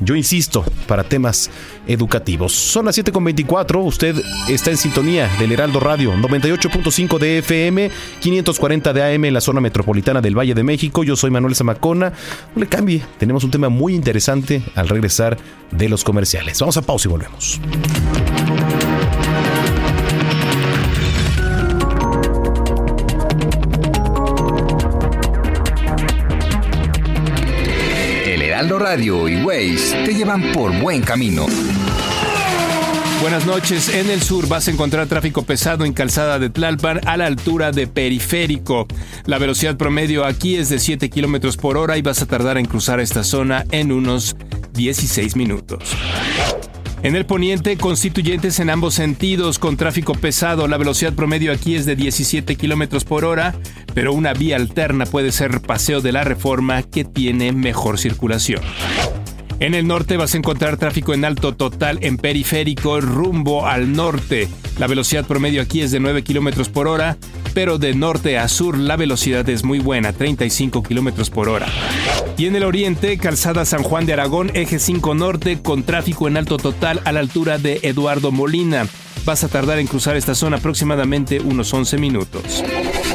yo 0.00 0.16
insisto, 0.16 0.64
para 0.86 1.04
temas 1.04 1.50
educativos. 1.86 2.52
Son 2.52 2.86
las 2.86 2.98
7.24, 2.98 3.84
usted 3.84 4.16
está 4.48 4.70
en 4.70 4.76
sintonía 4.76 5.28
del 5.38 5.52
Heraldo 5.52 5.80
Radio, 5.80 6.12
98.5 6.14 7.18
de 7.18 7.38
FM, 7.38 7.90
540 8.20 8.92
de 8.92 9.14
AM 9.14 9.24
en 9.24 9.34
la 9.34 9.40
zona 9.40 9.60
metropolitana 9.60 10.20
del 10.20 10.36
Valle 10.36 10.54
de 10.54 10.62
México. 10.62 11.04
Yo 11.04 11.16
soy 11.16 11.30
Manuel 11.30 11.54
Zamacona. 11.54 12.12
No 12.54 12.60
le 12.60 12.66
cambie, 12.66 13.02
tenemos 13.18 13.44
un 13.44 13.50
tema 13.50 13.68
muy 13.68 13.94
interesante 13.94 14.62
al 14.74 14.88
regresar 14.88 15.36
de 15.70 15.88
los 15.88 16.04
comerciales. 16.04 16.58
Vamos 16.60 16.76
a 16.76 16.82
pausa 16.82 17.08
y 17.08 17.10
volvemos. 17.10 17.60
Radio 28.84 29.30
y 29.30 29.42
Waze 29.42 30.04
te 30.04 30.12
llevan 30.12 30.52
por 30.52 30.78
buen 30.78 31.00
camino. 31.00 31.46
Buenas 33.22 33.46
noches. 33.46 33.88
En 33.88 34.10
el 34.10 34.20
sur 34.20 34.46
vas 34.46 34.68
a 34.68 34.72
encontrar 34.72 35.06
tráfico 35.06 35.40
pesado 35.40 35.86
en 35.86 35.94
calzada 35.94 36.38
de 36.38 36.50
Tlalpan 36.50 37.00
a 37.08 37.16
la 37.16 37.24
altura 37.24 37.72
de 37.72 37.86
Periférico. 37.86 38.86
La 39.24 39.38
velocidad 39.38 39.78
promedio 39.78 40.26
aquí 40.26 40.56
es 40.56 40.68
de 40.68 40.78
7 40.78 41.08
kilómetros 41.08 41.56
por 41.56 41.78
hora 41.78 41.96
y 41.96 42.02
vas 42.02 42.20
a 42.20 42.26
tardar 42.26 42.58
en 42.58 42.66
cruzar 42.66 43.00
esta 43.00 43.24
zona 43.24 43.64
en 43.70 43.90
unos 43.90 44.36
16 44.74 45.34
minutos. 45.34 45.96
En 47.04 47.16
el 47.16 47.26
poniente, 47.26 47.76
constituyentes 47.76 48.60
en 48.60 48.70
ambos 48.70 48.94
sentidos 48.94 49.58
con 49.58 49.76
tráfico 49.76 50.14
pesado. 50.14 50.68
La 50.68 50.78
velocidad 50.78 51.12
promedio 51.12 51.52
aquí 51.52 51.74
es 51.74 51.84
de 51.84 51.96
17 51.96 52.56
kilómetros 52.56 53.04
por 53.04 53.24
hora. 53.26 53.54
Pero 53.94 54.12
una 54.12 54.34
vía 54.34 54.56
alterna 54.56 55.06
puede 55.06 55.32
ser 55.32 55.60
Paseo 55.60 56.00
de 56.00 56.12
la 56.12 56.24
Reforma 56.24 56.82
que 56.82 57.04
tiene 57.04 57.52
mejor 57.52 57.98
circulación. 57.98 58.60
En 59.64 59.72
el 59.72 59.86
norte 59.86 60.18
vas 60.18 60.34
a 60.34 60.36
encontrar 60.36 60.76
tráfico 60.76 61.14
en 61.14 61.24
alto 61.24 61.54
total 61.54 61.98
en 62.02 62.18
periférico 62.18 63.00
rumbo 63.00 63.66
al 63.66 63.94
norte. 63.94 64.46
La 64.76 64.86
velocidad 64.86 65.24
promedio 65.24 65.62
aquí 65.62 65.80
es 65.80 65.90
de 65.90 66.00
9 66.00 66.22
km 66.22 66.68
por 66.68 66.86
hora, 66.86 67.16
pero 67.54 67.78
de 67.78 67.94
norte 67.94 68.36
a 68.36 68.46
sur 68.48 68.76
la 68.76 68.96
velocidad 68.96 69.48
es 69.48 69.64
muy 69.64 69.78
buena, 69.78 70.12
35 70.12 70.82
km 70.82 71.30
por 71.30 71.48
hora. 71.48 71.66
Y 72.36 72.44
en 72.44 72.56
el 72.56 72.62
oriente, 72.62 73.16
calzada 73.16 73.64
San 73.64 73.82
Juan 73.82 74.04
de 74.04 74.12
Aragón, 74.12 74.50
eje 74.52 74.78
5 74.78 75.14
norte, 75.14 75.58
con 75.62 75.82
tráfico 75.82 76.28
en 76.28 76.36
alto 76.36 76.58
total 76.58 77.00
a 77.06 77.12
la 77.12 77.20
altura 77.20 77.56
de 77.56 77.80
Eduardo 77.84 78.32
Molina. 78.32 78.86
Vas 79.24 79.44
a 79.44 79.48
tardar 79.48 79.78
en 79.78 79.86
cruzar 79.86 80.14
esta 80.18 80.34
zona 80.34 80.58
aproximadamente 80.58 81.40
unos 81.40 81.72
11 81.72 81.96
minutos. 81.96 82.62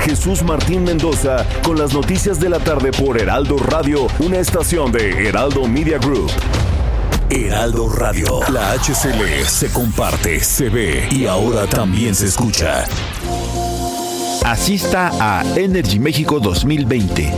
Jesús 0.00 0.42
Martín 0.42 0.84
Mendoza 0.84 1.46
con 1.62 1.78
las 1.78 1.94
noticias 1.94 2.38
de 2.38 2.50
la 2.50 2.58
tarde 2.58 2.92
por 2.92 3.18
Heraldo 3.18 3.56
Radio, 3.56 4.08
una 4.18 4.40
estación 4.40 4.92
de 4.92 5.26
Heraldo 5.26 5.66
Media 5.66 5.96
Group. 5.96 6.30
Heraldo 7.30 7.88
Radio, 7.88 8.40
la 8.52 8.74
HCL 8.74 9.46
se 9.46 9.72
comparte, 9.72 10.40
se 10.40 10.68
ve 10.68 11.08
y 11.10 11.24
ahora 11.24 11.66
también 11.66 12.14
se 12.14 12.26
escucha. 12.26 12.84
Asista 14.44 15.10
a 15.20 15.44
Energy 15.56 15.98
México 15.98 16.40
2020, 16.40 17.32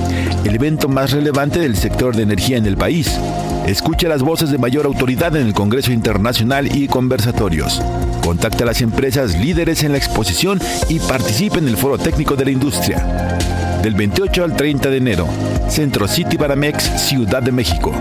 el 0.44 0.55
evento 0.55 0.89
más 0.89 1.12
relevante 1.12 1.59
del 1.59 1.77
sector 1.77 2.14
de 2.14 2.22
energía 2.22 2.56
en 2.56 2.66
el 2.66 2.77
país. 2.77 3.18
Escucha 3.66 4.09
las 4.09 4.22
voces 4.22 4.51
de 4.51 4.59
mayor 4.59 4.86
autoridad 4.86 5.35
en 5.36 5.47
el 5.47 5.55
Congreso 5.55 5.93
Internacional 5.93 6.74
y 6.74 6.89
conversatorios. 6.89 7.82
Contacta 8.22 8.64
a 8.64 8.66
las 8.66 8.81
empresas 8.81 9.39
líderes 9.39 9.82
en 9.82 9.93
la 9.93 9.98
exposición 9.98 10.60
y 10.89 10.98
participe 11.01 11.59
en 11.59 11.68
el 11.68 11.77
foro 11.77 11.98
técnico 11.98 12.36
de 12.36 12.44
la 12.44 12.51
industria. 12.51 13.39
Del 13.82 13.94
28 13.94 14.44
al 14.44 14.56
30 14.56 14.90
de 14.90 14.97
enero, 14.97 15.27
Centro 15.68 16.06
City 16.06 16.36
Baramex, 16.36 16.85
Ciudad 17.01 17.43
de 17.43 17.52
México. 17.52 17.93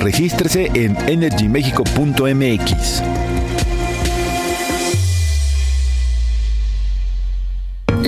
Regístrese 0.00 0.70
en 0.74 0.96
energymexico.mx. 1.08 3.25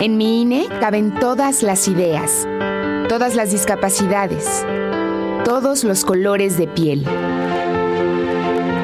En 0.00 0.16
mi 0.16 0.42
INE 0.42 0.66
caben 0.80 1.14
todas 1.20 1.62
las 1.62 1.86
ideas, 1.86 2.48
todas 3.08 3.36
las 3.36 3.52
discapacidades, 3.52 4.66
todos 5.44 5.84
los 5.84 6.04
colores 6.04 6.58
de 6.58 6.66
piel. 6.66 7.06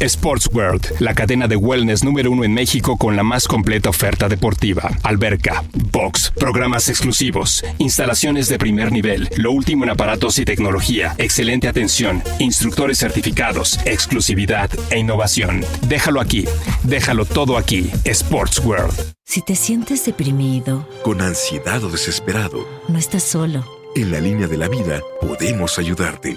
Sports 0.00 0.48
World, 0.52 1.00
la 1.00 1.14
cadena 1.14 1.48
de 1.48 1.56
wellness 1.56 2.04
número 2.04 2.30
uno 2.30 2.44
en 2.44 2.52
México 2.52 2.96
con 2.96 3.16
la 3.16 3.22
más 3.22 3.48
completa 3.48 3.90
oferta 3.90 4.28
deportiva. 4.28 4.90
Alberca, 5.02 5.64
box, 5.92 6.32
programas 6.36 6.88
exclusivos, 6.88 7.64
instalaciones 7.78 8.48
de 8.48 8.58
primer 8.58 8.92
nivel, 8.92 9.28
lo 9.36 9.52
último 9.52 9.84
en 9.84 9.90
aparatos 9.90 10.38
y 10.38 10.44
tecnología, 10.44 11.14
excelente 11.18 11.68
atención, 11.68 12.22
instructores 12.38 12.98
certificados, 12.98 13.78
exclusividad 13.84 14.70
e 14.90 14.98
innovación. 14.98 15.64
Déjalo 15.88 16.20
aquí, 16.20 16.46
déjalo 16.82 17.24
todo 17.24 17.56
aquí. 17.56 17.90
Sports 18.04 18.58
World. 18.60 19.14
Si 19.24 19.42
te 19.42 19.56
sientes 19.56 20.04
deprimido, 20.04 20.88
con 21.02 21.20
ansiedad 21.20 21.82
o 21.82 21.90
desesperado, 21.90 22.66
no 22.88 22.98
estás 22.98 23.22
solo. 23.22 23.64
En 23.96 24.12
la 24.12 24.20
línea 24.20 24.46
de 24.46 24.58
la 24.58 24.68
vida 24.68 25.00
podemos 25.22 25.78
ayudarte. 25.78 26.36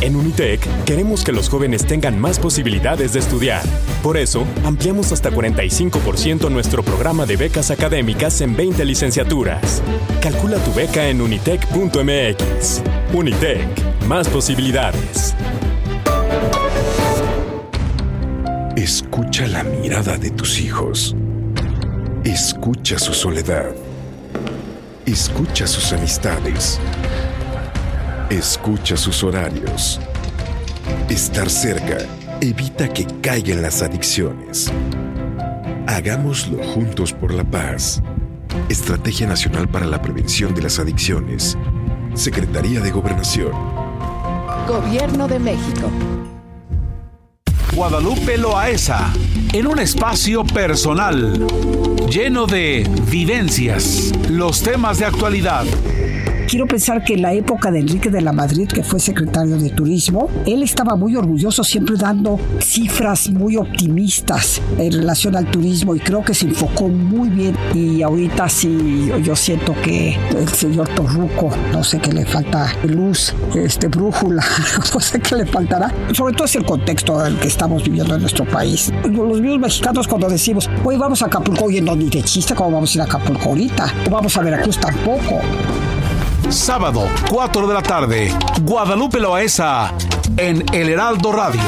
En 0.00 0.14
Unitec 0.14 0.60
queremos 0.84 1.24
que 1.24 1.32
los 1.32 1.48
jóvenes 1.48 1.86
tengan 1.86 2.20
más 2.20 2.38
posibilidades 2.38 3.12
de 3.14 3.20
estudiar. 3.20 3.62
Por 4.02 4.16
eso, 4.16 4.46
ampliamos 4.64 5.12
hasta 5.12 5.30
45% 5.30 6.50
nuestro 6.50 6.82
programa 6.82 7.26
de 7.26 7.36
becas 7.36 7.70
académicas 7.70 8.40
en 8.40 8.56
20 8.56 8.84
licenciaturas. 8.84 9.82
Calcula 10.20 10.58
tu 10.58 10.72
beca 10.74 11.08
en 11.08 11.20
unitec.mx. 11.20 12.82
Unitec, 13.12 14.04
más 14.06 14.28
posibilidades. 14.28 15.34
Escucha 18.76 19.46
la 19.46 19.64
mirada 19.64 20.18
de 20.18 20.30
tus 20.30 20.60
hijos. 20.60 21.16
Escucha 22.24 22.98
su 22.98 23.14
soledad. 23.14 23.74
Escucha 25.06 25.66
sus 25.66 25.92
amistades. 25.92 26.78
Escucha 28.30 28.96
sus 28.96 29.22
horarios. 29.22 30.00
Estar 31.08 31.48
cerca 31.48 31.98
evita 32.40 32.88
que 32.88 33.06
caigan 33.22 33.62
las 33.62 33.82
adicciones. 33.82 34.72
Hagámoslo 35.86 36.60
juntos 36.64 37.12
por 37.12 37.32
la 37.32 37.44
paz. 37.44 38.02
Estrategia 38.68 39.28
Nacional 39.28 39.68
para 39.68 39.86
la 39.86 40.02
Prevención 40.02 40.56
de 40.56 40.62
las 40.62 40.80
Adicciones. 40.80 41.56
Secretaría 42.14 42.80
de 42.80 42.90
Gobernación. 42.90 43.52
Gobierno 44.66 45.28
de 45.28 45.38
México. 45.38 45.88
Guadalupe 47.76 48.38
Loaesa, 48.38 49.12
en 49.52 49.68
un 49.68 49.78
espacio 49.78 50.42
personal, 50.44 51.46
lleno 52.10 52.46
de 52.46 52.90
vivencias, 53.08 54.12
los 54.28 54.62
temas 54.62 54.98
de 54.98 55.04
actualidad 55.04 55.64
Quiero 56.48 56.68
pensar 56.68 57.02
que 57.02 57.14
en 57.14 57.22
la 57.22 57.32
época 57.32 57.72
de 57.72 57.80
Enrique 57.80 58.08
de 58.08 58.20
la 58.20 58.32
Madrid, 58.32 58.68
que 58.68 58.84
fue 58.84 59.00
secretario 59.00 59.58
de 59.58 59.70
Turismo, 59.70 60.28
él 60.46 60.62
estaba 60.62 60.94
muy 60.94 61.16
orgulloso, 61.16 61.64
siempre 61.64 61.96
dando 61.96 62.38
cifras 62.60 63.30
muy 63.30 63.56
optimistas 63.56 64.62
en 64.78 64.92
relación 64.92 65.34
al 65.34 65.50
turismo 65.50 65.96
y 65.96 65.98
creo 65.98 66.22
que 66.22 66.34
se 66.34 66.46
enfocó 66.46 66.86
muy 66.86 67.30
bien. 67.30 67.56
Y 67.74 68.00
ahorita 68.00 68.48
sí, 68.48 69.10
yo 69.24 69.34
siento 69.34 69.74
que 69.82 70.16
el 70.36 70.48
señor 70.48 70.88
Torruco, 70.90 71.50
no 71.72 71.82
sé 71.82 71.98
qué 71.98 72.12
le 72.12 72.24
falta, 72.24 72.72
luz, 72.84 73.34
este, 73.56 73.88
brújula, 73.88 74.44
no 74.94 75.00
sé 75.00 75.18
qué 75.18 75.34
le 75.34 75.46
faltará. 75.46 75.92
Sobre 76.12 76.32
todo 76.34 76.44
es 76.44 76.54
el 76.54 76.64
contexto 76.64 77.26
en 77.26 77.34
el 77.34 77.40
que 77.40 77.48
estamos 77.48 77.82
viviendo 77.82 78.14
en 78.14 78.20
nuestro 78.20 78.44
país. 78.44 78.92
Los 79.04 79.40
mismos 79.40 79.58
mexicanos 79.58 80.06
cuando 80.06 80.28
decimos, 80.28 80.70
hoy 80.84 80.96
vamos 80.96 81.22
a 81.22 81.26
Acapulco, 81.26 81.64
oye, 81.64 81.80
no, 81.80 81.96
ni 81.96 82.08
de 82.08 82.22
chiste, 82.22 82.54
¿cómo 82.54 82.70
vamos 82.70 82.92
a 82.92 82.94
ir 82.94 83.00
a 83.00 83.04
Acapulco 83.04 83.48
ahorita? 83.48 83.92
O 84.06 84.10
vamos 84.10 84.36
a 84.36 84.42
Veracruz 84.42 84.78
tampoco. 84.78 85.40
Sábado, 86.50 87.08
4 87.30 87.66
de 87.66 87.74
la 87.74 87.82
tarde, 87.82 88.32
Guadalupe 88.62 89.18
Loaesa 89.18 89.92
en 90.36 90.64
El 90.72 90.88
Heraldo 90.90 91.32
Radio. 91.32 91.60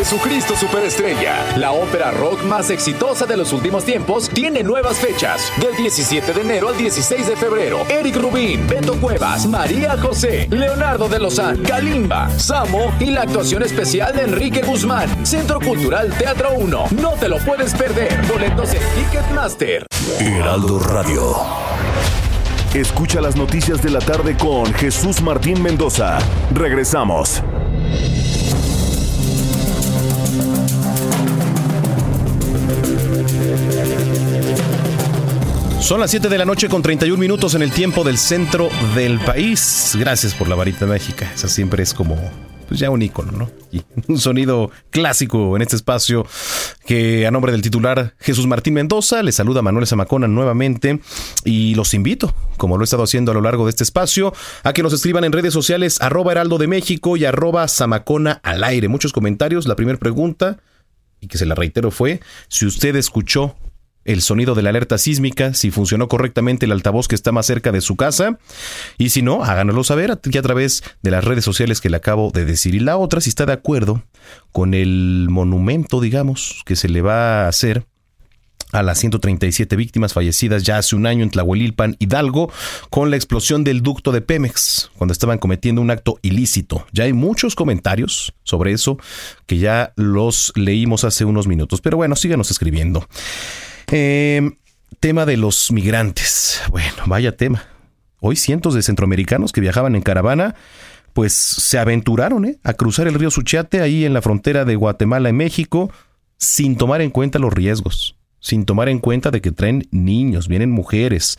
Jesucristo 0.00 0.56
Superestrella, 0.56 1.34
la 1.58 1.72
ópera 1.72 2.10
rock 2.10 2.42
más 2.44 2.70
exitosa 2.70 3.26
de 3.26 3.36
los 3.36 3.52
últimos 3.52 3.84
tiempos, 3.84 4.30
tiene 4.30 4.62
nuevas 4.62 4.96
fechas. 4.96 5.52
Del 5.60 5.76
17 5.76 6.32
de 6.32 6.40
enero 6.40 6.70
al 6.70 6.78
16 6.78 7.26
de 7.26 7.36
febrero, 7.36 7.84
Eric 7.86 8.16
Rubín, 8.16 8.66
Beto 8.66 8.98
Cuevas, 8.98 9.46
María 9.46 9.98
José, 9.98 10.48
Leonardo 10.50 11.06
de 11.06 11.18
Lozán, 11.18 11.58
Kalimba, 11.58 12.30
Samo 12.38 12.90
y 12.98 13.10
la 13.10 13.24
actuación 13.24 13.62
especial 13.62 14.16
de 14.16 14.22
Enrique 14.22 14.62
Guzmán. 14.62 15.26
Centro 15.26 15.60
Cultural 15.60 16.10
Teatro 16.16 16.54
1. 16.56 16.84
No 16.92 17.10
te 17.20 17.28
lo 17.28 17.36
puedes 17.36 17.74
perder. 17.74 18.26
Boletos 18.26 18.72
en 18.72 18.80
Ticketmaster. 18.94 19.86
Heraldo 20.18 20.78
Radio. 20.78 21.36
Escucha 22.72 23.20
las 23.20 23.36
noticias 23.36 23.82
de 23.82 23.90
la 23.90 23.98
tarde 23.98 24.34
con 24.38 24.72
Jesús 24.72 25.20
Martín 25.20 25.62
Mendoza. 25.62 26.20
Regresamos. 26.54 27.42
Son 35.80 35.98
las 35.98 36.10
7 36.10 36.28
de 36.28 36.38
la 36.38 36.44
noche 36.44 36.68
con 36.68 36.82
31 36.82 37.18
minutos 37.18 37.54
en 37.54 37.62
el 37.62 37.72
tiempo 37.72 38.04
del 38.04 38.18
centro 38.18 38.68
del 38.94 39.18
país. 39.18 39.96
Gracias 39.98 40.34
por 40.34 40.46
la 40.46 40.54
varita 40.54 40.86
mágica. 40.86 41.32
Esa 41.34 41.48
siempre 41.48 41.82
es 41.82 41.94
como 41.94 42.16
pues 42.68 42.78
ya 42.78 42.90
un 42.90 43.02
icono, 43.02 43.32
¿no? 43.32 43.50
Y 43.72 43.82
un 44.06 44.18
sonido 44.18 44.70
clásico 44.90 45.56
en 45.56 45.62
este 45.62 45.74
espacio 45.74 46.24
que 46.86 47.26
a 47.26 47.32
nombre 47.32 47.50
del 47.50 47.62
titular 47.62 48.14
Jesús 48.20 48.46
Martín 48.46 48.74
Mendoza 48.74 49.24
le 49.24 49.32
saluda 49.32 49.62
Manuel 49.62 49.88
Zamacona 49.88 50.28
nuevamente 50.28 51.00
y 51.44 51.74
los 51.74 51.94
invito, 51.94 52.32
como 52.58 52.76
lo 52.76 52.82
he 52.82 52.84
estado 52.84 53.02
haciendo 53.02 53.32
a 53.32 53.34
lo 53.34 53.40
largo 53.40 53.64
de 53.64 53.70
este 53.70 53.82
espacio, 53.82 54.32
a 54.62 54.72
que 54.72 54.84
nos 54.84 54.92
escriban 54.92 55.24
en 55.24 55.32
redes 55.32 55.52
sociales 55.52 56.00
arroba 56.00 56.30
heraldo 56.30 56.58
de 56.58 56.68
México 56.68 57.16
y 57.16 57.24
arroba 57.24 57.66
Zamacona 57.66 58.40
al 58.44 58.62
aire. 58.62 58.86
Muchos 58.86 59.12
comentarios. 59.12 59.66
La 59.66 59.74
primera 59.74 59.98
pregunta, 59.98 60.58
y 61.20 61.26
que 61.26 61.38
se 61.38 61.46
la 61.46 61.56
reitero, 61.56 61.90
fue 61.90 62.20
si 62.48 62.66
usted 62.66 62.94
escuchó 62.94 63.56
el 64.12 64.22
sonido 64.22 64.54
de 64.54 64.62
la 64.62 64.70
alerta 64.70 64.98
sísmica, 64.98 65.54
si 65.54 65.70
funcionó 65.70 66.08
correctamente 66.08 66.66
el 66.66 66.72
altavoz 66.72 67.08
que 67.08 67.14
está 67.14 67.32
más 67.32 67.46
cerca 67.46 67.72
de 67.72 67.80
su 67.80 67.96
casa. 67.96 68.38
Y 68.98 69.10
si 69.10 69.22
no, 69.22 69.44
háganoslo 69.44 69.84
saber 69.84 70.10
aquí 70.10 70.36
a 70.36 70.42
través 70.42 70.82
de 71.02 71.10
las 71.10 71.24
redes 71.24 71.44
sociales 71.44 71.80
que 71.80 71.90
le 71.90 71.96
acabo 71.96 72.30
de 72.30 72.44
decir. 72.44 72.74
Y 72.74 72.80
la 72.80 72.96
otra, 72.96 73.20
si 73.20 73.28
está 73.28 73.46
de 73.46 73.52
acuerdo 73.52 74.02
con 74.52 74.74
el 74.74 75.28
monumento, 75.30 76.00
digamos, 76.00 76.62
que 76.66 76.76
se 76.76 76.88
le 76.88 77.02
va 77.02 77.44
a 77.44 77.48
hacer 77.48 77.86
a 78.72 78.82
las 78.82 78.98
137 78.98 79.74
víctimas 79.76 80.12
fallecidas 80.12 80.62
ya 80.62 80.78
hace 80.78 80.94
un 80.94 81.06
año 81.06 81.24
en 81.24 81.30
Tlahuelilpan, 81.30 81.96
Hidalgo, 81.98 82.52
con 82.88 83.10
la 83.10 83.16
explosión 83.16 83.64
del 83.64 83.82
ducto 83.82 84.12
de 84.12 84.20
Pemex, 84.20 84.90
cuando 84.96 85.12
estaban 85.12 85.38
cometiendo 85.38 85.80
un 85.80 85.90
acto 85.90 86.18
ilícito. 86.22 86.86
Ya 86.92 87.04
hay 87.04 87.12
muchos 87.12 87.54
comentarios 87.54 88.32
sobre 88.44 88.72
eso 88.72 88.98
que 89.46 89.58
ya 89.58 89.92
los 89.96 90.52
leímos 90.54 91.04
hace 91.04 91.24
unos 91.24 91.46
minutos. 91.46 91.80
Pero 91.80 91.96
bueno, 91.96 92.16
síganos 92.16 92.50
escribiendo. 92.50 93.06
Eh, 93.92 94.52
tema 95.00 95.26
de 95.26 95.36
los 95.36 95.72
migrantes. 95.72 96.62
Bueno, 96.70 96.96
vaya 97.06 97.36
tema. 97.36 97.64
Hoy 98.20 98.36
cientos 98.36 98.74
de 98.74 98.82
centroamericanos 98.82 99.50
que 99.50 99.60
viajaban 99.60 99.96
en 99.96 100.02
caravana, 100.02 100.54
pues 101.12 101.32
se 101.32 101.78
aventuraron 101.78 102.44
¿eh? 102.44 102.58
a 102.62 102.74
cruzar 102.74 103.08
el 103.08 103.14
río 103.14 103.30
Suchiate 103.30 103.80
ahí 103.80 104.04
en 104.04 104.14
la 104.14 104.22
frontera 104.22 104.64
de 104.64 104.76
Guatemala 104.76 105.28
y 105.28 105.32
México, 105.32 105.90
sin 106.36 106.76
tomar 106.76 107.00
en 107.00 107.10
cuenta 107.10 107.40
los 107.40 107.52
riesgos, 107.52 108.16
sin 108.38 108.64
tomar 108.64 108.88
en 108.88 109.00
cuenta 109.00 109.32
de 109.32 109.40
que 109.40 109.50
traen 109.50 109.88
niños, 109.90 110.46
vienen 110.46 110.70
mujeres, 110.70 111.36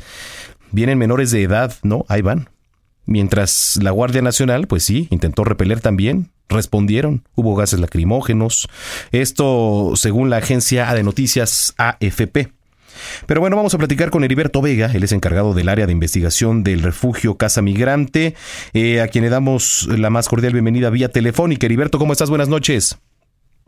vienen 0.72 0.98
menores 0.98 1.32
de 1.32 1.44
edad, 1.44 1.74
¿no? 1.84 2.06
Ahí 2.10 2.22
van. 2.22 2.50
Mientras 3.06 3.80
la 3.82 3.92
Guardia 3.92 4.22
Nacional, 4.22 4.68
pues 4.68 4.84
sí, 4.84 5.08
intentó 5.10 5.46
repeler 5.46 5.80
también, 5.80 6.31
respondieron, 6.52 7.24
hubo 7.36 7.56
gases 7.56 7.80
lacrimógenos, 7.80 8.68
esto 9.12 9.94
según 9.96 10.30
la 10.30 10.38
agencia 10.38 10.94
de 10.94 11.04
noticias 11.04 11.74
AFP. 11.78 12.52
Pero 13.26 13.42
bueno, 13.42 13.56
vamos 13.56 13.74
a 13.74 13.78
platicar 13.78 14.10
con 14.10 14.24
Heriberto 14.24 14.62
Vega, 14.62 14.92
él 14.94 15.04
es 15.04 15.12
encargado 15.12 15.54
del 15.54 15.70
área 15.70 15.86
de 15.86 15.92
investigación 15.92 16.64
del 16.64 16.84
refugio 16.84 17.38
Casa 17.38 17.62
Migrante, 17.62 18.36
eh, 18.74 19.02
a 19.02 19.08
quien 19.08 19.24
le 19.24 19.30
damos 19.30 19.88
la 19.88 20.10
más 20.10 20.28
cordial 20.28 20.54
bienvenida 20.54 20.90
vía 20.90 21.10
telefónica. 21.10 21.66
Heriberto, 21.66 22.00
¿cómo 22.00 22.14
estás? 22.14 22.30
Buenas 22.30 22.50
noches. 22.50 23.00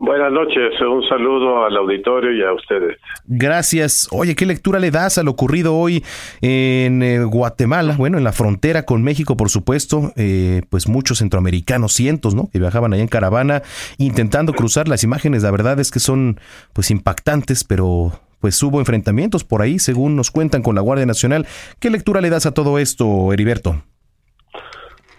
Buenas 0.04 0.30
noches, 0.32 0.78
un 0.82 1.02
saludo 1.08 1.64
al 1.64 1.74
auditorio 1.78 2.30
y 2.30 2.42
a 2.42 2.52
ustedes. 2.52 2.98
Gracias. 3.26 4.06
Oye, 4.12 4.34
¿qué 4.34 4.44
lectura 4.44 4.78
le 4.78 4.90
das 4.90 5.16
a 5.16 5.22
lo 5.22 5.30
ocurrido 5.30 5.74
hoy 5.74 6.04
en 6.42 7.02
eh, 7.02 7.24
Guatemala? 7.24 7.94
Bueno, 7.96 8.18
en 8.18 8.24
la 8.24 8.32
frontera 8.32 8.84
con 8.84 9.02
México, 9.02 9.34
por 9.38 9.48
supuesto, 9.48 10.12
eh, 10.16 10.60
pues 10.68 10.88
muchos 10.88 11.18
centroamericanos, 11.18 11.94
cientos, 11.94 12.34
¿no? 12.34 12.50
Que 12.52 12.58
viajaban 12.58 12.92
allá 12.92 13.02
en 13.02 13.08
caravana 13.08 13.62
intentando 13.96 14.52
cruzar. 14.52 14.88
Las 14.88 15.04
imágenes, 15.04 15.42
la 15.42 15.50
verdad 15.50 15.80
es 15.80 15.90
que 15.90 16.00
son 16.00 16.38
pues 16.74 16.90
impactantes, 16.90 17.64
pero 17.64 18.12
pues 18.40 18.62
hubo 18.62 18.80
enfrentamientos 18.80 19.42
por 19.42 19.62
ahí, 19.62 19.78
según 19.78 20.16
nos 20.16 20.30
cuentan 20.30 20.62
con 20.62 20.74
la 20.74 20.82
Guardia 20.82 21.06
Nacional. 21.06 21.46
¿Qué 21.80 21.88
lectura 21.88 22.20
le 22.20 22.28
das 22.28 22.44
a 22.44 22.52
todo 22.52 22.78
esto, 22.78 23.32
Heriberto? 23.32 23.82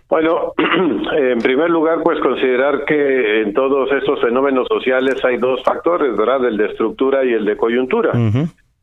Bueno, 0.07 0.53
en 1.18 1.40
primer 1.40 1.69
lugar, 1.69 1.99
pues 2.03 2.19
considerar 2.19 2.86
que 2.86 3.41
en 3.41 3.53
todos 3.53 3.91
estos 3.91 4.22
fenómenos 4.22 4.68
sociales 4.68 5.23
hay 5.26 5.38
dos 5.38 5.64
factores, 5.64 6.15
¿verdad? 6.15 6.45
El 6.45 6.57
de 6.57 6.68
estructura 6.68 7.23
y 7.26 7.34
el 7.34 7.45
de 7.45 7.57
coyuntura. 7.57 8.11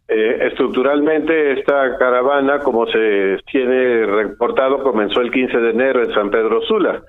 eh, 0.09 0.49
estructuralmente, 0.49 1.61
esta 1.61 1.97
caravana, 1.97 2.59
como 2.59 2.87
se 2.87 3.39
tiene 3.51 4.05
reportado, 4.05 4.83
comenzó 4.83 5.21
el 5.21 5.31
15 5.31 5.59
de 5.59 5.71
enero 5.71 6.03
en 6.03 6.13
San 6.13 6.31
Pedro 6.31 6.61
Sula. 6.63 7.03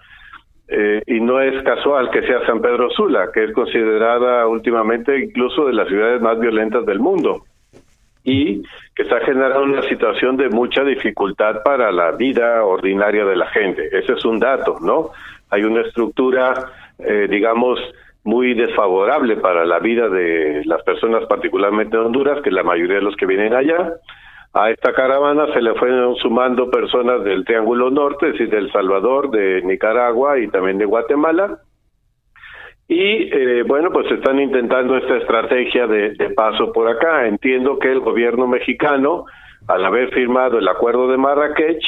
Eh, 0.68 1.02
y 1.08 1.20
no 1.20 1.42
es 1.42 1.62
casual 1.64 2.10
que 2.10 2.22
sea 2.22 2.46
San 2.46 2.62
Pedro 2.62 2.90
Sula, 2.92 3.30
que 3.34 3.44
es 3.44 3.52
considerada 3.52 4.48
últimamente 4.48 5.20
incluso 5.20 5.66
de 5.66 5.74
las 5.74 5.88
ciudades 5.88 6.22
más 6.22 6.40
violentas 6.40 6.86
del 6.86 7.00
mundo 7.00 7.44
y 8.24 8.64
que 8.96 9.04
está 9.04 9.20
generando 9.22 9.64
una 9.64 9.82
situación 9.84 10.38
de 10.38 10.50
mucha 10.50 10.84
dificultad 10.84 11.62
para 11.64 11.92
la 11.92 12.12
vida 12.12 12.64
ordinaria 12.64 13.26
de 13.26 13.36
la 13.36 13.48
gente. 13.48 13.88
Ese 13.92 14.14
es 14.14 14.26
un 14.26 14.40
dato, 14.40 14.78
¿no? 14.82 15.10
Hay 15.50 15.64
una 15.64 15.82
estructura, 15.82 16.54
eh, 17.00 17.28
digamos, 17.30 17.80
muy 18.24 18.54
desfavorable 18.54 19.36
para 19.38 19.66
la 19.66 19.80
vida 19.80 20.08
de 20.08 20.62
las 20.66 20.82
personas, 20.84 21.26
particularmente 21.26 21.98
en 21.98 22.04
Honduras, 22.04 22.42
que 22.42 22.52
la 22.52 22.64
mayoría 22.64 22.96
de 22.96 23.02
los 23.02 23.16
que 23.18 23.26
vienen 23.26 23.54
allá. 23.54 23.94
A 24.54 24.70
esta 24.70 24.94
caravana 24.94 25.52
se 25.54 25.62
le 25.62 25.74
fueron 25.74 26.16
sumando 26.16 26.70
personas 26.70 27.24
del 27.24 27.44
Triángulo 27.44 27.90
Norte, 27.90 28.28
es 28.28 28.34
decir, 28.34 28.50
de 28.50 28.60
El 28.60 28.72
Salvador, 28.72 29.32
de 29.32 29.62
Nicaragua 29.64 30.40
y 30.40 30.48
también 30.48 30.78
de 30.78 30.86
Guatemala 30.86 31.60
y 32.88 33.30
eh, 33.32 33.64
bueno, 33.66 33.92
pues 33.92 34.12
están 34.12 34.40
intentando 34.40 34.98
esta 34.98 35.18
estrategia 35.18 35.88
de, 35.88 36.30
paso 36.36 36.72
por 36.74 36.90
acá. 36.90 37.28
Entiendo 37.28 37.80
que 37.80 37.92
el 37.92 38.02
gobierno 38.02 38.48
mexicano, 38.48 39.26
al 39.68 39.86
haber 39.86 40.10
firmado 40.14 40.60
el 40.60 40.68
acuerdo 40.68 41.08
de 41.08 41.18
Marrakech, 41.18 41.84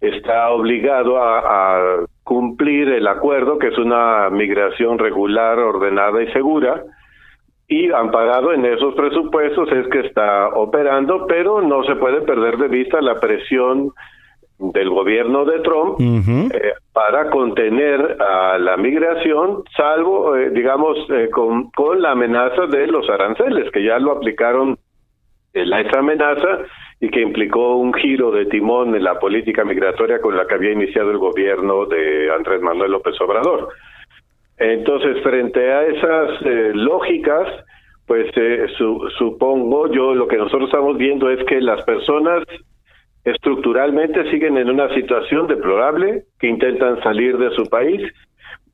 está 0.00 0.50
obligado 0.50 1.18
a, 1.18 2.04
cumplir 2.24 2.88
el 2.88 3.06
acuerdo, 3.06 3.58
que 3.58 3.68
es 3.68 3.76
una 3.76 4.30
migración 4.30 4.98
regular, 4.98 5.58
ordenada 5.58 6.22
y 6.22 6.32
segura, 6.32 6.82
y 7.68 7.92
amparado 7.92 8.54
en 8.54 8.64
esos 8.64 8.94
presupuestos 8.94 9.70
es 9.70 9.86
que 9.88 10.00
está 10.00 10.48
operando, 10.48 11.26
pero 11.26 11.60
no 11.60 11.84
se 11.84 11.96
puede 11.96 12.22
perder 12.22 12.56
de 12.56 12.68
vista 12.68 13.02
la 13.02 13.20
presión 13.20 13.92
del 14.58 14.90
gobierno 14.90 15.44
de 15.44 15.60
Trump 15.60 16.00
eh, 16.00 16.72
para 16.92 17.28
contener 17.30 18.16
a 18.20 18.56
la 18.58 18.76
migración, 18.76 19.64
salvo, 19.76 20.36
eh, 20.36 20.50
digamos, 20.50 20.96
eh, 21.10 21.28
con, 21.30 21.70
con, 21.70 22.00
la 22.00 22.12
amenaza 22.12 22.66
de 22.66 22.86
los 22.86 23.08
aranceles, 23.10 23.70
que 23.72 23.82
ya 23.82 23.98
lo 23.98 24.12
aplicaron 24.12 24.78
la 25.52 25.80
esa 25.80 26.00
amenaza 26.00 26.62
y 27.00 27.08
que 27.10 27.20
implicó 27.20 27.76
un 27.76 27.94
giro 27.94 28.32
de 28.32 28.46
timón 28.46 28.94
en 28.94 29.04
la 29.04 29.18
política 29.18 29.64
migratoria 29.64 30.20
con 30.20 30.36
la 30.36 30.46
que 30.46 30.54
había 30.54 30.72
iniciado 30.72 31.10
el 31.10 31.18
gobierno 31.18 31.86
de 31.86 32.32
Andrés 32.32 32.60
Manuel 32.60 32.90
López 32.90 33.20
Obrador. 33.20 33.68
Entonces, 34.58 35.22
frente 35.22 35.72
a 35.72 35.86
esas 35.86 36.40
lógicas, 36.74 37.48
pues 38.06 38.32
supongo 39.16 39.92
yo 39.92 40.14
lo 40.14 40.26
que 40.26 40.36
nosotros 40.36 40.64
estamos 40.68 40.96
viendo 40.96 41.30
es 41.30 41.44
que 41.44 41.60
las 41.60 41.84
personas 41.84 42.42
estructuralmente 43.24 44.30
siguen 44.30 44.58
en 44.58 44.70
una 44.70 44.92
situación 44.94 45.46
deplorable, 45.46 46.24
que 46.38 46.46
intentan 46.46 47.02
salir 47.02 47.38
de 47.38 47.50
su 47.54 47.64
país, 47.66 48.02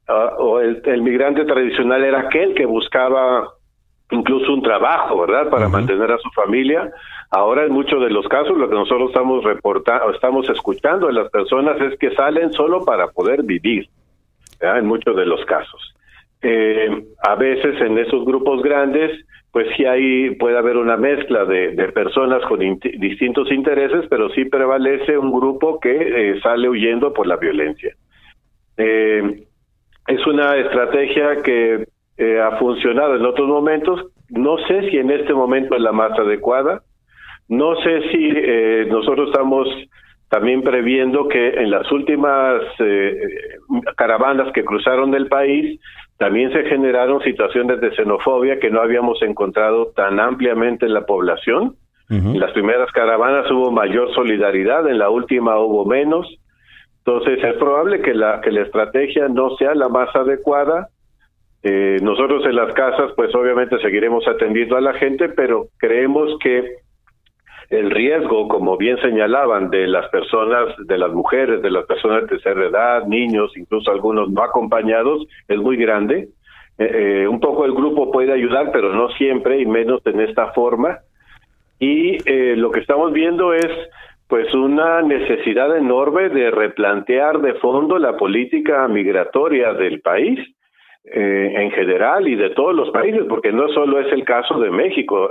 ah, 0.09 0.35
o 0.39 0.61
el, 0.61 1.03
migrante 1.03 1.45
tradicional 1.45 2.05
era 2.05 2.21
aquel 2.21 2.55
que 2.55 2.67
buscaba 2.67 3.49
incluso 4.11 4.53
un 4.53 4.63
trabajo, 4.63 5.21
¿verdad?, 5.21 5.49
para 5.51 5.69
mantener 5.69 6.11
a 6.11 6.19
su 6.19 6.29
familia. 6.31 6.93
Ahora, 7.31 7.65
en 7.65 7.73
muchos 7.73 8.01
de 8.03 8.11
los 8.11 8.27
casos, 8.27 8.59
lo 8.59 8.69
que 8.69 8.75
nosotros 8.75 9.11
estamos 9.11 9.45
reportando, 9.45 10.11
estamos 10.11 10.49
escuchando 10.51 11.07
de 11.07 11.13
las 11.13 11.31
personas 11.31 11.81
es 11.81 11.97
que 11.97 12.11
salen 12.17 12.53
solo 12.53 12.85
para 12.85 13.07
poder 13.07 13.45
vivir, 13.45 13.89
en 14.61 14.87
muchos 14.87 15.15
de 15.15 15.27
los 15.27 15.45
casos. 15.45 15.90
Eh, 16.43 17.05
a 17.23 17.35
veces 17.35 17.81
en 17.81 17.99
esos 17.99 18.25
grupos 18.25 18.63
grandes 18.63 19.13
pues 19.53 19.67
sí 19.77 19.85
ahí 19.85 20.31
puede 20.37 20.57
haber 20.57 20.77
una 20.77 20.97
mezcla 20.97 21.45
de, 21.45 21.73
personas 21.93 22.43
con 22.47 22.61
distintos 22.61 23.51
intereses, 23.51 24.07
pero 24.09 24.31
sí 24.31 24.45
prevalece 24.45 25.19
un 25.19 25.33
grupo 25.33 25.81
que 25.81 25.91
eh, 25.91 26.41
sale 26.41 26.69
huyendo 26.69 27.13
por 27.13 27.27
la 27.27 27.37
violencia. 27.37 27.95
Eh, 28.77 29.45
es 30.07 30.27
una 30.27 30.57
estrategia 30.57 31.43
que 31.43 31.87
eh, 32.17 32.41
ha 32.41 32.59
funcionado 32.59 33.17
en 33.17 33.27
otros 33.27 33.49
momentos. 33.49 34.07
No 34.29 34.57
sé 34.69 34.89
si 34.89 34.99
en 34.99 35.11
este 35.11 35.35
momento 35.35 35.75
es 35.75 35.83
la 35.83 35.93
más 35.93 36.17
adecuada. 36.17 36.83
No 37.49 37.75
sé 37.83 38.03
si 38.13 38.31
eh, 38.33 38.87
nosotros 38.89 39.31
estamos 39.31 39.69
también 40.29 40.63
previendo 40.63 41.27
que 41.27 41.49
en 41.49 41.73
las 41.73 41.91
últimas 41.91 42.63
caravanas 43.97 44.53
que 44.53 44.65
cruzaron 44.65 45.13
el 45.15 45.27
país 45.27 45.81
también 46.21 46.53
se 46.53 46.65
generaron 46.65 47.23
situaciones 47.23 47.81
de 47.81 47.97
xenofobia 47.97 48.61
que 48.61 48.69
no 48.69 48.83
habíamos 48.83 49.23
encontrado 49.23 49.87
tan 49.97 50.21
ampliamente 50.21 50.85
en 50.85 50.93
la 50.93 51.07
población. 51.07 51.77
En 52.11 52.39
las 52.39 52.53
primeras 52.53 52.91
caravanas 52.93 53.51
hubo 53.51 53.71
mayor 53.71 54.13
solidaridad, 54.15 54.87
en 54.87 54.99
la 54.99 55.09
última 55.09 55.59
hubo 55.59 55.87
menos. 55.87 56.27
Entonces 56.99 57.43
es 57.43 57.55
probable 57.55 58.03
que 58.03 58.13
la 58.13 58.43
que 58.43 58.53
la 58.53 58.63
estrategia 58.63 59.29
no 59.29 59.57
sea 59.57 59.75
la 59.75 59.89
más 59.89 60.15
adecuada. 60.15 60.89
Eh, 61.63 61.97
nosotros 62.03 62.45
en 62.45 62.57
las 62.57 62.75
casas, 62.75 63.13
pues 63.17 63.35
obviamente 63.35 63.79
seguiremos 63.79 64.29
atendiendo 64.29 64.77
a 64.77 64.83
la 64.83 64.93
gente, 64.93 65.31
pero 65.31 65.69
creemos 65.79 66.37
que 66.43 66.75
el 67.71 67.89
riesgo, 67.93 68.49
como 68.49 68.77
bien 68.77 69.01
señalaban, 69.01 69.71
de 69.71 69.87
las 69.87 70.09
personas, 70.11 70.75
de 70.87 70.99
las 70.99 71.13
mujeres, 71.13 71.63
de 71.63 71.71
las 71.71 71.87
personas 71.87 72.23
de 72.23 72.29
tercera 72.29 72.67
edad, 72.67 73.07
niños, 73.07 73.57
incluso 73.57 73.93
algunos 73.93 74.29
no 74.29 74.43
acompañados, 74.43 75.25
es 75.47 75.57
muy 75.57 75.77
grande. 75.77 76.29
Eh, 76.79 77.23
eh, 77.23 77.29
un 77.29 77.39
poco 77.39 77.65
el 77.65 77.73
grupo 77.73 78.11
puede 78.11 78.33
ayudar, 78.33 78.71
pero 78.73 78.93
no 78.93 79.09
siempre 79.11 79.61
y 79.61 79.67
menos 79.67 80.05
en 80.05 80.21
esta 80.21 80.49
forma. 80.49 80.99
Y 81.79 82.17
eh, 82.29 82.57
lo 82.57 82.73
que 82.73 82.81
estamos 82.81 83.13
viendo 83.13 83.55
es 83.55 83.71
pues 84.27 84.53
una 84.53 85.03
necesidad 85.03 85.77
enorme 85.77 86.29
de 86.29 86.51
replantear 86.51 87.41
de 87.41 87.55
fondo 87.55 87.99
la 87.99 88.17
política 88.17 88.87
migratoria 88.89 89.73
del 89.75 90.01
país 90.01 90.39
en 91.03 91.71
general 91.73 92.29
y 92.29 92.37
de 92.37 92.51
todos 92.51 92.75
los 92.75 92.91
países, 92.91 93.23
porque 93.29 93.51
no 93.51 93.69
solo 93.71 93.99
es 93.99 94.13
el 94.13 94.23
caso 94.23 94.61
de 94.61 94.71
México. 94.71 95.31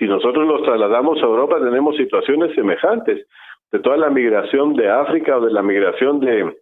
Si 0.00 0.06
nosotros 0.06 0.46
nos 0.46 0.62
trasladamos 0.62 1.18
a 1.18 1.26
Europa, 1.26 1.58
tenemos 1.60 1.94
situaciones 1.94 2.54
semejantes. 2.54 3.26
De 3.70 3.78
toda 3.80 3.98
la 3.98 4.08
migración 4.08 4.74
de 4.74 4.88
África 4.88 5.36
o 5.36 5.44
de 5.44 5.52
la 5.52 5.62
migración 5.62 6.18
de 6.20 6.56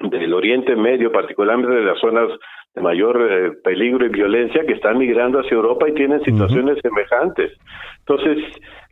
del 0.00 0.34
Oriente 0.34 0.74
Medio, 0.74 1.12
particularmente 1.12 1.76
de 1.76 1.84
las 1.84 1.98
zonas 2.00 2.28
de 2.74 2.80
mayor 2.80 3.20
eh, 3.30 3.52
peligro 3.62 4.04
y 4.04 4.08
violencia, 4.08 4.66
que 4.66 4.72
están 4.72 4.98
migrando 4.98 5.38
hacia 5.38 5.54
Europa 5.54 5.88
y 5.88 5.94
tienen 5.94 6.24
situaciones 6.24 6.78
semejantes. 6.82 7.52
Entonces, 8.00 8.38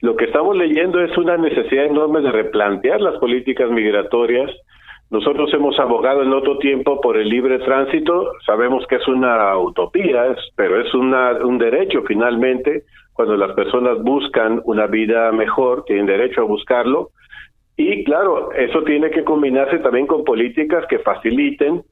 lo 0.03 0.15
que 0.15 0.27
estamos 0.27 0.57
leyendo 0.57 1.01
es 1.01 1.17
una 1.19 1.37
necesidad 1.37 1.87
enorme 1.87 2.21
de 2.21 2.31
replantear 2.31 3.01
las 3.01 3.19
políticas 3.19 3.71
migratorias. 3.71 4.53
Nosotros 5.11 5.53
hemos 5.53 5.79
abogado 5.81 6.23
en 6.23 6.33
otro 6.33 6.59
tiempo 6.59 7.01
por 7.01 7.17
el 7.17 7.29
libre 7.29 7.59
tránsito, 7.59 8.33
sabemos 8.47 8.87
que 8.87 8.97
es 8.97 9.09
una 9.09 9.59
utopía, 9.59 10.37
pero 10.55 10.81
es 10.81 10.95
una, 10.95 11.33
un 11.45 11.59
derecho 11.59 12.03
finalmente 12.07 12.85
cuando 13.13 13.37
las 13.37 13.53
personas 13.53 14.01
buscan 14.01 14.63
una 14.65 14.87
vida 14.87 15.31
mejor, 15.33 15.85
tienen 15.85 16.07
derecho 16.07 16.43
a 16.43 16.45
buscarlo. 16.45 17.11
Y 17.77 18.05
claro, 18.05 18.53
eso 18.53 18.83
tiene 18.85 19.11
que 19.11 19.25
combinarse 19.25 19.79
también 19.81 20.07
con 20.07 20.25
políticas 20.25 20.87
que 20.89 21.01
faciliten 21.01 21.83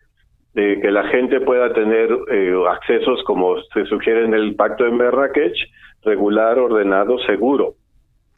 eh, 0.55 0.79
que 0.81 0.91
la 0.91 1.05
gente 1.09 1.41
pueda 1.41 1.73
tener 1.73 2.11
eh, 2.31 2.55
accesos, 2.71 3.23
como 3.25 3.61
se 3.75 3.85
sugiere 3.87 4.25
en 4.25 4.33
el 4.33 4.55
Pacto 4.55 4.85
de 4.85 4.91
Marrakech, 4.91 5.57
regular, 6.03 6.59
ordenado, 6.59 7.19
seguro. 7.21 7.75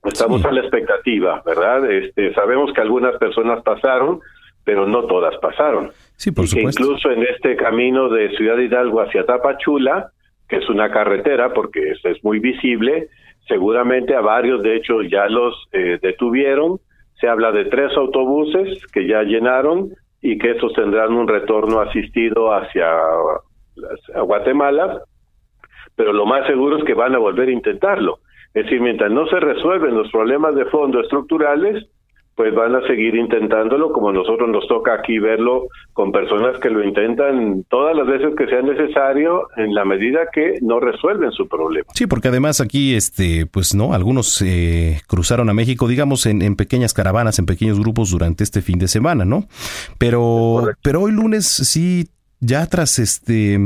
Estamos 0.02 0.44
a 0.44 0.50
la 0.50 0.60
expectativa, 0.60 1.42
¿verdad? 1.46 1.90
Este, 1.90 2.34
sabemos 2.34 2.72
que 2.72 2.80
algunas 2.80 3.16
personas 3.18 3.62
pasaron, 3.62 4.20
pero 4.64 4.86
no 4.86 5.04
todas 5.06 5.36
pasaron. 5.38 5.90
Sí, 6.16 6.32
por 6.32 6.46
supuesto. 6.46 6.82
incluso 6.82 7.10
en 7.10 7.22
este 7.22 7.56
camino 7.56 8.08
de 8.08 8.30
Ciudad 8.36 8.58
Hidalgo 8.58 9.00
hacia 9.00 9.24
Tapachula, 9.24 10.10
que 10.48 10.56
es 10.56 10.68
una 10.68 10.90
carretera 10.90 11.52
porque 11.52 11.92
es, 11.92 12.04
es 12.04 12.22
muy 12.24 12.38
visible. 12.38 13.08
Seguramente 13.48 14.14
a 14.14 14.20
varios, 14.20 14.62
de 14.62 14.76
hecho, 14.76 15.02
ya 15.02 15.26
los 15.26 15.68
eh, 15.72 15.98
detuvieron. 16.02 16.78
Se 17.20 17.28
habla 17.28 17.52
de 17.52 17.66
tres 17.66 17.96
autobuses 17.96 18.84
que 18.92 19.06
ya 19.06 19.22
llenaron 19.22 19.90
y 20.22 20.38
que 20.38 20.52
estos 20.52 20.72
tendrán 20.74 21.12
un 21.12 21.26
retorno 21.26 21.80
asistido 21.80 22.52
hacia 22.52 22.86
Guatemala, 24.22 25.02
pero 25.96 26.12
lo 26.12 26.26
más 26.26 26.46
seguro 26.46 26.78
es 26.78 26.84
que 26.84 26.94
van 26.94 27.14
a 27.14 27.18
volver 27.18 27.48
a 27.48 27.52
intentarlo. 27.52 28.18
Es 28.52 28.64
decir, 28.64 28.80
mientras 28.80 29.10
no 29.10 29.26
se 29.26 29.38
resuelven 29.38 29.96
los 29.96 30.10
problemas 30.10 30.54
de 30.54 30.64
fondo 30.66 31.00
estructurales, 31.00 31.86
pues 32.34 32.54
van 32.54 32.74
a 32.74 32.86
seguir 32.86 33.14
intentándolo 33.16 33.92
como 33.92 34.12
nosotros 34.12 34.48
nos 34.48 34.66
toca 34.66 34.94
aquí 34.94 35.18
verlo 35.18 35.68
con 35.92 36.10
personas 36.10 36.58
que 36.60 36.70
lo 36.70 36.82
intentan 36.82 37.64
todas 37.68 37.94
las 37.94 38.06
veces 38.06 38.34
que 38.36 38.46
sea 38.46 38.62
necesario 38.62 39.48
en 39.56 39.74
la 39.74 39.84
medida 39.84 40.20
que 40.32 40.58
no 40.62 40.80
resuelven 40.80 41.32
su 41.32 41.48
problema. 41.48 41.86
Sí, 41.94 42.06
porque 42.06 42.28
además 42.28 42.60
aquí, 42.60 42.94
este, 42.94 43.46
pues 43.46 43.74
no, 43.74 43.92
algunos 43.92 44.40
eh, 44.42 45.00
cruzaron 45.06 45.50
a 45.50 45.54
México, 45.54 45.86
digamos, 45.86 46.26
en, 46.26 46.40
en, 46.40 46.56
pequeñas 46.56 46.94
caravanas, 46.94 47.38
en 47.38 47.46
pequeños 47.46 47.78
grupos 47.78 48.10
durante 48.10 48.44
este 48.44 48.62
fin 48.62 48.78
de 48.78 48.88
semana, 48.88 49.24
¿no? 49.24 49.44
Pero, 49.98 50.70
pero 50.82 51.02
hoy 51.02 51.12
lunes 51.12 51.46
sí, 51.46 52.08
ya 52.40 52.66
tras 52.66 52.98
este 52.98 53.58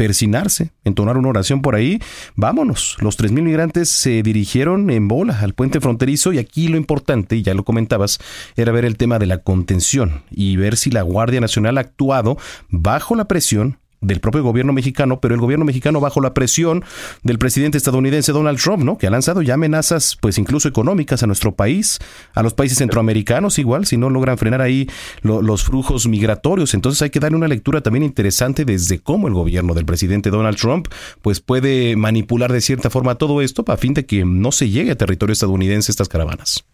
persinarse, 0.00 0.72
entonar 0.82 1.18
una 1.18 1.28
oración 1.28 1.60
por 1.60 1.74
ahí, 1.74 2.00
vámonos. 2.34 2.96
Los 3.00 3.18
3.000 3.18 3.42
migrantes 3.42 3.90
se 3.90 4.22
dirigieron 4.22 4.88
en 4.88 5.08
bola 5.08 5.38
al 5.40 5.52
puente 5.52 5.78
fronterizo 5.78 6.32
y 6.32 6.38
aquí 6.38 6.68
lo 6.68 6.78
importante, 6.78 7.36
y 7.36 7.42
ya 7.42 7.52
lo 7.52 7.66
comentabas, 7.66 8.18
era 8.56 8.72
ver 8.72 8.86
el 8.86 8.96
tema 8.96 9.18
de 9.18 9.26
la 9.26 9.42
contención 9.42 10.22
y 10.30 10.56
ver 10.56 10.78
si 10.78 10.90
la 10.90 11.02
Guardia 11.02 11.42
Nacional 11.42 11.76
ha 11.76 11.82
actuado 11.82 12.38
bajo 12.70 13.14
la 13.14 13.26
presión 13.26 13.76
del 14.00 14.20
propio 14.20 14.42
gobierno 14.42 14.72
mexicano, 14.72 15.20
pero 15.20 15.34
el 15.34 15.40
gobierno 15.40 15.64
mexicano 15.64 16.00
bajo 16.00 16.20
la 16.20 16.32
presión 16.32 16.84
del 17.22 17.38
presidente 17.38 17.78
estadounidense 17.78 18.32
Donald 18.32 18.58
Trump, 18.58 18.82
¿no? 18.82 18.98
Que 18.98 19.06
ha 19.06 19.10
lanzado 19.10 19.42
ya 19.42 19.54
amenazas, 19.54 20.16
pues 20.20 20.38
incluso 20.38 20.68
económicas 20.68 21.22
a 21.22 21.26
nuestro 21.26 21.54
país, 21.54 21.98
a 22.34 22.42
los 22.42 22.54
países 22.54 22.78
centroamericanos 22.78 23.58
igual, 23.58 23.86
si 23.86 23.96
no 23.96 24.10
logran 24.10 24.38
frenar 24.38 24.62
ahí 24.62 24.86
los 25.22 25.64
flujos 25.64 26.08
migratorios. 26.08 26.74
Entonces 26.74 27.02
hay 27.02 27.10
que 27.10 27.20
darle 27.20 27.36
una 27.36 27.48
lectura 27.48 27.82
también 27.82 28.02
interesante 28.02 28.64
desde 28.64 29.00
cómo 29.00 29.28
el 29.28 29.34
gobierno 29.34 29.74
del 29.74 29.84
presidente 29.84 30.30
Donald 30.30 30.56
Trump, 30.56 30.88
pues 31.22 31.40
puede 31.40 31.96
manipular 31.96 32.52
de 32.52 32.60
cierta 32.60 32.90
forma 32.90 33.16
todo 33.16 33.42
esto 33.42 33.64
a 33.68 33.76
fin 33.76 33.94
de 33.94 34.06
que 34.06 34.24
no 34.24 34.52
se 34.52 34.68
llegue 34.68 34.92
a 34.92 34.96
territorio 34.96 35.32
estadounidense 35.32 35.92
estas 35.92 36.08
caravanas. 36.08 36.64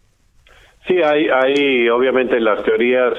Sí, 0.87 0.95
hay, 1.03 1.27
hay 1.27 1.89
obviamente 1.89 2.39
las 2.39 2.63
teorías 2.63 3.13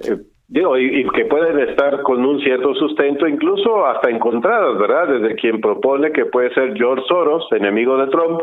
eh, 0.00 0.16
Digo, 0.52 0.76
y, 0.76 1.08
que 1.14 1.24
pueden 1.24 1.60
estar 1.60 2.02
con 2.02 2.22
un 2.26 2.38
cierto 2.40 2.74
sustento, 2.74 3.26
incluso 3.26 3.86
hasta 3.86 4.10
encontradas, 4.10 4.78
¿verdad? 4.78 5.08
Desde 5.08 5.34
quien 5.34 5.62
propone 5.62 6.12
que 6.12 6.26
puede 6.26 6.52
ser 6.52 6.74
George 6.76 7.06
Soros, 7.08 7.50
enemigo 7.52 7.96
de 7.96 8.08
Trump, 8.08 8.42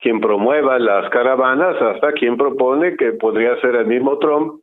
quien 0.00 0.18
promueva 0.18 0.78
las 0.78 1.10
caravanas, 1.10 1.76
hasta 1.78 2.12
quien 2.12 2.38
propone 2.38 2.96
que 2.96 3.12
podría 3.12 3.60
ser 3.60 3.74
el 3.74 3.84
mismo 3.84 4.18
Trump, 4.18 4.62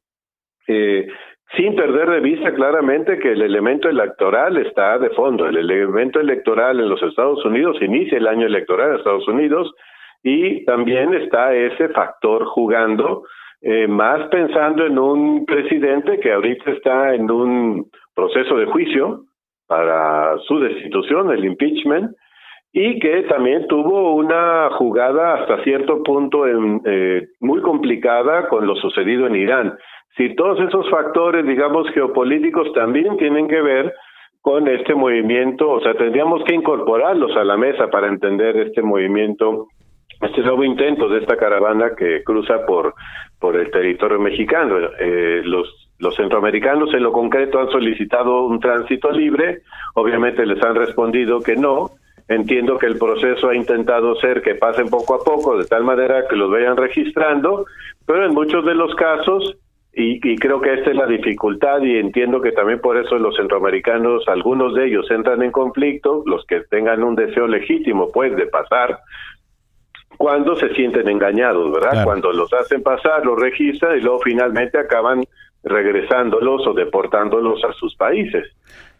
eh, 0.67 1.07
sin 1.55 1.75
perder 1.75 2.09
de 2.09 2.21
vista 2.21 2.55
claramente 2.55 3.19
que 3.19 3.33
el 3.33 3.43
elemento 3.43 3.87
electoral 3.87 4.57
está 4.57 4.97
de 4.97 5.11
fondo. 5.11 5.45
El 5.45 5.57
elemento 5.57 6.19
electoral 6.19 6.79
en 6.79 6.89
los 6.89 7.03
Estados 7.03 7.45
Unidos 7.45 7.77
inicia 7.81 8.17
el 8.17 8.25
año 8.25 8.47
electoral 8.47 8.89
en 8.89 8.95
Estados 8.95 9.27
Unidos 9.27 9.71
y 10.23 10.65
también 10.65 11.13
está 11.13 11.53
ese 11.53 11.89
factor 11.89 12.45
jugando 12.45 13.25
eh, 13.61 13.87
más 13.87 14.27
pensando 14.29 14.85
en 14.85 14.97
un 14.97 15.45
presidente 15.45 16.19
que 16.19 16.31
ahorita 16.31 16.71
está 16.71 17.13
en 17.13 17.29
un 17.29 17.89
proceso 18.15 18.55
de 18.55 18.65
juicio 18.65 19.23
para 19.67 20.37
su 20.47 20.59
destitución, 20.59 21.31
el 21.31 21.45
impeachment, 21.45 22.11
y 22.71 22.99
que 22.99 23.23
también 23.23 23.67
tuvo 23.67 24.15
una 24.15 24.69
jugada 24.71 25.35
hasta 25.35 25.63
cierto 25.63 26.03
punto 26.03 26.47
en, 26.47 26.81
eh, 26.85 27.27
muy 27.39 27.61
complicada 27.61 28.47
con 28.47 28.65
lo 28.65 28.75
sucedido 28.75 29.27
en 29.27 29.35
Irán. 29.35 29.77
Si 30.15 30.35
todos 30.35 30.59
esos 30.61 30.89
factores, 30.89 31.45
digamos, 31.45 31.89
geopolíticos 31.91 32.71
también 32.73 33.17
tienen 33.17 33.47
que 33.47 33.61
ver 33.61 33.93
con 34.41 34.67
este 34.67 34.95
movimiento, 34.95 35.69
o 35.69 35.81
sea, 35.81 35.95
tendríamos 35.95 36.43
que 36.45 36.55
incorporarlos 36.55 37.35
a 37.35 37.43
la 37.43 37.57
mesa 37.57 37.89
para 37.89 38.07
entender 38.07 38.55
este 38.57 38.81
movimiento 38.81 39.67
este 40.21 40.41
nuevo 40.41 40.63
intento 40.63 41.07
de 41.07 41.19
esta 41.19 41.37
caravana 41.37 41.91
que 41.97 42.23
cruza 42.23 42.65
por, 42.65 42.93
por 43.39 43.55
el 43.55 43.71
territorio 43.71 44.19
mexicano. 44.19 44.77
Eh, 44.99 45.41
los, 45.43 45.89
los 45.99 46.15
centroamericanos 46.15 46.93
en 46.93 47.03
lo 47.03 47.11
concreto 47.11 47.59
han 47.59 47.69
solicitado 47.69 48.45
un 48.45 48.59
tránsito 48.59 49.11
libre, 49.11 49.61
obviamente 49.95 50.45
les 50.45 50.61
han 50.63 50.75
respondido 50.75 51.39
que 51.41 51.55
no. 51.55 51.91
Entiendo 52.27 52.77
que 52.77 52.85
el 52.85 52.99
proceso 52.99 53.49
ha 53.49 53.55
intentado 53.55 54.13
ser 54.17 54.43
que 54.43 54.53
pasen 54.53 54.87
poco 54.87 55.15
a 55.15 55.23
poco, 55.23 55.57
de 55.57 55.65
tal 55.65 55.83
manera 55.83 56.27
que 56.27 56.35
los 56.35 56.51
vayan 56.51 56.77
registrando, 56.77 57.65
pero 58.05 58.23
en 58.23 58.35
muchos 58.35 58.63
de 58.65 58.75
los 58.75 58.93
casos, 58.93 59.57
y, 59.93 60.19
y 60.23 60.37
creo 60.37 60.61
que 60.61 60.75
esta 60.75 60.91
es 60.91 60.95
la 60.95 61.07
dificultad, 61.07 61.81
y 61.81 61.97
entiendo 61.97 62.39
que 62.39 62.51
también 62.51 62.81
por 62.81 62.97
eso 62.97 63.17
los 63.17 63.35
centroamericanos, 63.35 64.27
algunos 64.27 64.75
de 64.75 64.85
ellos 64.85 65.09
entran 65.09 65.41
en 65.41 65.51
conflicto, 65.51 66.21
los 66.27 66.45
que 66.45 66.61
tengan 66.69 67.01
un 67.01 67.15
deseo 67.15 67.47
legítimo, 67.47 68.11
pues, 68.11 68.35
de 68.35 68.45
pasar 68.45 68.99
cuando 70.19 70.53
se 70.57 70.67
sienten 70.73 71.07
engañados, 71.07 71.71
¿verdad? 71.71 72.03
Cuando 72.03 72.33
los 72.33 72.51
hacen 72.51 72.83
pasar, 72.83 73.25
los 73.25 73.39
registran 73.39 73.97
y 73.97 74.01
luego 74.01 74.19
finalmente 74.19 74.77
acaban 74.77 75.23
regresándolos 75.63 76.67
o 76.67 76.73
deportándolos 76.73 77.63
a 77.63 77.71
sus 77.71 77.95
países. 77.95 78.45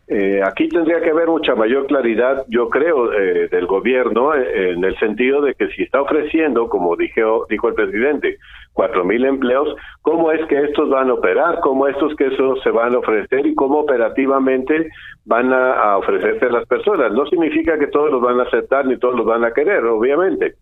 Eh, 0.08 0.42
aquí 0.42 0.70
tendría 0.70 1.02
que 1.02 1.10
haber 1.10 1.28
mucha 1.28 1.56
mayor 1.56 1.88
claridad, 1.88 2.46
yo 2.48 2.70
creo, 2.70 3.12
eh, 3.12 3.50
del 3.50 3.66
gobierno 3.66 4.34
eh, 4.34 4.72
en 4.72 4.84
el 4.86 4.98
sentido 4.98 5.42
de 5.42 5.56
que 5.56 5.68
si 5.72 5.84
está 5.84 6.02
ofreciendo, 6.02 6.70
como 6.70 6.96
dijo, 6.96 7.46
dijo 7.50 7.68
el 7.68 7.74
presidente, 7.74 8.38
cuatro 8.72 9.04
mil 9.04 9.26
empleos, 9.26 9.76
cómo 10.02 10.32
es 10.32 10.48
que 10.48 10.64
estos 10.64 10.90
van 10.90 11.10
a 11.10 11.16
operar, 11.16 11.60
cómo 11.60 11.86
estos 11.90 12.16
que 12.16 12.28
esos 12.28 12.64
se 12.64 12.72
van 12.72 12.96
a 12.96 13.00
ofrecer 13.00 13.46
y 13.46 13.56
cómo 13.56 13.80
operativamente 13.80 14.90
van 15.26 15.52
a, 15.52 15.98
ofrecerse 15.98 16.46
a 16.46 16.52
las 16.54 16.66
personas. 16.66 17.12
No 17.12 17.26
significa 17.26 17.78
que 17.78 17.88
todos 17.88 18.10
los 18.10 18.22
van 18.22 18.40
a 18.40 18.44
aceptar 18.44 18.86
ni 18.86 18.98
todos 18.98 19.16
los 19.16 19.26
van 19.26 19.44
a 19.44 19.52
querer, 19.52 19.84
obviamente. 19.84 20.56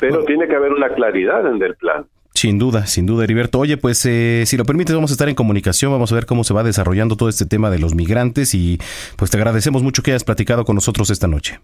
Pero 0.00 0.24
tiene 0.24 0.46
que 0.46 0.54
haber 0.54 0.72
una 0.72 0.88
claridad 0.90 1.46
en 1.46 1.62
el 1.62 1.74
plan. 1.76 2.06
Sin 2.34 2.58
duda, 2.58 2.86
sin 2.86 3.06
duda, 3.06 3.24
Heriberto. 3.24 3.58
Oye, 3.58 3.78
pues 3.78 4.04
eh, 4.04 4.44
si 4.44 4.58
lo 4.58 4.66
permites, 4.66 4.94
vamos 4.94 5.10
a 5.10 5.14
estar 5.14 5.28
en 5.28 5.34
comunicación, 5.34 5.90
vamos 5.90 6.12
a 6.12 6.14
ver 6.14 6.26
cómo 6.26 6.44
se 6.44 6.52
va 6.52 6.62
desarrollando 6.62 7.16
todo 7.16 7.30
este 7.30 7.46
tema 7.46 7.70
de 7.70 7.78
los 7.78 7.94
migrantes 7.94 8.54
y 8.54 8.78
pues 9.16 9.30
te 9.30 9.38
agradecemos 9.38 9.82
mucho 9.82 10.02
que 10.02 10.10
hayas 10.10 10.24
platicado 10.24 10.66
con 10.66 10.74
nosotros 10.74 11.08
esta 11.08 11.28
noche. 11.28 11.60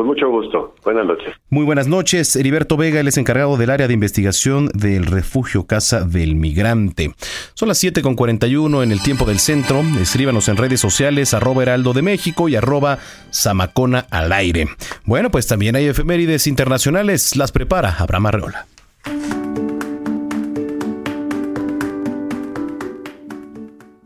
Con 0.00 0.06
mucho 0.06 0.30
gusto. 0.30 0.74
Buenas 0.82 1.04
noches. 1.04 1.34
Muy 1.50 1.66
buenas 1.66 1.86
noches. 1.86 2.34
Heriberto 2.34 2.78
Vega, 2.78 3.00
él 3.00 3.08
es 3.08 3.18
encargado 3.18 3.58
del 3.58 3.68
área 3.68 3.86
de 3.86 3.92
investigación 3.92 4.70
del 4.72 5.04
refugio 5.04 5.66
Casa 5.66 6.06
del 6.06 6.36
Migrante. 6.36 7.12
Son 7.52 7.68
las 7.68 7.76
7 7.76 8.00
con 8.00 8.14
41 8.14 8.82
en 8.82 8.92
el 8.92 9.02
tiempo 9.02 9.26
del 9.26 9.38
centro. 9.38 9.82
Escríbanos 10.00 10.48
en 10.48 10.56
redes 10.56 10.80
sociales, 10.80 11.34
arroba 11.34 11.64
heraldo 11.64 11.92
de 11.92 12.00
México 12.00 12.48
y 12.48 12.56
arroba 12.56 12.96
zamacona 13.30 14.06
al 14.10 14.32
aire. 14.32 14.68
Bueno, 15.04 15.30
pues 15.30 15.46
también 15.46 15.76
hay 15.76 15.84
efemérides 15.84 16.46
internacionales. 16.46 17.36
Las 17.36 17.52
prepara 17.52 17.94
Abraham 17.98 18.24
Arreola. 18.24 18.66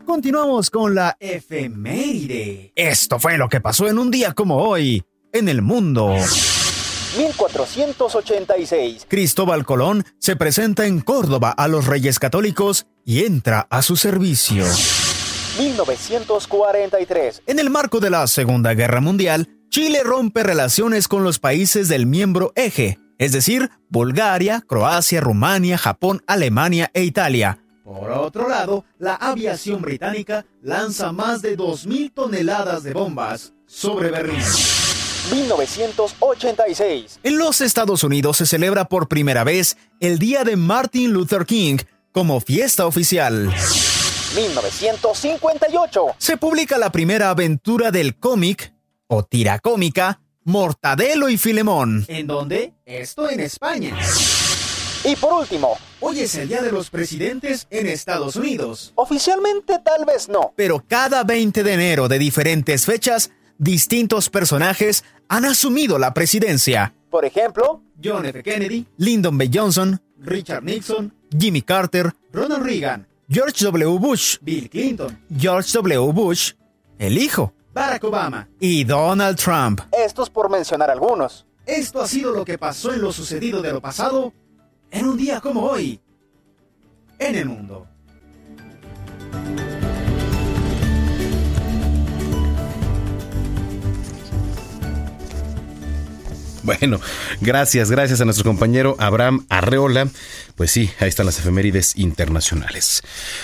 Continuamos 0.05 0.69
con 0.69 0.93
la 0.93 1.15
efeméride. 1.21 2.73
Esto 2.75 3.17
fue 3.17 3.37
lo 3.37 3.47
que 3.47 3.61
pasó 3.61 3.87
en 3.87 3.97
un 3.97 4.11
día 4.11 4.33
como 4.33 4.57
hoy, 4.57 5.01
en 5.35 5.49
el 5.49 5.61
mundo. 5.61 6.15
1486. 7.17 9.05
Cristóbal 9.07 9.65
Colón 9.65 10.05
se 10.19 10.35
presenta 10.35 10.85
en 10.85 11.01
Córdoba 11.01 11.51
a 11.51 11.67
los 11.67 11.85
Reyes 11.85 12.19
Católicos 12.19 12.87
y 13.03 13.25
entra 13.25 13.67
a 13.69 13.81
su 13.81 13.97
servicio. 13.97 14.65
1943. 15.59 17.43
En 17.47 17.59
el 17.59 17.69
marco 17.69 17.99
de 17.99 18.09
la 18.09 18.27
Segunda 18.27 18.73
Guerra 18.73 19.01
Mundial, 19.01 19.49
Chile 19.69 20.01
rompe 20.03 20.43
relaciones 20.43 21.07
con 21.07 21.23
los 21.23 21.39
países 21.39 21.87
del 21.89 22.05
miembro 22.05 22.53
eje, 22.55 22.99
es 23.17 23.31
decir, 23.31 23.69
Bulgaria, 23.89 24.63
Croacia, 24.65 25.21
Rumania, 25.21 25.77
Japón, 25.77 26.23
Alemania 26.27 26.91
e 26.93 27.03
Italia 27.03 27.59
por 27.85 28.09
otro 28.09 28.49
lado, 28.49 28.83
la 28.97 29.13
aviación 29.13 29.79
británica 29.79 30.43
lanza 30.63 31.11
más 31.11 31.43
de 31.43 31.55
2.000 31.55 32.11
toneladas 32.15 32.81
de 32.81 32.93
bombas 32.93 33.53
sobre 33.67 34.09
Berlín. 34.09 34.41
1986. 35.31 37.19
En 37.23 37.37
los 37.37 37.61
Estados 37.61 38.03
Unidos 38.03 38.37
se 38.37 38.45
celebra 38.45 38.85
por 38.85 39.07
primera 39.07 39.43
vez 39.43 39.77
el 39.99 40.19
Día 40.19 40.43
de 40.43 40.55
Martin 40.55 41.11
Luther 41.11 41.45
King 41.45 41.77
como 42.11 42.39
fiesta 42.41 42.85
oficial. 42.85 43.53
1958. 44.35 46.05
Se 46.17 46.37
publica 46.37 46.77
la 46.77 46.91
primera 46.91 47.29
aventura 47.29 47.91
del 47.91 48.17
cómic, 48.17 48.73
o 49.07 49.23
tira 49.23 49.59
cómica, 49.59 50.21
Mortadelo 50.43 51.29
y 51.29 51.37
Filemón. 51.37 52.05
¿En 52.07 52.27
dónde? 52.27 52.73
Esto 52.85 53.29
en 53.29 53.39
España. 53.39 53.97
Y 55.03 55.15
por 55.15 55.33
último, 55.33 55.77
hoy 55.99 56.21
es 56.21 56.35
el 56.35 56.47
Día 56.47 56.61
de 56.61 56.71
los 56.71 56.89
Presidentes 56.89 57.67
en 57.69 57.87
Estados 57.87 58.35
Unidos. 58.35 58.91
Oficialmente 58.95 59.79
tal 59.83 60.03
vez 60.05 60.29
no. 60.29 60.53
Pero 60.55 60.83
cada 60.87 61.23
20 61.23 61.63
de 61.63 61.73
enero 61.73 62.07
de 62.07 62.17
diferentes 62.17 62.85
fechas, 62.85 63.31
distintos 63.57 64.29
personajes 64.29 65.03
han 65.27 65.45
asumido 65.45 65.97
la 65.97 66.13
presidencia. 66.13 66.93
Por 67.09 67.25
ejemplo, 67.25 67.81
John 68.03 68.25
F. 68.25 68.43
Kennedy, 68.43 68.85
Lyndon 68.97 69.37
B. 69.37 69.49
Johnson, 69.53 70.01
Richard 70.19 70.63
Nixon, 70.63 71.13
Jimmy 71.37 71.61
Carter, 71.61 72.13
Ronald 72.33 72.63
Reagan, 72.63 73.07
George 73.29 73.63
W. 73.65 73.97
Bush, 73.99 74.37
Bill 74.41 74.69
Clinton, 74.69 75.17
George 75.35 75.71
W. 75.73 76.11
Bush, 76.11 76.53
el 76.99 77.17
hijo, 77.17 77.53
Barack 77.73 78.03
Obama 78.03 78.47
y 78.59 78.83
Donald 78.83 79.37
Trump. 79.37 79.81
Estos 79.91 80.29
por 80.29 80.49
mencionar 80.49 80.89
algunos. 80.91 81.45
Esto 81.65 82.01
ha 82.01 82.07
sido 82.07 82.31
lo 82.31 82.45
que 82.45 82.57
pasó 82.57 82.93
en 82.93 83.01
lo 83.01 83.11
sucedido 83.11 83.61
de 83.61 83.73
lo 83.73 83.81
pasado 83.81 84.33
en 84.91 85.07
un 85.07 85.17
día 85.17 85.41
como 85.41 85.63
hoy, 85.63 85.99
en 87.17 87.35
el 87.35 87.45
mundo. 87.47 87.87
Bueno, 96.65 96.99
gracias, 97.41 97.91
gracias 97.91 98.21
a 98.21 98.25
nuestro 98.25 98.43
compañero 98.43 98.95
Abraham 98.97 99.45
Arreola. 99.49 100.09
Pues 100.55 100.71
sí, 100.71 100.89
ahí 100.99 101.07
están 101.07 101.27
las 101.27 101.37
efemérides 101.37 101.95
internacionales. 101.95 103.03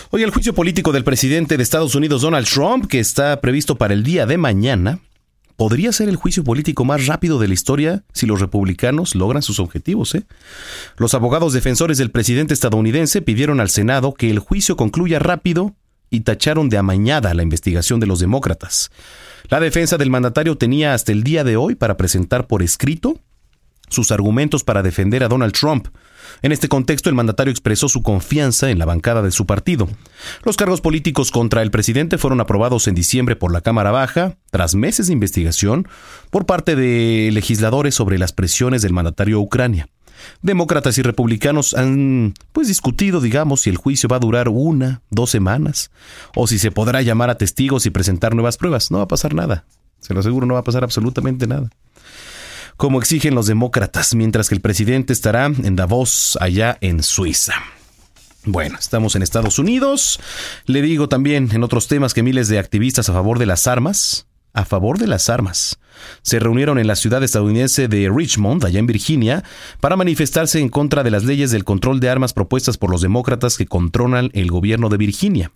Hoy 0.10 0.24
el 0.24 0.32
juicio 0.32 0.56
político 0.56 0.92
del 0.92 1.04
presidente 1.04 1.56
de 1.56 1.62
Estados 1.62 1.94
Unidos, 1.94 2.24
Donald 2.24 2.48
Trump, 2.48 2.88
que 2.88 3.00
está 3.00 3.40
previsto 3.40 3.76
para 3.76 3.94
el 3.94 4.04
día 4.04 4.26
de 4.26 4.40
mañana, 4.40 5.02
podría 5.56 5.92
ser 5.92 6.10
el 6.10 6.16
juicio 6.16 6.44
político 6.44 6.84
más 6.84 7.06
rápido 7.06 7.38
de 7.38 7.48
la 7.48 7.54
historia 7.54 8.04
si 8.12 8.26
los 8.26 8.42
republicanos 8.42 9.14
logran 9.14 9.44
sus 9.44 9.60
objetivos. 9.60 10.16
¿eh? 10.16 10.24
Los 10.98 11.14
abogados 11.14 11.54
defensores 11.54 12.00
del 12.00 12.10
presidente 12.10 12.56
estadounidense 12.56 13.22
pidieron 13.22 13.60
al 13.60 13.70
Senado 13.70 14.16
que 14.16 14.32
el 14.32 14.40
juicio 14.40 14.76
concluya 14.76 15.20
rápido 15.20 15.76
y 16.10 16.22
tacharon 16.22 16.70
de 16.70 16.78
amañada 16.80 17.36
la 17.36 17.44
investigación 17.44 18.00
de 18.00 18.08
los 18.08 18.20
demócratas. 18.20 18.90
La 19.50 19.60
defensa 19.60 19.98
del 19.98 20.10
mandatario 20.10 20.58
tenía 20.58 20.94
hasta 20.94 21.12
el 21.12 21.24
día 21.24 21.44
de 21.44 21.58
hoy 21.58 21.76
para 21.76 21.98
presentar 21.98 22.48
por 22.48 22.64
escrito 22.64 23.20
sus 23.90 24.12
argumentos 24.12 24.64
para 24.64 24.84
defender 24.84 25.24
a 25.24 25.28
Donald 25.28 25.54
Trump, 25.54 25.88
en 26.42 26.52
este 26.52 26.68
contexto, 26.68 27.10
el 27.10 27.16
mandatario 27.16 27.52
expresó 27.52 27.88
su 27.90 28.02
confianza 28.02 28.70
en 28.70 28.80
la 28.80 28.86
bancada 28.86 29.22
de 29.22 29.32
su 29.32 29.46
partido. 29.46 29.88
Los 30.44 30.58
cargos 30.58 30.82
políticos 30.82 31.32
contra 31.32 31.62
el 31.62 31.72
presidente 31.72 32.18
fueron 32.18 32.42
aprobados 32.42 32.88
en 32.88 32.96
diciembre 32.96 33.36
por 33.36 33.52
la 33.52 33.62
Cámara 33.62 33.92
Baja, 33.92 34.38
tras 34.50 34.76
meses 34.76 35.08
de 35.08 35.14
investigación 35.14 35.88
por 36.30 36.46
parte 36.46 36.76
de 36.76 37.30
legisladores 37.32 37.96
sobre 37.96 38.18
las 38.18 38.34
presiones 38.34 38.82
del 38.82 38.94
mandatario 38.94 39.38
a 39.38 39.42
Ucrania. 39.42 39.88
Demócratas 40.42 40.98
y 40.98 41.02
republicanos 41.02 41.74
han 41.74 42.34
pues 42.52 42.68
discutido, 42.68 43.22
digamos, 43.22 43.62
si 43.62 43.70
el 43.70 43.78
juicio 43.78 44.10
va 44.10 44.18
a 44.18 44.20
durar 44.20 44.50
una, 44.50 45.02
dos 45.10 45.30
semanas, 45.30 45.92
o 46.36 46.48
si 46.48 46.60
se 46.60 46.72
podrá 46.72 47.02
llamar 47.02 47.30
a 47.30 47.38
testigos 47.38 47.86
y 47.86 47.90
presentar 47.90 48.34
nuevas 48.34 48.58
pruebas. 48.58 48.92
No 48.92 48.98
va 48.98 49.06
a 49.06 49.08
pasar 49.08 49.34
nada. 49.34 49.66
Se 50.00 50.14
lo 50.14 50.20
aseguro, 50.22 50.46
no 50.46 50.56
va 50.56 50.62
a 50.62 50.64
pasar 50.64 50.84
absolutamente 50.84 51.48
nada 51.48 51.70
como 52.78 52.98
exigen 52.98 53.36
los 53.36 53.46
demócratas, 53.46 54.16
mientras 54.16 54.50
que 54.50 54.56
el 54.56 54.62
presidente 54.62 55.14
estará 55.14 55.46
en 55.46 55.76
Davos, 55.76 56.36
allá 56.42 56.80
en 56.82 57.04
Suiza. 57.04 57.54
Bueno, 58.44 58.78
estamos 58.80 59.16
en 59.16 59.22
Estados 59.22 59.60
Unidos. 59.60 60.20
Le 60.66 60.82
digo 60.82 61.08
también 61.08 61.50
en 61.52 61.64
otros 61.64 61.88
temas 61.88 62.16
que 62.16 62.24
miles 62.24 62.48
de 62.48 62.58
activistas 62.58 63.08
a 63.08 63.14
favor 63.14 63.38
de 63.38 63.46
las 63.46 63.68
armas, 63.68 64.26
a 64.54 64.66
favor 64.66 64.98
de 64.98 65.08
las 65.08 65.30
armas, 65.30 65.80
se 66.22 66.40
reunieron 66.40 66.80
en 66.80 66.88
la 66.88 66.96
ciudad 66.96 67.24
estadounidense 67.24 67.88
de 67.88 68.10
Richmond, 68.10 68.66
allá 68.66 68.80
en 68.80 68.88
Virginia, 68.88 69.44
para 69.80 69.96
manifestarse 69.96 70.60
en 70.60 70.70
contra 70.70 71.04
de 71.04 71.12
las 71.12 71.24
leyes 71.24 71.52
del 71.52 71.64
control 71.64 72.00
de 72.00 72.10
armas 72.10 72.34
propuestas 72.34 72.78
por 72.78 72.90
los 72.90 73.02
demócratas 73.02 73.58
que 73.58 73.66
controlan 73.66 74.30
el 74.34 74.50
gobierno 74.50 74.90
de 74.90 74.98
Virginia. 74.98 75.52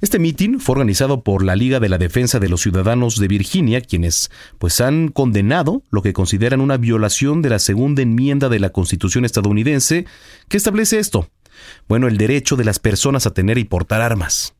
Este 0.00 0.18
mitin 0.18 0.60
fue 0.60 0.74
organizado 0.74 1.22
por 1.22 1.42
la 1.42 1.56
Liga 1.56 1.80
de 1.80 1.88
la 1.88 1.98
Defensa 1.98 2.38
de 2.38 2.48
los 2.48 2.60
Ciudadanos 2.60 3.18
de 3.18 3.28
Virginia, 3.28 3.80
quienes 3.80 4.30
pues 4.58 4.80
han 4.80 5.08
condenado 5.08 5.82
lo 5.90 6.02
que 6.02 6.12
consideran 6.12 6.60
una 6.60 6.76
violación 6.76 7.42
de 7.42 7.50
la 7.50 7.58
segunda 7.58 8.02
enmienda 8.02 8.48
de 8.48 8.60
la 8.60 8.70
Constitución 8.70 9.24
estadounidense 9.24 10.06
que 10.48 10.56
establece 10.56 10.98
esto. 10.98 11.28
Bueno, 11.88 12.06
el 12.06 12.18
derecho 12.18 12.56
de 12.56 12.64
las 12.64 12.78
personas 12.78 13.26
a 13.26 13.32
tener 13.32 13.58
y 13.58 13.64
portar 13.64 14.02
armas. 14.02 14.54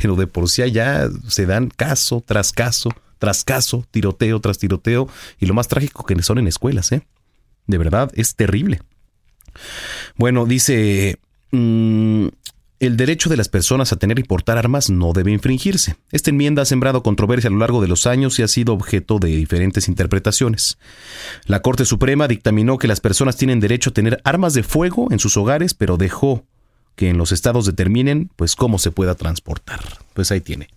Pero 0.00 0.16
de 0.16 0.26
por 0.26 0.48
sí 0.48 0.62
allá 0.62 1.08
se 1.28 1.46
dan 1.46 1.68
caso 1.68 2.22
tras 2.26 2.52
caso 2.52 2.90
tras 3.22 3.44
caso, 3.44 3.86
tiroteo 3.92 4.40
tras 4.40 4.58
tiroteo 4.58 5.08
y 5.38 5.46
lo 5.46 5.54
más 5.54 5.68
trágico 5.68 6.04
que 6.04 6.20
son 6.24 6.38
en 6.38 6.48
escuelas, 6.48 6.90
¿eh? 6.90 7.06
De 7.68 7.78
verdad, 7.78 8.10
es 8.16 8.34
terrible. 8.34 8.80
Bueno, 10.16 10.44
dice, 10.44 11.20
mm, 11.52 12.26
el 12.80 12.96
derecho 12.96 13.30
de 13.30 13.36
las 13.36 13.48
personas 13.48 13.92
a 13.92 13.96
tener 13.96 14.18
y 14.18 14.24
portar 14.24 14.58
armas 14.58 14.90
no 14.90 15.12
debe 15.12 15.30
infringirse. 15.30 15.94
Esta 16.10 16.30
enmienda 16.30 16.62
ha 16.62 16.64
sembrado 16.64 17.04
controversia 17.04 17.46
a 17.46 17.52
lo 17.52 17.60
largo 17.60 17.80
de 17.80 17.86
los 17.86 18.08
años 18.08 18.40
y 18.40 18.42
ha 18.42 18.48
sido 18.48 18.72
objeto 18.72 19.20
de 19.20 19.28
diferentes 19.28 19.86
interpretaciones. 19.86 20.76
La 21.46 21.62
Corte 21.62 21.84
Suprema 21.84 22.26
dictaminó 22.26 22.76
que 22.76 22.88
las 22.88 22.98
personas 22.98 23.36
tienen 23.36 23.60
derecho 23.60 23.90
a 23.90 23.94
tener 23.94 24.20
armas 24.24 24.52
de 24.52 24.64
fuego 24.64 25.12
en 25.12 25.20
sus 25.20 25.36
hogares, 25.36 25.74
pero 25.74 25.96
dejó 25.96 26.44
que 26.94 27.08
en 27.08 27.18
los 27.18 27.32
estados 27.32 27.66
determinen 27.66 28.30
pues 28.36 28.56
cómo 28.56 28.78
se 28.78 28.90
pueda 28.90 29.14
transportar. 29.14 29.80
Pues 30.14 30.30
ahí 30.30 30.40
tiene. 30.40 30.68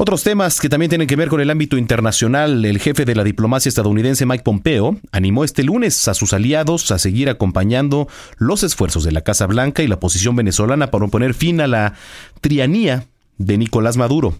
Otros 0.00 0.22
temas 0.22 0.60
que 0.60 0.68
también 0.68 0.90
tienen 0.90 1.08
que 1.08 1.16
ver 1.16 1.28
con 1.28 1.40
el 1.40 1.50
ámbito 1.50 1.76
internacional, 1.76 2.64
el 2.64 2.78
jefe 2.78 3.04
de 3.04 3.16
la 3.16 3.24
diplomacia 3.24 3.68
estadounidense 3.68 4.26
Mike 4.26 4.44
Pompeo 4.44 4.96
animó 5.10 5.42
este 5.42 5.64
lunes 5.64 6.06
a 6.06 6.14
sus 6.14 6.32
aliados 6.32 6.92
a 6.92 7.00
seguir 7.00 7.28
acompañando 7.28 8.06
los 8.36 8.62
esfuerzos 8.62 9.02
de 9.02 9.10
la 9.10 9.22
Casa 9.22 9.46
Blanca 9.46 9.82
y 9.82 9.88
la 9.88 9.98
posición 9.98 10.36
venezolana 10.36 10.92
para 10.92 11.08
poner 11.08 11.34
fin 11.34 11.60
a 11.60 11.66
la 11.66 11.94
trianía 12.40 13.06
de 13.38 13.58
Nicolás 13.58 13.96
Maduro. 13.96 14.38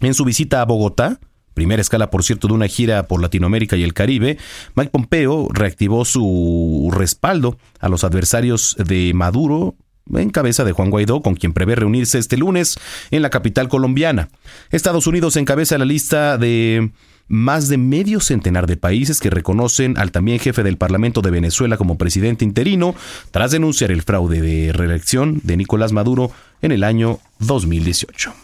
En 0.00 0.14
su 0.14 0.24
visita 0.24 0.60
a 0.60 0.64
Bogotá, 0.64 1.18
primera 1.54 1.82
escala, 1.82 2.10
por 2.10 2.22
cierto, 2.22 2.46
de 2.46 2.54
una 2.54 2.68
gira 2.68 3.08
por 3.08 3.20
Latinoamérica 3.20 3.76
y 3.76 3.82
el 3.82 3.94
Caribe, 3.94 4.38
Mike 4.76 4.90
Pompeo 4.90 5.48
reactivó 5.52 6.04
su 6.04 6.90
respaldo 6.94 7.58
a 7.80 7.88
los 7.88 8.04
adversarios 8.04 8.76
de 8.78 9.12
Maduro 9.12 9.74
en 10.12 10.30
cabeza 10.30 10.64
de 10.64 10.72
Juan 10.72 10.90
Guaidó, 10.90 11.22
con 11.22 11.34
quien 11.34 11.52
prevé 11.52 11.74
reunirse 11.74 12.18
este 12.18 12.36
lunes 12.36 12.78
en 13.10 13.22
la 13.22 13.30
capital 13.30 13.68
colombiana. 13.68 14.28
Estados 14.70 15.06
Unidos 15.06 15.36
encabeza 15.36 15.78
la 15.78 15.84
lista 15.84 16.38
de 16.38 16.90
más 17.26 17.68
de 17.68 17.78
medio 17.78 18.20
centenar 18.20 18.66
de 18.66 18.76
países 18.76 19.18
que 19.18 19.30
reconocen 19.30 19.96
al 19.96 20.12
también 20.12 20.38
jefe 20.38 20.62
del 20.62 20.76
Parlamento 20.76 21.22
de 21.22 21.30
Venezuela 21.30 21.78
como 21.78 21.96
presidente 21.96 22.44
interino 22.44 22.94
tras 23.30 23.50
denunciar 23.50 23.90
el 23.90 24.02
fraude 24.02 24.42
de 24.42 24.72
reelección 24.72 25.40
de 25.42 25.56
Nicolás 25.56 25.92
Maduro 25.92 26.30
en 26.60 26.72
el 26.72 26.84
año 26.84 27.20
2018. 27.38 28.34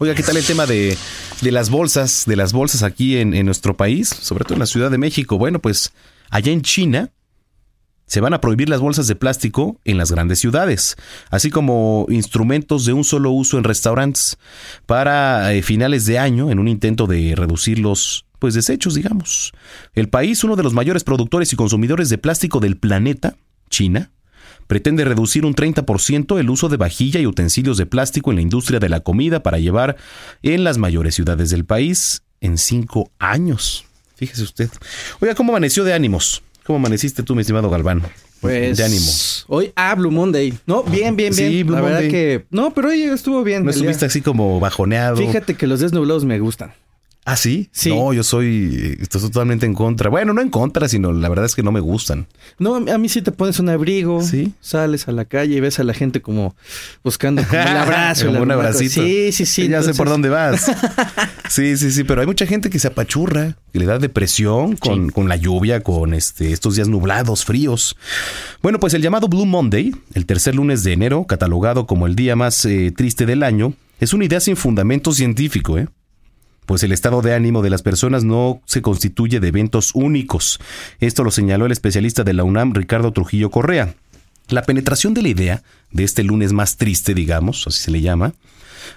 Oiga, 0.00 0.14
¿qué 0.14 0.22
tal 0.22 0.36
el 0.36 0.44
tema 0.44 0.66
de, 0.66 0.96
las 1.42 1.70
bolsas, 1.70 2.24
de 2.26 2.36
las 2.36 2.52
bolsas 2.52 2.82
aquí 2.82 3.16
en, 3.16 3.34
en 3.34 3.46
nuestro 3.46 3.76
país, 3.76 4.08
sobre 4.08 4.44
todo 4.44 4.54
en 4.54 4.60
la 4.60 4.66
Ciudad 4.66 4.90
de 4.90 4.98
México? 4.98 5.38
Bueno, 5.38 5.58
pues 5.58 5.92
allá 6.30 6.52
en 6.52 6.62
China, 6.62 7.10
se 8.08 8.20
van 8.20 8.34
a 8.34 8.40
prohibir 8.40 8.68
las 8.68 8.80
bolsas 8.80 9.06
de 9.06 9.14
plástico 9.14 9.78
en 9.84 9.98
las 9.98 10.10
grandes 10.10 10.40
ciudades, 10.40 10.96
así 11.30 11.50
como 11.50 12.06
instrumentos 12.08 12.84
de 12.84 12.94
un 12.94 13.04
solo 13.04 13.30
uso 13.30 13.58
en 13.58 13.64
restaurantes 13.64 14.38
para 14.86 15.52
eh, 15.52 15.62
finales 15.62 16.06
de 16.06 16.18
año 16.18 16.50
en 16.50 16.58
un 16.58 16.66
intento 16.66 17.06
de 17.06 17.34
reducir 17.36 17.78
los 17.78 18.24
pues 18.38 18.54
desechos, 18.54 18.94
digamos. 18.94 19.52
El 19.94 20.08
país, 20.08 20.42
uno 20.44 20.56
de 20.56 20.62
los 20.62 20.72
mayores 20.72 21.04
productores 21.04 21.52
y 21.52 21.56
consumidores 21.56 22.08
de 22.08 22.18
plástico 22.18 22.60
del 22.60 22.76
planeta, 22.76 23.36
China, 23.68 24.10
pretende 24.66 25.04
reducir 25.04 25.44
un 25.44 25.54
30% 25.54 26.38
el 26.38 26.50
uso 26.50 26.68
de 26.68 26.76
vajilla 26.76 27.20
y 27.20 27.26
utensilios 27.26 27.76
de 27.78 27.86
plástico 27.86 28.30
en 28.30 28.36
la 28.36 28.42
industria 28.42 28.78
de 28.78 28.88
la 28.88 29.00
comida 29.00 29.42
para 29.42 29.58
llevar 29.58 29.96
en 30.42 30.64
las 30.64 30.78
mayores 30.78 31.14
ciudades 31.14 31.50
del 31.50 31.64
país 31.64 32.22
en 32.40 32.58
cinco 32.58 33.10
años. 33.18 33.84
Fíjese 34.14 34.42
usted. 34.42 34.70
Oiga, 35.20 35.34
¿cómo 35.34 35.52
amaneció 35.52 35.84
de 35.84 35.94
ánimos? 35.94 36.42
¿Cómo 36.68 36.80
amaneciste 36.80 37.22
tú, 37.22 37.34
mi 37.34 37.40
estimado 37.40 37.70
Galván? 37.70 38.02
Pues. 38.42 38.76
De 38.76 38.84
ánimo. 38.84 39.10
Hoy, 39.46 39.72
ah, 39.74 39.94
Blue 39.94 40.10
Monday. 40.10 40.52
No, 40.66 40.82
bien, 40.82 41.16
bien, 41.16 41.34
bien. 41.34 41.50
Sí, 41.50 41.62
Blue 41.62 41.74
La 41.74 41.80
verdad 41.80 42.00
que. 42.00 42.44
No, 42.50 42.74
pero 42.74 42.90
hoy 42.90 43.04
estuvo 43.04 43.42
bien. 43.42 43.64
¿No 43.64 43.70
día. 43.70 43.78
estuviste 43.78 44.04
así 44.04 44.20
como 44.20 44.60
bajoneado? 44.60 45.16
Fíjate 45.16 45.54
que 45.54 45.66
los 45.66 45.80
desnublados 45.80 46.26
me 46.26 46.38
gustan. 46.38 46.74
¿Ah, 47.30 47.36
sí? 47.36 47.68
Sí. 47.72 47.90
No, 47.90 48.14
yo 48.14 48.22
soy 48.22 48.96
estoy 49.02 49.20
totalmente 49.20 49.66
en 49.66 49.74
contra. 49.74 50.08
Bueno, 50.08 50.32
no 50.32 50.40
en 50.40 50.48
contra, 50.48 50.88
sino 50.88 51.12
la 51.12 51.28
verdad 51.28 51.44
es 51.44 51.54
que 51.54 51.62
no 51.62 51.70
me 51.70 51.80
gustan. 51.80 52.26
No, 52.58 52.76
a 52.76 52.96
mí 52.96 53.10
sí 53.10 53.20
te 53.20 53.32
pones 53.32 53.58
un 53.58 53.68
abrigo. 53.68 54.22
Sí. 54.22 54.54
Sales 54.62 55.08
a 55.08 55.12
la 55.12 55.26
calle 55.26 55.56
y 55.56 55.60
ves 55.60 55.78
a 55.78 55.84
la 55.84 55.92
gente 55.92 56.22
como 56.22 56.56
buscando 57.04 57.42
como 57.46 57.60
el 57.60 57.68
abrazo. 57.76 58.24
Como 58.24 58.38
el 58.38 58.44
un 58.44 58.50
abracito. 58.52 59.02
Sí, 59.02 59.32
sí, 59.32 59.44
sí. 59.44 59.68
Ya 59.68 59.82
sé 59.82 59.92
por 59.92 60.08
dónde 60.08 60.30
vas. 60.30 60.72
Sí, 61.50 61.78
sí, 61.78 61.90
sí, 61.90 62.04
pero 62.04 62.20
hay 62.20 62.26
mucha 62.26 62.44
gente 62.44 62.68
que 62.68 62.78
se 62.78 62.88
apachurra, 62.88 63.56
que 63.72 63.78
le 63.78 63.86
da 63.86 63.98
depresión 63.98 64.76
con, 64.76 65.08
con 65.08 65.30
la 65.30 65.36
lluvia, 65.36 65.82
con 65.82 66.12
este, 66.12 66.52
estos 66.52 66.76
días 66.76 66.88
nublados, 66.88 67.46
fríos. 67.46 67.96
Bueno, 68.62 68.78
pues 68.78 68.92
el 68.92 69.00
llamado 69.00 69.28
Blue 69.28 69.46
Monday, 69.46 69.94
el 70.12 70.26
tercer 70.26 70.54
lunes 70.54 70.84
de 70.84 70.92
enero, 70.92 71.24
catalogado 71.24 71.86
como 71.86 72.06
el 72.06 72.16
día 72.16 72.36
más 72.36 72.66
eh, 72.66 72.92
triste 72.94 73.24
del 73.24 73.42
año, 73.42 73.72
es 73.98 74.12
una 74.12 74.26
idea 74.26 74.40
sin 74.40 74.56
fundamento 74.56 75.12
científico, 75.12 75.78
¿eh? 75.78 75.88
Pues 76.68 76.82
el 76.82 76.92
estado 76.92 77.22
de 77.22 77.32
ánimo 77.32 77.62
de 77.62 77.70
las 77.70 77.80
personas 77.80 78.24
no 78.24 78.60
se 78.66 78.82
constituye 78.82 79.40
de 79.40 79.48
eventos 79.48 79.92
únicos. 79.94 80.60
Esto 81.00 81.24
lo 81.24 81.30
señaló 81.30 81.64
el 81.64 81.72
especialista 81.72 82.24
de 82.24 82.34
la 82.34 82.44
UNAM, 82.44 82.74
Ricardo 82.74 83.10
Trujillo 83.10 83.48
Correa. 83.48 83.94
La 84.48 84.64
penetración 84.64 85.14
de 85.14 85.22
la 85.22 85.28
idea 85.28 85.62
de 85.92 86.04
este 86.04 86.24
lunes 86.24 86.52
más 86.52 86.76
triste, 86.76 87.14
digamos, 87.14 87.66
así 87.66 87.84
se 87.84 87.90
le 87.90 88.02
llama, 88.02 88.34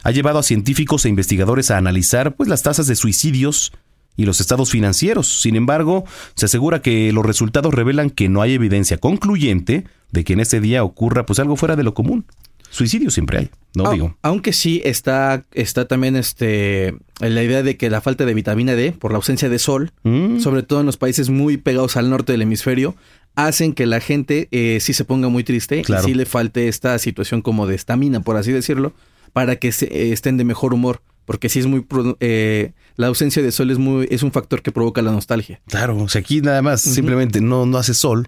ha 0.03 0.11
llevado 0.11 0.39
a 0.39 0.43
científicos 0.43 1.05
e 1.05 1.09
investigadores 1.09 1.71
a 1.71 1.77
analizar 1.77 2.35
pues, 2.35 2.49
las 2.49 2.61
tasas 2.61 2.87
de 2.87 2.97
suicidios 2.97 3.71
y 4.17 4.25
los 4.25 4.41
estados 4.41 4.69
financieros. 4.69 5.41
Sin 5.41 5.55
embargo, 5.55 6.03
se 6.35 6.47
asegura 6.47 6.81
que 6.81 7.13
los 7.13 7.25
resultados 7.25 7.73
revelan 7.73 8.09
que 8.09 8.27
no 8.27 8.41
hay 8.41 8.51
evidencia 8.51 8.97
concluyente 8.97 9.85
de 10.11 10.25
que 10.25 10.33
en 10.33 10.41
ese 10.41 10.59
día 10.59 10.83
ocurra 10.83 11.25
pues 11.25 11.39
algo 11.39 11.55
fuera 11.55 11.77
de 11.77 11.83
lo 11.83 11.93
común. 11.93 12.25
Suicidio 12.71 13.11
siempre 13.11 13.37
hay, 13.37 13.49
no 13.75 13.83
Au- 13.85 13.93
digo. 13.93 14.17
Aunque 14.23 14.53
sí 14.53 14.81
está, 14.83 15.45
está 15.53 15.85
también 15.87 16.15
este 16.15 16.95
la 17.19 17.43
idea 17.43 17.61
de 17.61 17.77
que 17.77 17.89
la 17.89 18.01
falta 18.01 18.25
de 18.25 18.33
vitamina 18.33 18.73
D 18.75 18.93
por 18.93 19.11
la 19.11 19.17
ausencia 19.17 19.49
de 19.49 19.59
sol, 19.59 19.91
Mm. 20.03 20.39
sobre 20.39 20.63
todo 20.63 20.79
en 20.79 20.85
los 20.87 20.97
países 20.97 21.29
muy 21.29 21.57
pegados 21.57 21.97
al 21.97 22.09
norte 22.09 22.31
del 22.31 22.41
hemisferio, 22.41 22.95
hacen 23.35 23.73
que 23.73 23.85
la 23.85 23.99
gente 23.99 24.47
eh, 24.51 24.79
sí 24.81 24.93
se 24.93 25.05
ponga 25.05 25.27
muy 25.29 25.43
triste 25.43 25.81
Claro. 25.83 26.03
y 26.03 26.05
sí 26.07 26.13
le 26.15 26.25
falte 26.25 26.67
esta 26.67 26.97
situación 26.97 27.41
como 27.41 27.67
de 27.67 27.75
estamina, 27.75 28.21
por 28.21 28.37
así 28.37 28.51
decirlo, 28.51 28.93
para 29.33 29.57
que 29.57 29.71
se- 29.71 29.85
eh, 29.85 30.11
estén 30.13 30.37
de 30.37 30.43
mejor 30.45 30.73
humor. 30.73 31.01
Porque 31.25 31.49
sí 31.49 31.59
es 31.59 31.67
muy... 31.67 31.85
eh, 32.19 32.71
la 32.97 33.07
ausencia 33.07 33.41
de 33.43 33.51
sol 33.51 33.69
es, 33.71 33.77
muy, 33.77 34.07
es 34.09 34.23
un 34.23 34.31
factor 34.31 34.61
que 34.63 34.71
provoca 34.71 35.01
la 35.01 35.11
nostalgia. 35.11 35.61
Claro, 35.67 35.95
o 35.97 36.09
sea, 36.09 36.19
aquí 36.19 36.41
nada 36.41 36.61
más 36.61 36.81
simplemente 36.81 37.39
no, 37.41 37.65
no 37.65 37.77
hace 37.77 37.93
sol. 37.93 38.27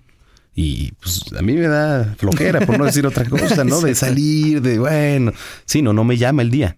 Y 0.56 0.92
pues 0.94 1.26
a 1.38 1.42
mí 1.42 1.54
me 1.54 1.68
da 1.68 2.14
flojera, 2.18 2.62
por 2.62 2.78
no 2.78 2.86
decir 2.86 3.08
otra 3.08 3.26
cosa, 3.26 3.64
¿no? 3.64 3.82
De 3.82 3.96
salir, 3.96 4.62
de 4.62 4.78
bueno, 4.78 5.34
sí, 5.66 5.82
no, 5.82 5.94
no 5.94 6.04
me 6.04 6.18
llama 6.18 6.44
el 6.44 6.52
día. 6.52 6.78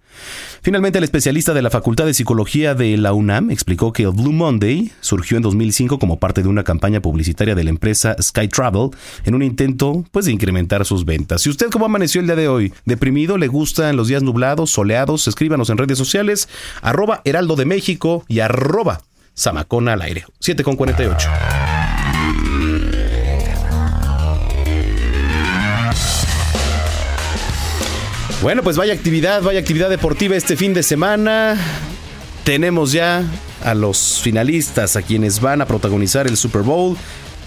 Finalmente, 0.61 0.97
el 0.97 1.03
especialista 1.03 1.53
de 1.53 1.61
la 1.61 1.69
Facultad 1.69 2.05
de 2.05 2.13
Psicología 2.13 2.73
de 2.73 2.95
la 2.97 3.11
UNAM 3.11 3.51
explicó 3.51 3.91
que 3.91 4.03
el 4.03 4.11
Blue 4.11 4.31
Monday 4.31 4.91
surgió 5.01 5.35
en 5.35 5.43
2005 5.43 5.99
como 5.99 6.19
parte 6.19 6.41
de 6.41 6.47
una 6.47 6.63
campaña 6.63 7.01
publicitaria 7.01 7.53
de 7.53 7.63
la 7.65 7.69
empresa 7.69 8.15
Sky 8.21 8.47
Travel 8.47 8.91
en 9.25 9.35
un 9.35 9.43
intento, 9.43 10.05
pues, 10.11 10.25
de 10.25 10.31
incrementar 10.31 10.85
sus 10.85 11.03
ventas. 11.03 11.41
Si 11.41 11.49
usted 11.49 11.69
cómo 11.69 11.85
amaneció 11.85 12.21
el 12.21 12.27
día 12.27 12.37
de 12.37 12.47
hoy, 12.47 12.73
deprimido, 12.85 13.37
le 13.37 13.47
gustan 13.47 13.97
los 13.97 14.07
días 14.07 14.23
nublados, 14.23 14.71
soleados, 14.71 15.27
escríbanos 15.27 15.69
en 15.69 15.77
redes 15.77 15.97
sociales, 15.97 16.47
arroba 16.81 17.21
Heraldo 17.25 17.57
de 17.57 17.65
México 17.65 18.23
y 18.29 18.39
arroba 18.39 19.01
Samacona 19.33 19.93
al 19.93 20.01
aire. 20.01 20.25
7 20.39 20.63
con 20.63 20.77
48. 20.77 21.29
Bueno, 28.45 28.61
pues 28.61 28.77
vaya 28.77 28.93
actividad, 28.93 29.41
vaya 29.41 29.59
actividad 29.59 29.89
deportiva 29.89 30.35
este 30.35 30.55
fin 30.55 30.75
de 30.75 30.83
semana. 30.83 31.57
Tenemos 32.43 32.91
ya 32.91 33.23
a 33.63 33.73
los 33.73 34.21
finalistas, 34.21 34.95
a 34.95 35.01
quienes 35.01 35.41
van 35.41 35.63
a 35.63 35.65
protagonizar 35.65 36.27
el 36.27 36.37
Super 36.37 36.61
Bowl. 36.61 36.95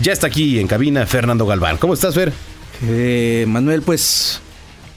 Ya 0.00 0.12
está 0.12 0.26
aquí 0.26 0.58
en 0.58 0.66
cabina 0.66 1.06
Fernando 1.06 1.46
Galván. 1.46 1.76
¿Cómo 1.76 1.94
estás, 1.94 2.16
Fer? 2.16 2.32
Eh, 2.82 3.44
Manuel, 3.46 3.82
pues 3.82 4.40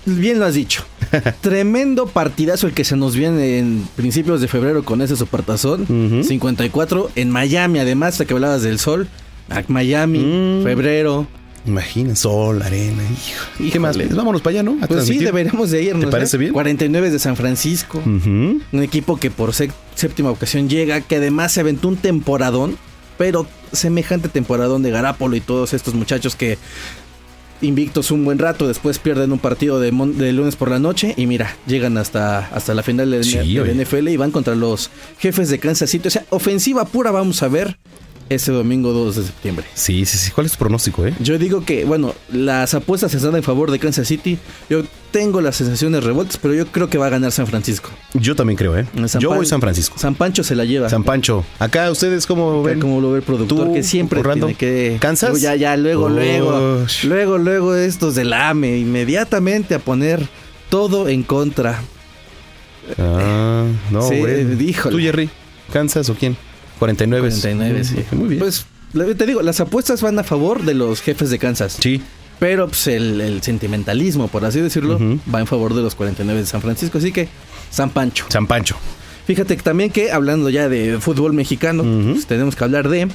bien 0.08 0.40
lo 0.40 0.46
has 0.46 0.56
dicho. 0.56 0.84
Tremendo 1.42 2.08
partidazo 2.08 2.66
el 2.66 2.74
que 2.74 2.84
se 2.84 2.96
nos 2.96 3.16
viene 3.16 3.60
en 3.60 3.88
principios 3.96 4.42
de 4.42 4.48
febrero 4.48 4.84
con 4.84 5.04
ese 5.04 5.16
supertazón. 5.16 5.86
54 6.24 7.12
en 7.14 7.30
Miami, 7.30 7.78
además, 7.78 8.16
hasta 8.16 8.26
que 8.26 8.34
hablabas 8.34 8.64
del 8.64 8.80
sol. 8.80 9.08
Ah, 9.52 9.62
Miami, 9.68 10.64
febrero. 10.64 11.28
Imagina, 11.66 12.16
sol, 12.16 12.62
arena, 12.62 13.04
hijo. 13.04 13.46
¿Y 13.64 13.70
qué 13.70 13.80
más? 13.80 13.96
Pues 13.96 14.16
vámonos 14.16 14.42
para 14.42 14.52
allá, 14.56 14.64
¿no? 14.64 14.78
A 14.82 14.88
Pues 14.88 15.06
sí, 15.06 15.20
deberíamos 15.20 15.70
de 15.72 15.84
irnos. 15.84 16.06
¿Te 16.06 16.12
parece 16.12 16.38
¿eh? 16.38 16.40
bien? 16.40 16.54
49 16.54 17.12
de 17.12 17.20
San 17.20 17.36
Francisco. 17.36 18.02
Un 18.06 18.64
equipo 18.82 19.18
que 19.18 19.30
por 19.30 19.54
sé- 19.54 19.72
séptima 19.96 20.32
ocasión 20.32 20.70
llega, 20.70 21.02
que 21.02 21.18
además 21.18 21.52
se 21.52 21.60
aventó 21.60 21.88
un 21.88 21.98
temporadón, 21.98 22.78
pero 23.18 23.46
semejante 23.72 24.28
temporadón 24.30 24.82
de 24.82 24.90
Garapolo 24.92 25.36
y 25.36 25.42
todos 25.42 25.74
estos 25.74 25.94
muchachos 25.94 26.36
que 26.36 26.58
invictos 27.62 28.10
un 28.10 28.26
buen 28.26 28.40
rato, 28.40 28.68
después 28.68 28.98
pierden 28.98 29.32
un 29.32 29.38
partido 29.38 29.80
de, 29.80 29.92
lunes 29.92 30.56
por 30.56 30.72
la 30.72 30.80
noche 30.80 31.14
y 31.16 31.28
mira, 31.28 31.56
llegan 31.68 31.96
hasta, 32.00 32.40
hasta 32.48 32.74
la 32.74 32.82
final 32.82 33.12
del 33.12 33.24
Sí, 33.24 33.38
de. 33.38 33.76
NFL 33.86 34.08
y 34.08 34.18
van 34.18 34.32
contra 34.32 34.56
los 34.56 34.90
jefes 35.20 35.50
de 35.50 35.60
Kansas 35.60 35.90
City. 35.92 36.08
O 36.08 36.12
sea, 36.12 36.26
ofensiva 36.32 36.86
pura 36.86 37.12
vamos 37.12 37.44
a 37.44 37.48
ver 37.50 37.78
este 38.34 38.52
domingo 38.52 38.92
2 38.94 39.16
de 39.16 39.24
septiembre. 39.24 39.66
Sí, 39.74 40.06
sí, 40.06 40.18
sí. 40.18 40.32
¿Cuál 40.32 40.46
es 40.46 40.54
tu 40.54 40.58
pronóstico, 40.60 41.06
eh? 41.06 41.14
Yo 41.20 41.38
digo 41.38 41.64
que, 41.66 41.86
bueno, 41.86 42.16
las 42.32 42.74
apuestas 42.74 43.14
están 43.14 43.36
en 43.36 43.44
favor 43.44 43.72
de 43.72 43.80
Kansas 43.80 44.08
City. 44.08 44.38
Yo 44.70 44.84
tengo 45.12 45.42
las 45.42 45.58
sensaciones 45.58 46.04
revueltas, 46.04 46.38
pero 46.38 46.54
yo 46.54 46.66
creo 46.68 46.90
que 46.90 46.98
va 46.98 47.08
a 47.08 47.10
ganar 47.10 47.32
San 47.32 47.46
Francisco. 47.48 47.90
Yo 48.14 48.36
también 48.36 48.58
creo, 48.58 48.78
¿eh? 48.78 48.86
San 49.08 49.22
Yo 49.22 49.30
Pan- 49.30 49.38
voy 49.40 49.46
San 49.46 49.60
Francisco. 49.62 49.98
San 50.00 50.16
Pancho 50.16 50.44
se 50.44 50.56
la 50.56 50.64
lleva. 50.66 50.90
San 50.90 51.04
Pancho. 51.04 51.44
Acá 51.60 51.92
ustedes 51.92 52.26
cómo 52.26 52.64
ven. 52.64 52.80
Como 52.80 53.02
lo 53.02 53.12
ve 53.12 53.18
el 53.18 53.24
productor, 53.24 53.68
¿Tú, 53.68 53.74
que 53.74 53.84
siempre 53.84 54.22
tiene 54.24 54.56
que... 54.56 54.98
¿Kansas? 55.00 55.40
Ya, 55.42 55.56
ya, 55.56 55.76
luego, 55.78 56.08
luego. 56.10 56.82
Ush. 56.86 57.04
Luego, 57.06 57.38
luego 57.38 57.76
estos 57.76 58.16
del 58.16 58.32
AME, 58.34 58.78
inmediatamente 58.78 59.76
a 59.76 59.80
poner 59.80 60.26
todo 60.70 61.10
en 61.10 61.24
contra. 61.24 61.82
Ah, 62.98 63.66
no, 63.92 64.02
Sí, 64.08 64.18
güey. 64.20 64.64
híjole. 64.70 64.96
¿Tú, 64.96 65.02
Jerry? 65.02 65.30
¿Kansas 65.72 66.10
o 66.10 66.16
quién? 66.16 66.36
49. 66.82 67.30
49, 67.30 67.84
sí. 67.84 67.96
Muy 68.16 68.28
bien. 68.30 68.40
Pues, 68.40 68.66
te 69.16 69.26
digo, 69.28 69.44
las 69.44 69.60
apuestas 69.60 70.02
van 70.02 70.18
a 70.18 70.24
favor 70.24 70.64
de 70.64 70.74
los 70.74 71.00
jefes 71.02 71.30
de 71.30 71.38
Kansas. 71.38 71.78
Sí. 71.80 72.02
Pero 72.40 72.68
pues, 72.68 72.88
el, 72.88 73.22
el 73.22 73.44
sentimentalismo, 73.44 74.30
por 74.30 74.44
así 74.46 74.60
decirlo, 74.60 74.98
va 75.34 75.40
en 75.40 75.46
favor 75.46 75.76
de 75.76 75.84
los 75.84 75.94
49 75.94 76.40
de 76.42 76.48
San 76.48 76.60
Francisco. 76.62 76.98
Así 76.98 77.12
que, 77.12 77.30
San 77.70 77.92
Pancho. 77.92 78.26
San 78.30 78.48
Pancho. 78.48 78.78
Fíjate 79.28 79.56
que 79.56 79.62
también 79.62 79.92
que, 79.92 80.12
hablando 80.12 80.50
ya 80.50 80.68
de 80.70 80.98
fútbol 81.00 81.34
mexicano, 81.34 81.84
pues, 81.84 82.26
tenemos 82.26 82.56
que 82.56 82.64
hablar 82.64 82.90
de 82.90 83.08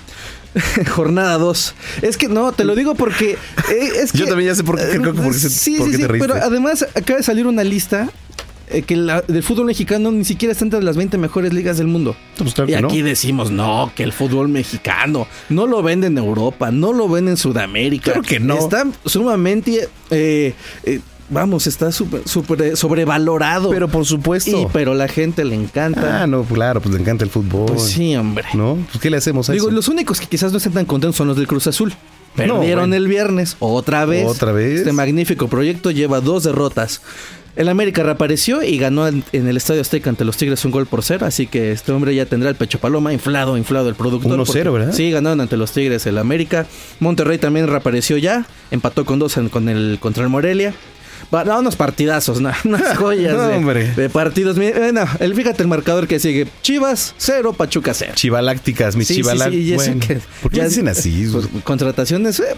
jornada 0.94 1.36
2. 1.38 1.74
Es 2.02 2.16
que 2.16 2.28
no, 2.28 2.52
te 2.52 2.64
lo 2.64 2.76
digo 2.76 2.94
porque... 2.94 3.32
eh, 3.32 3.88
es 4.00 4.12
Yo 4.12 4.26
también 4.26 4.50
ya 4.50 4.54
sé 4.54 4.62
por 4.62 4.76
qué, 4.76 4.84
creo 5.00 5.12
que 5.12 5.20
por 5.20 5.32
qué 5.32 5.38
Sí, 5.40 5.76
por 5.76 5.86
sí, 5.86 5.90
qué 5.90 5.96
sí, 5.96 6.02
te 6.02 6.08
reíste. 6.08 6.28
pero 6.28 6.40
además 6.40 6.86
acaba 6.94 7.16
de 7.18 7.24
salir 7.24 7.48
una 7.48 7.64
lista 7.64 8.08
eh, 8.68 8.82
que 8.82 8.96
la, 8.96 9.22
del 9.22 9.42
fútbol 9.42 9.66
mexicano 9.66 10.10
ni 10.12 10.24
siquiera 10.24 10.52
está 10.52 10.64
entre 10.64 10.82
las 10.82 10.96
20 10.96 11.18
mejores 11.18 11.52
ligas 11.52 11.78
del 11.78 11.86
mundo. 11.86 12.16
Pues 12.38 12.54
claro 12.54 12.70
y 12.70 12.80
no. 12.80 12.88
aquí 12.88 13.02
decimos, 13.02 13.50
no, 13.50 13.92
que 13.94 14.02
el 14.02 14.12
fútbol 14.12 14.48
mexicano 14.48 15.26
no 15.48 15.66
lo 15.66 15.82
venden 15.82 16.18
en 16.18 16.24
Europa, 16.24 16.70
no 16.70 16.92
lo 16.92 17.08
venden 17.08 17.32
en 17.32 17.36
Sudamérica. 17.36 18.12
Claro 18.12 18.22
que 18.22 18.40
no. 18.40 18.58
Está 18.58 18.86
sumamente... 19.04 19.88
eh, 20.10 20.54
eh, 20.84 21.00
Vamos, 21.28 21.66
está 21.66 21.90
súper 21.90 22.22
súper 22.26 22.76
sobrevalorado. 22.76 23.70
Pero 23.70 23.88
por 23.88 24.06
supuesto. 24.06 24.62
Y, 24.62 24.66
pero 24.72 24.94
la 24.94 25.08
gente 25.08 25.44
le 25.44 25.56
encanta. 25.56 26.22
Ah, 26.22 26.26
no, 26.26 26.44
claro, 26.44 26.80
pues 26.80 26.94
le 26.94 27.00
encanta 27.00 27.24
el 27.24 27.30
fútbol. 27.30 27.66
Pues 27.66 27.82
sí, 27.82 28.14
hombre. 28.14 28.46
¿No? 28.54 28.78
Pues 28.90 29.02
¿qué 29.02 29.10
le 29.10 29.16
hacemos 29.16 29.50
a 29.50 29.52
Digo, 29.52 29.66
eso? 29.66 29.74
los 29.74 29.88
únicos 29.88 30.20
que 30.20 30.26
quizás 30.26 30.52
no 30.52 30.58
estén 30.58 30.72
tan 30.72 30.84
contentos 30.84 31.16
son 31.16 31.26
los 31.26 31.36
del 31.36 31.48
Cruz 31.48 31.66
Azul. 31.66 31.90
No, 31.90 32.36
Perdieron 32.36 32.90
bueno. 32.90 32.94
el 32.94 33.08
viernes, 33.08 33.56
otra 33.58 34.04
vez. 34.04 34.26
Otra 34.26 34.52
vez. 34.52 34.80
Este 34.80 34.92
magnífico 34.92 35.48
proyecto 35.48 35.90
lleva 35.90 36.20
dos 36.20 36.44
derrotas. 36.44 37.00
El 37.56 37.68
América 37.70 38.02
reapareció 38.02 38.62
y 38.62 38.76
ganó 38.78 39.08
en 39.08 39.24
en 39.32 39.48
el 39.48 39.56
Estadio 39.56 39.80
Azteca 39.80 40.10
ante 40.10 40.24
los 40.26 40.36
Tigres 40.36 40.64
un 40.66 40.70
gol 40.70 40.86
por 40.86 41.02
cero, 41.02 41.24
así 41.26 41.46
que 41.46 41.72
este 41.72 41.90
hombre 41.90 42.14
ya 42.14 42.26
tendrá 42.26 42.50
el 42.50 42.54
pecho 42.56 42.78
paloma 42.78 43.12
inflado, 43.14 43.56
inflado 43.56 43.88
el 43.88 43.94
productor. 43.94 44.32
1-0, 44.38 44.44
porque- 44.46 44.62
¿verdad? 44.70 44.92
Sí, 44.92 45.10
ganaron 45.10 45.40
ante 45.40 45.56
los 45.56 45.72
Tigres 45.72 46.04
el 46.06 46.18
América. 46.18 46.66
Monterrey 47.00 47.38
también 47.38 47.66
reapareció 47.66 48.18
ya, 48.18 48.46
empató 48.70 49.04
con 49.06 49.18
dos 49.18 49.36
en- 49.38 49.48
con 49.48 49.68
el 49.70 49.96
contra 50.00 50.22
el 50.22 50.28
Morelia. 50.28 50.74
No, 51.32 51.58
unos 51.58 51.76
partidazos, 51.76 52.40
no, 52.42 52.52
unas 52.64 52.96
joyas 52.98 53.34
No, 53.34 53.48
de, 53.48 54.10
partidos. 54.10 54.58
Eh, 54.58 54.90
no, 54.92 55.04
el, 55.18 55.34
fíjate 55.34 55.62
el 55.62 55.68
marcador 55.68 56.06
que 56.06 56.20
sigue. 56.20 56.46
Chivas 56.62 57.14
0, 57.16 57.54
Pachuca 57.54 57.94
0. 57.94 58.12
Chivalácticas, 58.14 58.94
mis 58.96 59.08
Sí, 59.08 59.22
¿Por 60.42 60.50
qué 60.50 60.58
ya- 60.58 60.64
dicen 60.68 60.88
así? 60.88 61.26
pues, 61.32 61.46
contrataciones. 61.64 62.38
eh, 62.40 62.54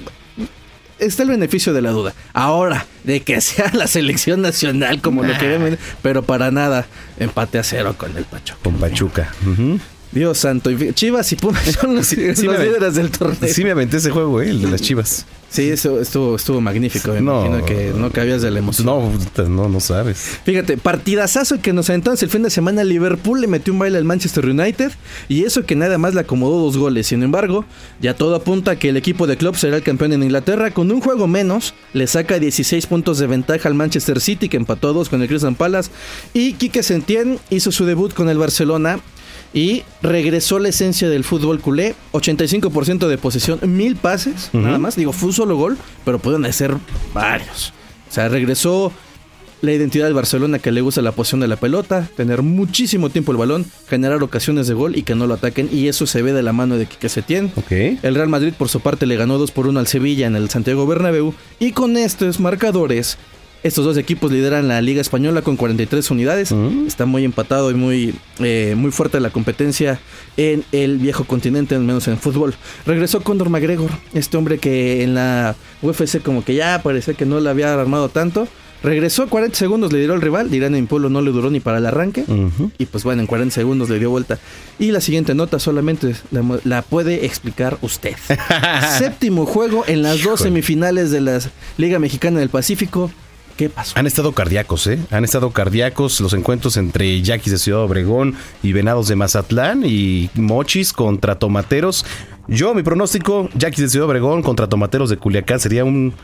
está 0.99 1.23
el 1.23 1.29
beneficio 1.31 1.73
de 1.73 1.83
la 1.83 1.91
duda. 1.91 2.15
Ahora, 2.33 2.87
de 3.05 3.20
que 3.20 3.41
sea 3.41 3.70
la 3.75 3.87
selección 3.87 4.41
nacional 4.43 5.01
como 5.01 5.23
lo 5.23 5.33
Nah. 5.33 5.39
queremos, 5.39 5.70
pero 6.03 6.23
para 6.23 6.51
nada, 6.51 6.87
empate 7.19 7.59
a 7.59 7.62
cero 7.62 7.95
con 7.99 8.16
el 8.16 8.25
Pachuca. 8.25 8.59
Con 8.62 8.75
Pachuca. 8.75 9.33
Ujú. 9.47 9.79
Dios 10.19 10.39
santo, 10.39 10.70
Chivas 10.93 11.32
y 11.32 11.36
Pumas 11.36 11.65
son 11.81 11.95
los, 11.97 12.07
Sí 12.07 12.16
líderes 12.16 12.95
del 12.95 13.11
torneo. 13.11 13.53
Sí 13.53 13.65
me 13.65 13.70
aventé 13.70 13.99
ese 13.99 14.11
juego, 14.11 14.40
eh, 14.43 14.51
el 14.51 14.61
de 14.62 14.70
las 14.70 14.82
chivas. 14.82 15.27
Sí, 15.51 15.70
eso 15.70 15.99
estuvo, 15.99 16.36
estuvo 16.36 16.61
magnífico. 16.61 17.11
Me 17.12 17.23
No. 17.23 17.47
imagino 17.47 17.65
que 17.65 17.93
no 17.97 18.11
cabías 18.11 18.43
de 18.43 18.51
la 18.51 18.59
emoción. 18.59 18.86
No, 18.86 19.11
no, 19.49 19.69
no 19.70 19.81
sabes. 19.81 20.19
Fíjate, 20.45 20.77
partidazazo 20.77 21.59
que 21.62 21.73
nos 21.73 21.89
aventamos 21.89 22.23
el 22.23 22.28
fin 22.28 22.43
de 22.43 22.51
semana. 22.51 22.85
Liverpool 22.85 23.40
le 23.40 23.47
metió 23.47 23.73
un 23.73 23.78
baile 23.78 23.97
al 23.97 24.05
Manchester 24.05 24.45
United. 24.45 24.93
Y 25.27 25.45
eso 25.45 25.65
que 25.65 25.74
nada 25.74 25.97
más 25.97 26.12
le 26.12 26.20
acomodó 26.20 26.59
dos 26.61 26.77
goles. 26.77 27.07
Sin 27.07 27.23
embargo, 27.23 27.65
ya 27.99 28.15
todo 28.15 28.35
apunta 28.35 28.73
a 28.73 28.77
que 28.78 28.90
el 28.90 28.99
equipo 28.99 29.27
de 29.27 29.39
Klopp 29.39 29.55
será 29.57 29.78
el 29.78 29.82
campeón 29.82 30.12
en 30.12 30.23
Inglaterra. 30.23 30.70
Con 30.70 30.90
un 30.90 31.01
juego 31.01 31.27
menos, 31.27 31.73
le 31.95 32.07
saca 32.07 32.39
16 32.39 32.85
puntos 32.86 33.16
de 33.19 33.27
ventaja 33.27 33.70
al 33.70 33.74
Manchester 33.74 34.20
City, 34.20 34.51
que 34.51 34.59
empató 34.59 34.93
dos 34.93 35.09
con 35.09 35.23
el 35.23 35.28
Crystal 35.28 35.55
Palace. 35.57 35.90
Y 36.35 36.53
Quique 36.55 36.82
Setién 36.82 37.39
hizo 37.49 37.73
su 37.73 37.86
debut 37.86 38.12
con 38.12 38.28
el 38.28 38.36
Barcelona. 38.36 39.01
Y 39.55 39.83
regresó 40.03 40.59
la 40.59 40.69
esencia 40.69 41.09
del 41.09 41.25
fútbol 41.25 41.61
culé. 41.61 41.95
85% 42.12 43.09
de 43.09 43.19
posesión, 43.19 43.61
mil 43.62 43.97
pases, 43.97 44.51
nada 44.53 44.79
más. 44.79 44.97
Digo, 44.97 45.12
fue 45.12 45.29
un 45.29 45.35
solo 45.35 45.57
gol, 45.57 45.77
pero 46.05 46.19
pueden 46.19 46.51
ser 46.53 46.77
varios. 47.15 47.73
O 48.09 48.12
sea, 48.12 48.29
regresó 48.29 48.93
la 49.61 49.73
identidad 49.73 50.05
del 50.05 50.15
Barcelona 50.15 50.59
que 50.59 50.70
le 50.70 50.81
gusta 50.81 51.03
la 51.03 51.12
posición 51.12 51.41
de 51.41 51.49
la 51.49 51.57
pelota, 51.57 52.09
tener 52.16 52.43
muchísimo 52.43 53.11
tiempo 53.11 53.33
el 53.33 53.39
balón, 53.39 53.66
generar 53.89 54.23
ocasiones 54.23 54.69
de 54.69 54.75
gol 54.75 54.97
y 54.97 55.03
que 55.03 55.15
no 55.15 55.27
lo 55.27 55.35
ataquen. 55.35 55.69
Y 55.73 55.89
eso 55.89 56.07
se 56.07 56.23
ve 56.23 56.33
de 56.33 56.43
la 56.43 56.53
mano 56.53 56.77
de 56.77 56.87
Quique 56.87 57.09
Setién. 57.09 57.51
El 57.70 58.15
Real 58.15 58.29
Madrid, 58.29 58.53
por 58.57 58.69
su 58.69 58.81
parte, 58.81 59.07
le 59.07 59.16
ganó 59.16 59.39
2 59.39 59.51
por 59.51 59.66
1 59.66 59.81
al 59.81 59.87
Sevilla 59.87 60.27
en 60.27 60.37
el 60.37 60.49
Santiago 60.51 60.87
Bernabéu. 60.87 61.35
Y 61.59 61.73
con 61.73 61.97
estos 61.97 62.39
marcadores, 62.41 63.19
estos 63.63 63.85
dos 63.85 63.97
equipos 63.97 64.31
lideran 64.31 64.69
la 64.69 64.81
Liga 64.81 65.01
Española 65.01 65.43
con 65.43 65.57
43 65.57 66.11
unidades. 66.11 66.55
Está 66.87 67.07
muy 67.07 67.25
empatado 67.25 67.71
y 67.71 67.75
muy, 67.75 68.15
eh, 68.39 68.75
muy 68.77 68.91
fuerte 68.91 69.21
la 69.21 69.31
competencia 69.31 70.01
en 70.37 70.65
el 70.73 70.99
viejo 70.99 71.25
continente, 71.25 71.75
al 71.75 71.83
menos 71.83 72.09
en 72.09 72.19
fútbol. 72.19 72.55
Regresó 72.87 73.23
Condor 73.23 73.51
McGregor, 73.51 73.91
este 74.15 74.37
hombre 74.37 74.59
que 74.59 75.03
en 75.03 75.15
la 75.15 75.57
UFC 75.83 76.23
como 76.23 76.45
que 76.45 76.55
ya 76.55 76.83
parecía 76.83 77.15
que 77.15 77.27
no 77.27 77.41
le 77.41 77.51
había 77.51 77.75
armado 77.75 78.09
tanto. 78.09 78.49
Regresó 78.83 79.29
40 79.29 79.57
segundos, 79.57 79.93
le 79.93 79.99
dio 79.99 80.13
al 80.13 80.21
rival. 80.21 80.51
Dirán 80.51 80.75
en 80.77 80.87
Pueblo 80.87 81.11
no 81.11 81.21
le 81.21 81.33
duró 81.33 81.51
ni 81.51 81.59
para 81.59 81.79
el 81.79 81.87
arranque. 81.87 82.25
Y 82.79 82.87
pues 82.87 83.03
bueno, 83.03 83.23
en 83.23 83.27
40 83.27 83.53
segundos 83.55 83.89
le 83.89 83.99
dio 83.99 84.11
vuelta. 84.11 84.39
Y 84.79 84.93
la 84.93 85.01
siguiente 85.01 85.35
nota 85.35 85.59
solamente 85.59 86.15
la, 86.65 86.83
puede 86.83 87.27
explicar 87.27 87.79
usted. 87.83 88.15
Séptimo 88.99 89.47
juego 89.47 89.85
en 89.89 90.03
las 90.03 90.23
dos 90.23 90.41
semifinales 90.41 91.11
de 91.11 91.21
la 91.21 91.41
Liga 91.77 91.99
Mexicana 91.99 92.39
del 92.39 92.51
Pacífico. 92.51 93.11
¿Qué 93.59 93.69
pasó? 93.69 93.93
Han 93.99 94.07
estado 94.07 94.33
cardíacos, 94.33 94.87
¿eh? 94.87 94.99
Han 95.11 95.25
estado 95.25 95.51
cardíacos 95.51 96.21
los 96.21 96.33
encuentros 96.33 96.77
entre 96.79 97.21
Yaquis 97.21 97.53
de 97.53 97.59
Ciudad 97.59 97.81
Obregón 97.83 98.35
y 98.63 98.73
Venados 98.73 99.09
de 99.09 99.17
Mazatlán 99.17 99.83
y 99.85 100.31
Mochis 100.35 100.93
contra 100.95 101.39
Tomateros. 101.39 102.07
Yo, 102.47 102.73
mi 102.73 102.83
pronóstico, 102.85 103.51
Yaquis 103.55 103.81
de 103.81 103.89
Ciudad 103.91 104.07
Obregón 104.09 104.43
contra 104.43 104.69
Tomateros 104.69 105.11
de 105.11 105.17
Culiacán 105.19 105.59
sería 105.61 105.85
un, 105.85 106.15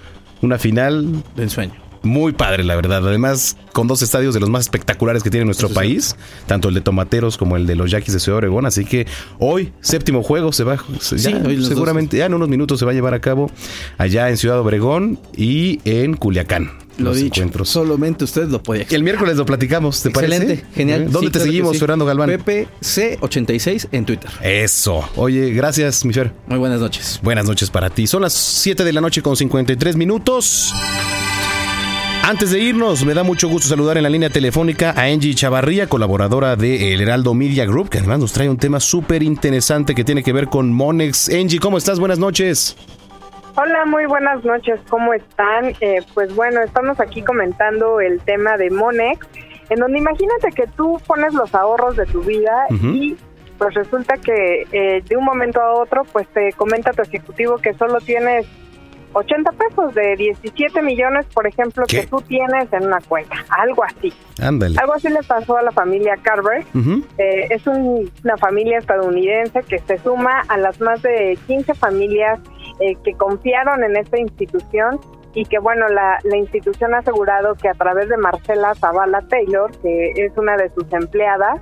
una 0.43 0.59
final 0.59 1.25
De 1.37 1.43
ensueño. 1.43 1.75
muy 2.05 2.33
padre, 2.33 2.63
la 2.63 2.77
verdad. 2.77 3.07
Además, 3.07 3.57
con 3.73 3.89
dos 3.89 4.01
estadios 4.03 4.33
de 4.33 4.39
los 4.41 4.49
más 4.49 4.61
espectaculares 4.63 5.25
que 5.25 5.31
tiene 5.31 5.45
nuestro 5.45 5.69
país, 5.71 6.15
tanto 6.47 6.69
el 6.69 6.75
de 6.75 6.83
Tomateros 6.83 7.37
como 7.37 7.57
el 7.57 7.67
de 7.67 7.75
los 7.75 7.91
Yaquis 7.91 8.15
de 8.15 8.21
Ciudad 8.21 8.39
Obregón. 8.39 8.65
Así 8.65 8.85
que 8.85 9.09
hoy, 9.41 9.73
séptimo 9.81 10.23
juego, 10.23 10.53
se 10.53 10.63
va, 10.63 10.77
se- 11.01 11.19
Sí, 11.19 11.33
ya, 11.33 11.43
seguramente 11.67 12.17
ya 12.17 12.27
en 12.27 12.35
unos 12.35 12.49
minutos 12.49 12.79
se 12.79 12.85
va 12.85 12.93
a 12.93 12.95
llevar 12.95 13.13
a 13.15 13.21
cabo 13.21 13.51
allá 13.99 14.31
en 14.31 14.37
Ciudad 14.37 14.61
Obregón 14.61 15.19
y 15.37 15.81
en 15.85 16.15
Culiacán. 16.15 16.84
Lo 16.99 17.07
los 17.11 17.17
dicho, 17.17 17.41
encuentros. 17.43 17.69
solamente 17.71 18.25
usted 18.25 18.49
lo 18.49 18.63
puede 18.63 18.87
El 18.91 19.03
miércoles 19.03 19.37
lo 19.37 19.45
platicamos, 19.45 20.03
¿te 20.03 20.11
Excelente, 20.11 20.47
parece? 20.47 20.67
genial. 20.75 21.03
¿Eh? 21.03 21.09
¿Dónde 21.11 21.19
Sí, 21.27 21.27
te 21.27 21.31
claro 21.39 21.45
seguimos, 21.47 21.73
sí. 21.73 21.79
Fernando 21.81 22.05
Galván? 22.07 22.31
PPC86 22.31 23.89
en 23.93 24.05
Twitter. 24.05 24.31
Eso. 24.43 25.09
Oye, 25.17 25.51
gracias, 25.51 26.05
mi 26.05 26.13
Fer. 26.13 26.33
Muy 26.47 26.59
buenas 26.59 26.81
noches. 26.81 27.21
Buenas 27.23 27.47
noches 27.47 27.71
para 27.71 27.91
ti. 27.91 28.07
Son 28.07 28.23
las 28.23 28.33
7 28.33 28.85
de 28.85 28.93
la 28.93 29.01
noche 29.01 29.23
con 29.23 29.37
53 29.37 29.97
minutos. 29.97 30.73
Antes 32.23 32.53
de 32.53 32.59
irnos, 32.61 33.05
me 33.05 33.13
da 33.13 33.23
mucho 33.23 33.49
gusto 33.49 33.69
saludar 33.69 33.99
en 33.99 34.03
la 34.03 34.09
línea 34.09 34.31
telefónica 34.31 34.93
a 34.97 35.03
Angie 35.03 35.35
Chavarría, 35.35 35.89
colaboradora 35.89 36.57
de 36.57 36.95
El 36.95 37.03
Heraldo 37.03 37.35
Media 37.35 37.67
Group, 37.67 37.91
que 37.91 37.99
además 37.99 38.19
nos 38.19 38.33
trae 38.33 38.49
un 38.49 38.57
tema 38.57 38.81
súper 38.81 39.23
interesante 39.23 39.95
que 39.95 40.05
tiene 40.05 40.23
que 40.23 40.33
ver 40.33 40.47
con 40.49 40.73
Monex. 40.73 41.29
Angie, 41.29 41.59
¿cómo 41.59 41.77
estás? 41.77 41.99
Buenas 42.01 42.19
noches. 42.19 42.77
Hola, 43.57 43.85
muy 43.87 44.07
buenas 44.07 44.45
noches, 44.45 44.81
¿cómo 44.89 45.15
están? 45.15 45.75
Eh, 45.81 46.01
pues 46.13 46.35
bueno, 46.35 46.61
estamos 46.61 46.99
aquí 46.99 47.23
comentando 47.23 48.01
el 48.01 48.21
tema 48.21 48.57
de 48.57 48.71
Monex, 48.71 49.27
en 49.71 49.79
donde 49.79 49.99
imagínate 49.99 50.51
que 50.55 50.67
tú 50.77 51.01
pones 51.07 51.33
los 51.35 51.55
ahorros 51.55 51.97
de 51.97 52.07
tu 52.07 52.23
vida 52.23 52.67
y 52.71 53.17
pues 53.57 53.73
resulta 53.75 54.17
que 54.17 54.67
eh, 54.73 55.03
de 55.09 55.17
un 55.17 55.25
momento 55.25 55.61
a 55.61 55.73
otro 55.75 56.03
pues 56.13 56.27
te 56.29 56.53
comenta 56.55 56.91
tu 56.93 57.03
ejecutivo 57.03 57.57
que 57.59 57.73
solo 57.75 57.99
tienes 58.01 58.47
80 59.13 59.53
pesos 59.53 59.95
de 59.95 60.17
17 60.17 60.83
millones, 60.83 61.25
por 61.33 61.47
ejemplo, 61.47 61.85
¿Qué? 61.87 62.01
que 62.01 62.07
tú 62.09 62.17
tienes 62.23 62.73
en 62.73 62.87
una 62.87 62.99
cuenta, 63.09 63.37
algo 63.51 63.85
así. 63.85 64.13
Ándale. 64.43 64.77
Algo 64.81 64.95
así 64.95 65.09
le 65.09 65.23
pasó 65.23 65.57
a 65.57 65.63
la 65.63 65.71
familia 65.71 66.17
Carver. 66.21 66.65
Ujú. 66.75 67.05
Eh, 67.19 67.47
es 67.51 67.65
un- 67.69 68.11
una 68.25 68.37
familia 68.37 68.79
estadounidense 68.79 69.63
que 69.63 69.79
se 69.79 69.99
suma 69.99 70.43
a 70.49 70.57
las 70.59 70.81
más 70.81 71.01
de 71.03 71.39
15 71.47 71.75
familias 71.75 72.41
eh, 72.81 72.97
que 73.05 73.15
confiaron 73.15 73.85
en 73.85 73.97
esta 73.97 74.19
institución 74.19 75.01
y 75.35 75.45
que, 75.45 75.59
bueno, 75.59 75.89
la, 75.89 76.19
la 76.23 76.37
institución 76.37 76.95
ha 76.95 76.99
asegurado 76.99 77.55
que 77.55 77.69
a 77.69 77.75
través 77.75 78.09
de 78.09 78.17
Marcela 78.17 78.75
Zavala 78.75 79.23
Taylor, 79.29 79.71
que 79.79 80.13
es 80.17 80.37
una 80.37 80.57
de 80.57 80.71
sus 80.71 80.93
empleadas 80.93 81.61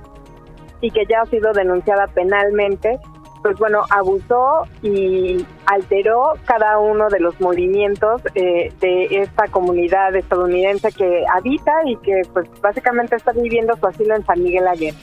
y 0.81 0.91
que 0.91 1.05
ya 1.09 1.21
ha 1.21 1.25
sido 1.25 1.53
denunciada 1.53 2.07
penalmente, 2.07 2.99
pues 3.43 3.57
bueno, 3.59 3.83
abusó 3.89 4.63
y 4.81 5.45
alteró 5.65 6.33
cada 6.45 6.79
uno 6.79 7.09
de 7.09 7.19
los 7.19 7.39
movimientos 7.41 8.21
eh, 8.35 8.71
de 8.79 9.07
esta 9.11 9.47
comunidad 9.47 10.15
estadounidense 10.15 10.91
que 10.93 11.25
habita 11.31 11.73
y 11.85 11.97
que 11.97 12.21
pues 12.31 12.49
básicamente 12.61 13.17
está 13.17 13.33
viviendo 13.33 13.75
su 13.75 13.85
asilo 13.85 14.15
en 14.15 14.25
San 14.25 14.41
Miguel 14.41 14.67
Allende. 14.67 14.97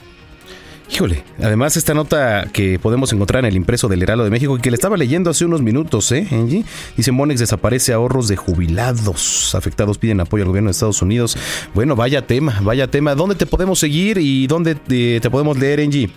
Híjole, 0.91 1.23
además 1.41 1.77
esta 1.77 1.93
nota 1.93 2.47
que 2.51 2.77
podemos 2.77 3.13
encontrar 3.13 3.45
en 3.45 3.49
el 3.49 3.55
impreso 3.55 3.87
del 3.87 4.03
Heraldo 4.03 4.25
de 4.25 4.29
México 4.29 4.57
y 4.57 4.61
que 4.61 4.71
le 4.71 4.75
estaba 4.75 4.97
leyendo 4.97 5.29
hace 5.29 5.45
unos 5.45 5.61
minutos, 5.61 6.11
¿eh, 6.11 6.27
Angie? 6.31 6.65
Dice 6.97 7.13
Monex 7.13 7.39
desaparece 7.39 7.93
ahorros 7.93 8.27
de 8.27 8.35
jubilados. 8.35 9.55
Afectados 9.55 9.97
piden 9.97 10.19
apoyo 10.19 10.43
al 10.43 10.49
gobierno 10.49 10.67
de 10.67 10.71
Estados 10.71 11.01
Unidos. 11.01 11.37
Bueno, 11.73 11.95
vaya 11.95 12.27
tema, 12.27 12.59
vaya 12.61 12.91
tema. 12.91 13.15
¿Dónde 13.15 13.35
te 13.35 13.45
podemos 13.45 13.79
seguir 13.79 14.17
y 14.17 14.47
dónde 14.47 14.75
te, 14.75 15.21
te 15.21 15.29
podemos 15.29 15.57
leer, 15.57 15.79
Angie? 15.79 16.09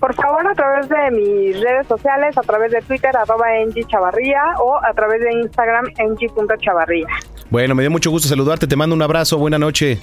Por 0.00 0.12
favor, 0.12 0.44
a 0.44 0.54
través 0.54 0.88
de 0.88 1.10
mis 1.12 1.60
redes 1.60 1.86
sociales, 1.86 2.36
a 2.36 2.42
través 2.42 2.72
de 2.72 2.80
Twitter, 2.82 3.16
arroba 3.16 3.46
Chavarría, 3.86 4.42
o 4.60 4.76
a 4.84 4.92
través 4.92 5.20
de 5.20 5.32
Instagram, 5.34 5.86
Angie.chavarría. 5.98 7.06
Bueno, 7.48 7.76
me 7.76 7.84
dio 7.84 7.92
mucho 7.92 8.10
gusto 8.10 8.28
saludarte, 8.28 8.66
te 8.66 8.74
mando 8.74 8.96
un 8.96 9.02
abrazo, 9.02 9.38
buena 9.38 9.58
noche. 9.58 10.00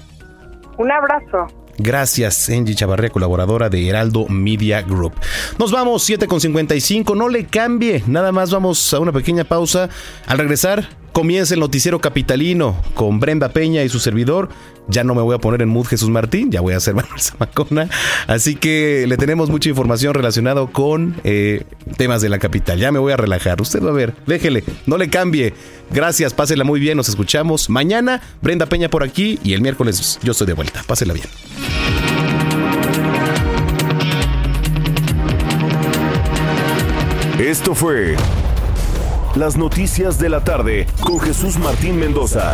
Un 0.78 0.92
abrazo. 0.92 1.65
Gracias, 1.78 2.50
Angie 2.50 2.76
Chavarría, 2.76 3.10
colaboradora 3.10 3.70
de 3.70 3.88
Heraldo 3.88 4.28
Media 4.30 4.82
Group. 4.82 5.14
Nos 5.60 5.72
vamos, 5.72 6.04
7 6.04 6.26
con 6.28 6.40
55, 6.40 7.16
no 7.16 7.28
le 7.28 7.46
cambie, 7.46 8.02
nada 8.08 8.32
más 8.32 8.52
vamos 8.52 8.94
a 8.94 9.00
una 9.00 9.12
pequeña 9.12 9.44
pausa. 9.44 9.90
Al 10.26 10.38
regresar, 10.38 10.88
comienza 11.12 11.54
el 11.54 11.60
noticiero 11.60 12.00
capitalino 12.00 12.78
con 12.94 13.20
Brenda 13.20 13.50
Peña 13.50 13.84
y 13.84 13.90
su 13.90 14.00
servidor. 14.00 14.50
Ya 14.88 15.04
no 15.04 15.16
me 15.16 15.22
voy 15.22 15.36
a 15.36 15.40
poner 15.40 15.62
en 15.62 15.70
mood 15.70 15.88
Jesús 15.88 16.10
Martín, 16.10 16.52
ya 16.52 16.62
voy 16.62 16.74
a 16.74 16.78
hacer 16.78 16.94
Manuel 16.96 17.20
Zamacona. 17.20 17.90
Así 18.28 18.56
que 18.56 19.06
le 19.08 19.18
tenemos 19.18 19.50
mucha 19.50 19.70
información 19.70 20.14
relacionada 20.14 20.66
con 20.68 21.16
eh, 21.24 21.64
temas 21.98 22.22
de 22.22 22.30
la 22.30 22.40
capital. 22.40 22.80
Ya 22.80 22.92
me 22.92 23.00
voy 23.00 23.14
a 23.14 23.18
relajar. 23.18 23.62
Usted 23.62 23.84
va 23.84 23.90
a 23.90 23.94
ver, 23.94 24.16
déjele, 24.28 24.64
no 24.86 24.98
le 24.98 25.10
cambie. 25.10 25.54
Gracias, 25.92 26.34
pásela 26.34 26.64
muy 26.64 26.80
bien, 26.80 26.98
nos 26.98 27.10
escuchamos. 27.10 27.70
Mañana 27.70 28.22
Brenda 28.42 28.66
Peña 28.66 28.90
por 28.90 29.04
aquí 29.04 29.40
y 29.44 29.54
el 29.54 29.62
miércoles 29.62 30.20
yo 30.24 30.32
estoy 30.32 30.48
de 30.48 30.54
vuelta. 30.54 30.84
Pásela 30.88 31.14
bien. 31.14 31.28
Esto 37.40 37.76
fue 37.76 38.16
Las 39.36 39.58
Noticias 39.58 40.18
de 40.20 40.30
la 40.30 40.44
Tarde 40.44 40.88
con 41.02 41.20
Jesús 41.20 41.60
Martín 41.60 42.00
Mendoza. 42.00 42.54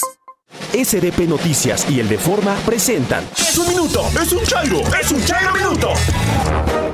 SDP 0.72 1.28
Noticias 1.28 1.86
y 1.90 2.00
el 2.00 2.08
de 2.08 2.18
Forma 2.18 2.54
presentan. 2.66 3.24
¡Es 3.36 3.58
un 3.58 3.68
minuto! 3.68 4.04
¡Es 4.20 4.32
un 4.32 4.44
chairo! 4.44 4.80
¡Es 5.00 5.10
un 5.10 5.24
chairo 5.24 5.52
minuto! 5.52 5.92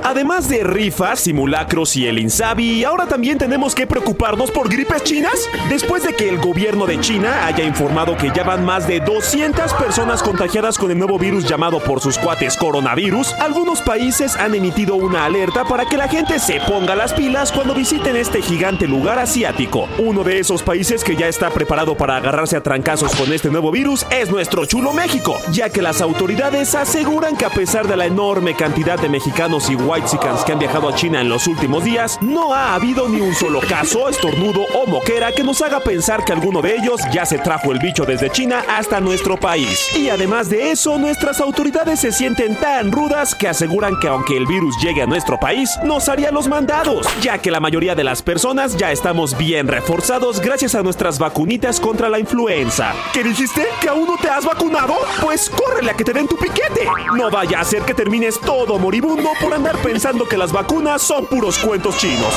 Además 0.05 0.49
de 0.49 0.65
rifas, 0.65 1.21
simulacros 1.21 1.97
y 1.97 2.07
el 2.07 2.19
Insabi, 2.19 2.85
ahora 2.85 3.07
también 3.07 3.39
tenemos 3.39 3.75
que 3.75 3.87
preocuparnos 3.87 4.51
por 4.51 4.69
gripes 4.69 5.05
chinas. 5.05 5.49
Después 5.69 6.03
de 6.03 6.15
que 6.15 6.29
el 6.29 6.39
gobierno 6.39 6.87
de 6.87 6.99
China 7.01 7.47
haya 7.47 7.65
informado 7.65 8.17
que 8.17 8.33
ya 8.35 8.43
van 8.43 8.65
más 8.65 8.89
de 8.89 9.01
200 9.01 9.73
personas 9.75 10.23
contagiadas 10.23 10.77
con 10.77 10.91
el 10.91 10.99
nuevo 10.99 11.19
virus 11.19 11.49
llamado 11.49 11.79
por 11.79 12.01
sus 12.01 12.19
cuates 12.19 12.57
coronavirus, 12.57 13.33
algunos 13.35 13.81
países 13.81 14.37
han 14.37 14.55
emitido 14.55 14.97
una 14.97 15.25
alerta 15.25 15.65
para 15.65 15.85
que 15.85 15.97
la 15.97 16.09
gente 16.09 16.39
se 16.41 16.61
ponga 16.61 16.97
las 16.97 17.13
pilas 17.13 17.53
cuando 17.53 17.75
visiten 17.75 18.17
este 18.17 18.43
gigante 18.43 18.89
lugar 18.89 19.19
asiático. 19.21 19.89
Uno 19.99 20.25
de 20.25 20.41
esos 20.41 20.63
países 20.63 21.05
que 21.05 21.17
ya 21.17 21.29
está 21.29 21.51
preparado 21.51 21.97
para 21.97 22.17
agarrarse 22.17 22.57
a 22.57 22.63
trancazos 22.63 23.15
con 23.15 23.33
este 23.33 23.51
nuevo 23.51 23.71
virus 23.71 24.05
es 24.11 24.31
nuestro 24.31 24.65
chulo 24.67 24.93
México, 24.93 25.37
ya 25.53 25.71
que 25.71 25.81
las 25.81 26.01
autoridades 26.01 26.75
aseguran 26.75 27.37
que 27.37 27.45
a 27.45 27.51
pesar 27.51 27.87
de 27.87 27.97
la 27.97 28.07
enorme 28.07 28.55
cantidad 28.55 28.99
de 28.99 29.09
mexicanos 29.09 29.71
y 29.71 29.77
whitesicans 29.93 30.43
que 30.45 30.53
han 30.53 30.59
viajado 30.59 30.89
a 30.89 30.95
China 30.95 31.21
en 31.21 31.29
los 31.29 31.47
últimos 31.47 31.85
días, 31.85 32.19
no 32.23 32.55
ha 32.55 32.75
habido 32.75 33.09
ni 33.09 33.21
un 33.21 33.35
solo 33.35 33.61
caso, 33.61 34.09
estornudo 34.09 34.63
o 34.75 34.87
moquera 34.87 35.33
que 35.33 35.45
nos 35.45 35.61
haga 35.61 35.81
pensar 35.81 36.25
que 36.25 36.33
alguno 36.33 36.63
de 36.63 36.77
ellos 36.77 37.01
ya 37.13 37.27
se 37.27 37.39
trajo 37.39 37.73
el 37.73 37.79
bicho 37.79 38.05
desde 38.05 38.31
China 38.31 38.65
hasta 38.69 39.01
nuestro 39.01 39.37
país. 39.37 39.95
Y 39.95 40.09
además 40.09 40.49
de 40.49 40.71
eso, 40.71 40.99
nuestras 40.99 41.41
autoridades 41.41 42.01
se 42.01 42.13
sienten 42.13 42.57
tan 42.57 42.91
rudas 42.91 43.35
que 43.35 43.49
aseguran 43.49 43.99
que 44.01 44.09
aunque 44.09 44.37
el 44.37 44.47
virus 44.47 44.75
llegue 44.81 45.03
a 45.03 45.07
nuestro 45.07 45.39
país, 45.39 45.79
nos 45.85 46.09
haría 46.09 46.31
los 46.31 46.49
mandados, 46.49 47.07
ya 47.21 47.39
que 47.39 47.51
la 47.51 47.61
mayoría 47.61 47.95
de 47.95 48.05
las 48.05 48.23
personas 48.23 48.77
ya 48.77 48.93
estamos 48.93 49.37
bien 49.37 49.69
reforzados 49.69 50.41
gracias 50.41 50.75
a 50.75 50.83
nuestras 50.83 51.19
vacunitas 51.19 51.81
contra 51.81 52.09
la 52.09 52.19
influenza. 52.19 52.95
¿Qué 53.13 53.23
dijiste? 53.23 53.67
¿Que 53.81 53.89
aún 53.89 54.07
no 54.07 54.17
te 54.17 54.29
has 54.29 54.45
vacunado? 54.45 54.95
Pues 55.21 55.51
córrele 55.51 55.91
a 55.91 55.95
que 55.95 56.05
te 56.05 56.13
den 56.13 56.29
tu 56.29 56.37
piquete. 56.37 56.89
No 57.15 57.31
vaya 57.31 57.61
a 57.61 57.65
ser 57.65 57.83
que 57.83 57.93
termines 57.93 58.41
todo 58.41 58.79
moribundo 58.79 59.31
por 59.41 59.53
andar 59.53 59.82
pensando 59.83 60.29
que 60.29 60.39
las 60.39 60.53
vacunas 60.53 61.03
son 61.03 61.27
puros 61.27 61.59
cuentos 61.59 61.99
chinos. 61.99 62.35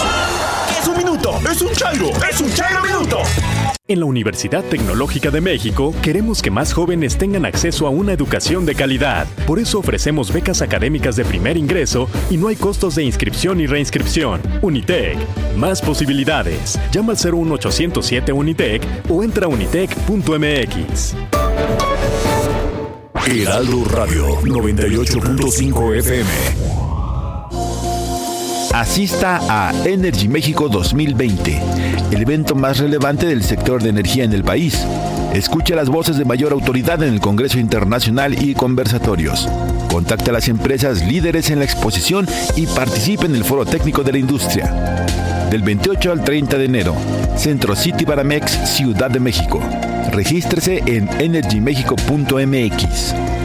¡Es 0.80 0.88
un 0.88 0.98
minuto! 0.98 1.40
¡Es 1.50 1.62
un 1.62 1.72
chairo! 1.74 2.10
¡Es 2.30 2.42
un 2.42 2.52
chairo 2.54 2.82
minuto! 2.82 3.20
En 3.88 4.00
la 4.00 4.06
Universidad 4.06 4.64
Tecnológica 4.64 5.30
de 5.30 5.42
México 5.42 5.94
queremos 6.02 6.42
que 6.42 6.50
más 6.50 6.74
jóvenes 6.74 7.18
tengan 7.18 7.46
acceso 7.46 7.86
a 7.86 7.92
una 7.92 8.14
educación 8.14 8.66
de 8.66 8.74
calidad. 8.74 9.28
Por 9.46 9.60
eso 9.60 9.78
ofrecemos 9.78 10.34
becas 10.34 10.64
académicas 10.64 11.16
de 11.16 11.24
primer 11.24 11.56
ingreso 11.56 12.10
y 12.32 12.38
no 12.38 12.48
hay 12.48 12.56
costos 12.56 12.96
de 12.96 13.04
inscripción 13.04 13.60
y 13.62 13.68
reinscripción. 13.68 14.42
Unitec, 14.64 15.18
más 15.56 15.82
posibilidades. 15.82 16.80
Llama 16.92 17.14
al 17.14 17.20
01807 17.20 18.34
Unitec 18.34 18.82
o 19.08 19.24
entra 19.24 19.46
a 19.46 19.50
unitec.mx. 19.50 21.16
Heraldo 23.28 23.84
Radio 23.86 24.42
98.5 24.42 25.96
FM. 25.98 26.85
Asista 28.76 29.40
a 29.48 29.72
Energy 29.86 30.28
México 30.28 30.68
2020, 30.68 31.62
el 32.12 32.22
evento 32.22 32.56
más 32.56 32.80
relevante 32.80 33.26
del 33.26 33.42
sector 33.42 33.82
de 33.82 33.88
energía 33.88 34.26
en 34.26 34.34
el 34.34 34.44
país. 34.44 34.86
Escucha 35.34 35.78
las 35.78 35.88
voces 35.88 36.18
de 36.18 36.26
mayor 36.26 36.52
autoridad 36.52 37.02
en 37.02 37.14
el 37.14 37.22
Congreso 37.22 37.58
Internacional 37.58 38.44
y 38.44 38.54
conversatorios. 38.54 39.48
Contacta 39.90 40.32
a 40.32 40.34
las 40.34 40.50
empresas 40.50 41.08
líderes 41.08 41.52
en 41.52 41.60
la 41.60 41.66
exposición 41.66 42.28
y 42.58 42.68
participe 42.68 43.28
en 43.28 43.36
el 43.36 43.46
foro 43.46 43.66
técnico 43.66 44.04
de 44.04 44.12
la 44.12 44.18
industria. 44.18 44.66
Del 45.50 45.62
28 45.62 46.12
al 46.12 46.26
30 46.26 46.58
de 46.58 46.66
enero, 46.66 46.96
Centro 47.38 47.78
City 47.78 48.04
Baramex, 48.04 48.76
Ciudad 48.76 49.10
de 49.10 49.22
México. 49.22 49.62
Regístrese 50.12 50.84
en 50.86 51.08
energymexico.mx. 51.22 53.45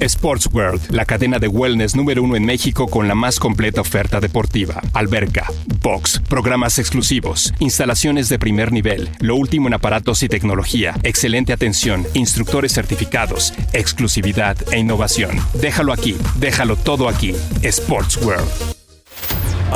Sports 0.00 0.48
World, 0.52 0.90
la 0.90 1.04
cadena 1.04 1.38
de 1.38 1.48
wellness 1.48 1.96
número 1.96 2.22
uno 2.22 2.36
en 2.36 2.44
México 2.44 2.86
con 2.88 3.08
la 3.08 3.14
más 3.14 3.38
completa 3.38 3.80
oferta 3.80 4.20
deportiva. 4.20 4.82
Alberca, 4.92 5.46
box, 5.82 6.20
programas 6.28 6.78
exclusivos, 6.78 7.52
instalaciones 7.58 8.28
de 8.28 8.38
primer 8.38 8.72
nivel, 8.72 9.08
lo 9.20 9.36
último 9.36 9.68
en 9.68 9.74
aparatos 9.74 10.22
y 10.22 10.28
tecnología, 10.28 10.94
excelente 11.02 11.52
atención, 11.52 12.06
instructores 12.14 12.72
certificados, 12.72 13.54
exclusividad 13.72 14.56
e 14.72 14.78
innovación. 14.78 15.38
Déjalo 15.54 15.92
aquí, 15.92 16.16
déjalo 16.38 16.76
todo 16.76 17.08
aquí. 17.08 17.34
Sports 17.62 18.18
World. 18.18 18.75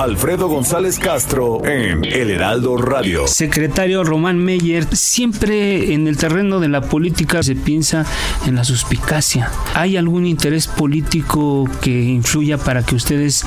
Alfredo 0.01 0.49
González 0.49 0.99
Castro 0.99 1.63
en 1.63 2.07
El 2.07 2.31
Heraldo 2.31 2.79
Radio. 2.79 3.27
Secretario 3.27 4.03
Román 4.03 4.39
Meyer, 4.39 4.87
siempre 4.97 5.93
en 5.93 6.09
el 6.09 6.17
terreno 6.17 6.59
de 6.59 6.69
la 6.69 6.81
política 6.81 7.43
se 7.43 7.55
piensa 7.55 8.07
en 8.47 8.55
la 8.55 8.65
suspicacia. 8.65 9.51
¿Hay 9.75 9.99
algún 9.99 10.25
interés 10.25 10.69
político 10.69 11.69
que 11.83 11.91
influya 11.91 12.57
para 12.57 12.83
que 12.83 12.95
ustedes 12.95 13.45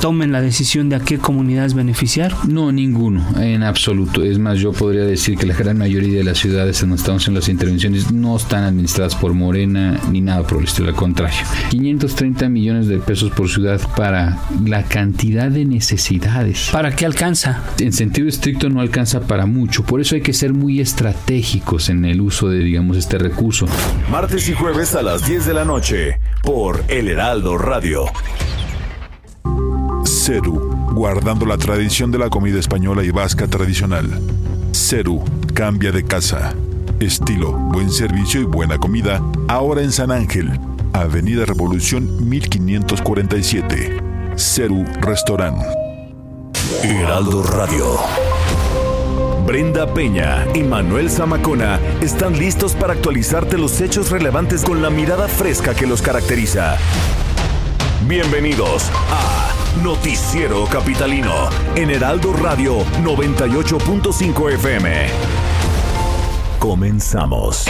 tomen 0.00 0.32
la 0.32 0.40
decisión 0.40 0.88
de 0.88 0.96
a 0.96 1.00
qué 1.00 1.18
comunidades 1.18 1.74
beneficiar? 1.74 2.34
No, 2.48 2.72
ninguno, 2.72 3.24
en 3.38 3.62
absoluto. 3.62 4.24
Es 4.24 4.38
más, 4.38 4.58
yo 4.58 4.72
podría 4.72 5.04
decir 5.04 5.36
que 5.36 5.46
la 5.46 5.54
gran 5.54 5.76
mayoría 5.76 6.18
de 6.18 6.24
las 6.24 6.38
ciudades 6.38 6.82
en 6.82 6.88
donde 6.88 7.02
estamos 7.02 7.28
en 7.28 7.34
las 7.34 7.48
intervenciones 7.48 8.10
no 8.10 8.36
están 8.36 8.64
administradas 8.64 9.14
por 9.14 9.34
Morena 9.34 10.00
ni 10.10 10.22
nada 10.22 10.42
por 10.46 10.58
el 10.58 10.64
estilo, 10.64 10.88
al 10.88 10.94
contrario. 10.94 11.40
530 11.70 12.48
millones 12.48 12.86
de 12.86 12.98
pesos 12.98 13.30
por 13.30 13.50
ciudad 13.50 13.80
para 13.94 14.38
la 14.64 14.84
cantidad 14.84 15.50
de 15.50 15.66
necesidades. 15.66 16.70
¿Para 16.72 16.96
qué 16.96 17.04
alcanza? 17.04 17.62
En 17.78 17.92
sentido 17.92 18.26
estricto 18.26 18.70
no 18.70 18.80
alcanza 18.80 19.20
para 19.20 19.44
mucho, 19.44 19.84
por 19.84 20.00
eso 20.00 20.14
hay 20.14 20.22
que 20.22 20.32
ser 20.32 20.54
muy 20.54 20.80
estratégicos 20.80 21.90
en 21.90 22.06
el 22.06 22.22
uso 22.22 22.48
de, 22.48 22.60
digamos, 22.60 22.96
este 22.96 23.18
recurso. 23.18 23.66
Martes 24.10 24.48
y 24.48 24.54
jueves 24.54 24.94
a 24.94 25.02
las 25.02 25.26
10 25.26 25.46
de 25.46 25.54
la 25.54 25.64
noche 25.66 26.18
por 26.42 26.84
El 26.88 27.08
Heraldo 27.08 27.58
Radio. 27.58 28.06
Ceru, 30.10 30.58
guardando 30.92 31.46
la 31.46 31.56
tradición 31.56 32.10
de 32.10 32.18
la 32.18 32.28
comida 32.28 32.58
española 32.58 33.04
y 33.04 33.12
vasca 33.12 33.46
tradicional. 33.46 34.20
Ceru, 34.72 35.22
cambia 35.54 35.92
de 35.92 36.04
casa. 36.04 36.52
Estilo, 36.98 37.52
buen 37.52 37.90
servicio 37.90 38.40
y 38.40 38.44
buena 38.44 38.76
comida, 38.76 39.22
ahora 39.46 39.82
en 39.82 39.92
San 39.92 40.10
Ángel, 40.10 40.50
Avenida 40.92 41.46
Revolución 41.46 42.28
1547. 42.28 44.02
Ceru 44.34 44.84
Restaurant. 45.00 45.62
Heraldo 46.82 47.44
Radio. 47.44 47.96
Brenda 49.46 49.94
Peña 49.94 50.44
y 50.54 50.64
Manuel 50.64 51.08
Zamacona 51.08 51.78
están 52.00 52.36
listos 52.36 52.74
para 52.74 52.94
actualizarte 52.94 53.56
los 53.56 53.80
hechos 53.80 54.10
relevantes 54.10 54.64
con 54.64 54.82
la 54.82 54.90
mirada 54.90 55.28
fresca 55.28 55.72
que 55.72 55.86
los 55.86 56.02
caracteriza. 56.02 56.78
Bienvenidos 58.08 58.90
a 59.10 59.49
Noticiero 59.76 60.66
Capitalino 60.66 61.48
en 61.76 61.90
Heraldo 61.90 62.32
Radio 62.32 62.84
98.5 63.02 64.52
FM. 64.52 65.06
Comenzamos. 66.58 67.66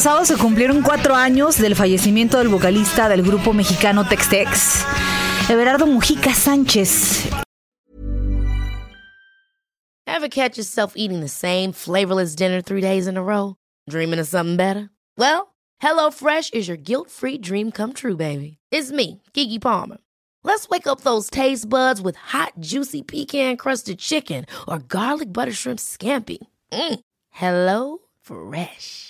Pasado 0.00 0.24
se 0.24 0.38
cumplieron 0.38 0.80
cuatro 0.80 1.14
años 1.14 1.58
del 1.58 1.76
fallecimiento 1.76 2.38
del 2.38 2.48
vocalista 2.48 3.06
del 3.10 3.22
grupo 3.22 3.52
mexicano 3.52 4.08
Tex-Tex, 4.08 4.82
Everardo 5.50 5.86
Mujica 5.86 6.32
Sánchez. 6.32 7.28
Ever 10.06 10.30
catch 10.30 10.56
yourself 10.56 10.94
eating 10.96 11.20
the 11.20 11.28
same 11.28 11.72
flavorless 11.72 12.34
dinner 12.34 12.62
three 12.62 12.80
days 12.80 13.06
in 13.06 13.18
a 13.18 13.22
row? 13.22 13.56
Dreaming 13.90 14.18
of 14.18 14.26
something 14.26 14.56
better? 14.56 14.88
Well, 15.18 15.54
HelloFresh 15.82 16.54
is 16.54 16.66
your 16.66 16.78
guilt-free 16.78 17.36
dream 17.36 17.70
come 17.70 17.92
true, 17.92 18.16
baby. 18.16 18.56
It's 18.70 18.90
me, 18.90 19.20
Kiki 19.34 19.58
Palmer. 19.58 19.98
Let's 20.42 20.66
wake 20.70 20.86
up 20.86 21.02
those 21.02 21.28
taste 21.28 21.68
buds 21.68 22.00
with 22.00 22.16
hot, 22.16 22.54
juicy 22.58 23.02
pecan-crusted 23.02 23.98
chicken 23.98 24.46
or 24.66 24.78
garlic 24.78 25.30
butter 25.30 25.52
shrimp 25.52 25.78
scampi. 25.78 26.38
Mm. 26.72 27.00
Hello 27.28 27.98
Fresh. 28.22 29.09